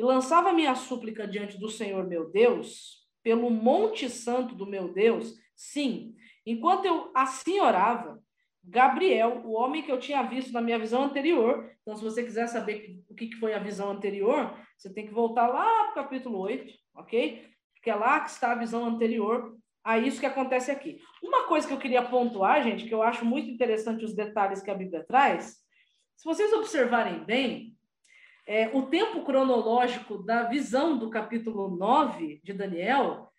e 0.00 0.02
lançava 0.02 0.50
minha 0.54 0.74
súplica 0.74 1.28
diante 1.28 1.58
do 1.58 1.68
Senhor 1.68 2.06
meu 2.06 2.30
Deus, 2.30 3.06
pelo 3.22 3.50
monte 3.50 4.08
santo 4.08 4.54
do 4.54 4.64
meu 4.64 4.90
Deus, 4.94 5.34
sim, 5.54 6.14
enquanto 6.46 6.86
eu 6.86 7.10
assim 7.14 7.60
orava, 7.60 8.18
Gabriel, 8.64 9.42
o 9.44 9.52
homem 9.52 9.82
que 9.82 9.92
eu 9.92 9.98
tinha 9.98 10.22
visto 10.22 10.52
na 10.52 10.62
minha 10.62 10.78
visão 10.78 11.02
anterior, 11.02 11.70
então 11.82 11.94
se 11.94 12.02
você 12.02 12.22
quiser 12.22 12.46
saber 12.46 12.98
o 13.10 13.14
que 13.14 13.30
foi 13.36 13.52
a 13.52 13.58
visão 13.58 13.90
anterior, 13.90 14.56
você 14.74 14.90
tem 14.90 15.06
que 15.06 15.12
voltar 15.12 15.48
lá 15.48 15.66
para 15.88 15.90
o 15.90 15.94
capítulo 16.04 16.38
8, 16.38 16.72
ok? 16.94 17.46
Porque 17.74 17.90
é 17.90 17.94
lá 17.94 18.20
que 18.20 18.30
está 18.30 18.52
a 18.52 18.58
visão 18.58 18.86
anterior 18.86 19.54
a 19.84 19.98
isso 19.98 20.18
que 20.18 20.26
acontece 20.26 20.70
aqui. 20.70 20.98
Uma 21.22 21.44
coisa 21.44 21.68
que 21.68 21.74
eu 21.74 21.78
queria 21.78 22.08
pontuar, 22.08 22.62
gente, 22.62 22.86
que 22.86 22.94
eu 22.94 23.02
acho 23.02 23.22
muito 23.22 23.50
interessante 23.50 24.02
os 24.02 24.14
detalhes 24.14 24.62
que 24.62 24.70
a 24.70 24.74
Bíblia 24.74 25.04
traz, 25.06 25.58
se 26.16 26.24
vocês 26.24 26.50
observarem 26.54 27.22
bem, 27.22 27.76
é, 28.50 28.68
o 28.74 28.82
tempo 28.82 29.22
cronológico 29.22 30.18
da 30.18 30.42
visão 30.42 30.98
do 30.98 31.08
capítulo 31.08 31.68
9 31.76 32.40
de 32.42 32.52
Daniel 32.52 33.30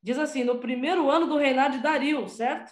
diz 0.00 0.16
assim: 0.16 0.44
no 0.44 0.60
primeiro 0.60 1.10
ano 1.10 1.26
do 1.26 1.36
reinado 1.36 1.76
de 1.76 1.82
Dario, 1.82 2.28
certo? 2.28 2.70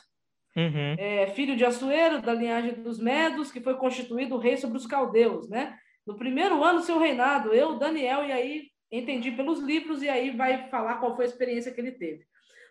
Uhum. 0.57 0.95
É, 0.97 1.27
filho 1.35 1.57
de 1.57 1.65
Assuero, 1.65 2.23
da 2.23 2.33
linhagem 2.33 2.75
dos 2.75 3.01
Medos, 3.01 3.51
que 3.51 3.61
foi 3.61 3.75
constituído 3.75 4.39
rei 4.39 4.57
sobre 4.57 4.79
os 4.79 4.87
caldeus, 4.87 5.49
né? 5.49 5.77
No 6.07 6.17
primeiro 6.17 6.63
ano 6.63 6.79
do 6.79 6.85
seu 6.85 7.01
reinado, 7.01 7.53
eu, 7.53 7.77
Daniel, 7.81 8.25
e 8.25 8.31
aí 8.31 8.71
entendi 8.93 9.33
pelos 9.33 9.59
livros, 9.59 10.01
e 10.01 10.09
aí 10.09 10.31
vai 10.31 10.71
falar 10.71 10.99
qual 10.99 11.17
foi 11.17 11.25
a 11.25 11.29
experiência 11.29 11.73
que 11.73 11.81
ele 11.81 11.93
teve. 11.93 12.25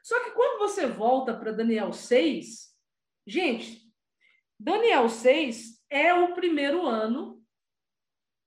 Só 0.04 0.24
que 0.24 0.32
quando 0.32 0.60
você 0.60 0.88
volta 0.88 1.34
para 1.34 1.52
Daniel 1.52 1.92
6, 1.92 2.74
gente, 3.28 3.82
Daniel 4.58 5.10
6 5.10 5.84
é 5.90 6.14
o 6.14 6.34
primeiro 6.34 6.88
ano 6.88 7.37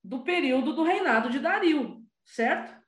do 0.03 0.20
período 0.20 0.72
do 0.72 0.82
reinado 0.82 1.30
de 1.30 1.38
Dario, 1.38 2.03
certo? 2.24 2.78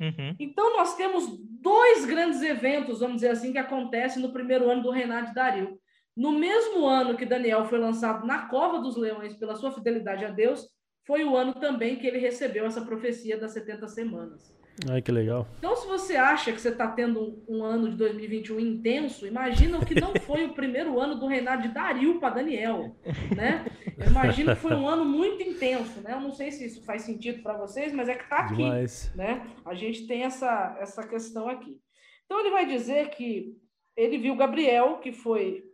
Uhum. 0.00 0.34
Então, 0.38 0.76
nós 0.76 0.96
temos 0.96 1.26
dois 1.60 2.04
grandes 2.04 2.42
eventos, 2.42 3.00
vamos 3.00 3.16
dizer 3.16 3.30
assim, 3.30 3.52
que 3.52 3.58
acontecem 3.58 4.22
no 4.22 4.32
primeiro 4.32 4.68
ano 4.70 4.82
do 4.82 4.90
reinado 4.90 5.28
de 5.28 5.34
Dario. 5.34 5.78
No 6.16 6.32
mesmo 6.32 6.86
ano 6.86 7.16
que 7.16 7.24
Daniel 7.24 7.64
foi 7.64 7.78
lançado 7.78 8.26
na 8.26 8.46
cova 8.48 8.80
dos 8.80 8.96
leões 8.96 9.34
pela 9.34 9.54
sua 9.54 9.72
fidelidade 9.72 10.24
a 10.24 10.30
Deus, 10.30 10.68
foi 11.06 11.24
o 11.24 11.36
ano 11.36 11.54
também 11.54 11.96
que 11.96 12.06
ele 12.06 12.18
recebeu 12.18 12.66
essa 12.66 12.84
profecia 12.84 13.38
das 13.38 13.52
70 13.52 13.88
semanas. 13.88 14.54
Ai, 14.88 15.02
que 15.02 15.12
legal. 15.12 15.46
Então, 15.58 15.76
se 15.76 15.86
você 15.86 16.16
acha 16.16 16.52
que 16.52 16.60
você 16.60 16.70
está 16.70 16.88
tendo 16.88 17.42
um, 17.46 17.62
ano 17.62 17.90
de 17.90 17.96
2021 17.96 18.58
intenso, 18.58 19.26
imagina 19.26 19.78
o 19.78 19.84
que 19.84 20.00
não 20.00 20.14
foi 20.26 20.46
o 20.46 20.54
primeiro 20.54 20.98
ano 20.98 21.16
do 21.16 21.26
reinado 21.26 21.62
de 21.62 21.68
Dario 21.68 22.18
para 22.18 22.36
Daniel, 22.36 22.96
né? 23.36 23.66
Eu 23.98 24.06
imagino 24.06 24.54
que 24.54 24.60
foi 24.60 24.74
um 24.74 24.88
ano 24.88 25.04
muito 25.04 25.42
intenso, 25.42 26.00
né? 26.00 26.14
Eu 26.14 26.20
não 26.20 26.32
sei 26.32 26.50
se 26.50 26.64
isso 26.64 26.84
faz 26.84 27.02
sentido 27.02 27.42
para 27.42 27.58
vocês, 27.58 27.92
mas 27.92 28.08
é 28.08 28.14
que 28.14 28.24
está 28.24 28.38
aqui, 28.38 28.56
Demais. 28.56 29.12
né? 29.14 29.46
A 29.64 29.74
gente 29.74 30.06
tem 30.06 30.22
essa, 30.22 30.76
essa 30.80 31.06
questão 31.06 31.48
aqui. 31.48 31.78
Então, 32.24 32.40
ele 32.40 32.50
vai 32.50 32.66
dizer 32.66 33.10
que 33.10 33.54
ele 33.94 34.16
viu 34.16 34.34
Gabriel, 34.34 34.98
que 34.98 35.12
foi 35.12 35.64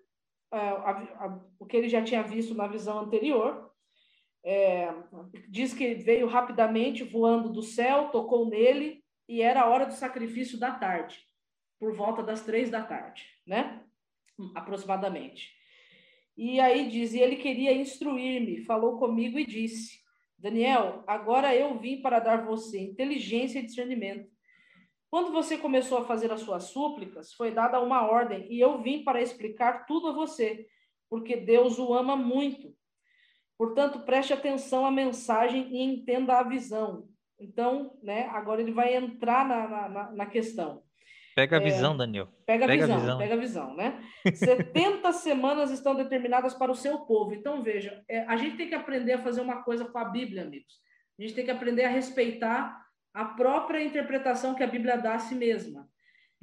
uh, 0.53 0.57
a, 0.57 0.91
a, 0.91 1.41
o 1.59 1.67
que 1.67 1.77
ele 1.77 1.89
já 1.89 2.03
tinha 2.03 2.23
visto 2.23 2.55
na 2.55 2.67
visão 2.67 2.99
anterior, 2.99 3.68
é, 4.45 4.89
diz 5.49 5.75
que 5.75 5.95
veio 5.95 6.27
rapidamente 6.27 7.05
voando 7.05 7.51
do 7.51 7.63
céu, 7.63 8.09
tocou 8.09 8.49
nele 8.49 9.03
e 9.29 9.43
era 9.43 9.63
a 9.63 9.69
hora 9.69 9.87
do 9.87 9.93
sacrifício 9.93 10.59
da 10.59 10.73
tarde, 10.73 11.21
por 11.79 11.95
volta 11.95 12.23
das 12.23 12.43
três 12.43 12.71
da 12.71 12.83
tarde, 12.83 13.27
né? 13.47 13.83
Aproximadamente. 14.55 15.53
E 16.37 16.61
aí 16.61 16.89
diz, 16.89 17.13
e 17.13 17.19
ele 17.19 17.37
queria 17.37 17.73
instruir-me, 17.73 18.65
falou 18.65 18.99
comigo 18.99 19.39
e 19.39 19.47
disse: 19.47 19.99
Daniel, 20.39 21.03
agora 21.07 21.55
eu 21.55 21.79
vim 21.79 22.01
para 22.01 22.21
dar 22.21 22.47
você 22.47 22.79
inteligência 22.79 23.59
e 23.59 23.67
discernimento. 23.67 24.31
Quando 25.11 25.33
você 25.33 25.59
começou 25.59 25.99
a 25.99 26.05
fazer 26.05 26.31
as 26.31 26.43
suas 26.43 26.65
súplicas, 26.65 27.33
foi 27.33 27.51
dada 27.51 27.81
uma 27.81 28.07
ordem 28.07 28.47
e 28.53 28.61
eu 28.61 28.81
vim 28.81 29.03
para 29.03 29.21
explicar 29.21 29.85
tudo 29.87 30.09
a 30.09 30.13
você, 30.13 30.69
porque 31.11 31.37
Deus 31.37 31.79
o 31.79 31.93
ama 31.93 32.15
muito 32.15 32.78
Portanto, 33.59 34.01
preste 34.01 34.33
atenção 34.33 34.87
à 34.87 34.91
mensagem 34.91 35.69
e 35.71 35.83
entenda 35.83 36.39
a 36.39 36.45
visão. 36.45 37.09
Então, 37.41 37.99
né, 38.03 38.29
agora 38.33 38.61
ele 38.61 38.73
vai 38.73 38.95
entrar 38.95 39.47
na, 39.47 39.89
na, 39.89 40.13
na 40.13 40.27
questão. 40.27 40.83
Pega 41.35 41.59
a 41.59 41.61
é, 41.61 41.65
visão, 41.65 41.97
Daniel. 41.97 42.29
Pega 42.47 42.65
a, 42.65 42.69
pega 42.69 42.83
visão, 42.83 42.97
a 42.97 43.01
visão, 43.01 43.19
pega 43.19 43.35
a 43.35 43.37
visão, 43.37 43.77
né? 43.77 44.03
70 44.35 45.13
semanas 45.13 45.71
estão 45.71 45.95
determinadas 45.95 46.55
para 46.55 46.73
o 46.73 46.75
seu 46.75 46.99
povo. 47.01 47.33
Então, 47.35 47.63
veja, 47.63 48.03
é, 48.09 48.21
a 48.25 48.37
gente 48.37 48.57
tem 48.57 48.69
que 48.69 48.75
aprender 48.75 49.13
a 49.13 49.23
fazer 49.23 49.41
uma 49.41 49.63
coisa 49.63 49.85
com 49.85 49.99
a 49.99 50.05
Bíblia, 50.05 50.43
amigos. 50.43 50.75
A 51.19 51.23
gente 51.23 51.35
tem 51.35 51.45
que 51.45 51.51
aprender 51.51 51.85
a 51.85 51.91
respeitar 51.91 52.81
a 53.15 53.25
própria 53.25 53.83
interpretação 53.83 54.55
que 54.55 54.63
a 54.63 54.69
Bíblia 54.69 54.97
dá 54.97 55.15
a 55.15 55.19
si 55.19 55.35
mesma. 55.35 55.89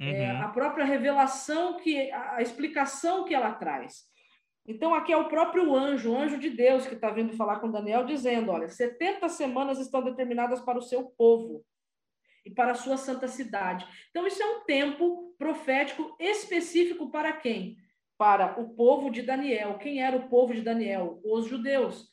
é, 0.00 0.04
uhum. 0.04 0.12
é, 0.12 0.30
a 0.40 0.48
própria 0.48 0.84
revelação, 0.84 1.76
que 1.76 2.10
a, 2.10 2.36
a 2.36 2.42
explicação 2.42 3.24
que 3.24 3.34
ela 3.34 3.52
traz. 3.52 4.04
Então, 4.68 4.94
aqui 4.94 5.12
é 5.12 5.16
o 5.16 5.28
próprio 5.28 5.74
anjo, 5.74 6.10
o 6.10 6.16
anjo 6.16 6.38
de 6.38 6.50
Deus, 6.50 6.86
que 6.86 6.94
está 6.94 7.10
vindo 7.10 7.36
falar 7.36 7.60
com 7.60 7.70
Daniel, 7.70 8.04
dizendo: 8.04 8.50
olha, 8.50 8.68
70 8.68 9.28
semanas 9.28 9.78
estão 9.78 10.02
determinadas 10.02 10.60
para 10.60 10.78
o 10.78 10.82
seu 10.82 11.04
povo 11.04 11.64
e 12.44 12.50
para 12.50 12.72
a 12.72 12.76
sua 12.76 12.96
santa 12.96 13.28
cidade. 13.28 13.86
Então, 14.10 14.26
isso 14.26 14.42
é 14.42 14.46
um 14.46 14.64
tempo 14.64 15.34
profético 15.38 16.16
específico 16.18 17.10
para 17.10 17.32
quem? 17.32 17.76
Para 18.18 18.60
o 18.60 18.74
povo 18.74 19.10
de 19.10 19.22
Daniel. 19.22 19.78
Quem 19.78 20.02
era 20.02 20.16
o 20.16 20.28
povo 20.28 20.54
de 20.54 20.62
Daniel? 20.62 21.20
Os 21.24 21.46
judeus. 21.46 22.08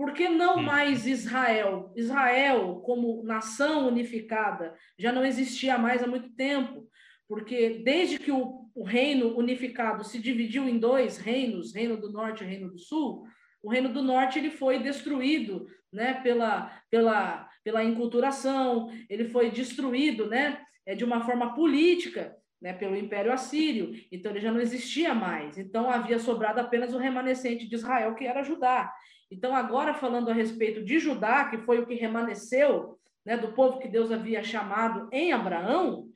Por 0.00 0.14
que 0.14 0.30
não 0.30 0.56
hum. 0.56 0.62
mais 0.62 1.06
Israel? 1.06 1.92
Israel, 1.94 2.80
como 2.86 3.22
nação 3.22 3.86
unificada, 3.86 4.74
já 4.98 5.12
não 5.12 5.24
existia 5.24 5.76
mais 5.76 6.02
há 6.02 6.06
muito 6.06 6.30
tempo, 6.34 6.88
porque 7.28 7.82
desde 7.84 8.18
que 8.18 8.32
o, 8.32 8.59
o 8.80 8.82
reino 8.82 9.36
unificado 9.36 10.02
se 10.02 10.18
dividiu 10.18 10.66
em 10.66 10.78
dois 10.78 11.18
reinos, 11.18 11.74
reino 11.74 11.98
do 11.98 12.10
norte 12.10 12.42
e 12.42 12.46
reino 12.46 12.70
do 12.70 12.78
sul, 12.78 13.26
o 13.62 13.70
reino 13.70 13.92
do 13.92 14.00
norte 14.00 14.38
ele 14.38 14.50
foi 14.50 14.78
destruído, 14.78 15.66
né, 15.92 16.14
pela, 16.22 16.72
pela, 16.88 17.46
pela 17.62 17.84
enculturação, 17.84 18.90
ele 19.10 19.26
foi 19.26 19.50
destruído, 19.50 20.26
né, 20.30 20.62
é, 20.86 20.94
de 20.94 21.04
uma 21.04 21.20
forma 21.20 21.54
política, 21.54 22.34
né, 22.58 22.72
pelo 22.72 22.96
Império 22.96 23.30
Assírio. 23.30 23.92
Então 24.10 24.32
ele 24.32 24.40
já 24.40 24.50
não 24.50 24.62
existia 24.62 25.12
mais. 25.12 25.58
Então 25.58 25.90
havia 25.90 26.18
sobrado 26.18 26.58
apenas 26.58 26.94
o 26.94 26.98
remanescente 26.98 27.68
de 27.68 27.74
Israel, 27.74 28.14
que 28.14 28.24
era 28.24 28.42
Judá. 28.42 28.90
Então, 29.30 29.54
agora 29.54 29.92
falando 29.92 30.30
a 30.30 30.34
respeito 30.34 30.82
de 30.82 30.98
Judá, 30.98 31.44
que 31.50 31.58
foi 31.58 31.80
o 31.80 31.86
que 31.86 31.96
remanesceu 31.96 32.98
né, 33.26 33.36
do 33.36 33.52
povo 33.52 33.78
que 33.78 33.88
Deus 33.88 34.10
havia 34.10 34.42
chamado 34.42 35.06
em 35.12 35.32
Abraão, 35.32 36.09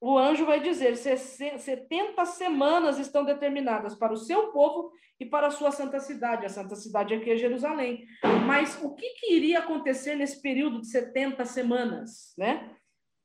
o 0.00 0.18
anjo 0.18 0.44
vai 0.44 0.60
dizer: 0.60 0.96
70 0.96 2.24
semanas 2.26 2.98
estão 2.98 3.24
determinadas 3.24 3.94
para 3.94 4.12
o 4.12 4.16
seu 4.16 4.52
povo 4.52 4.92
e 5.18 5.24
para 5.24 5.46
a 5.46 5.50
sua 5.50 5.70
santa 5.70 5.98
cidade. 6.00 6.46
A 6.46 6.50
santa 6.50 6.76
cidade 6.76 7.14
aqui 7.14 7.30
é 7.30 7.36
Jerusalém. 7.36 8.04
Mas 8.46 8.78
o 8.82 8.94
que, 8.94 9.08
que 9.14 9.32
iria 9.32 9.60
acontecer 9.60 10.14
nesse 10.14 10.40
período 10.42 10.80
de 10.80 10.88
70 10.88 11.44
semanas? 11.44 12.34
Né? 12.36 12.70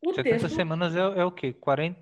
O 0.06 0.14
70 0.14 0.40
texto... 0.40 0.56
semanas 0.56 0.96
é, 0.96 1.00
é 1.00 1.26
o 1.26 1.32
quê? 1.32 1.54
40, 1.54 2.00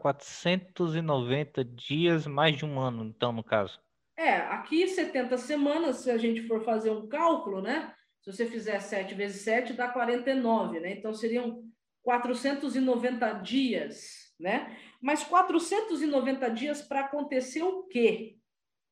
490 0.00 1.64
dias, 1.64 2.26
mais 2.26 2.56
de 2.56 2.64
um 2.64 2.78
ano, 2.78 3.04
então, 3.04 3.32
no 3.32 3.42
caso. 3.42 3.80
É, 4.16 4.36
aqui 4.36 4.86
70 4.88 5.36
semanas, 5.36 5.96
se 5.96 6.10
a 6.10 6.16
gente 6.16 6.46
for 6.46 6.64
fazer 6.64 6.90
um 6.90 7.06
cálculo, 7.06 7.60
né? 7.60 7.92
Se 8.22 8.32
você 8.32 8.46
fizer 8.46 8.80
7 8.80 9.14
vezes 9.14 9.42
7, 9.42 9.74
dá 9.74 9.88
49, 9.88 10.80
né? 10.80 10.92
Então 10.92 11.12
seriam 11.12 11.62
490 12.06 13.32
dias, 13.42 14.32
né? 14.38 14.78
Mas 15.02 15.24
490 15.24 16.48
dias 16.50 16.80
para 16.80 17.00
acontecer 17.00 17.64
o 17.64 17.82
quê? 17.88 18.36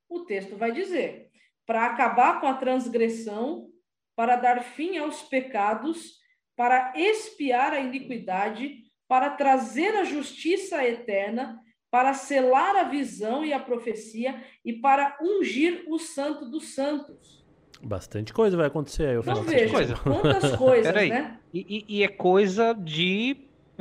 O 0.09 0.25
texto 0.25 0.57
vai 0.57 0.73
dizer: 0.73 1.31
para 1.65 1.87
acabar 1.87 2.41
com 2.41 2.49
a 2.49 2.55
transgressão, 2.55 3.71
para 4.17 4.35
dar 4.35 4.65
fim 4.65 4.99
aos 4.99 5.23
pecados, 5.23 6.19
para 6.57 6.93
expiar 6.97 7.73
a 7.73 7.79
iniquidade, 7.79 8.83
para 9.07 9.31
trazer 9.31 9.95
a 9.95 10.03
justiça 10.03 10.85
eterna, 10.85 11.63
para 11.93 12.15
selar 12.15 12.75
a 12.75 12.83
visão 12.83 13.45
e 13.45 13.53
a 13.53 13.61
profecia 13.61 14.45
e 14.65 14.73
para 14.73 15.17
ungir 15.23 15.85
o 15.87 16.01
santo 16.01 16.51
dos 16.51 16.75
santos. 16.75 17.44
Bastante 17.85 18.33
coisa 18.33 18.57
vai 18.57 18.67
acontecer 18.67 19.07
aí. 19.07 19.15
Não 19.15 19.43
vejo 19.43 19.73
coisa. 19.73 19.95
quantas 20.03 20.57
coisas, 20.57 20.95
né? 20.95 21.39
E, 21.53 21.85
e, 21.89 21.99
e, 21.99 22.03
é 22.03 22.09
coisa 22.09 22.73
de, 22.73 23.37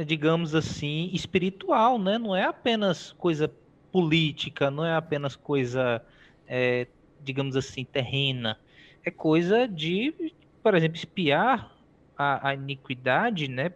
digamos 0.06 0.54
assim, 0.54 1.10
espiritual, 1.14 1.98
né? 1.98 2.18
Não 2.18 2.36
é 2.36 2.44
apenas 2.44 3.14
coisa 3.14 3.52
política, 3.92 4.70
não 4.70 4.86
é 4.86 4.96
apenas 4.96 5.36
coisa, 5.36 6.02
é, 6.48 6.88
digamos 7.24 7.56
assim, 7.56 7.86
terrena. 7.86 8.60
É 9.06 9.12
coisa 9.12 9.68
de, 9.68 10.34
por 10.62 10.76
exemplo, 10.76 10.98
espiar 10.98 11.72
a, 12.18 12.50
a 12.50 12.54
iniquidade, 12.54 13.48
né? 13.48 13.72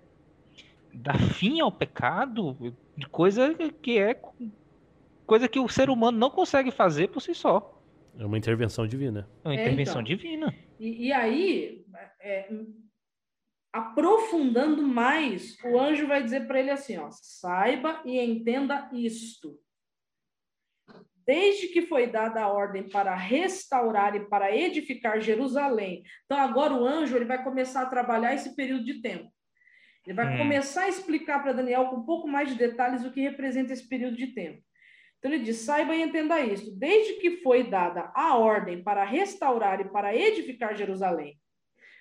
Dar 0.94 1.20
fim 1.20 1.60
ao 1.60 1.72
pecado, 1.72 2.58
coisa 3.12 3.54
que 3.82 4.00
é 4.00 4.20
coisa 5.26 5.48
que 5.48 5.60
o 5.60 5.68
ser 5.68 5.90
humano 5.90 6.18
não 6.18 6.30
consegue 6.30 6.72
fazer 6.72 7.10
por 7.10 7.22
si 7.22 7.36
só. 7.36 7.77
É 8.20 8.26
uma 8.26 8.38
intervenção 8.38 8.88
divina. 8.88 9.30
É 9.44 9.48
uma 9.48 9.56
intervenção 9.56 10.00
é, 10.00 10.04
então. 10.04 10.04
divina. 10.04 10.56
E, 10.80 11.08
e 11.08 11.14
aí, 11.14 11.86
é, 12.20 12.50
aprofundando 13.72 14.82
mais, 14.82 15.58
o 15.64 15.80
anjo 15.80 16.08
vai 16.08 16.24
dizer 16.24 16.48
para 16.48 16.60
ele 16.60 16.72
assim: 16.72 16.98
ó, 16.98 17.10
saiba 17.12 18.02
e 18.06 18.20
entenda 18.20 18.90
isto. 18.94 19.60
Desde 21.26 21.68
que 21.68 21.82
foi 21.82 22.08
dada 22.08 22.42
a 22.42 22.48
ordem 22.48 22.88
para 22.88 23.14
restaurar 23.14 24.16
e 24.16 24.26
para 24.28 24.56
edificar 24.56 25.20
Jerusalém. 25.20 26.04
Então, 26.26 26.38
agora 26.38 26.74
o 26.74 26.88
anjo 26.88 27.16
ele 27.16 27.26
vai 27.26 27.44
começar 27.44 27.82
a 27.82 27.90
trabalhar 27.90 28.34
esse 28.34 28.56
período 28.56 28.86
de 28.86 29.02
tempo. 29.02 29.30
Ele 30.06 30.16
vai 30.16 30.34
hum. 30.34 30.38
começar 30.38 30.84
a 30.84 30.90
explicar 30.90 31.44
para 31.44 31.52
Daniel 31.52 31.88
com 31.88 31.98
um 31.98 32.06
pouco 32.06 32.30
mais 32.30 32.50
de 32.50 32.56
detalhes 32.56 33.04
o 33.04 33.12
que 33.12 33.20
representa 33.20 33.74
esse 33.74 33.88
período 33.90 34.16
de 34.16 34.28
tempo. 34.28 34.64
Então 35.18 35.32
ele 35.32 35.44
diz: 35.44 35.58
saiba 35.58 35.96
e 35.96 36.02
entenda 36.02 36.40
isso. 36.40 36.76
Desde 36.78 37.14
que 37.16 37.38
foi 37.38 37.64
dada 37.64 38.12
a 38.14 38.38
ordem 38.38 38.84
para 38.84 39.04
restaurar 39.04 39.82
e 39.82 39.90
para 39.90 40.16
edificar 40.16 40.76
Jerusalém, 40.76 41.40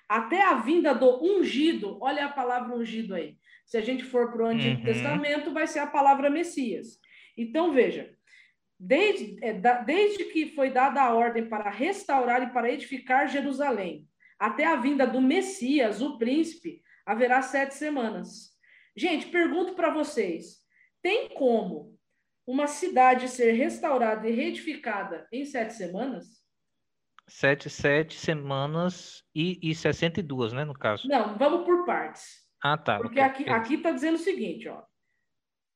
até 0.08 0.42
a 0.42 0.54
vinda 0.54 0.94
do 0.94 1.22
ungido, 1.24 1.98
olha 2.00 2.26
a 2.26 2.32
palavra 2.32 2.76
ungido 2.76 3.14
aí. 3.14 3.36
Se 3.64 3.76
a 3.76 3.80
gente 3.80 4.04
for 4.04 4.30
para 4.30 4.44
o 4.44 4.46
Antigo 4.46 4.78
uhum. 4.78 4.84
Testamento, 4.84 5.52
vai 5.52 5.66
ser 5.66 5.80
a 5.80 5.86
palavra 5.86 6.30
Messias. 6.30 7.00
Então 7.36 7.72
veja, 7.72 8.14
desde, 8.78 9.36
é, 9.44 9.52
da, 9.52 9.82
desde 9.82 10.24
que 10.26 10.54
foi 10.54 10.70
dada 10.70 11.02
a 11.02 11.14
ordem 11.14 11.48
para 11.48 11.70
restaurar 11.70 12.42
e 12.42 12.52
para 12.52 12.70
edificar 12.70 13.28
Jerusalém, 13.28 14.06
até 14.38 14.64
a 14.64 14.76
vinda 14.76 15.06
do 15.06 15.20
Messias, 15.20 16.00
o 16.00 16.18
príncipe, 16.18 16.82
haverá 17.04 17.42
sete 17.42 17.74
semanas. 17.74 18.54
Gente, 18.96 19.26
pergunto 19.26 19.74
para 19.74 19.90
vocês: 19.90 20.58
tem 21.02 21.30
como 21.30 21.95
uma 22.46 22.66
cidade 22.66 23.28
ser 23.28 23.52
restaurada 23.52 24.28
e 24.28 24.32
reedificada 24.32 25.26
em 25.32 25.44
sete 25.44 25.74
semanas? 25.74 26.44
Sete, 27.28 27.68
sete 27.68 28.14
semanas 28.14 29.24
e, 29.34 29.58
e 29.60 29.74
62, 29.74 30.52
né, 30.52 30.64
no 30.64 30.74
caso? 30.74 31.08
Não, 31.08 31.36
vamos 31.36 31.64
por 31.64 31.84
partes. 31.84 32.46
Ah, 32.62 32.78
tá. 32.78 32.98
Porque 32.98 33.20
okay. 33.20 33.48
aqui 33.48 33.74
está 33.74 33.90
dizendo 33.90 34.14
o 34.14 34.18
seguinte, 34.18 34.68
ó. 34.68 34.82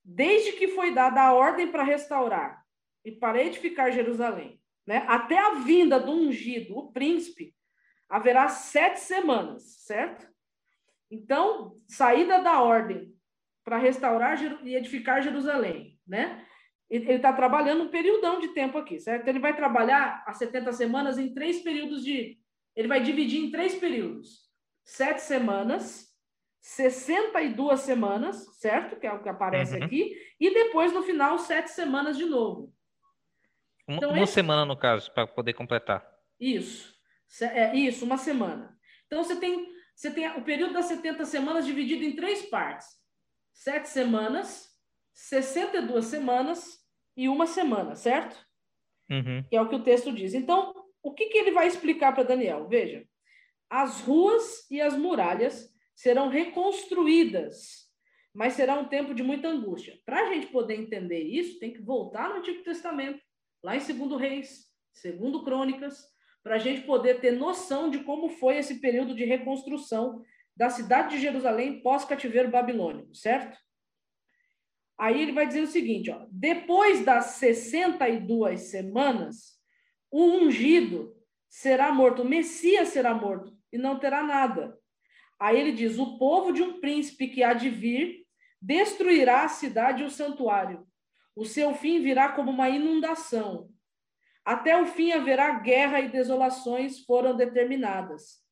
Desde 0.05 0.53
que 0.53 0.69
foi 0.69 0.95
dada 0.95 1.21
a 1.21 1.35
ordem 1.35 1.71
para 1.71 1.83
restaurar 1.83 2.65
e 3.05 3.11
para 3.11 3.43
edificar 3.43 3.93
Jerusalém, 3.93 4.61
né, 4.87 5.05
até 5.09 5.39
a 5.39 5.55
vinda 5.55 5.99
do 5.99 6.13
ungido, 6.13 6.79
o 6.79 6.93
príncipe, 6.93 7.55
haverá 8.09 8.49
sete 8.49 9.01
semanas, 9.01 9.63
certo? 9.85 10.29
Então, 11.11 11.77
saída 11.89 12.41
da 12.41 12.63
ordem 12.63 13.13
para 13.65 13.77
restaurar 13.77 14.41
e 14.65 14.75
edificar 14.75 15.23
Jerusalém, 15.23 15.99
né? 16.07 16.47
Ele 16.91 17.13
está 17.13 17.33
trabalhando 17.33 17.85
um 17.85 17.89
período 17.89 18.41
de 18.41 18.49
tempo 18.49 18.77
aqui, 18.77 18.99
certo? 18.99 19.29
Ele 19.29 19.39
vai 19.39 19.55
trabalhar 19.55 20.25
as 20.27 20.39
70 20.39 20.73
semanas 20.73 21.19
em 21.19 21.33
três 21.33 21.61
períodos 21.61 22.03
de. 22.03 22.37
Ele 22.75 22.89
vai 22.89 23.01
dividir 23.01 23.41
em 23.41 23.51
três 23.51 23.77
períodos: 23.77 24.51
sete 24.85 25.21
semanas, 25.21 26.09
62 26.61 27.81
semanas, 27.81 28.45
certo? 28.59 28.99
Que 28.99 29.07
é 29.07 29.13
o 29.13 29.23
que 29.23 29.29
aparece 29.29 29.77
uhum. 29.77 29.85
aqui, 29.85 30.17
e 30.41 30.53
depois, 30.53 30.93
no 30.93 31.03
final, 31.03 31.39
sete 31.39 31.71
semanas 31.71 32.19
de 32.19 32.25
novo. 32.25 32.75
Então, 33.87 34.11
uma 34.11 34.25
esse... 34.25 34.33
semana, 34.33 34.65
no 34.65 34.77
caso, 34.77 35.13
para 35.13 35.29
poder 35.29 35.53
completar. 35.53 36.05
Isso. 36.41 36.93
É, 37.41 37.77
isso, 37.77 38.05
uma 38.05 38.19
semana. 38.19 38.77
Então, 39.07 39.23
você 39.23 39.37
tem 39.37 39.71
você 39.95 40.11
tem 40.11 40.27
o 40.31 40.43
período 40.43 40.73
das 40.73 40.87
70 40.87 41.27
semanas 41.27 41.67
dividido 41.67 42.03
em 42.03 42.17
três 42.17 42.47
partes: 42.47 42.89
sete 43.53 43.89
semanas, 43.89 44.71
62 45.13 46.07
semanas 46.07 46.80
e 47.21 47.29
uma 47.29 47.47
semana, 47.47 47.95
certo? 47.95 48.35
Uhum. 49.11 49.43
Que 49.51 49.55
é 49.55 49.61
o 49.61 49.69
que 49.69 49.75
o 49.75 49.83
texto 49.83 50.11
diz. 50.11 50.33
Então, 50.33 50.75
o 51.03 51.13
que, 51.13 51.27
que 51.27 51.37
ele 51.37 51.51
vai 51.51 51.67
explicar 51.67 52.13
para 52.15 52.23
Daniel? 52.23 52.67
Veja, 52.67 53.05
as 53.69 54.01
ruas 54.01 54.67
e 54.71 54.81
as 54.81 54.97
muralhas 54.97 55.71
serão 55.95 56.31
reconstruídas, 56.31 57.91
mas 58.33 58.55
será 58.55 58.75
um 58.75 58.89
tempo 58.89 59.13
de 59.13 59.23
muita 59.23 59.49
angústia. 59.49 59.99
Para 60.07 60.23
a 60.23 60.33
gente 60.33 60.47
poder 60.47 60.77
entender 60.81 61.21
isso, 61.21 61.59
tem 61.59 61.75
que 61.75 61.83
voltar 61.83 62.31
no 62.31 62.37
Antigo 62.37 62.63
Testamento, 62.63 63.21
lá 63.63 63.77
em 63.77 63.81
2 63.81 64.19
Reis, 64.19 64.71
2 65.05 65.45
Crônicas, 65.45 66.03
para 66.43 66.55
a 66.55 66.59
gente 66.59 66.87
poder 66.87 67.21
ter 67.21 67.33
noção 67.33 67.91
de 67.91 67.99
como 67.99 68.31
foi 68.31 68.57
esse 68.57 68.81
período 68.81 69.15
de 69.15 69.27
reconstrução 69.27 70.25
da 70.57 70.71
cidade 70.71 71.17
de 71.17 71.21
Jerusalém 71.21 71.83
pós-cativeiro 71.83 72.51
babilônico, 72.51 73.15
certo? 73.15 73.59
Aí 75.01 75.23
ele 75.23 75.33
vai 75.33 75.47
dizer 75.47 75.63
o 75.63 75.67
seguinte, 75.67 76.11
ó, 76.11 76.27
depois 76.31 77.03
das 77.03 77.37
62 77.37 78.61
semanas, 78.65 79.59
o 80.11 80.23
ungido 80.23 81.17
será 81.49 81.91
morto, 81.91 82.21
o 82.21 82.29
Messias 82.29 82.89
será 82.89 83.15
morto 83.15 83.57
e 83.73 83.79
não 83.79 83.99
terá 83.99 84.23
nada. 84.23 84.79
Aí 85.41 85.59
ele 85.59 85.73
diz: 85.73 85.99
o 85.99 86.19
povo 86.19 86.53
de 86.53 86.63
um 86.63 86.81
príncipe 86.83 87.29
que 87.29 87.43
há 87.43 87.55
de 87.55 87.71
vir 87.71 88.27
destruirá 88.61 89.45
a 89.45 89.49
cidade 89.49 90.03
e 90.03 90.07
o 90.07 90.11
santuário. 90.11 90.87
O 91.35 91.47
seu 91.47 91.75
fim 91.75 92.03
virá 92.03 92.33
como 92.33 92.51
uma 92.51 92.69
inundação. 92.69 93.71
Até 94.45 94.79
o 94.79 94.85
fim 94.85 95.13
haverá 95.13 95.61
guerra 95.61 96.01
e 96.01 96.11
desolações 96.11 97.01
foram 97.07 97.35
determinadas. 97.35 98.45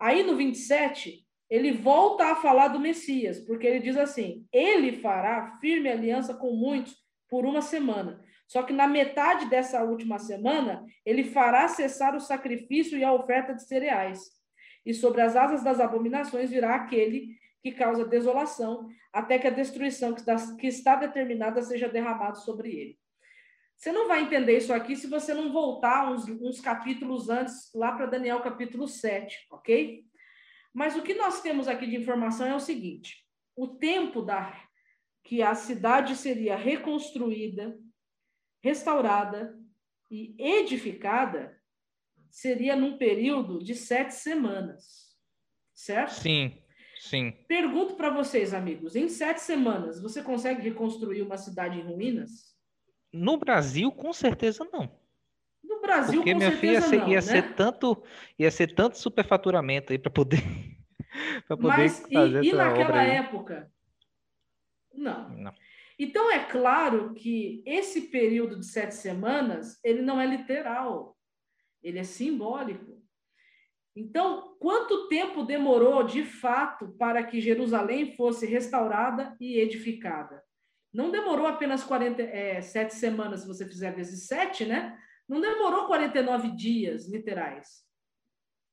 Aí 0.00 0.22
no 0.22 0.36
27, 0.36 1.25
ele 1.48 1.72
volta 1.72 2.26
a 2.26 2.36
falar 2.36 2.68
do 2.68 2.80
Messias, 2.80 3.40
porque 3.40 3.66
ele 3.66 3.80
diz 3.80 3.96
assim: 3.96 4.46
ele 4.52 5.00
fará 5.00 5.58
firme 5.60 5.88
aliança 5.88 6.34
com 6.34 6.52
muitos 6.52 6.96
por 7.28 7.44
uma 7.44 7.62
semana. 7.62 8.20
Só 8.46 8.62
que 8.62 8.72
na 8.72 8.86
metade 8.86 9.46
dessa 9.46 9.82
última 9.82 10.18
semana, 10.18 10.84
ele 11.04 11.24
fará 11.24 11.66
cessar 11.68 12.14
o 12.14 12.20
sacrifício 12.20 12.96
e 12.96 13.02
a 13.02 13.12
oferta 13.12 13.52
de 13.54 13.66
cereais. 13.66 14.20
E 14.84 14.94
sobre 14.94 15.20
as 15.20 15.34
asas 15.34 15.64
das 15.64 15.80
abominações 15.80 16.50
virá 16.50 16.76
aquele 16.76 17.36
que 17.60 17.72
causa 17.72 18.04
desolação, 18.04 18.88
até 19.12 19.38
que 19.38 19.48
a 19.48 19.50
destruição 19.50 20.14
que 20.14 20.68
está, 20.68 20.94
determinada 20.94 21.60
seja 21.62 21.88
derramada 21.88 22.36
sobre 22.36 22.70
ele. 22.70 22.98
Você 23.76 23.90
não 23.90 24.06
vai 24.06 24.22
entender 24.22 24.56
isso 24.56 24.72
aqui 24.72 24.94
se 24.94 25.08
você 25.08 25.34
não 25.34 25.52
voltar 25.52 26.10
uns, 26.10 26.28
uns 26.28 26.60
capítulos 26.60 27.28
antes, 27.28 27.72
lá 27.74 27.92
para 27.92 28.06
Daniel 28.06 28.40
capítulo 28.40 28.86
7, 28.86 29.48
ok? 29.50 30.04
Mas 30.76 30.94
o 30.94 31.02
que 31.02 31.14
nós 31.14 31.40
temos 31.40 31.68
aqui 31.68 31.86
de 31.86 31.96
informação 31.96 32.46
é 32.46 32.54
o 32.54 32.60
seguinte: 32.60 33.26
o 33.56 33.66
tempo 33.66 34.20
da 34.20 34.62
que 35.24 35.40
a 35.40 35.54
cidade 35.54 36.14
seria 36.14 36.54
reconstruída, 36.54 37.80
restaurada 38.62 39.58
e 40.10 40.36
edificada 40.38 41.58
seria 42.30 42.76
num 42.76 42.98
período 42.98 43.58
de 43.64 43.74
sete 43.74 44.12
semanas, 44.12 45.16
certo? 45.74 46.20
Sim, 46.20 46.62
sim. 47.00 47.32
Pergunto 47.48 47.96
para 47.96 48.10
vocês, 48.10 48.52
amigos, 48.52 48.94
em 48.94 49.08
sete 49.08 49.40
semanas 49.40 49.98
você 50.02 50.22
consegue 50.22 50.60
reconstruir 50.60 51.22
uma 51.22 51.38
cidade 51.38 51.80
em 51.80 51.84
ruínas? 51.84 52.54
No 53.10 53.38
Brasil, 53.38 53.90
com 53.90 54.12
certeza 54.12 54.68
não. 54.70 54.94
No 55.68 55.80
Brasil, 55.80 56.20
Porque 56.20 56.32
com 56.32 56.38
minha 56.38 56.52
filha 56.52 56.80
certeza 56.80 56.96
ia, 56.96 57.00
não, 57.00 57.08
ia 57.08 57.16
né? 57.16 57.20
ser 57.22 57.54
tanto, 57.54 58.02
ia 58.38 58.50
ser 58.50 58.74
tanto 58.74 58.98
superfaturamento 58.98 59.92
aí 59.92 59.98
para 59.98 60.10
poder, 60.10 60.38
para 61.48 61.56
poder 61.56 61.76
Mas 61.76 62.00
fazer 62.00 62.42
e, 62.42 62.46
e 62.46 62.48
essa 62.48 62.56
naquela 62.56 62.84
obra 62.88 63.00
aí. 63.00 63.10
época? 63.10 63.72
Não. 64.94 65.28
Não. 65.30 65.54
Então 65.98 66.30
é 66.30 66.44
claro 66.44 67.14
que 67.14 67.62
esse 67.66 68.02
período 68.02 68.58
de 68.58 68.66
sete 68.66 68.94
semanas 68.94 69.78
ele 69.82 70.02
não 70.02 70.20
é 70.20 70.26
literal, 70.26 71.16
ele 71.82 71.98
é 71.98 72.04
simbólico. 72.04 73.02
Então, 73.94 74.54
quanto 74.60 75.08
tempo 75.08 75.42
demorou 75.42 76.02
de 76.02 76.22
fato 76.22 76.88
para 76.98 77.22
que 77.24 77.40
Jerusalém 77.40 78.14
fosse 78.14 78.44
restaurada 78.44 79.34
e 79.40 79.58
edificada? 79.58 80.44
Não 80.92 81.10
demorou 81.10 81.46
apenas 81.46 81.82
40, 81.82 82.22
é, 82.22 82.60
sete 82.60 82.94
semanas, 82.94 83.40
se 83.40 83.46
você 83.46 83.66
fizer 83.66 83.94
vezes 83.94 84.26
sete, 84.26 84.66
né? 84.66 84.98
Não 85.28 85.40
demorou 85.40 85.86
49 85.86 86.52
dias 86.56 87.08
literais. 87.08 87.84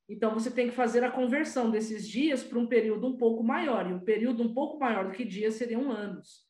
Então, 0.08 0.34
você 0.34 0.52
tem 0.52 0.68
que 0.70 0.76
fazer 0.76 1.04
a 1.04 1.12
conversão 1.12 1.72
desses 1.72 2.08
dias 2.08 2.44
para 2.44 2.60
um 2.60 2.68
período 2.68 3.08
um 3.08 3.18
pouco 3.18 3.44
maior. 3.44 3.90
E 3.90 3.94
um 3.94 4.00
período 4.00 4.44
um 4.44 4.54
pouco 4.54 4.78
maior 4.80 5.06
do 5.06 5.12
que 5.12 5.24
dias 5.24 5.56
seriam 5.56 5.92
anos. 5.92 6.44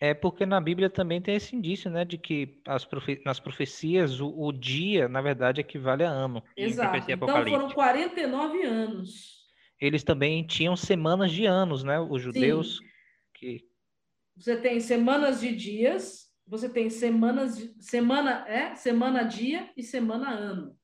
É 0.00 0.14
porque 0.14 0.46
na 0.46 0.58
Bíblia 0.60 0.88
também 0.88 1.20
tem 1.20 1.36
esse 1.36 1.54
indício, 1.54 1.90
né, 1.90 2.04
de 2.04 2.16
que 2.16 2.62
as 2.66 2.84
profe- 2.86 3.20
nas 3.26 3.38
profecias 3.38 4.20
o, 4.20 4.28
o 4.34 4.50
dia, 4.50 5.06
na 5.08 5.20
verdade, 5.20 5.60
equivale 5.60 6.02
a 6.02 6.08
ano. 6.10 6.42
Exato. 6.56 6.96
Então, 7.10 7.28
foram 7.28 7.42
apocalíptica. 7.42 7.74
49 7.74 8.62
anos. 8.62 9.36
Eles 9.78 10.02
também 10.02 10.46
tinham 10.46 10.74
semanas 10.74 11.30
de 11.30 11.44
anos, 11.44 11.84
né? 11.84 12.00
Os 12.00 12.22
judeus 12.22 12.80
que 13.34 13.68
Você 14.34 14.56
tem 14.56 14.80
semanas 14.80 15.40
de 15.42 15.54
dias, 15.54 16.25
você 16.46 16.68
tem 16.68 16.88
semanas 16.88 17.74
semana 17.80 18.46
é 18.48 18.74
semana 18.74 19.22
dia 19.24 19.70
e 19.76 19.82
semana 19.82 20.30
ano. 20.30 20.76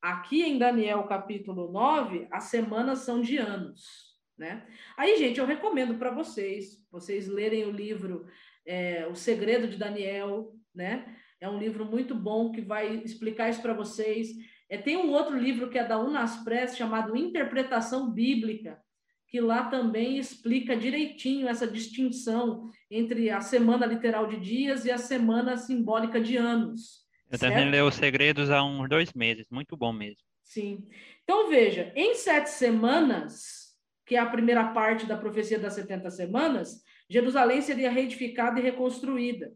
Aqui 0.00 0.42
em 0.42 0.58
Daniel 0.58 1.04
capítulo 1.04 1.72
9, 1.72 2.28
as 2.30 2.44
semanas 2.44 2.98
são 3.00 3.22
de 3.22 3.38
anos, 3.38 4.14
né? 4.36 4.66
Aí, 4.98 5.16
gente, 5.16 5.40
eu 5.40 5.46
recomendo 5.46 5.94
para 5.94 6.10
vocês, 6.10 6.84
vocês 6.90 7.26
lerem 7.26 7.64
o 7.64 7.70
livro 7.70 8.26
é, 8.66 9.06
O 9.06 9.14
Segredo 9.14 9.66
de 9.66 9.78
Daniel, 9.78 10.52
né? 10.74 11.16
É 11.40 11.48
um 11.48 11.58
livro 11.58 11.86
muito 11.86 12.14
bom 12.14 12.52
que 12.52 12.60
vai 12.60 12.96
explicar 12.96 13.48
isso 13.48 13.62
para 13.62 13.72
vocês. 13.72 14.28
É, 14.68 14.76
tem 14.76 14.96
um 14.96 15.10
outro 15.10 15.38
livro 15.38 15.70
que 15.70 15.78
é 15.78 15.84
da 15.86 15.98
Unaspress 15.98 16.76
chamado 16.76 17.16
Interpretação 17.16 18.10
Bíblica, 18.10 18.83
que 19.34 19.40
lá 19.40 19.64
também 19.64 20.16
explica 20.16 20.76
direitinho 20.76 21.48
essa 21.48 21.66
distinção 21.66 22.70
entre 22.88 23.30
a 23.30 23.40
semana 23.40 23.84
literal 23.84 24.28
de 24.28 24.36
dias 24.36 24.84
e 24.84 24.92
a 24.92 24.96
semana 24.96 25.56
simbólica 25.56 26.20
de 26.20 26.36
anos. 26.36 27.04
Eu 27.28 27.36
certo? 27.36 27.52
terminei 27.52 27.80
Os 27.80 27.96
Segredos 27.96 28.48
há 28.48 28.62
uns 28.62 28.88
dois 28.88 29.12
meses, 29.12 29.48
muito 29.50 29.76
bom 29.76 29.92
mesmo. 29.92 30.22
Sim. 30.44 30.86
Então, 31.24 31.48
veja, 31.50 31.92
em 31.96 32.14
sete 32.14 32.48
semanas, 32.48 33.74
que 34.06 34.14
é 34.14 34.20
a 34.20 34.26
primeira 34.26 34.68
parte 34.68 35.04
da 35.04 35.16
profecia 35.16 35.58
das 35.58 35.72
70 35.72 36.10
semanas, 36.10 36.84
Jerusalém 37.10 37.60
seria 37.60 37.90
reedificada 37.90 38.60
e 38.60 38.62
reconstruída. 38.62 39.52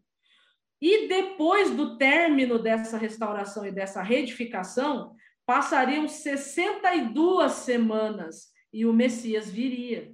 E 0.81 1.07
depois 1.07 1.71
do 1.71 1.97
término 1.97 2.59
dessa 2.59 2.97
restauração 2.97 3.65
e 3.65 3.71
dessa 3.71 4.01
reedificação, 4.01 5.15
passariam 5.45 6.05
62 6.05 7.53
semanas 7.53 8.58
e 8.71 8.85
o 8.85 8.93
Messias 8.93 9.49
viria. 9.49 10.13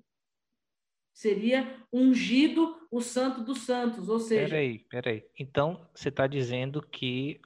Seria 1.14 1.78
ungido 1.92 2.76
o 2.92 3.00
Santo 3.00 3.44
dos 3.44 3.60
Santos, 3.60 4.10
ou 4.10 4.20
seja, 4.20 4.50
Peraí, 4.50 4.80
peraí. 4.90 5.24
Então, 5.40 5.88
você 5.94 6.10
está 6.10 6.28
dizendo 6.28 6.82
que 6.82 7.40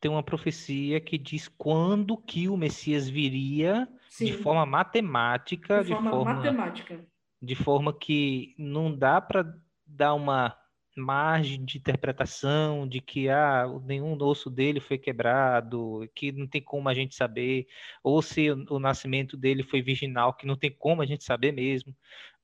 tem 0.00 0.10
uma 0.10 0.22
profecia 0.22 1.00
que 1.00 1.16
diz 1.16 1.48
quando 1.48 2.16
que 2.16 2.48
o 2.48 2.56
Messias 2.56 3.08
viria 3.08 3.88
sim, 4.10 4.26
de 4.26 4.32
forma 4.34 4.66
matemática, 4.66 5.82
de 5.82 5.92
forma 5.92 6.24
matemática. 6.24 7.06
de 7.40 7.54
forma 7.54 7.96
que 7.96 8.54
não 8.58 8.94
dá 8.94 9.20
para 9.20 9.56
dar 9.86 10.14
uma 10.14 10.56
margem 10.96 11.64
de 11.64 11.78
interpretação 11.78 12.86
de 12.86 13.00
que 13.00 13.28
ah, 13.28 13.66
nenhum 13.84 14.16
osso 14.22 14.50
dele 14.50 14.80
foi 14.80 14.98
quebrado, 14.98 16.08
que 16.14 16.32
não 16.32 16.46
tem 16.46 16.62
como 16.62 16.88
a 16.88 16.94
gente 16.94 17.14
saber, 17.14 17.66
ou 18.02 18.22
se 18.22 18.50
o, 18.50 18.64
o 18.70 18.78
nascimento 18.78 19.36
dele 19.36 19.62
foi 19.62 19.82
virginal, 19.82 20.34
que 20.34 20.46
não 20.46 20.56
tem 20.56 20.70
como 20.70 21.02
a 21.02 21.06
gente 21.06 21.24
saber 21.24 21.52
mesmo. 21.52 21.94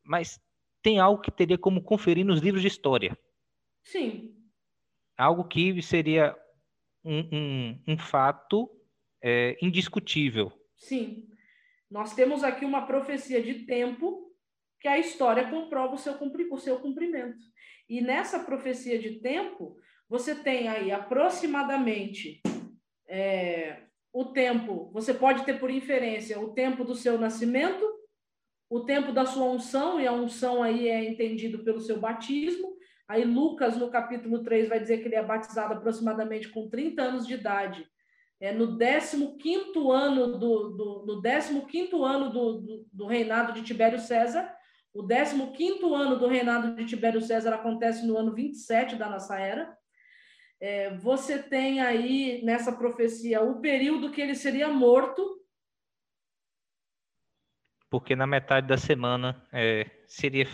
Mas 0.03 0.41
tem 0.83 0.99
algo 0.99 1.21
que 1.23 1.31
teria 1.31 1.59
como 1.59 1.83
conferir 1.83 2.25
nos 2.25 2.41
livros 2.41 2.63
de 2.63 2.69
história. 2.69 3.17
Sim, 3.83 4.35
Algo 5.17 5.45
que 5.45 5.83
seria 5.83 6.35
um, 7.05 7.19
um, 7.31 7.83
um 7.89 7.99
fato 7.99 8.71
é, 9.23 9.57
indiscutível. 9.61 10.51
Sim. 10.77 11.29
Nós 11.91 12.15
temos 12.15 12.43
aqui 12.43 12.65
uma 12.65 12.87
profecia 12.87 13.43
de 13.43 13.67
tempo 13.67 14.35
que 14.81 14.89
a 14.89 14.99
história 14.99 15.51
comprova 15.51 15.95
o 15.95 15.99
seu, 15.99 16.15
o 16.15 16.59
seu 16.59 16.81
cumprimento. 16.81 17.39
E 17.91 18.01
nessa 18.01 18.39
profecia 18.39 18.99
de 19.01 19.19
tempo, 19.19 19.77
você 20.09 20.35
tem 20.35 20.69
aí 20.69 20.93
aproximadamente 20.93 22.41
é, 23.09 23.83
o 24.13 24.27
tempo, 24.27 24.89
você 24.93 25.13
pode 25.13 25.45
ter 25.45 25.59
por 25.59 25.71
inferência 25.71 26.39
o 26.39 26.53
tempo 26.55 26.85
do 26.85 26.95
seu 26.95 27.19
nascimento, 27.19 27.85
o 28.71 28.81
tempo 28.81 29.11
da 29.11 29.27
sua 29.27 29.47
unção, 29.47 30.01
e 30.01 30.07
a 30.07 30.13
unção 30.13 30.63
aí 30.63 30.89
é 30.89 31.05
entendido 31.05 31.65
pelo 31.65 31.81
seu 31.81 31.99
batismo. 31.99 32.77
Aí 33.09 33.25
Lucas, 33.25 33.77
no 33.77 33.91
capítulo 33.91 34.45
3, 34.45 34.69
vai 34.69 34.79
dizer 34.79 34.99
que 34.99 35.09
ele 35.09 35.17
é 35.17 35.23
batizado 35.25 35.75
aproximadamente 35.75 36.49
com 36.49 36.69
30 36.69 37.03
anos 37.03 37.27
de 37.27 37.35
idade 37.35 37.85
é, 38.41 38.53
no 38.53 38.79
15º 38.79 39.93
ano 39.93 40.39
do, 40.39 40.71
do, 40.71 41.05
no 41.07 41.23
15º 41.23 42.03
ano 42.03 42.31
do, 42.31 42.61
do, 42.61 42.87
do 42.91 43.07
reinado 43.07 43.53
de 43.53 43.63
Tibério 43.63 43.99
César. 43.99 44.51
O 44.93 45.03
15º 45.07 45.95
ano 45.95 46.19
do 46.19 46.27
reinado 46.27 46.75
de 46.75 46.85
Tibério 46.85 47.21
César 47.21 47.55
acontece 47.55 48.07
no 48.07 48.17
ano 48.17 48.35
27 48.35 48.97
da 48.97 49.09
nossa 49.09 49.39
era. 49.39 49.77
É, 50.61 50.95
você 50.97 51.43
tem 51.43 51.81
aí 51.81 52.43
nessa 52.45 52.73
profecia 52.73 53.41
o 53.41 53.61
período 53.61 54.11
que 54.11 54.21
ele 54.21 54.35
seria 54.35 54.69
morto, 54.69 55.41
Porque 57.91 58.15
na 58.15 58.27
metade 58.27 58.69
da 58.69 58.77
semana 58.77 59.45
é, 59.53 59.85
seria 60.07 60.47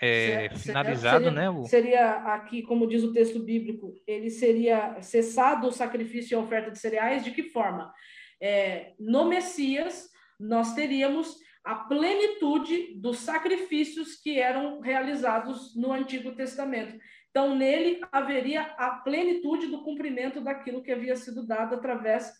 é, 0.00 0.48
Certo, 0.48 0.58
finalizado, 0.60 1.24
seria, 1.24 1.30
né? 1.30 1.50
O, 1.50 1.64
Seria 1.64 2.10
aqui, 2.34 2.62
como 2.62 2.88
diz 2.88 3.04
o 3.04 3.12
texto 3.12 3.38
bíblico, 3.38 3.94
ele 4.06 4.30
seria 4.30 5.00
cessado 5.02 5.68
o 5.68 5.72
sacrifício 5.72 6.34
e 6.34 6.36
a 6.36 6.42
oferta 6.42 6.70
de 6.70 6.78
cereais. 6.78 7.22
De 7.22 7.30
que 7.30 7.42
forma? 7.44 7.92
É, 8.40 8.94
no 8.98 9.26
Messias, 9.28 10.08
nós 10.40 10.74
teríamos 10.74 11.36
a 11.64 11.74
plenitude 11.76 12.94
dos 12.96 13.18
sacrifícios 13.18 14.16
que 14.16 14.38
eram 14.38 14.80
realizados 14.80 15.74
no 15.74 15.92
Antigo 15.92 16.36
Testamento. 16.36 16.98
Então, 17.30 17.56
nele 17.56 18.00
haveria 18.12 18.62
a 18.78 18.90
plenitude 18.96 19.66
do 19.68 19.82
cumprimento 19.82 20.40
daquilo 20.40 20.82
que 20.82 20.92
havia 20.92 21.16
sido 21.16 21.46
dado 21.46 21.74
através 21.74 22.32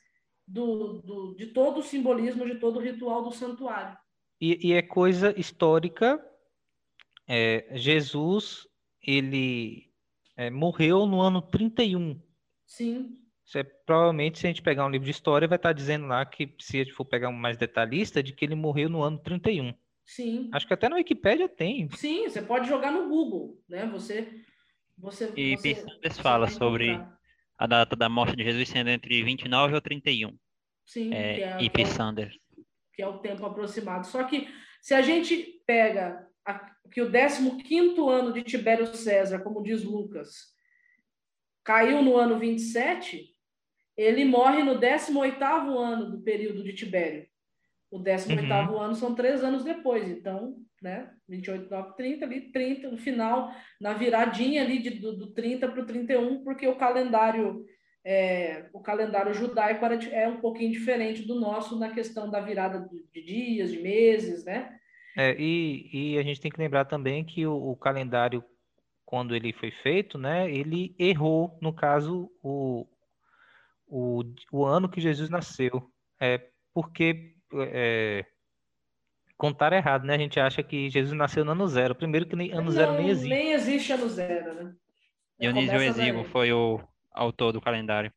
do, 0.47 1.01
do, 1.01 1.35
de 1.35 1.47
todo 1.47 1.79
o 1.79 1.83
simbolismo, 1.83 2.45
de 2.45 2.61
todo 2.61 2.77
o 2.77 2.83
ritual 2.83 3.23
do 3.25 3.33
santuário. 3.33 3.97
e, 4.41 4.69
e 4.69 4.73
é 4.75 4.83
coisa 4.83 5.35
histórica 5.39 6.23
É, 7.27 7.67
Jesus, 7.79 8.69
ele 9.01 9.91
é, 10.37 10.51
morreu 10.51 11.07
no 11.07 11.23
ano 11.23 11.41
31. 11.41 12.21
Sim. 12.67 13.24
Você, 13.45 13.63
provavelmente, 13.63 14.39
se 14.39 14.47
a 14.47 14.51
gente 14.51 14.63
pegar 14.63 14.87
um 14.87 14.91
livro 14.91 15.05
de 15.05 15.11
história, 15.11 15.47
vai 15.47 15.57
estar 15.57 15.73
dizendo 15.73 16.07
lá 16.07 16.25
que, 16.25 16.55
se 16.61 16.81
a 16.81 16.85
gente 16.85 16.95
for 16.95 17.05
pegar 17.05 17.29
um 17.29 17.33
mais 17.33 17.57
detalhista, 17.59 18.23
de 18.23 18.33
que 18.33 18.45
ele 18.45 18.55
morreu 18.55 18.89
no 18.89 19.03
ano 19.03 19.19
31. 19.19 19.75
Sim. 20.07 20.51
Acho 20.53 20.67
que 20.67 20.75
até 20.75 20.89
na 20.89 20.97
Wikipédia 20.97 21.49
tem. 21.49 21.89
Sim, 21.91 22.29
você 22.29 22.41
pode 22.43 22.69
jogar 22.69 22.91
no 22.91 23.09
Google, 23.09 23.63
né? 23.69 23.87
Você. 23.87 24.41
você 24.97 25.33
E 25.37 25.57
você, 25.57 25.75
você 26.03 26.23
fala 26.23 26.49
sobre 26.49 27.01
a 27.59 27.67
data 27.67 27.95
da 27.95 28.09
morte 28.09 28.37
de 28.37 28.45
Jesus 28.45 28.69
sendo 28.69 28.91
entre 28.91 29.23
29 29.23 29.75
ou 29.75 29.81
31. 29.81 30.37
Sim, 30.85 31.13
É, 31.15 31.35
que, 31.35 31.43
é, 31.43 31.57
e 31.63 31.71
que, 31.71 31.81
é, 31.81 31.85
o- 31.85 31.87
Sanders. 31.87 32.39
que 32.95 33.03
é 33.03 33.07
o 33.09 33.19
tempo 33.19 33.45
aproximado. 33.47 34.07
Só 34.07 34.25
que 34.25 34.49
se 34.81 34.95
a 34.95 35.01
gente 35.03 35.63
pega 35.67 36.29
a- 36.45 36.71
que 36.91 37.01
o 37.01 37.11
15 37.11 38.09
ano 38.11 38.33
de 38.33 38.43
Tibério 38.43 38.87
César, 38.87 39.41
como 39.41 39.63
diz 39.63 39.83
Lucas, 39.83 40.53
caiu 41.63 42.03
no 42.03 42.17
ano 42.19 42.39
27, 42.39 43.34
ele 43.97 44.25
morre 44.25 44.63
no 44.63 44.79
18º 44.79 45.77
ano 45.79 46.11
do 46.11 46.23
período 46.23 46.63
de 46.65 46.73
Tibério. 46.73 47.27
O 47.91 47.99
18º 47.99 48.77
ano 48.77 48.95
são 48.95 49.15
três 49.15 49.45
anos 49.45 49.63
depois, 49.63 50.09
então, 50.09 50.57
né, 50.83 51.11
28, 51.29 51.71
9, 51.71 51.97
30, 51.97 52.25
ali 52.25 52.41
30, 52.53 52.91
no 52.91 52.99
final, 52.99 53.53
na 53.81 53.93
viradinha 53.93 54.63
ali 54.63 54.81
de, 54.81 54.91
do, 54.91 55.17
do 55.17 55.33
30 55.33 55.69
para 55.69 55.81
o 55.81 55.87
31, 55.87 56.43
porque 56.43 56.67
o 56.67 56.77
calendário 56.77 57.65
é, 58.05 58.67
o 58.73 58.81
calendário 58.81 59.33
judaico 59.33 59.85
era, 59.85 59.95
é 60.11 60.29
um 60.29 60.41
pouquinho 60.41 60.71
diferente 60.71 61.23
do 61.23 61.41
nosso 61.41 61.79
na 61.79 61.91
questão 61.91 62.31
da 62.31 62.39
virada 62.39 62.81
de, 62.81 63.03
de 63.11 63.23
dias, 63.25 63.73
de 63.73 63.81
meses, 63.81 64.45
né? 64.45 64.77
É, 65.17 65.35
e, 65.39 65.89
e 65.93 66.19
a 66.19 66.23
gente 66.23 66.41
tem 66.41 66.51
que 66.51 66.61
lembrar 66.61 66.85
também 66.85 67.25
que 67.25 67.47
o, 67.47 67.71
o 67.71 67.77
calendário, 67.77 68.45
quando 69.07 69.35
ele 69.35 69.53
foi 69.55 69.71
feito, 69.83 70.19
né, 70.19 70.51
ele 70.51 70.95
errou, 70.99 71.57
no 71.63 71.73
caso, 71.73 72.31
o, 72.43 72.87
o, 73.97 74.25
o 74.51 74.65
ano 74.65 74.89
que 74.89 75.01
Jesus 75.01 75.31
nasceu. 75.31 75.89
É, 76.21 76.49
porque 76.73 77.35
é, 77.55 78.25
contaram 79.37 79.77
errado, 79.77 80.05
né? 80.05 80.15
A 80.15 80.19
gente 80.19 80.41
acha 80.41 80.63
que 80.63 80.91
Jesus 80.91 81.17
nasceu 81.17 81.45
no 81.45 81.53
ano 81.53 81.67
zero. 81.69 81.95
Primeiro 81.95 82.27
que 82.27 82.35
nem, 82.37 82.53
ano 82.53 82.71
zero 82.71 82.93
Não, 82.93 82.99
nem 82.99 83.09
existe. 83.11 83.29
Nem 83.29 83.53
existe 83.53 83.93
ano 83.93 84.09
zero, 84.09 84.55
né? 84.55 84.75
Dionísio 85.39 85.83
Exíguo 85.83 86.25
foi 86.25 86.53
o 86.53 86.81
autor 87.13 87.53
do 87.53 87.61
calendário. 87.61 88.13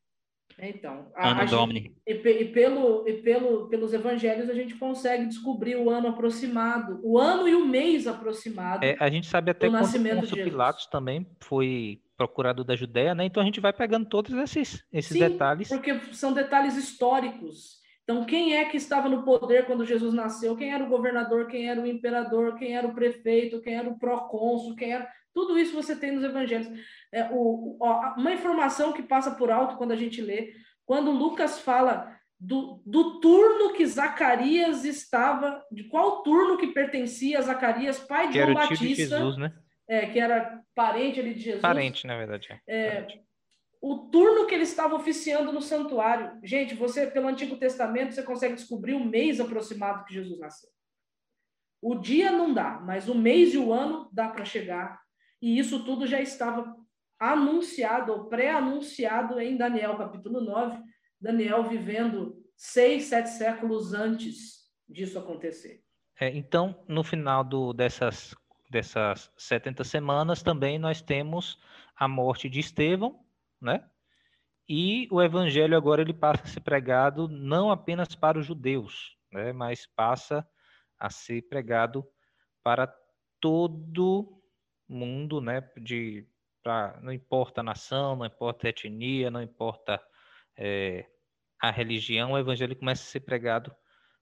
Então, 0.60 1.06
a- 1.14 1.30
Ano 1.30 1.40
a 1.40 1.46
gente- 1.46 1.50
Domini. 1.54 1.96
e, 2.04 2.14
pe- 2.16 2.42
e 2.42 2.44
pelo, 2.52 3.06
e 3.08 3.22
pelo, 3.22 3.68
pelos 3.68 3.92
evangelhos 3.92 4.50
a 4.50 4.54
gente 4.54 4.74
consegue 4.74 5.26
descobrir 5.26 5.76
o 5.76 5.88
ano 5.88 6.08
aproximado, 6.08 6.98
o 7.04 7.16
ano 7.16 7.46
e 7.48 7.54
o 7.54 7.64
mês 7.64 8.08
aproximado. 8.08 8.84
É, 8.84 8.96
a 8.98 9.08
gente 9.08 9.28
sabe 9.28 9.52
até 9.52 9.68
Pôncio 9.70 10.02
Jesus. 10.02 10.32
Pilatos 10.32 10.86
também 10.86 11.24
foi 11.40 12.00
procurador 12.18 12.64
da 12.64 12.74
Judéia, 12.74 13.14
né? 13.14 13.24
Então 13.24 13.40
a 13.40 13.46
gente 13.46 13.60
vai 13.60 13.72
pegando 13.72 14.06
todos 14.06 14.32
esses, 14.32 14.84
esses 14.92 15.12
Sim, 15.12 15.20
detalhes. 15.20 15.68
porque 15.68 15.98
são 16.12 16.32
detalhes 16.32 16.76
históricos. 16.76 17.78
Então, 18.02 18.24
quem 18.24 18.56
é 18.56 18.64
que 18.64 18.76
estava 18.76 19.08
no 19.08 19.22
poder 19.22 19.66
quando 19.66 19.84
Jesus 19.84 20.14
nasceu? 20.14 20.56
Quem 20.56 20.72
era 20.72 20.82
o 20.82 20.88
governador? 20.88 21.46
Quem 21.46 21.68
era 21.68 21.80
o 21.80 21.86
imperador? 21.86 22.56
Quem 22.56 22.74
era 22.74 22.86
o 22.86 22.94
prefeito? 22.94 23.60
Quem 23.60 23.76
era 23.76 23.88
o 23.88 23.98
procônsul? 23.98 24.74
Quem 24.74 24.92
era... 24.94 25.06
Tudo 25.34 25.58
isso 25.58 25.74
você 25.74 25.94
tem 25.94 26.12
nos 26.12 26.24
evangelhos. 26.24 26.68
É, 27.12 27.28
o, 27.30 27.76
ó, 27.80 28.14
uma 28.16 28.32
informação 28.32 28.94
que 28.94 29.02
passa 29.02 29.32
por 29.32 29.50
alto 29.50 29.76
quando 29.76 29.92
a 29.92 29.96
gente 29.96 30.22
lê, 30.22 30.54
quando 30.86 31.10
Lucas 31.10 31.60
fala 31.60 32.10
do, 32.40 32.82
do 32.86 33.20
turno 33.20 33.74
que 33.74 33.86
Zacarias 33.86 34.86
estava, 34.86 35.62
de 35.70 35.84
qual 35.84 36.22
turno 36.22 36.56
que 36.56 36.68
pertencia 36.68 37.38
a 37.38 37.42
Zacarias, 37.42 37.98
pai 37.98 38.28
de 38.28 38.38
João 38.38 38.54
Batista, 38.54 39.18
Jesus, 39.18 39.36
né? 39.36 39.52
É, 39.88 40.06
que 40.06 40.20
era 40.20 40.62
parente 40.74 41.18
ali 41.18 41.34
de 41.34 41.40
Jesus. 41.40 41.62
Parente, 41.62 42.06
na 42.06 42.16
verdade. 42.16 42.48
é. 42.66 42.90
Parente. 43.02 43.24
o 43.80 44.10
turno 44.10 44.46
que 44.46 44.54
ele 44.54 44.64
estava 44.64 44.94
oficiando 44.94 45.52
no 45.52 45.62
santuário. 45.62 46.38
Gente, 46.44 46.74
você, 46.74 47.06
pelo 47.06 47.28
Antigo 47.28 47.56
Testamento, 47.56 48.14
você 48.14 48.22
consegue 48.22 48.54
descobrir 48.54 48.94
o 48.94 49.04
mês 49.04 49.40
aproximado 49.40 50.04
que 50.04 50.14
Jesus 50.14 50.38
nasceu. 50.38 50.68
O 51.80 51.94
dia 51.94 52.32
não 52.32 52.52
dá, 52.52 52.80
mas 52.80 53.08
o 53.08 53.14
mês 53.14 53.54
e 53.54 53.58
o 53.58 53.72
ano 53.72 54.08
dá 54.12 54.28
para 54.28 54.44
chegar. 54.44 55.00
E 55.40 55.58
isso 55.58 55.84
tudo 55.84 56.06
já 56.06 56.20
estava 56.20 56.76
anunciado 57.18 58.12
ou 58.12 58.28
pré-anunciado 58.28 59.40
em 59.40 59.56
Daniel, 59.56 59.96
capítulo 59.96 60.40
9. 60.40 60.82
Daniel 61.20 61.64
vivendo 61.64 62.36
seis, 62.56 63.04
sete 63.04 63.30
séculos 63.30 63.94
antes 63.94 64.68
disso 64.88 65.18
acontecer. 65.18 65.82
É, 66.20 66.28
então, 66.36 66.84
no 66.88 67.04
final 67.04 67.44
do, 67.44 67.72
dessas, 67.72 68.34
dessas 68.68 69.32
70 69.36 69.84
semanas, 69.84 70.42
também 70.42 70.78
nós 70.78 71.00
temos 71.00 71.58
a 71.96 72.06
morte 72.06 72.48
de 72.48 72.60
Estevão, 72.60 73.24
né? 73.60 73.88
E 74.68 75.08
o 75.10 75.22
evangelho 75.22 75.76
agora 75.76 76.02
ele 76.02 76.12
passa 76.12 76.44
a 76.44 76.46
ser 76.46 76.60
pregado 76.60 77.26
não 77.28 77.70
apenas 77.70 78.14
para 78.14 78.38
os 78.38 78.46
judeus, 78.46 79.16
né? 79.32 79.52
Mas 79.52 79.86
passa 79.86 80.46
a 80.98 81.08
ser 81.08 81.42
pregado 81.48 82.06
para 82.62 82.92
todo 83.40 84.42
mundo, 84.86 85.40
né? 85.40 85.62
De, 85.80 86.26
pra, 86.62 86.98
não 87.02 87.12
importa 87.12 87.60
a 87.60 87.64
nação, 87.64 88.16
não 88.16 88.26
importa 88.26 88.66
a 88.66 88.70
etnia, 88.70 89.30
não 89.30 89.42
importa 89.42 90.00
é, 90.56 91.06
a 91.60 91.70
religião, 91.70 92.32
o 92.32 92.38
evangelho 92.38 92.76
começa 92.76 93.02
a 93.02 93.06
ser 93.06 93.20
pregado 93.20 93.74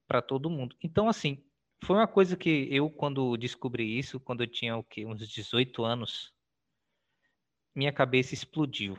para 0.06 0.23
todo 0.23 0.51
mundo. 0.51 0.77
Então, 0.82 1.09
assim, 1.09 1.44
foi 1.85 1.97
uma 1.97 2.09
coisa 2.09 2.36
que 2.36 2.69
eu, 2.70 2.90
quando 2.90 3.36
descobri 3.36 3.98
isso, 3.98 4.20
quando 4.20 4.43
eu 4.43 4.47
tinha 4.47 4.77
o 4.77 4.85
quê? 4.85 5.05
uns 5.05 5.28
18 5.28 5.85
anos, 5.85 6.35
minha 7.74 7.93
cabeça 7.93 8.35
explodiu. 8.35 8.98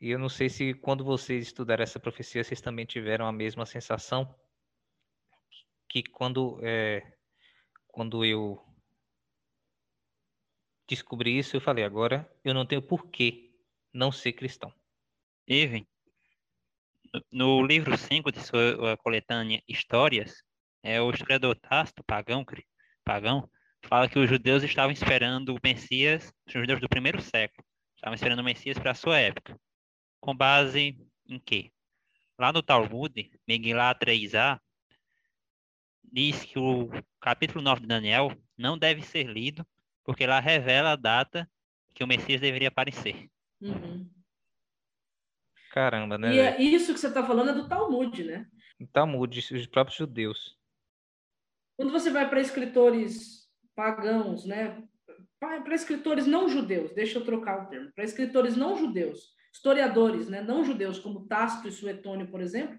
E 0.00 0.10
eu 0.10 0.18
não 0.18 0.28
sei 0.28 0.48
se 0.48 0.74
quando 0.74 1.04
vocês 1.04 1.46
estudaram 1.46 1.82
essa 1.82 2.00
profecia, 2.00 2.42
vocês 2.42 2.60
também 2.60 2.84
tiveram 2.84 3.26
a 3.26 3.32
mesma 3.32 3.64
sensação 3.64 4.34
que 5.88 6.02
quando, 6.02 6.58
é, 6.62 7.16
quando 7.88 8.24
eu 8.24 8.62
descobri 10.86 11.38
isso, 11.38 11.56
eu 11.56 11.60
falei, 11.60 11.84
agora 11.84 12.30
eu 12.44 12.52
não 12.52 12.66
tenho 12.66 12.82
porquê 12.82 13.54
não 13.92 14.12
ser 14.12 14.32
cristão. 14.32 14.72
Irving, 15.46 15.86
no 17.30 17.62
livro 17.62 17.96
5 17.96 18.30
de 18.30 18.40
sua 18.44 18.96
coletânea 18.98 19.62
Histórias, 19.66 20.44
é, 20.86 21.00
o 21.00 21.10
historiador 21.10 21.56
Tácito, 21.56 22.04
pagão, 22.04 22.44
pagão, 23.04 23.50
fala 23.82 24.08
que 24.08 24.18
os 24.18 24.28
judeus 24.28 24.62
estavam 24.62 24.92
esperando 24.92 25.54
o 25.54 25.60
Messias, 25.62 26.32
os 26.46 26.52
judeus 26.52 26.80
do 26.80 26.88
primeiro 26.88 27.20
século, 27.20 27.66
estavam 27.96 28.14
esperando 28.14 28.38
o 28.38 28.44
Messias 28.44 28.78
para 28.78 28.92
a 28.92 28.94
sua 28.94 29.18
época. 29.18 29.58
Com 30.20 30.34
base 30.34 30.96
em 31.28 31.40
quê? 31.40 31.72
Lá 32.38 32.52
no 32.52 32.62
Talmud, 32.62 33.30
Megillah 33.48 33.94
3a, 33.96 34.60
diz 36.04 36.44
que 36.44 36.58
o 36.58 36.88
capítulo 37.20 37.62
9 37.62 37.80
de 37.80 37.88
Daniel 37.88 38.30
não 38.56 38.78
deve 38.78 39.02
ser 39.02 39.24
lido, 39.24 39.66
porque 40.04 40.24
lá 40.24 40.38
revela 40.38 40.92
a 40.92 40.96
data 40.96 41.50
que 41.94 42.04
o 42.04 42.06
Messias 42.06 42.40
deveria 42.40 42.68
aparecer. 42.68 43.28
Uhum. 43.60 44.08
Caramba, 45.72 46.16
né? 46.16 46.34
E 46.34 46.38
é 46.38 46.62
isso 46.62 46.94
que 46.94 47.00
você 47.00 47.08
está 47.08 47.26
falando 47.26 47.50
é 47.50 47.54
do 47.54 47.68
Talmud, 47.68 48.22
né? 48.22 48.46
Talmud, 48.92 49.38
os 49.38 49.66
próprios 49.66 49.98
judeus. 49.98 50.56
Quando 51.76 51.92
você 51.92 52.10
vai 52.10 52.28
para 52.28 52.40
escritores 52.40 53.46
pagãos, 53.74 54.44
né? 54.46 54.82
Para 55.38 55.74
escritores 55.74 56.26
não 56.26 56.48
judeus, 56.48 56.92
deixa 56.94 57.18
eu 57.18 57.24
trocar 57.24 57.64
o 57.64 57.66
termo, 57.68 57.92
para 57.94 58.04
escritores 58.04 58.56
não 58.56 58.76
judeus, 58.76 59.34
historiadores, 59.52 60.28
né? 60.28 60.42
Não 60.42 60.64
judeus, 60.64 60.98
como 60.98 61.26
Tácito 61.26 61.68
e 61.68 61.72
Suetônio, 61.72 62.28
por 62.30 62.40
exemplo, 62.40 62.78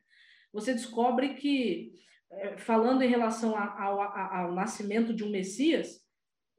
você 0.51 0.73
descobre 0.73 1.35
que, 1.35 1.93
eh, 2.31 2.57
falando 2.57 3.03
em 3.03 3.07
relação 3.09 3.55
ao, 3.57 4.01
a- 4.01 4.37
ao 4.41 4.53
nascimento 4.53 5.13
de 5.13 5.23
um 5.23 5.29
Messias, 5.29 6.01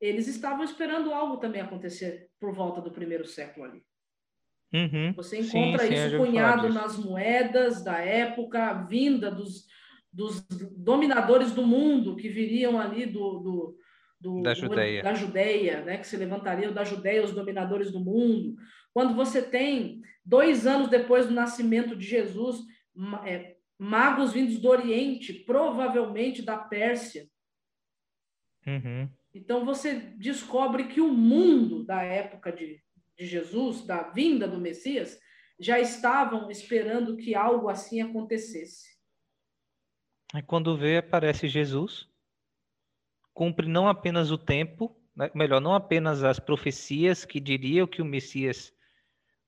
eles 0.01 0.29
estavam 0.29 0.65
esperando 0.65 1.13
algo 1.13 1.39
também 1.39 1.61
acontecer 1.61 2.31
por 2.41 2.53
volta 2.55 2.81
do 2.81 2.93
primeiro 2.93 3.27
século 3.27 3.67
ali. 3.67 3.83
Uhum. 4.73 5.13
Você 5.15 5.39
Sim, 5.43 5.49
encontra 5.49 5.87
sim, 5.87 5.95
isso 5.95 6.11
falar 6.11 6.17
cunhado 6.27 6.69
nas 6.69 6.97
moedas 6.99 7.83
da 7.83 7.99
época, 7.99 8.73
vinda 8.85 9.31
dos, 9.31 9.67
dos 10.19 10.41
dominadores 10.77 11.53
do 11.53 11.65
mundo 11.65 12.17
que 12.17 12.29
viriam 12.29 12.81
ali 12.81 13.07
do, 13.07 13.39
do, 13.39 13.79
do- 14.21 14.43
Da 14.43 14.53
Judeia. 14.53 15.01
da 15.01 15.15
Judeia, 15.15 15.85
né? 15.85 15.97
que 15.99 16.07
se 16.09 16.17
levantariam 16.17 16.73
da 16.73 16.83
Judeia 16.83 17.23
os 17.25 17.31
dominadores 17.33 17.93
do 17.93 18.01
mundo. 18.01 18.57
Quando 18.93 19.15
você 19.15 19.41
tem, 19.41 20.03
dois 20.25 20.67
anos 20.67 20.89
depois 20.89 21.27
do 21.29 21.33
nascimento 21.33 21.95
de 21.95 22.05
Jesus, 22.05 22.63
é, 23.25 23.55
magos 23.79 24.33
vindos 24.33 24.59
do 24.59 24.69
Oriente, 24.69 25.33
provavelmente 25.33 26.43
da 26.43 26.59
Pérsia, 26.59 27.29
Uhum. 28.67 29.09
então 29.33 29.65
você 29.65 29.95
descobre 30.19 30.89
que 30.89 31.01
o 31.01 31.13
mundo 31.15 31.85
da 31.85 32.03
época 32.03 32.51
de, 32.53 32.83
de 33.17 33.25
Jesus, 33.25 33.87
da 33.87 34.03
vinda 34.11 34.49
do 34.49 34.59
Messias, 34.61 35.17
já 35.61 35.79
estavam 35.79 36.51
esperando 36.51 37.17
que 37.17 37.35
algo 37.37 37.69
assim 37.69 38.01
acontecesse. 38.03 38.98
Aí 40.35 40.43
quando 40.43 40.77
vê, 40.77 40.99
aparece 40.99 41.49
Jesus 41.49 42.09
cumpre 43.33 43.69
não 43.69 43.87
apenas 43.87 44.33
o 44.33 44.37
tempo, 44.37 45.01
né, 45.15 45.31
melhor, 45.33 45.61
não 45.61 45.73
apenas 45.73 46.25
as 46.25 46.41
profecias 46.41 47.25
que 47.25 47.39
diriam 47.39 47.87
que 47.87 48.03
o 48.03 48.05
Messias 48.05 48.75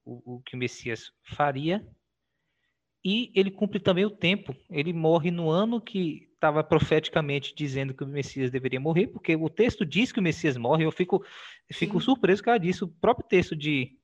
o, 0.05 0.37
o 0.37 0.43
que 0.43 0.55
o 0.55 0.59
Messias 0.59 1.13
faria, 1.25 1.85
e 3.05 3.33
ele 3.35 3.51
cumpre 3.51 3.81
também 3.81 4.05
o 4.05 4.11
tempo. 4.11 4.55
Ele 4.69 4.93
morre 4.93 5.31
no 5.31 5.51
ano 5.51 5.81
que 5.81 6.29
estava 6.35 6.63
profeticamente 6.63 7.55
dizendo 7.55 7.95
que 7.95 8.05
o 8.05 8.07
Messias 8.07 8.51
deveria 8.51 8.79
morrer, 8.79 9.07
porque 9.07 9.35
o 9.35 9.49
texto 9.49 9.87
diz 9.87 10.13
que 10.13 10.21
o 10.21 10.23
Messias 10.23 10.57
morre. 10.57 10.85
Eu 10.85 10.93
fico, 10.93 11.25
fico 11.73 12.01
surpreso 12.01 12.43
com 12.43 12.59
disso. 12.59 12.85
O 12.85 13.01
próprio 13.01 13.27
texto 13.27 13.57
de, 13.57 13.99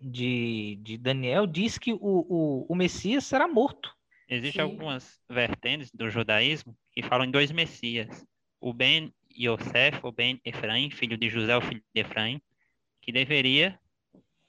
de, 0.00 0.78
de 0.82 0.98
Daniel 0.98 1.46
diz 1.46 1.78
que 1.78 1.94
o, 1.94 1.98
o, 2.00 2.66
o 2.68 2.74
Messias 2.74 3.24
será 3.24 3.48
morto. 3.48 3.94
Existem 4.34 4.62
algumas 4.62 5.20
vertentes 5.28 5.90
do 5.92 6.10
judaísmo 6.10 6.76
que 6.90 7.02
falam 7.02 7.26
em 7.26 7.30
dois 7.30 7.52
Messias. 7.52 8.26
O 8.60 8.72
Ben 8.72 9.12
Yosef, 9.30 10.00
o 10.02 10.10
Ben 10.10 10.40
Efraim, 10.44 10.90
filho 10.90 11.16
de 11.16 11.28
José, 11.28 11.56
o 11.56 11.60
filho 11.60 11.82
de 11.94 12.00
Efraim, 12.00 12.40
que 13.00 13.12
deveria 13.12 13.78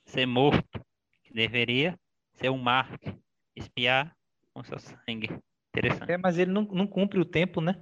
ser 0.06 0.26
morto, 0.26 0.84
que 1.24 1.34
deveria 1.34 1.99
ser 2.34 2.49
um 2.49 2.57
mártir, 2.57 3.16
espiar 3.56 4.16
com 4.53 4.64
seu 4.64 4.80
sangue. 4.80 5.30
Interessante. 5.70 6.12
É, 6.12 6.18
mas 6.18 6.38
ele 6.38 6.52
não, 6.52 6.64
não 6.64 6.88
cumpre 6.88 7.20
o 7.20 7.26
tempo, 7.26 7.62
né? 7.62 7.76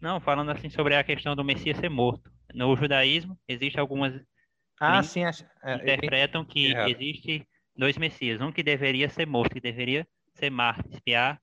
Não, 0.00 0.20
falando 0.20 0.50
assim 0.50 0.68
sobre 0.68 0.94
a 0.94 1.02
questão 1.02 1.34
do 1.34 1.44
Messias 1.44 1.78
ser 1.78 1.88
morto. 1.88 2.30
No 2.54 2.76
judaísmo, 2.76 3.38
existe 3.48 3.80
algumas 3.80 4.14
ah, 4.80 5.02
sim, 5.02 5.22
é, 5.24 5.74
interpretam 5.74 6.44
que 6.44 6.74
é 6.74 6.88
existe 6.88 7.46
dois 7.78 7.96
Messias, 7.96 8.40
um 8.40 8.50
que 8.50 8.62
deveria 8.62 9.08
ser 9.08 9.26
morto, 9.26 9.54
que 9.54 9.60
deveria 9.60 10.06
ser 10.34 10.50
mártir, 10.50 10.92
espiar, 10.92 11.40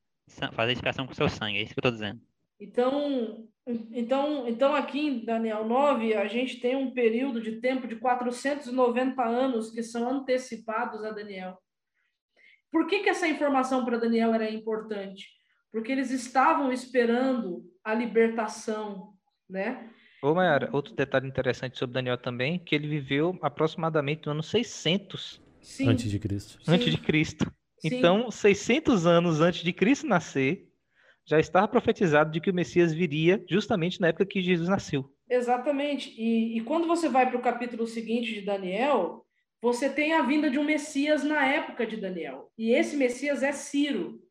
fazer 0.51 0.73
expiação 0.73 1.07
com 1.07 1.13
seu 1.13 1.29
sangue. 1.29 1.57
É 1.57 1.61
isso 1.61 1.73
que 1.73 1.79
eu 1.79 1.89
estou 1.89 1.91
dizendo. 1.91 2.21
Então, 2.59 3.47
então, 3.67 4.47
então, 4.47 4.75
aqui 4.75 4.99
em 4.99 5.25
Daniel 5.25 5.65
9, 5.65 6.13
a 6.13 6.27
gente 6.27 6.59
tem 6.59 6.75
um 6.75 6.93
período 6.93 7.41
de 7.41 7.59
tempo 7.59 7.87
de 7.87 7.95
490 7.95 9.23
anos 9.23 9.71
que 9.71 9.81
são 9.81 10.09
antecipados 10.09 11.03
a 11.03 11.11
Daniel. 11.11 11.57
Por 12.71 12.87
que, 12.87 12.99
que 12.99 13.09
essa 13.09 13.27
informação 13.27 13.83
para 13.83 13.97
Daniel 13.97 14.33
era 14.33 14.49
importante? 14.49 15.29
Porque 15.71 15.91
eles 15.91 16.11
estavam 16.11 16.71
esperando 16.71 17.63
a 17.83 17.93
libertação, 17.93 19.13
né? 19.49 19.89
Ô, 20.21 20.33
Mayara, 20.33 20.69
outro 20.71 20.93
detalhe 20.93 21.27
interessante 21.27 21.77
sobre 21.77 21.93
Daniel 21.93 22.17
também, 22.17 22.57
que 22.57 22.75
ele 22.75 22.87
viveu 22.87 23.37
aproximadamente 23.41 24.25
no 24.25 24.33
ano 24.33 24.43
600 24.43 25.44
Sim. 25.65 25.89
antes 25.89 26.09
de 26.09 26.19
Cristo. 26.19 26.59
Antes 26.67 26.91
de 26.91 26.97
Cristo. 26.97 27.51
Sim. 27.79 27.89
Então, 27.97 28.29
600 28.29 29.05
anos 29.05 29.41
antes 29.41 29.63
de 29.63 29.73
Cristo 29.73 30.07
nascer, 30.07 30.69
já 31.25 31.39
estava 31.39 31.67
profetizado 31.67 32.31
de 32.31 32.39
que 32.39 32.51
o 32.51 32.53
Messias 32.53 32.93
viria 32.93 33.43
justamente 33.49 33.99
na 33.99 34.07
época 34.07 34.25
que 34.25 34.41
Jesus 34.41 34.69
nasceu. 34.69 35.11
Exatamente. 35.27 36.13
E, 36.17 36.57
e 36.57 36.61
quando 36.61 36.87
você 36.87 37.09
vai 37.09 37.27
para 37.27 37.37
o 37.37 37.41
capítulo 37.41 37.87
seguinte 37.87 38.33
de 38.33 38.41
Daniel, 38.41 39.25
você 39.61 39.89
tem 39.89 40.13
a 40.13 40.21
vinda 40.21 40.49
de 40.49 40.59
um 40.59 40.63
Messias 40.63 41.23
na 41.23 41.45
época 41.47 41.87
de 41.87 41.97
Daniel. 41.97 42.51
E 42.55 42.71
esse 42.71 42.95
Messias 42.95 43.41
é 43.41 43.51
Ciro. 43.51 44.21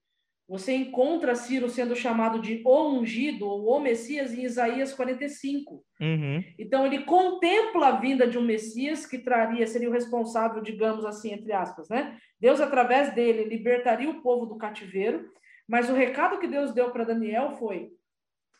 Você 0.46 0.74
encontra 0.74 1.34
Ciro 1.34 1.70
sendo 1.70 1.96
chamado 1.96 2.38
de 2.38 2.60
o 2.64 2.90
ungido 2.90 3.46
ou 3.46 3.78
o 3.78 3.80
Messias 3.80 4.32
em 4.34 4.44
Isaías 4.44 4.92
45. 4.92 5.82
Uhum. 6.00 6.44
Então 6.58 6.86
ele 6.86 7.04
contempla 7.04 7.88
a 7.88 7.96
vinda 7.98 8.26
de 8.26 8.36
um 8.36 8.42
Messias 8.42 9.06
que 9.06 9.18
traria, 9.18 9.66
seria 9.66 9.88
o 9.88 9.92
responsável, 9.92 10.62
digamos 10.62 11.04
assim, 11.04 11.32
entre 11.32 11.52
aspas, 11.52 11.88
né? 11.88 12.18
Deus 12.38 12.60
através 12.60 13.14
dele 13.14 13.44
libertaria 13.44 14.10
o 14.10 14.20
povo 14.20 14.44
do 14.44 14.58
cativeiro 14.58 15.32
mas 15.66 15.88
o 15.88 15.94
recado 15.94 16.38
que 16.38 16.46
Deus 16.46 16.72
deu 16.72 16.90
para 16.90 17.04
Daniel 17.04 17.56
foi: 17.56 17.92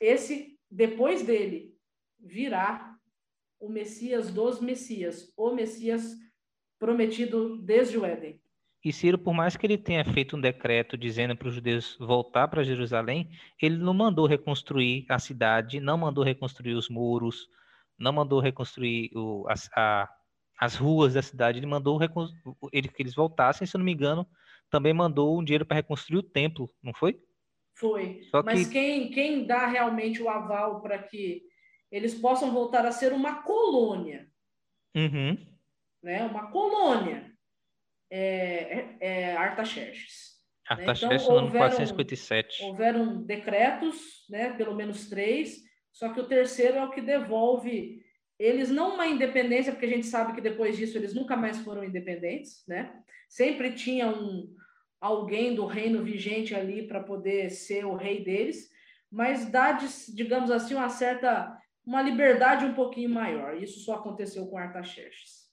esse, 0.00 0.58
depois 0.70 1.22
dele, 1.22 1.74
virá 2.18 2.96
o 3.60 3.68
Messias 3.68 4.32
dos 4.32 4.60
Messias, 4.60 5.32
o 5.36 5.52
Messias 5.52 6.16
prometido 6.78 7.58
desde 7.58 7.98
o 7.98 8.04
Éden. 8.04 8.40
E 8.84 8.92
Ciro, 8.92 9.16
por 9.16 9.32
mais 9.32 9.56
que 9.56 9.66
ele 9.66 9.78
tenha 9.78 10.04
feito 10.04 10.36
um 10.36 10.40
decreto 10.40 10.96
dizendo 10.98 11.34
para 11.34 11.48
os 11.48 11.54
judeus 11.54 11.96
voltar 11.98 12.48
para 12.48 12.62
Jerusalém, 12.62 13.30
ele 13.60 13.78
não 13.78 13.94
mandou 13.94 14.26
reconstruir 14.26 15.06
a 15.08 15.18
cidade, 15.18 15.80
não 15.80 15.96
mandou 15.96 16.22
reconstruir 16.22 16.74
os 16.74 16.90
muros, 16.90 17.48
não 17.98 18.12
mandou 18.12 18.40
reconstruir 18.40 19.10
o, 19.16 19.46
as, 19.48 19.70
a, 19.74 20.06
as 20.60 20.76
ruas 20.76 21.14
da 21.14 21.22
cidade, 21.22 21.58
ele 21.58 21.66
mandou 21.66 21.98
ele, 22.70 22.88
que 22.88 23.02
eles 23.02 23.14
voltassem, 23.14 23.66
se 23.66 23.74
eu 23.74 23.78
não 23.78 23.86
me 23.86 23.92
engano, 23.92 24.28
também 24.68 24.92
mandou 24.92 25.38
um 25.38 25.42
dinheiro 25.42 25.64
para 25.64 25.76
reconstruir 25.76 26.18
o 26.18 26.22
templo, 26.22 26.70
não 26.82 26.92
foi? 26.92 27.18
Foi. 27.74 28.20
Só 28.30 28.42
Mas 28.42 28.66
que... 28.66 28.72
quem, 28.72 29.10
quem 29.10 29.46
dá 29.46 29.66
realmente 29.66 30.22
o 30.22 30.28
aval 30.28 30.82
para 30.82 30.98
que 30.98 31.42
eles 31.90 32.14
possam 32.14 32.52
voltar 32.52 32.84
a 32.84 32.92
ser 32.92 33.14
uma 33.14 33.42
colônia, 33.42 34.28
uhum. 34.94 35.38
né? 36.02 36.24
uma 36.24 36.50
colônia, 36.50 37.33
é, 38.16 38.96
é, 39.00 39.32
é 39.32 39.36
Artaxerxes. 39.36 40.34
Né? 40.70 40.76
Artaxerxes 40.76 41.08
né? 41.08 41.16
então, 41.16 41.40
no 41.40 41.46
ano 41.48 41.50
457. 41.50 42.64
Houveram 42.64 43.22
decretos, 43.22 44.24
né? 44.30 44.52
pelo 44.52 44.74
menos 44.74 45.08
três, 45.08 45.62
só 45.92 46.12
que 46.12 46.20
o 46.20 46.28
terceiro 46.28 46.78
é 46.78 46.84
o 46.84 46.90
que 46.90 47.00
devolve 47.00 48.02
eles 48.38 48.68
não 48.68 48.94
uma 48.94 49.06
independência, 49.06 49.72
porque 49.72 49.86
a 49.86 49.90
gente 49.90 50.06
sabe 50.06 50.34
que 50.34 50.40
depois 50.40 50.76
disso 50.76 50.98
eles 50.98 51.14
nunca 51.14 51.36
mais 51.36 51.58
foram 51.60 51.84
independentes, 51.84 52.64
né? 52.66 52.92
Sempre 53.28 53.72
tinha 53.72 54.08
um 54.08 54.52
alguém 55.00 55.54
do 55.54 55.66
reino 55.66 56.02
vigente 56.02 56.54
ali 56.54 56.86
para 56.88 57.00
poder 57.00 57.50
ser 57.50 57.84
o 57.84 57.94
rei 57.94 58.24
deles, 58.24 58.70
mas 59.10 59.50
dá, 59.50 59.78
digamos 60.12 60.50
assim, 60.50 60.74
uma 60.74 60.88
certa 60.88 61.56
uma 61.86 62.00
liberdade 62.00 62.64
um 62.64 62.74
pouquinho 62.74 63.10
maior. 63.10 63.62
Isso 63.62 63.80
só 63.80 63.94
aconteceu 63.94 64.46
com 64.46 64.56
Artaxerxes. 64.56 65.43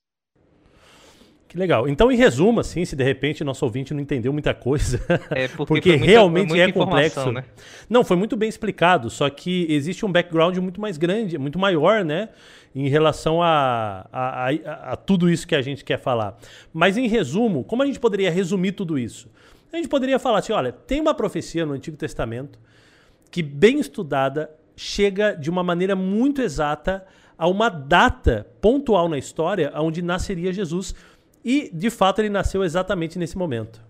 Que 1.52 1.57
legal. 1.57 1.86
Então, 1.90 2.10
em 2.10 2.15
resumo, 2.15 2.61
assim, 2.61 2.86
se 2.86 2.95
de 2.95 3.03
repente 3.03 3.44
nosso 3.44 3.65
ouvinte 3.65 3.94
não 3.94 3.99
entendeu 3.99 4.32
muita 4.32 4.53
coisa, 4.53 5.02
é 5.32 5.49
porque, 5.49 5.65
porque 5.65 5.90
muita, 5.90 6.06
realmente 6.06 6.57
é 6.57 6.72
complexo. 6.72 7.30
Né? 7.30 7.44
Não, 7.90 8.06
foi 8.06 8.15
muito 8.15 8.38
bem 8.38 8.48
explicado, 8.48 9.10
só 9.10 9.30
que 9.30 9.65
existe 9.69 10.06
um 10.06 10.11
background 10.14 10.57
muito 10.60 10.80
mais 10.80 10.95
grande, 10.95 11.38
muito 11.38 11.60
maior, 11.60 12.06
né? 12.06 12.30
Em 12.73 12.88
relação 12.88 13.44
a, 13.44 14.07
a, 14.14 14.48
a, 14.48 14.94
a 14.94 14.95
tudo 14.95 15.30
isso 15.30 15.45
que 15.45 15.53
a 15.53 15.61
gente 15.61 15.84
quer 15.84 15.99
falar. 15.99 16.38
Mas, 16.72 16.95
em 16.95 17.06
resumo, 17.10 17.65
como 17.65 17.84
a 17.84 17.86
gente 17.86 17.99
poderia 17.99 18.32
resumir 18.32 18.72
tudo 18.72 18.98
isso? 18.98 19.30
A 19.73 19.76
gente 19.76 19.90
poderia 19.90 20.18
falar 20.18 20.40
assim: 20.40 20.53
olha, 20.53 20.72
tem 20.72 21.02
uma 21.02 21.14
profecia 21.14 21.65
no 21.65 21.73
Antigo 21.73 21.98
Testamento 21.98 22.57
que, 23.30 23.44
bem 23.44 23.78
estudada, 23.78 24.49
chega 24.73 25.36
de 25.36 25.49
uma 25.49 25.64
maneira 25.64 25.98
muito 25.98 26.41
exata 26.41 27.06
a 27.38 27.45
uma 27.48 27.68
data 27.68 28.48
pontual 28.61 29.10
na 29.10 29.18
história 29.18 29.69
onde 29.76 30.02
nasceria 30.02 30.53
Jesus 30.53 30.94
e, 31.43 31.69
de 31.73 31.89
fato, 31.89 32.19
ele 32.19 32.30
nasceu 32.30 32.63
exatamente 32.63 33.18
nesse 33.18 33.38
momento. 33.38 33.84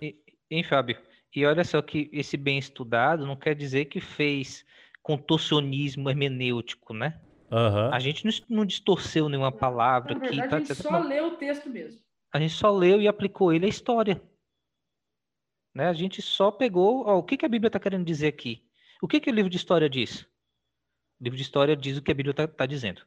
E, 0.00 0.16
hein, 0.50 0.62
Fábio? 0.62 0.98
E 1.34 1.44
olha 1.44 1.64
só 1.64 1.80
que 1.80 2.08
esse 2.12 2.36
bem 2.36 2.58
estudado 2.58 3.26
não 3.26 3.36
quer 3.36 3.54
dizer 3.54 3.86
que 3.86 4.00
fez 4.00 4.64
contorcionismo 5.02 6.08
hermenêutico, 6.10 6.92
né? 6.92 7.20
Uhum. 7.50 7.92
A 7.92 7.98
gente 7.98 8.24
não, 8.24 8.32
não, 8.58 8.66
distorceu 8.66 9.28
nenhuma 9.28 9.52
palavra 9.52 10.14
Na 10.14 10.20
verdade, 10.20 10.40
aqui. 10.40 10.50
Tá, 10.50 10.56
a 10.56 10.60
gente 10.60 10.74
só 10.74 10.90
não. 10.90 11.08
leu 11.08 11.28
o 11.28 11.36
texto 11.36 11.68
mesmo. 11.70 12.00
A 12.32 12.38
gente 12.38 12.52
só 12.52 12.70
leu 12.70 13.00
e 13.00 13.08
aplicou 13.08 13.52
ele 13.52 13.66
à 13.66 13.68
história. 13.68 14.20
Né? 15.74 15.88
A 15.88 15.92
gente 15.94 16.20
só 16.20 16.50
pegou. 16.50 17.06
Ó, 17.06 17.18
o 17.18 17.22
que, 17.22 17.38
que 17.38 17.46
a 17.46 17.48
Bíblia 17.48 17.68
está 17.68 17.80
querendo 17.80 18.04
dizer 18.04 18.28
aqui? 18.28 18.62
O 19.00 19.08
que, 19.08 19.20
que 19.20 19.30
o 19.30 19.34
livro 19.34 19.50
de 19.50 19.56
história 19.56 19.88
diz? 19.88 20.22
O 21.20 21.24
livro 21.24 21.36
de 21.36 21.42
história 21.42 21.74
diz 21.74 21.96
o 21.96 22.02
que 22.02 22.10
a 22.10 22.14
Bíblia 22.14 22.32
está 22.32 22.46
tá 22.46 22.66
dizendo 22.66 23.02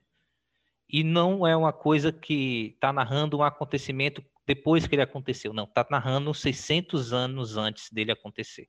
e 0.92 1.04
não 1.04 1.48
é 1.48 1.56
uma 1.56 1.72
coisa 1.72 2.12
que 2.12 2.74
está 2.76 2.92
narrando 2.92 3.38
um 3.38 3.44
acontecimento 3.44 4.24
depois 4.46 4.86
que 4.86 4.96
ele 4.96 5.02
aconteceu, 5.02 5.54
não, 5.54 5.64
está 5.64 5.86
narrando 5.90 6.34
600 6.34 7.14
anos 7.14 7.56
antes 7.56 7.90
dele 7.90 8.12
acontecer. 8.12 8.68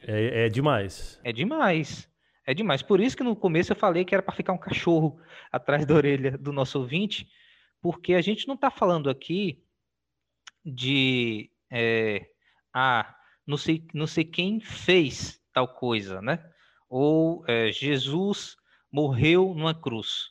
É, 0.00 0.46
é, 0.46 0.48
demais. 0.48 1.20
É 1.22 1.32
demais. 1.32 2.10
É 2.44 2.52
demais. 2.52 2.82
Por 2.82 3.00
isso 3.00 3.16
que 3.16 3.22
no 3.22 3.36
começo 3.36 3.72
eu 3.72 3.76
falei 3.76 4.04
que 4.04 4.14
era 4.14 4.22
para 4.22 4.34
ficar 4.34 4.52
um 4.52 4.58
cachorro 4.58 5.20
atrás 5.52 5.86
da 5.86 5.94
orelha 5.94 6.36
do 6.36 6.52
nosso 6.52 6.78
ouvinte, 6.78 7.28
porque 7.80 8.14
a 8.14 8.20
gente 8.20 8.48
não 8.48 8.54
está 8.54 8.70
falando 8.70 9.08
aqui 9.08 9.62
de 10.64 11.50
é, 11.70 12.28
ah, 12.72 13.14
não 13.46 13.56
sei, 13.56 13.86
não 13.94 14.06
sei 14.06 14.24
quem 14.24 14.60
fez 14.60 15.40
tal 15.52 15.68
coisa, 15.68 16.20
né? 16.20 16.44
Ou 16.88 17.44
é, 17.46 17.70
Jesus 17.70 18.56
morreu 18.90 19.54
numa 19.54 19.74
cruz. 19.74 20.30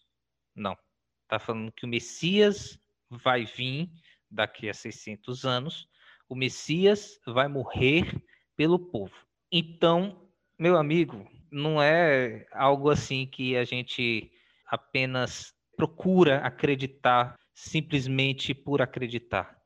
Não. 0.55 0.77
Está 1.25 1.39
falando 1.39 1.71
que 1.71 1.85
o 1.85 1.89
Messias 1.89 2.79
vai 3.09 3.45
vir 3.45 3.89
daqui 4.29 4.69
a 4.69 4.73
600 4.73 5.43
anos, 5.43 5.87
o 6.29 6.35
Messias 6.35 7.19
vai 7.25 7.47
morrer 7.47 8.23
pelo 8.55 8.77
povo. 8.77 9.15
Então, 9.51 10.29
meu 10.57 10.77
amigo, 10.77 11.27
não 11.51 11.81
é 11.81 12.47
algo 12.51 12.89
assim 12.89 13.25
que 13.25 13.57
a 13.57 13.63
gente 13.63 14.31
apenas 14.67 15.53
procura 15.75 16.39
acreditar 16.39 17.35
simplesmente 17.53 18.53
por 18.53 18.81
acreditar. 18.81 19.59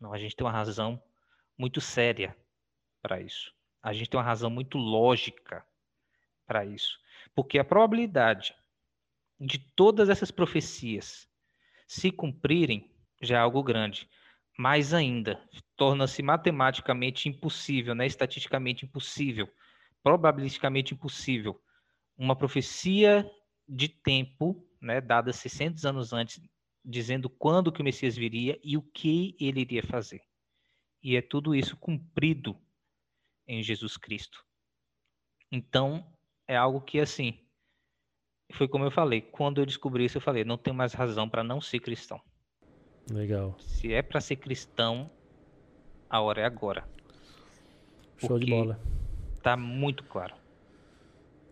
Não, 0.00 0.12
a 0.12 0.18
gente 0.18 0.34
tem 0.34 0.44
uma 0.44 0.52
razão 0.52 1.00
muito 1.56 1.80
séria 1.80 2.36
para 3.00 3.20
isso. 3.20 3.52
A 3.82 3.92
gente 3.92 4.10
tem 4.10 4.18
uma 4.18 4.26
razão 4.26 4.50
muito 4.50 4.76
lógica 4.76 5.64
para 6.46 6.64
isso. 6.64 6.98
Porque 7.34 7.58
a 7.58 7.64
probabilidade 7.64 8.54
de 9.38 9.58
todas 9.58 10.08
essas 10.08 10.30
profecias 10.30 11.28
se 11.86 12.10
cumprirem 12.10 12.90
já 13.20 13.36
é 13.36 13.40
algo 13.40 13.62
grande. 13.62 14.08
Mais 14.58 14.94
ainda, 14.94 15.40
torna-se 15.76 16.22
matematicamente 16.22 17.28
impossível, 17.28 17.94
né? 17.94 18.06
estatisticamente 18.06 18.84
impossível, 18.86 19.48
probabilisticamente 20.02 20.94
impossível, 20.94 21.60
uma 22.16 22.34
profecia 22.34 23.30
de 23.68 23.88
tempo, 23.88 24.66
né, 24.80 25.00
dada 25.00 25.32
600 25.32 25.84
anos 25.84 26.12
antes, 26.12 26.40
dizendo 26.84 27.28
quando 27.28 27.72
que 27.72 27.80
o 27.80 27.84
Messias 27.84 28.16
viria 28.16 28.58
e 28.62 28.76
o 28.76 28.82
que 28.82 29.36
ele 29.40 29.60
iria 29.60 29.82
fazer. 29.82 30.22
E 31.02 31.16
é 31.16 31.22
tudo 31.22 31.54
isso 31.54 31.76
cumprido 31.76 32.56
em 33.46 33.62
Jesus 33.62 33.96
Cristo. 33.96 34.44
Então, 35.50 36.06
é 36.48 36.56
algo 36.56 36.80
que, 36.80 36.98
assim, 36.98 37.45
foi 38.52 38.68
como 38.68 38.84
eu 38.84 38.90
falei, 38.90 39.20
quando 39.20 39.60
eu 39.60 39.66
descobri 39.66 40.04
isso, 40.04 40.18
eu 40.18 40.22
falei, 40.22 40.44
não 40.44 40.56
tenho 40.56 40.76
mais 40.76 40.92
razão 40.92 41.28
para 41.28 41.42
não 41.42 41.60
ser 41.60 41.80
cristão. 41.80 42.20
Legal. 43.10 43.56
Se 43.58 43.92
é 43.92 44.02
para 44.02 44.20
ser 44.20 44.36
cristão, 44.36 45.10
a 46.08 46.20
hora 46.20 46.40
é 46.40 46.44
agora. 46.44 46.88
Show 48.18 48.38
de 48.38 48.46
bola. 48.46 48.80
Tá 49.42 49.56
muito 49.56 50.02
claro. 50.04 50.34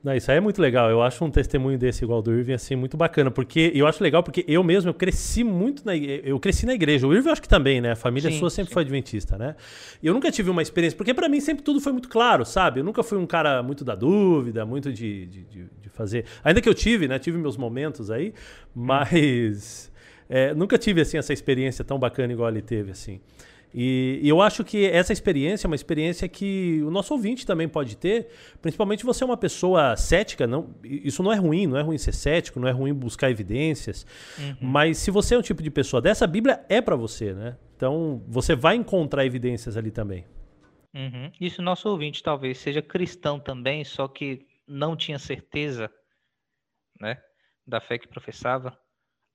Não, 0.05 0.14
isso 0.14 0.31
aí 0.31 0.36
é 0.36 0.40
muito 0.40 0.60
legal. 0.60 0.90
Eu 0.90 1.01
acho 1.01 1.24
um 1.24 1.31
testemunho 1.31 1.78
desse 1.78 2.05
igual 2.05 2.20
do 2.20 2.31
Irving 2.31 2.52
assim 2.52 2.76
muito 2.76 2.94
bacana, 2.94 3.31
porque 3.31 3.72
eu 3.74 3.86
acho 3.86 4.02
legal 4.02 4.22
porque 4.22 4.44
eu 4.47 4.62
mesmo 4.62 4.90
eu 4.90 4.94
cresci 4.94 5.43
muito 5.43 5.82
na 5.82 5.97
eu 5.97 6.39
cresci 6.39 6.66
na 6.66 6.74
igreja. 6.74 7.06
O 7.06 7.14
Irving 7.14 7.28
eu 7.28 7.32
acho 7.32 7.40
que 7.40 7.48
também, 7.48 7.81
né? 7.81 7.93
A 7.93 7.97
família 7.97 8.31
sim, 8.31 8.39
sua 8.39 8.51
sempre 8.51 8.68
sim. 8.68 8.74
foi 8.74 8.82
adventista, 8.82 9.39
né? 9.39 9.56
E 10.02 10.06
eu 10.06 10.12
nunca 10.12 10.31
tive 10.31 10.51
uma 10.51 10.60
experiência, 10.60 10.94
porque 10.94 11.14
para 11.14 11.26
mim 11.26 11.40
sempre 11.40 11.64
tudo 11.64 11.81
foi 11.81 11.90
muito 11.90 12.10
claro, 12.10 12.44
sabe? 12.44 12.81
Eu 12.81 12.85
nunca 12.85 13.02
fui 13.02 13.16
um 13.16 13.24
cara 13.24 13.62
muito 13.62 13.82
da 13.82 13.94
dúvida, 13.94 14.66
muito 14.66 14.93
de, 14.93 15.24
de, 15.24 15.44
de, 15.44 15.64
de 15.81 15.89
fazer. 15.89 16.26
Ainda 16.44 16.60
que 16.60 16.68
eu 16.68 16.74
tive, 16.74 17.09
né? 17.09 17.18
Tive 17.18 17.39
meus 17.39 17.56
momentos 17.56 18.10
aí, 18.10 18.35
mas 18.74 19.90
é, 20.28 20.52
nunca 20.52 20.76
tive 20.76 21.01
assim 21.01 21.16
essa 21.16 21.32
experiência 21.32 21.82
tão 21.82 21.98
bacana 21.98 22.31
igual 22.31 22.51
ele 22.51 22.60
teve 22.60 22.90
assim. 22.90 23.22
E, 23.75 24.21
e, 24.23 24.29
eu 24.29 24.41
acho 24.41 24.63
que 24.63 24.87
essa 24.87 25.13
experiência 25.13 25.67
é 25.67 25.69
uma 25.69 25.75
experiência 25.75 26.29
que 26.29 26.81
o 26.85 26.91
nosso 26.93 27.13
ouvinte 27.13 27.45
também 27.45 27.69
pode 27.69 27.97
ter, 27.97 28.29
principalmente 28.63 29.05
você 29.05 29.25
é 29.25 29.27
uma 29.27 29.37
pessoa 29.37 29.97
cética, 29.97 30.47
não, 30.47 30.73
isso 30.85 31.25
não 31.25 31.33
é 31.33 31.37
ruim, 31.37 31.67
não 31.67 31.77
é 31.77 31.83
ruim 31.83 31.99
ser 31.99 32.13
cético, 32.13 32.61
não 32.61 32.69
é 32.69 32.71
ruim 32.71 32.95
buscar 32.95 33.33
evidências, 33.33 34.07
uhum. 34.39 34.57
mas 34.61 34.99
se 34.99 35.11
você 35.11 35.35
é 35.35 35.39
um 35.39 35.43
tipo 35.43 35.61
de 35.61 35.73
pessoa 35.73 36.01
dessa, 36.01 36.25
a 36.25 36.29
Bíblia 36.29 36.65
é 36.69 36.81
para 36.81 36.95
você, 36.95 37.33
né? 37.33 37.57
Então 37.77 38.23
você 38.29 38.55
vai 38.55 38.77
encontrar 38.77 39.27
evidências 39.27 39.77
ali 39.77 39.91
também. 39.91 40.25
Uhum. 40.95 41.33
Isso 41.41 41.61
nosso 41.61 41.89
ouvinte 41.89 42.23
talvez 42.23 42.59
seja 42.59 42.81
cristão 42.81 43.41
também, 43.41 43.85
só 43.85 44.07
que 44.07 44.47
não 44.69 44.97
tinha 44.97 45.19
certeza, 45.19 45.91
né, 47.01 47.21
da 47.67 47.81
fé 47.81 47.99
que 47.99 48.07
professava. 48.07 48.79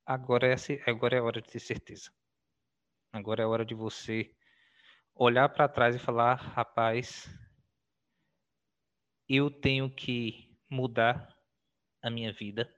Agora 0.06 0.48
é, 0.48 0.56
agora 0.90 1.18
é 1.18 1.20
a 1.20 1.24
hora 1.24 1.42
de 1.42 1.50
ter 1.50 1.60
certeza. 1.60 2.10
Agora 3.12 3.42
é 3.42 3.46
hora 3.46 3.66
de 3.66 3.74
você 3.74 4.36
olhar 5.16 5.50
para 5.50 5.68
trás 5.68 5.96
e 5.96 6.00
falar: 6.00 6.36
rapaz, 6.36 7.28
eu 9.28 9.50
tenho 9.50 9.94
que 9.94 10.56
mudar 10.70 11.36
a 12.02 12.10
minha 12.10 12.32
vida 12.32 12.74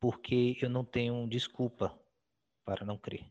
porque 0.00 0.56
eu 0.60 0.70
não 0.70 0.84
tenho 0.84 1.28
desculpa 1.28 1.96
para 2.64 2.84
não 2.84 2.98
crer. 2.98 3.30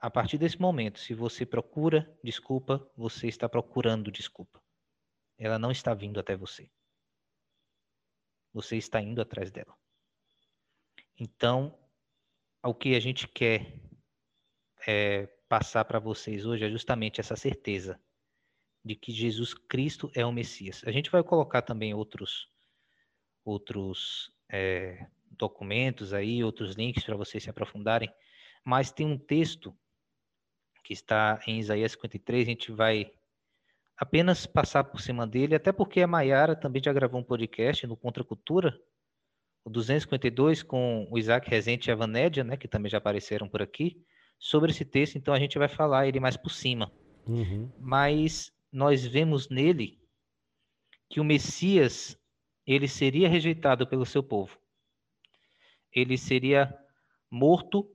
A 0.00 0.10
partir 0.10 0.38
desse 0.38 0.60
momento, 0.60 0.98
se 0.98 1.14
você 1.14 1.46
procura 1.46 2.18
desculpa, 2.24 2.90
você 2.96 3.28
está 3.28 3.48
procurando 3.48 4.10
desculpa. 4.10 4.62
Ela 5.38 5.58
não 5.58 5.70
está 5.70 5.94
vindo 5.94 6.18
até 6.18 6.36
você. 6.36 6.70
Você 8.52 8.76
está 8.76 9.00
indo 9.00 9.20
atrás 9.20 9.50
dela. 9.50 9.76
Então, 11.18 11.78
o 12.64 12.74
que 12.74 12.94
a 12.94 13.00
gente 13.00 13.28
quer 13.28 13.78
é, 14.86 15.26
passar 15.48 15.84
para 15.84 15.98
vocês 15.98 16.46
hoje 16.46 16.64
é 16.64 16.70
justamente 16.70 17.20
essa 17.20 17.36
certeza 17.36 18.00
de 18.84 18.94
que 18.94 19.12
Jesus 19.12 19.52
Cristo 19.52 20.10
é 20.14 20.24
o 20.24 20.32
Messias. 20.32 20.82
A 20.86 20.92
gente 20.92 21.10
vai 21.10 21.22
colocar 21.22 21.62
também 21.62 21.92
outros 21.94 22.48
outros 23.44 24.30
é, 24.48 25.06
documentos 25.30 26.12
aí, 26.12 26.44
outros 26.44 26.74
links 26.74 27.04
para 27.04 27.16
vocês 27.16 27.42
se 27.42 27.50
aprofundarem, 27.50 28.12
mas 28.64 28.92
tem 28.92 29.06
um 29.06 29.18
texto 29.18 29.74
que 30.84 30.92
está 30.92 31.40
em 31.46 31.58
Isaías 31.58 31.92
53, 31.92 32.46
a 32.46 32.50
gente 32.50 32.72
vai 32.72 33.12
apenas 33.96 34.46
passar 34.46 34.84
por 34.84 35.00
cima 35.00 35.26
dele, 35.26 35.54
até 35.54 35.72
porque 35.72 36.00
a 36.00 36.06
Maiara 36.06 36.54
também 36.54 36.82
já 36.82 36.92
gravou 36.92 37.20
um 37.20 37.24
podcast 37.24 37.86
no 37.86 37.96
Contra 37.96 38.22
Cultura, 38.22 38.78
o 39.64 39.70
252, 39.70 40.62
com 40.62 41.06
o 41.10 41.18
Isaac 41.18 41.48
Rezende 41.48 41.90
e 41.90 41.92
a 41.92 41.96
Vanédia, 41.96 42.44
né, 42.44 42.56
que 42.56 42.68
também 42.68 42.90
já 42.90 42.98
apareceram 42.98 43.48
por 43.48 43.62
aqui 43.62 44.04
sobre 44.40 44.70
esse 44.70 44.86
texto, 44.86 45.16
então 45.16 45.34
a 45.34 45.38
gente 45.38 45.58
vai 45.58 45.68
falar 45.68 46.08
ele 46.08 46.18
mais 46.18 46.36
por 46.36 46.50
cima. 46.50 46.90
Uhum. 47.26 47.70
Mas 47.78 48.50
nós 48.72 49.06
vemos 49.06 49.50
nele 49.50 50.00
que 51.10 51.20
o 51.20 51.24
Messias 51.24 52.18
ele 52.66 52.88
seria 52.88 53.28
rejeitado 53.28 53.86
pelo 53.86 54.06
seu 54.06 54.22
povo. 54.22 54.58
Ele 55.92 56.16
seria 56.16 56.74
morto 57.30 57.86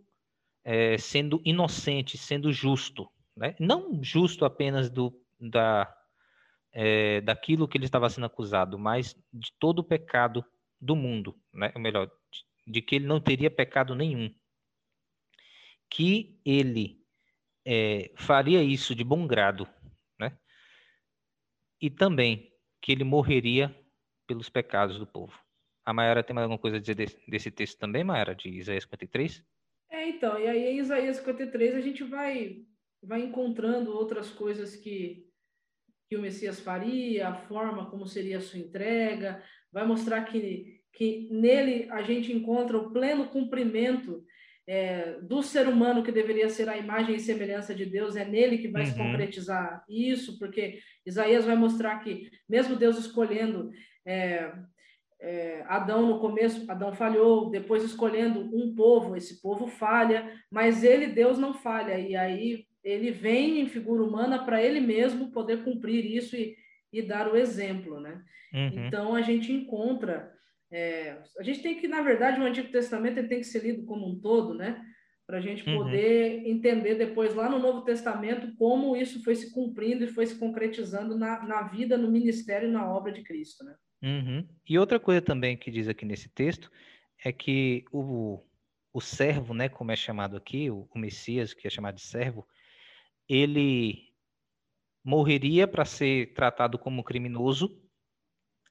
é, 0.63 0.97
sendo 0.99 1.41
inocente, 1.43 2.17
sendo 2.17 2.53
justo. 2.53 3.09
Né? 3.35 3.55
Não 3.59 4.03
justo 4.03 4.45
apenas 4.45 4.89
do, 4.89 5.19
da, 5.39 5.91
é, 6.71 7.21
daquilo 7.21 7.67
que 7.67 7.77
ele 7.77 7.85
estava 7.85 8.09
sendo 8.09 8.27
acusado, 8.27 8.77
mas 8.77 9.15
de 9.33 9.51
todo 9.59 9.79
o 9.79 9.83
pecado 9.83 10.45
do 10.79 10.95
mundo. 10.95 11.35
Né? 11.51 11.71
Ou 11.73 11.81
melhor, 11.81 12.05
de, 12.07 12.71
de 12.71 12.81
que 12.81 12.95
ele 12.97 13.07
não 13.07 13.19
teria 13.19 13.49
pecado 13.49 13.95
nenhum 13.95 14.31
que 15.89 16.39
ele 16.45 17.01
é, 17.65 18.11
faria 18.15 18.63
isso 18.63 18.93
de 18.93 19.03
bom 19.03 19.25
grado, 19.25 19.67
né? 20.19 20.37
E 21.81 21.89
também 21.89 22.51
que 22.81 22.91
ele 22.91 23.03
morreria 23.03 23.75
pelos 24.27 24.49
pecados 24.49 24.99
do 24.99 25.07
povo. 25.07 25.37
A 25.85 25.93
Mayara 25.93 26.23
tem 26.23 26.33
mais 26.33 26.43
alguma 26.43 26.59
coisa 26.59 26.77
a 26.77 26.79
dizer 26.79 26.95
desse, 26.95 27.29
desse 27.29 27.51
texto 27.51 27.77
também, 27.77 28.03
Mayara, 28.03 28.35
de 28.35 28.49
Isaías 28.49 28.83
53? 28.83 29.43
É, 29.91 30.09
então, 30.09 30.39
e 30.39 30.47
aí 30.47 30.65
em 30.69 30.79
Isaías 30.79 31.17
53 31.17 31.75
a 31.75 31.81
gente 31.81 32.03
vai, 32.03 32.63
vai 33.01 33.21
encontrando 33.21 33.91
outras 33.91 34.31
coisas 34.31 34.75
que, 34.75 35.27
que 36.09 36.15
o 36.15 36.21
Messias 36.21 36.59
faria, 36.59 37.29
a 37.29 37.35
forma 37.35 37.89
como 37.89 38.07
seria 38.07 38.37
a 38.37 38.41
sua 38.41 38.59
entrega, 38.59 39.43
vai 39.71 39.85
mostrar 39.85 40.23
que, 40.25 40.81
que 40.91 41.29
nele 41.31 41.89
a 41.91 42.01
gente 42.01 42.31
encontra 42.31 42.77
o 42.77 42.91
pleno 42.91 43.27
cumprimento 43.27 44.25
é, 44.67 45.19
do 45.21 45.43
ser 45.43 45.67
humano 45.67 46.03
que 46.03 46.11
deveria 46.11 46.49
ser 46.49 46.67
a 46.67 46.77
imagem 46.77 47.15
e 47.15 47.19
semelhança 47.19 47.73
de 47.73 47.85
Deus, 47.85 48.15
é 48.15 48.25
nele 48.25 48.57
que 48.57 48.67
vai 48.67 48.83
uhum. 48.83 48.87
se 48.91 48.97
concretizar 48.97 49.83
isso, 49.87 50.39
porque 50.39 50.79
Isaías 51.05 51.45
vai 51.45 51.55
mostrar 51.55 51.99
que, 51.99 52.29
mesmo 52.49 52.75
Deus 52.75 52.97
escolhendo 52.97 53.71
é, 54.05 54.51
é, 55.19 55.63
Adão 55.67 56.07
no 56.07 56.19
começo, 56.19 56.69
Adão 56.69 56.93
falhou, 56.93 57.49
depois 57.49 57.83
escolhendo 57.83 58.39
um 58.55 58.73
povo, 58.75 59.15
esse 59.15 59.41
povo 59.41 59.67
falha, 59.67 60.31
mas 60.51 60.83
ele, 60.83 61.07
Deus, 61.07 61.37
não 61.37 61.53
falha, 61.53 61.99
e 61.99 62.15
aí 62.15 62.65
ele 62.83 63.11
vem 63.11 63.59
em 63.59 63.67
figura 63.67 64.03
humana 64.03 64.43
para 64.43 64.61
ele 64.61 64.79
mesmo 64.79 65.31
poder 65.31 65.63
cumprir 65.63 66.05
isso 66.05 66.35
e, 66.35 66.55
e 66.91 67.01
dar 67.01 67.31
o 67.31 67.35
exemplo, 67.35 67.99
né? 67.99 68.21
Uhum. 68.53 68.85
Então 68.85 69.15
a 69.15 69.21
gente 69.21 69.51
encontra 69.51 70.34
é, 70.75 71.17
a 71.39 71.43
gente 71.43 71.61
tem 71.61 71.79
que, 71.79 71.87
na 71.87 72.01
verdade, 72.01 72.37
o 72.37 72.43
Antigo 72.43 72.69
Testamento 72.69 73.17
ele 73.17 73.29
tem 73.29 73.39
que 73.39 73.45
ser 73.45 73.63
lido 73.63 73.85
como 73.85 74.05
um 74.05 74.19
todo, 74.19 74.53
né? 74.53 74.85
Para 75.25 75.37
a 75.37 75.41
gente 75.41 75.67
uhum. 75.67 75.77
poder 75.77 76.41
uhum. 76.41 76.47
entender 76.47 76.95
depois, 76.95 77.33
lá 77.33 77.49
no 77.49 77.57
Novo 77.57 77.85
Testamento, 77.85 78.53
como 78.57 78.93
isso 78.93 79.23
foi 79.23 79.35
se 79.35 79.53
cumprindo 79.53 80.03
e 80.03 80.09
foi 80.09 80.27
se 80.27 80.37
concretizando 80.37 81.17
na, 81.17 81.41
na 81.45 81.61
vida, 81.61 81.97
no 81.97 82.11
ministério 82.11 82.67
e 82.67 82.71
na 82.71 82.85
obra 82.93 83.13
de 83.13 83.23
Cristo, 83.23 83.63
né? 83.63 83.73
Uhum. 84.03 84.45
E 84.67 84.77
outra 84.77 84.99
coisa 84.99 85.21
também 85.21 85.55
que 85.55 85.71
diz 85.71 85.87
aqui 85.87 86.03
nesse 86.03 86.27
texto 86.27 86.69
é 87.23 87.31
que 87.31 87.85
o, 87.89 88.43
o 88.91 88.99
servo, 88.99 89.53
né, 89.53 89.69
como 89.69 89.93
é 89.93 89.95
chamado 89.95 90.35
aqui, 90.35 90.69
o, 90.69 90.89
o 90.93 90.99
Messias, 90.99 91.53
que 91.53 91.65
é 91.65 91.69
chamado 91.69 91.95
de 91.95 92.01
servo, 92.01 92.45
ele 93.29 94.09
morreria 95.01 95.65
para 95.69 95.85
ser 95.85 96.33
tratado 96.33 96.77
como 96.77 97.01
criminoso 97.01 97.81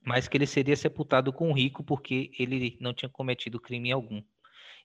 mas 0.05 0.28
que 0.28 0.36
ele 0.36 0.47
seria 0.47 0.76
sepultado 0.76 1.32
com 1.32 1.51
o 1.51 1.55
rico 1.55 1.82
porque 1.82 2.31
ele 2.39 2.76
não 2.81 2.93
tinha 2.93 3.09
cometido 3.09 3.60
crime 3.60 3.90
algum. 3.90 4.22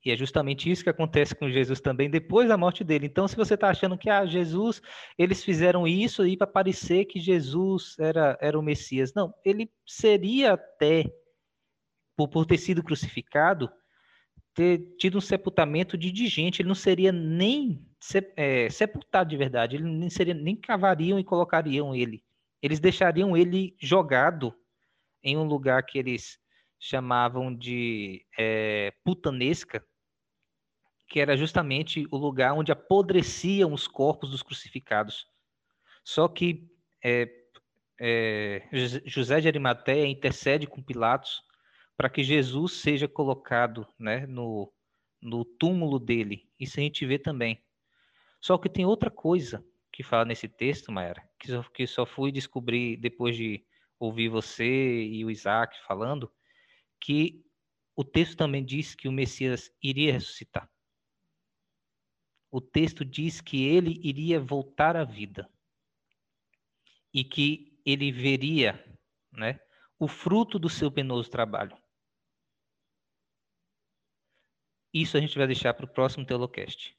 E 0.04 0.12
é 0.12 0.16
justamente 0.16 0.72
isso 0.72 0.84
que 0.84 0.90
acontece 0.90 1.36
com 1.36 1.50
Jesus 1.50 1.82
também 1.82 2.10
depois 2.10 2.48
da 2.48 2.58
morte 2.58 2.86
dele. 2.86 3.06
Então, 3.06 3.28
se 3.28 3.36
você 3.36 3.56
está 3.56 3.70
achando 3.70 3.98
que 3.98 4.10
ah, 4.10 4.26
Jesus, 4.26 4.82
eles 5.18 5.44
fizeram 5.44 5.86
isso 5.86 6.22
aí 6.22 6.38
para 6.38 6.48
parecer 6.48 7.04
que 7.06 7.20
Jesus 7.20 7.98
era, 8.00 8.38
era 8.40 8.58
o 8.58 8.64
Messias. 8.64 9.14
Não, 9.14 9.34
ele 9.44 9.70
seria 9.86 10.54
até, 10.54 11.04
por, 12.16 12.30
por 12.30 12.46
ter 12.46 12.58
sido 12.58 12.82
crucificado, 12.82 13.70
ter 14.54 14.96
tido 14.98 15.18
um 15.18 15.22
sepultamento 15.22 15.98
de 15.98 16.08
indigente. 16.08 16.62
Ele 16.62 16.70
não 16.70 16.76
seria 16.76 17.12
nem 17.12 17.86
é, 18.38 18.70
sepultado 18.70 19.30
de 19.30 19.36
verdade. 19.36 19.76
Ele 19.76 19.84
nem 19.84 20.10
seria 20.10 20.34
nem 20.34 20.56
cavariam 20.56 21.20
e 21.20 21.26
colocariam 21.26 21.94
ele. 21.94 22.24
Eles 22.62 22.80
deixariam 22.80 23.36
ele 23.36 23.76
jogado 23.82 24.56
em 25.24 25.38
um 25.38 25.44
lugar 25.44 25.84
que 25.86 25.98
eles 25.98 26.40
chamavam 26.80 27.54
de 27.54 28.26
é, 28.38 28.94
putanesca, 29.04 29.86
que 31.08 31.20
era 31.20 31.36
justamente 31.36 32.08
o 32.12 32.18
lugar 32.18 32.54
onde 32.54 32.72
apodreciam 32.72 33.74
os 33.74 33.88
corpos 33.88 34.30
dos 34.32 34.44
crucificados. 34.44 35.26
Só 36.04 36.28
que 36.28 36.70
é, 37.04 37.28
é, 38.00 38.68
José 39.06 39.42
de 39.42 39.48
Arimateia 39.48 40.06
intercede 40.06 40.68
com 40.68 40.82
Pilatos 40.82 41.42
para 41.98 42.10
que 42.10 42.24
Jesus 42.24 42.74
seja 42.74 43.08
colocado 43.08 43.86
né, 44.00 44.26
no, 44.26 44.72
no 45.22 45.44
túmulo 45.44 46.00
dele. 46.00 46.50
Isso 46.58 46.80
a 46.80 46.84
gente 46.84 47.06
vê 47.06 47.20
também. 47.20 47.62
Só 48.40 48.58
que 48.58 48.70
tem 48.70 48.86
outra 48.86 49.12
coisa 49.12 49.66
que 49.92 50.02
fala 50.02 50.24
nesse 50.24 50.48
texto, 50.48 50.92
Mayara, 50.92 51.28
que 51.38 51.48
só, 51.48 51.64
que 51.64 51.86
só 51.86 52.06
fui 52.06 52.32
descobrir 52.32 52.96
depois 52.96 53.36
de 53.36 53.66
ouvir 54.00 54.30
você 54.30 55.04
e 55.04 55.26
o 55.26 55.30
Isaac 55.30 55.78
falando, 55.86 56.32
que 57.00 57.46
o 57.96 58.04
texto 58.04 58.38
também 58.38 58.64
diz 58.64 58.96
que 58.96 59.08
o 59.08 59.12
Messias 59.12 59.70
iria 59.84 60.14
ressuscitar. 60.14 60.72
O 62.50 62.62
texto 62.62 63.04
diz 63.04 63.42
que 63.42 63.66
ele 63.66 64.00
iria 64.02 64.40
voltar 64.40 64.96
à 64.96 65.04
vida 65.04 65.50
e 67.14 67.24
que 67.24 67.80
ele 67.86 68.12
veria 68.12 68.84
né, 69.32 69.60
o 70.00 70.08
fruto 70.08 70.58
do 70.58 70.70
seu 70.70 70.92
penoso 70.92 71.30
trabalho. 71.30 71.78
Isso 74.94 75.18
a 75.18 75.20
gente 75.20 75.38
vai 75.38 75.46
deixar 75.46 75.74
para 75.74 75.86
o 75.86 75.94
próximo 75.94 76.26
Telocast. 76.26 76.98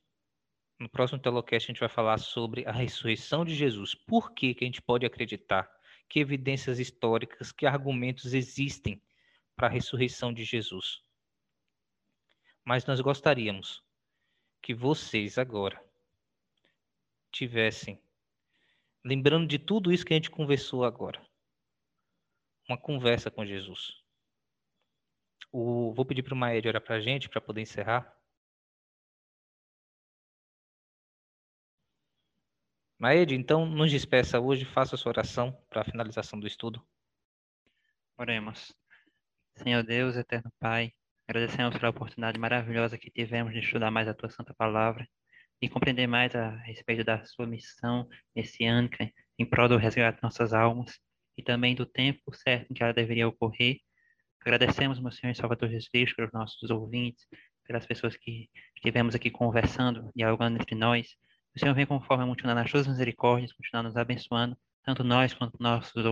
No 0.78 0.88
próximo 0.88 1.20
Telocast 1.20 1.66
a 1.66 1.72
gente 1.72 1.80
vai 1.80 1.88
falar 1.88 2.18
sobre 2.18 2.66
a 2.66 2.72
ressurreição 2.72 3.44
de 3.44 3.54
Jesus. 3.54 3.94
Por 3.94 4.32
que, 4.32 4.54
que 4.54 4.64
a 4.64 4.66
gente 4.66 4.80
pode 4.80 5.04
acreditar? 5.04 5.68
Que 6.10 6.18
evidências 6.18 6.80
históricas, 6.80 7.52
que 7.52 7.64
argumentos 7.64 8.34
existem 8.34 9.00
para 9.56 9.68
a 9.68 9.70
ressurreição 9.70 10.34
de 10.34 10.44
Jesus? 10.44 11.02
Mas 12.64 12.84
nós 12.84 13.00
gostaríamos 13.00 13.82
que 14.60 14.74
vocês 14.74 15.38
agora 15.38 15.82
tivessem, 17.30 18.02
lembrando 19.04 19.46
de 19.46 19.58
tudo 19.58 19.92
isso 19.92 20.04
que 20.04 20.12
a 20.12 20.16
gente 20.16 20.30
conversou 20.30 20.84
agora, 20.84 21.24
uma 22.68 22.76
conversa 22.76 23.30
com 23.30 23.46
Jesus. 23.46 23.96
O, 25.52 25.92
vou 25.94 26.04
pedir 26.04 26.24
para 26.24 26.34
o 26.34 26.36
Maed 26.36 26.66
orar 26.66 26.82
para 26.82 26.96
a 26.96 27.00
gente, 27.00 27.28
para 27.28 27.40
poder 27.40 27.62
encerrar. 27.62 28.19
Maed, 33.00 33.32
então 33.32 33.66
nos 33.66 33.90
despeça 33.90 34.38
hoje, 34.38 34.64
faça 34.64 34.94
a 34.94 34.98
sua 34.98 35.10
oração 35.10 35.56
para 35.68 35.80
a 35.80 35.84
finalização 35.84 36.38
do 36.38 36.46
estudo. 36.46 36.80
Oremos. 38.16 38.72
Senhor 39.56 39.82
Deus, 39.82 40.16
eterno 40.16 40.52
Pai, 40.60 40.92
agradecemos 41.26 41.76
pela 41.76 41.90
oportunidade 41.90 42.38
maravilhosa 42.38 42.98
que 42.98 43.10
tivemos 43.10 43.52
de 43.52 43.60
estudar 43.60 43.90
mais 43.90 44.06
a 44.06 44.14
Tua 44.14 44.28
Santa 44.28 44.54
Palavra 44.54 45.08
e 45.60 45.68
compreender 45.68 46.06
mais 46.06 46.36
a 46.36 46.50
respeito 46.58 47.02
da 47.02 47.24
Sua 47.24 47.46
missão 47.46 48.08
messiânica 48.36 49.10
em 49.38 49.44
prol 49.44 49.68
do 49.68 49.76
resgate 49.78 50.18
de 50.18 50.22
nossas 50.22 50.52
almas 50.52 51.00
e 51.36 51.42
também 51.42 51.74
do 51.74 51.86
tempo 51.86 52.34
certo 52.34 52.70
em 52.70 52.74
que 52.74 52.82
ela 52.82 52.92
deveria 52.92 53.26
ocorrer 53.26 53.80
Agradecemos, 54.42 54.98
meu 54.98 55.12
Senhor 55.12 55.32
e 55.32 55.34
Salvador 55.34 55.68
Jesus 55.68 55.88
Cristo, 55.88 56.16
pelos 56.16 56.32
nossos 56.32 56.70
ouvintes, 56.70 57.26
pelas 57.66 57.84
pessoas 57.84 58.16
que 58.16 58.48
estivemos 58.74 59.14
aqui 59.14 59.30
conversando, 59.30 60.10
dialogando 60.16 60.56
entre 60.56 60.74
nós. 60.74 61.14
O 61.54 61.58
Senhor 61.58 61.74
vem 61.74 61.86
conforme 61.86 62.24
multiplicando 62.24 62.60
nas 62.60 62.70
suas 62.70 62.86
misericórdias, 62.86 63.52
continuar 63.52 63.82
nos 63.82 63.96
abençoando, 63.96 64.56
tanto 64.84 65.02
nós 65.02 65.34
quanto 65.34 65.60
nossos 65.60 66.04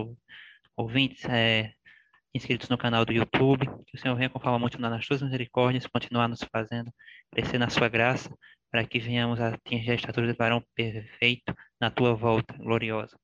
ouvintes 0.77 1.25
é, 1.27 1.73
inscritos 2.35 2.69
no 2.69 2.79
canal 2.79 3.05
do 3.05 3.13
YouTube. 3.13 3.67
Que 3.87 3.97
o 3.97 4.01
Senhor 4.01 4.17
venha 4.17 4.29
conforme 4.29 4.59
multiplicando 4.59 4.97
nas 4.97 5.07
suas 5.07 5.23
misericórdias, 5.23 5.87
continuar 5.87 6.29
nos 6.29 6.43
fazendo 6.53 6.93
crescer 7.31 7.59
na 7.59 7.69
sua 7.69 7.89
graça, 7.89 8.31
para 8.71 8.85
que 8.85 8.99
venhamos 8.99 9.41
a 9.41 9.55
atingir 9.55 9.93
a 9.93 9.95
estatura 9.95 10.27
do 10.27 10.37
varão 10.37 10.63
perfeito 10.75 11.55
na 11.81 11.91
tua 11.91 12.15
volta 12.15 12.55
gloriosa. 12.57 13.19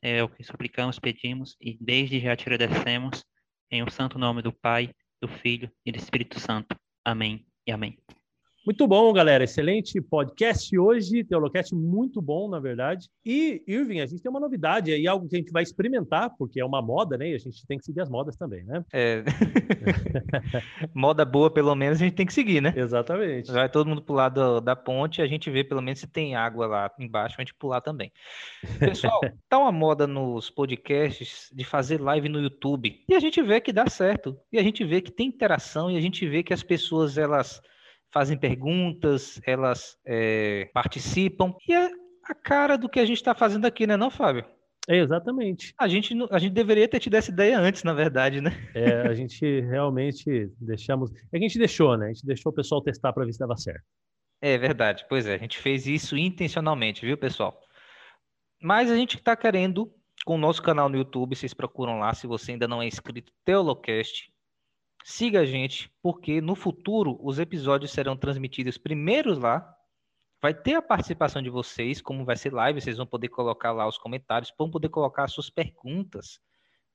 É 0.00 0.22
o 0.22 0.28
que 0.28 0.44
suplicamos, 0.44 0.98
pedimos 0.98 1.56
e 1.60 1.76
desde 1.80 2.20
já 2.20 2.36
te 2.36 2.42
agradecemos 2.42 3.24
em 3.70 3.82
o 3.82 3.86
um 3.86 3.90
santo 3.90 4.18
nome 4.18 4.42
do 4.42 4.52
Pai, 4.52 4.90
do 5.20 5.28
Filho 5.28 5.70
e 5.84 5.90
do 5.90 5.98
Espírito 5.98 6.38
Santo. 6.38 6.76
Amém 7.04 7.44
e 7.66 7.72
amém. 7.72 7.98
Muito 8.66 8.84
bom, 8.84 9.12
galera. 9.12 9.44
Excelente 9.44 10.00
podcast 10.00 10.76
hoje. 10.76 11.22
Teolocast 11.22 11.72
muito 11.72 12.20
bom, 12.20 12.50
na 12.50 12.58
verdade. 12.58 13.08
E, 13.24 13.62
Irving, 13.64 14.00
a 14.00 14.06
gente 14.06 14.20
tem 14.20 14.28
uma 14.28 14.40
novidade 14.40 14.92
aí, 14.92 15.06
algo 15.06 15.28
que 15.28 15.36
a 15.36 15.38
gente 15.38 15.52
vai 15.52 15.62
experimentar, 15.62 16.30
porque 16.36 16.58
é 16.58 16.64
uma 16.64 16.82
moda, 16.82 17.16
né? 17.16 17.30
E 17.30 17.34
a 17.36 17.38
gente 17.38 17.64
tem 17.64 17.78
que 17.78 17.84
seguir 17.84 18.00
as 18.00 18.10
modas 18.10 18.36
também, 18.36 18.64
né? 18.64 18.84
É. 18.92 19.22
Moda 20.92 21.24
boa, 21.24 21.48
pelo 21.48 21.76
menos, 21.76 22.02
a 22.02 22.04
gente 22.04 22.16
tem 22.16 22.26
que 22.26 22.34
seguir, 22.34 22.60
né? 22.60 22.74
Exatamente. 22.76 23.52
Vai 23.52 23.68
todo 23.68 23.86
mundo 23.86 24.02
pular 24.02 24.30
do, 24.30 24.60
da 24.60 24.74
ponte, 24.74 25.22
a 25.22 25.28
gente 25.28 25.48
vê 25.48 25.62
pelo 25.62 25.80
menos 25.80 26.00
se 26.00 26.08
tem 26.08 26.34
água 26.34 26.66
lá 26.66 26.90
embaixo, 26.98 27.36
a 27.38 27.42
gente 27.42 27.54
pular 27.54 27.80
também. 27.80 28.10
Pessoal, 28.80 29.20
tá 29.48 29.58
uma 29.58 29.70
moda 29.70 30.08
nos 30.08 30.50
podcasts 30.50 31.52
de 31.54 31.62
fazer 31.62 32.00
live 32.00 32.28
no 32.28 32.40
YouTube. 32.40 33.04
E 33.08 33.14
a 33.14 33.20
gente 33.20 33.40
vê 33.42 33.60
que 33.60 33.72
dá 33.72 33.88
certo. 33.88 34.36
E 34.52 34.58
a 34.58 34.62
gente 34.64 34.84
vê 34.84 35.00
que 35.00 35.12
tem 35.12 35.28
interação 35.28 35.88
e 35.88 35.96
a 35.96 36.00
gente 36.00 36.26
vê 36.26 36.42
que 36.42 36.52
as 36.52 36.64
pessoas, 36.64 37.16
elas 37.16 37.62
fazem 38.12 38.38
perguntas, 38.38 39.40
elas 39.46 39.96
é, 40.06 40.70
participam. 40.72 41.54
E 41.68 41.72
é 41.72 41.90
a 42.24 42.34
cara 42.34 42.76
do 42.76 42.88
que 42.88 43.00
a 43.00 43.04
gente 43.04 43.18
está 43.18 43.34
fazendo 43.34 43.66
aqui, 43.66 43.86
né, 43.86 43.96
não, 43.96 44.10
Fábio? 44.10 44.44
É, 44.88 44.98
exatamente. 44.98 45.74
A 45.78 45.88
gente, 45.88 46.14
a 46.30 46.38
gente 46.38 46.52
deveria 46.52 46.86
ter 46.88 47.00
tido 47.00 47.14
essa 47.14 47.30
ideia 47.30 47.58
antes, 47.58 47.82
na 47.82 47.92
verdade, 47.92 48.40
né? 48.40 48.52
É, 48.72 49.00
a 49.02 49.14
gente 49.14 49.60
realmente 49.62 50.48
deixamos. 50.60 51.10
É 51.32 51.38
que 51.38 51.44
a 51.44 51.48
gente 51.48 51.58
deixou, 51.58 51.96
né? 51.96 52.06
A 52.06 52.12
gente 52.12 52.24
deixou 52.24 52.52
o 52.52 52.54
pessoal 52.54 52.80
testar 52.80 53.12
para 53.12 53.24
ver 53.24 53.32
se 53.32 53.38
dava 53.38 53.56
certo. 53.56 53.82
É 54.40 54.56
verdade, 54.56 55.04
pois 55.08 55.26
é, 55.26 55.34
a 55.34 55.38
gente 55.38 55.58
fez 55.58 55.86
isso 55.86 56.16
intencionalmente, 56.16 57.04
viu, 57.04 57.16
pessoal? 57.16 57.58
Mas 58.62 58.90
a 58.90 58.96
gente 58.96 59.16
está 59.16 59.34
querendo, 59.34 59.90
com 60.24 60.34
o 60.34 60.38
nosso 60.38 60.62
canal 60.62 60.88
no 60.88 60.96
YouTube, 60.96 61.34
vocês 61.34 61.54
procuram 61.54 61.98
lá, 61.98 62.14
se 62.14 62.26
você 62.26 62.52
ainda 62.52 62.68
não 62.68 62.82
é 62.82 62.86
inscrito, 62.86 63.32
Teolocast, 63.44 64.30
Siga 65.08 65.42
a 65.42 65.44
gente, 65.44 65.88
porque 66.02 66.40
no 66.40 66.56
futuro 66.56 67.16
os 67.22 67.38
episódios 67.38 67.92
serão 67.92 68.16
transmitidos 68.16 68.76
primeiros 68.76 69.38
lá. 69.38 69.72
Vai 70.42 70.52
ter 70.52 70.74
a 70.74 70.82
participação 70.82 71.40
de 71.40 71.48
vocês, 71.48 72.02
como 72.02 72.24
vai 72.24 72.34
ser 72.34 72.52
live, 72.52 72.80
vocês 72.80 72.96
vão 72.96 73.06
poder 73.06 73.28
colocar 73.28 73.70
lá 73.70 73.86
os 73.86 73.96
comentários, 73.98 74.52
vão 74.58 74.68
poder 74.68 74.88
colocar 74.88 75.22
as 75.22 75.32
suas 75.32 75.48
perguntas, 75.48 76.40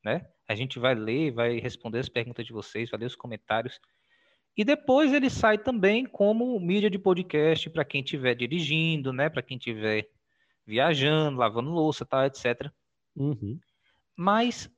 né? 0.03 0.27
A 0.45 0.53
gente 0.53 0.77
vai 0.77 0.93
ler, 0.93 1.31
vai 1.31 1.57
responder 1.59 1.99
as 1.99 2.09
perguntas 2.09 2.45
de 2.45 2.51
vocês, 2.51 2.89
vai 2.89 2.99
ler 2.99 3.05
os 3.05 3.15
comentários. 3.15 3.79
E 4.57 4.65
depois 4.65 5.13
ele 5.13 5.29
sai 5.29 5.57
também 5.57 6.05
como 6.05 6.59
mídia 6.59 6.89
de 6.89 6.99
podcast 6.99 7.69
para 7.69 7.85
quem 7.85 8.01
estiver 8.01 8.35
dirigindo, 8.35 9.13
né? 9.13 9.29
Para 9.29 9.41
quem 9.41 9.55
estiver 9.55 10.09
viajando, 10.67 11.38
lavando 11.38 11.69
louça, 11.69 12.05
tal, 12.05 12.25
etc. 12.25 12.69
Uhum. 13.15 13.57
Mas 14.17 14.69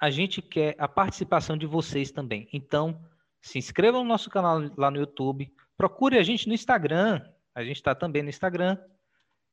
a 0.00 0.08
gente 0.10 0.40
quer 0.40 0.74
a 0.78 0.88
participação 0.88 1.56
de 1.56 1.66
vocês 1.66 2.10
também. 2.10 2.48
Então, 2.52 2.98
se 3.42 3.58
inscrevam 3.58 4.02
no 4.02 4.08
nosso 4.08 4.30
canal 4.30 4.60
lá 4.76 4.90
no 4.90 4.98
YouTube, 4.98 5.52
procure 5.76 6.18
a 6.18 6.22
gente 6.22 6.48
no 6.48 6.54
Instagram, 6.54 7.20
a 7.54 7.62
gente 7.62 7.76
está 7.76 7.94
também 7.94 8.22
no 8.22 8.30
Instagram, 8.30 8.78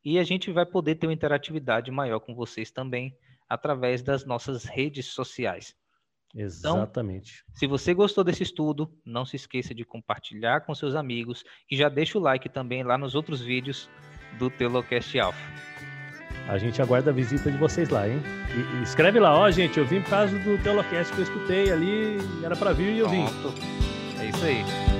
e 0.03 0.17
a 0.17 0.23
gente 0.23 0.51
vai 0.51 0.65
poder 0.65 0.95
ter 0.95 1.07
uma 1.07 1.13
interatividade 1.13 1.91
maior 1.91 2.19
com 2.19 2.33
vocês 2.33 2.71
também 2.71 3.17
através 3.49 4.01
das 4.01 4.25
nossas 4.25 4.63
redes 4.63 5.07
sociais. 5.07 5.75
Exatamente. 6.33 7.43
Então, 7.43 7.55
se 7.57 7.67
você 7.67 7.93
gostou 7.93 8.23
desse 8.23 8.43
estudo, 8.43 8.93
não 9.05 9.25
se 9.25 9.35
esqueça 9.35 9.73
de 9.73 9.83
compartilhar 9.83 10.61
com 10.61 10.73
seus 10.75 10.95
amigos 10.95 11.43
e 11.69 11.75
já 11.75 11.89
deixa 11.89 12.17
o 12.17 12.21
like 12.21 12.47
também 12.47 12.83
lá 12.83 12.97
nos 12.97 13.15
outros 13.15 13.41
vídeos 13.41 13.89
do 14.37 14.49
Telocast 14.49 15.17
Alpha. 15.19 15.76
A 16.47 16.57
gente 16.57 16.81
aguarda 16.81 17.11
a 17.11 17.13
visita 17.13 17.51
de 17.51 17.57
vocês 17.57 17.89
lá, 17.89 18.07
hein? 18.07 18.21
E, 18.55 18.79
e 18.79 18.83
escreve 18.83 19.19
lá, 19.19 19.37
ó, 19.37 19.51
gente, 19.51 19.77
eu 19.77 19.85
vim 19.85 20.01
por 20.01 20.09
causa 20.09 20.37
do 20.39 20.57
Teolocast 20.59 21.11
que 21.13 21.19
eu 21.19 21.23
escutei 21.23 21.71
ali, 21.71 22.17
era 22.43 22.55
para 22.55 22.71
vir 22.73 22.93
e 22.93 22.99
eu 22.99 23.09
vim. 23.09 23.25
É 24.19 24.25
isso 24.25 24.45
aí. 24.45 24.96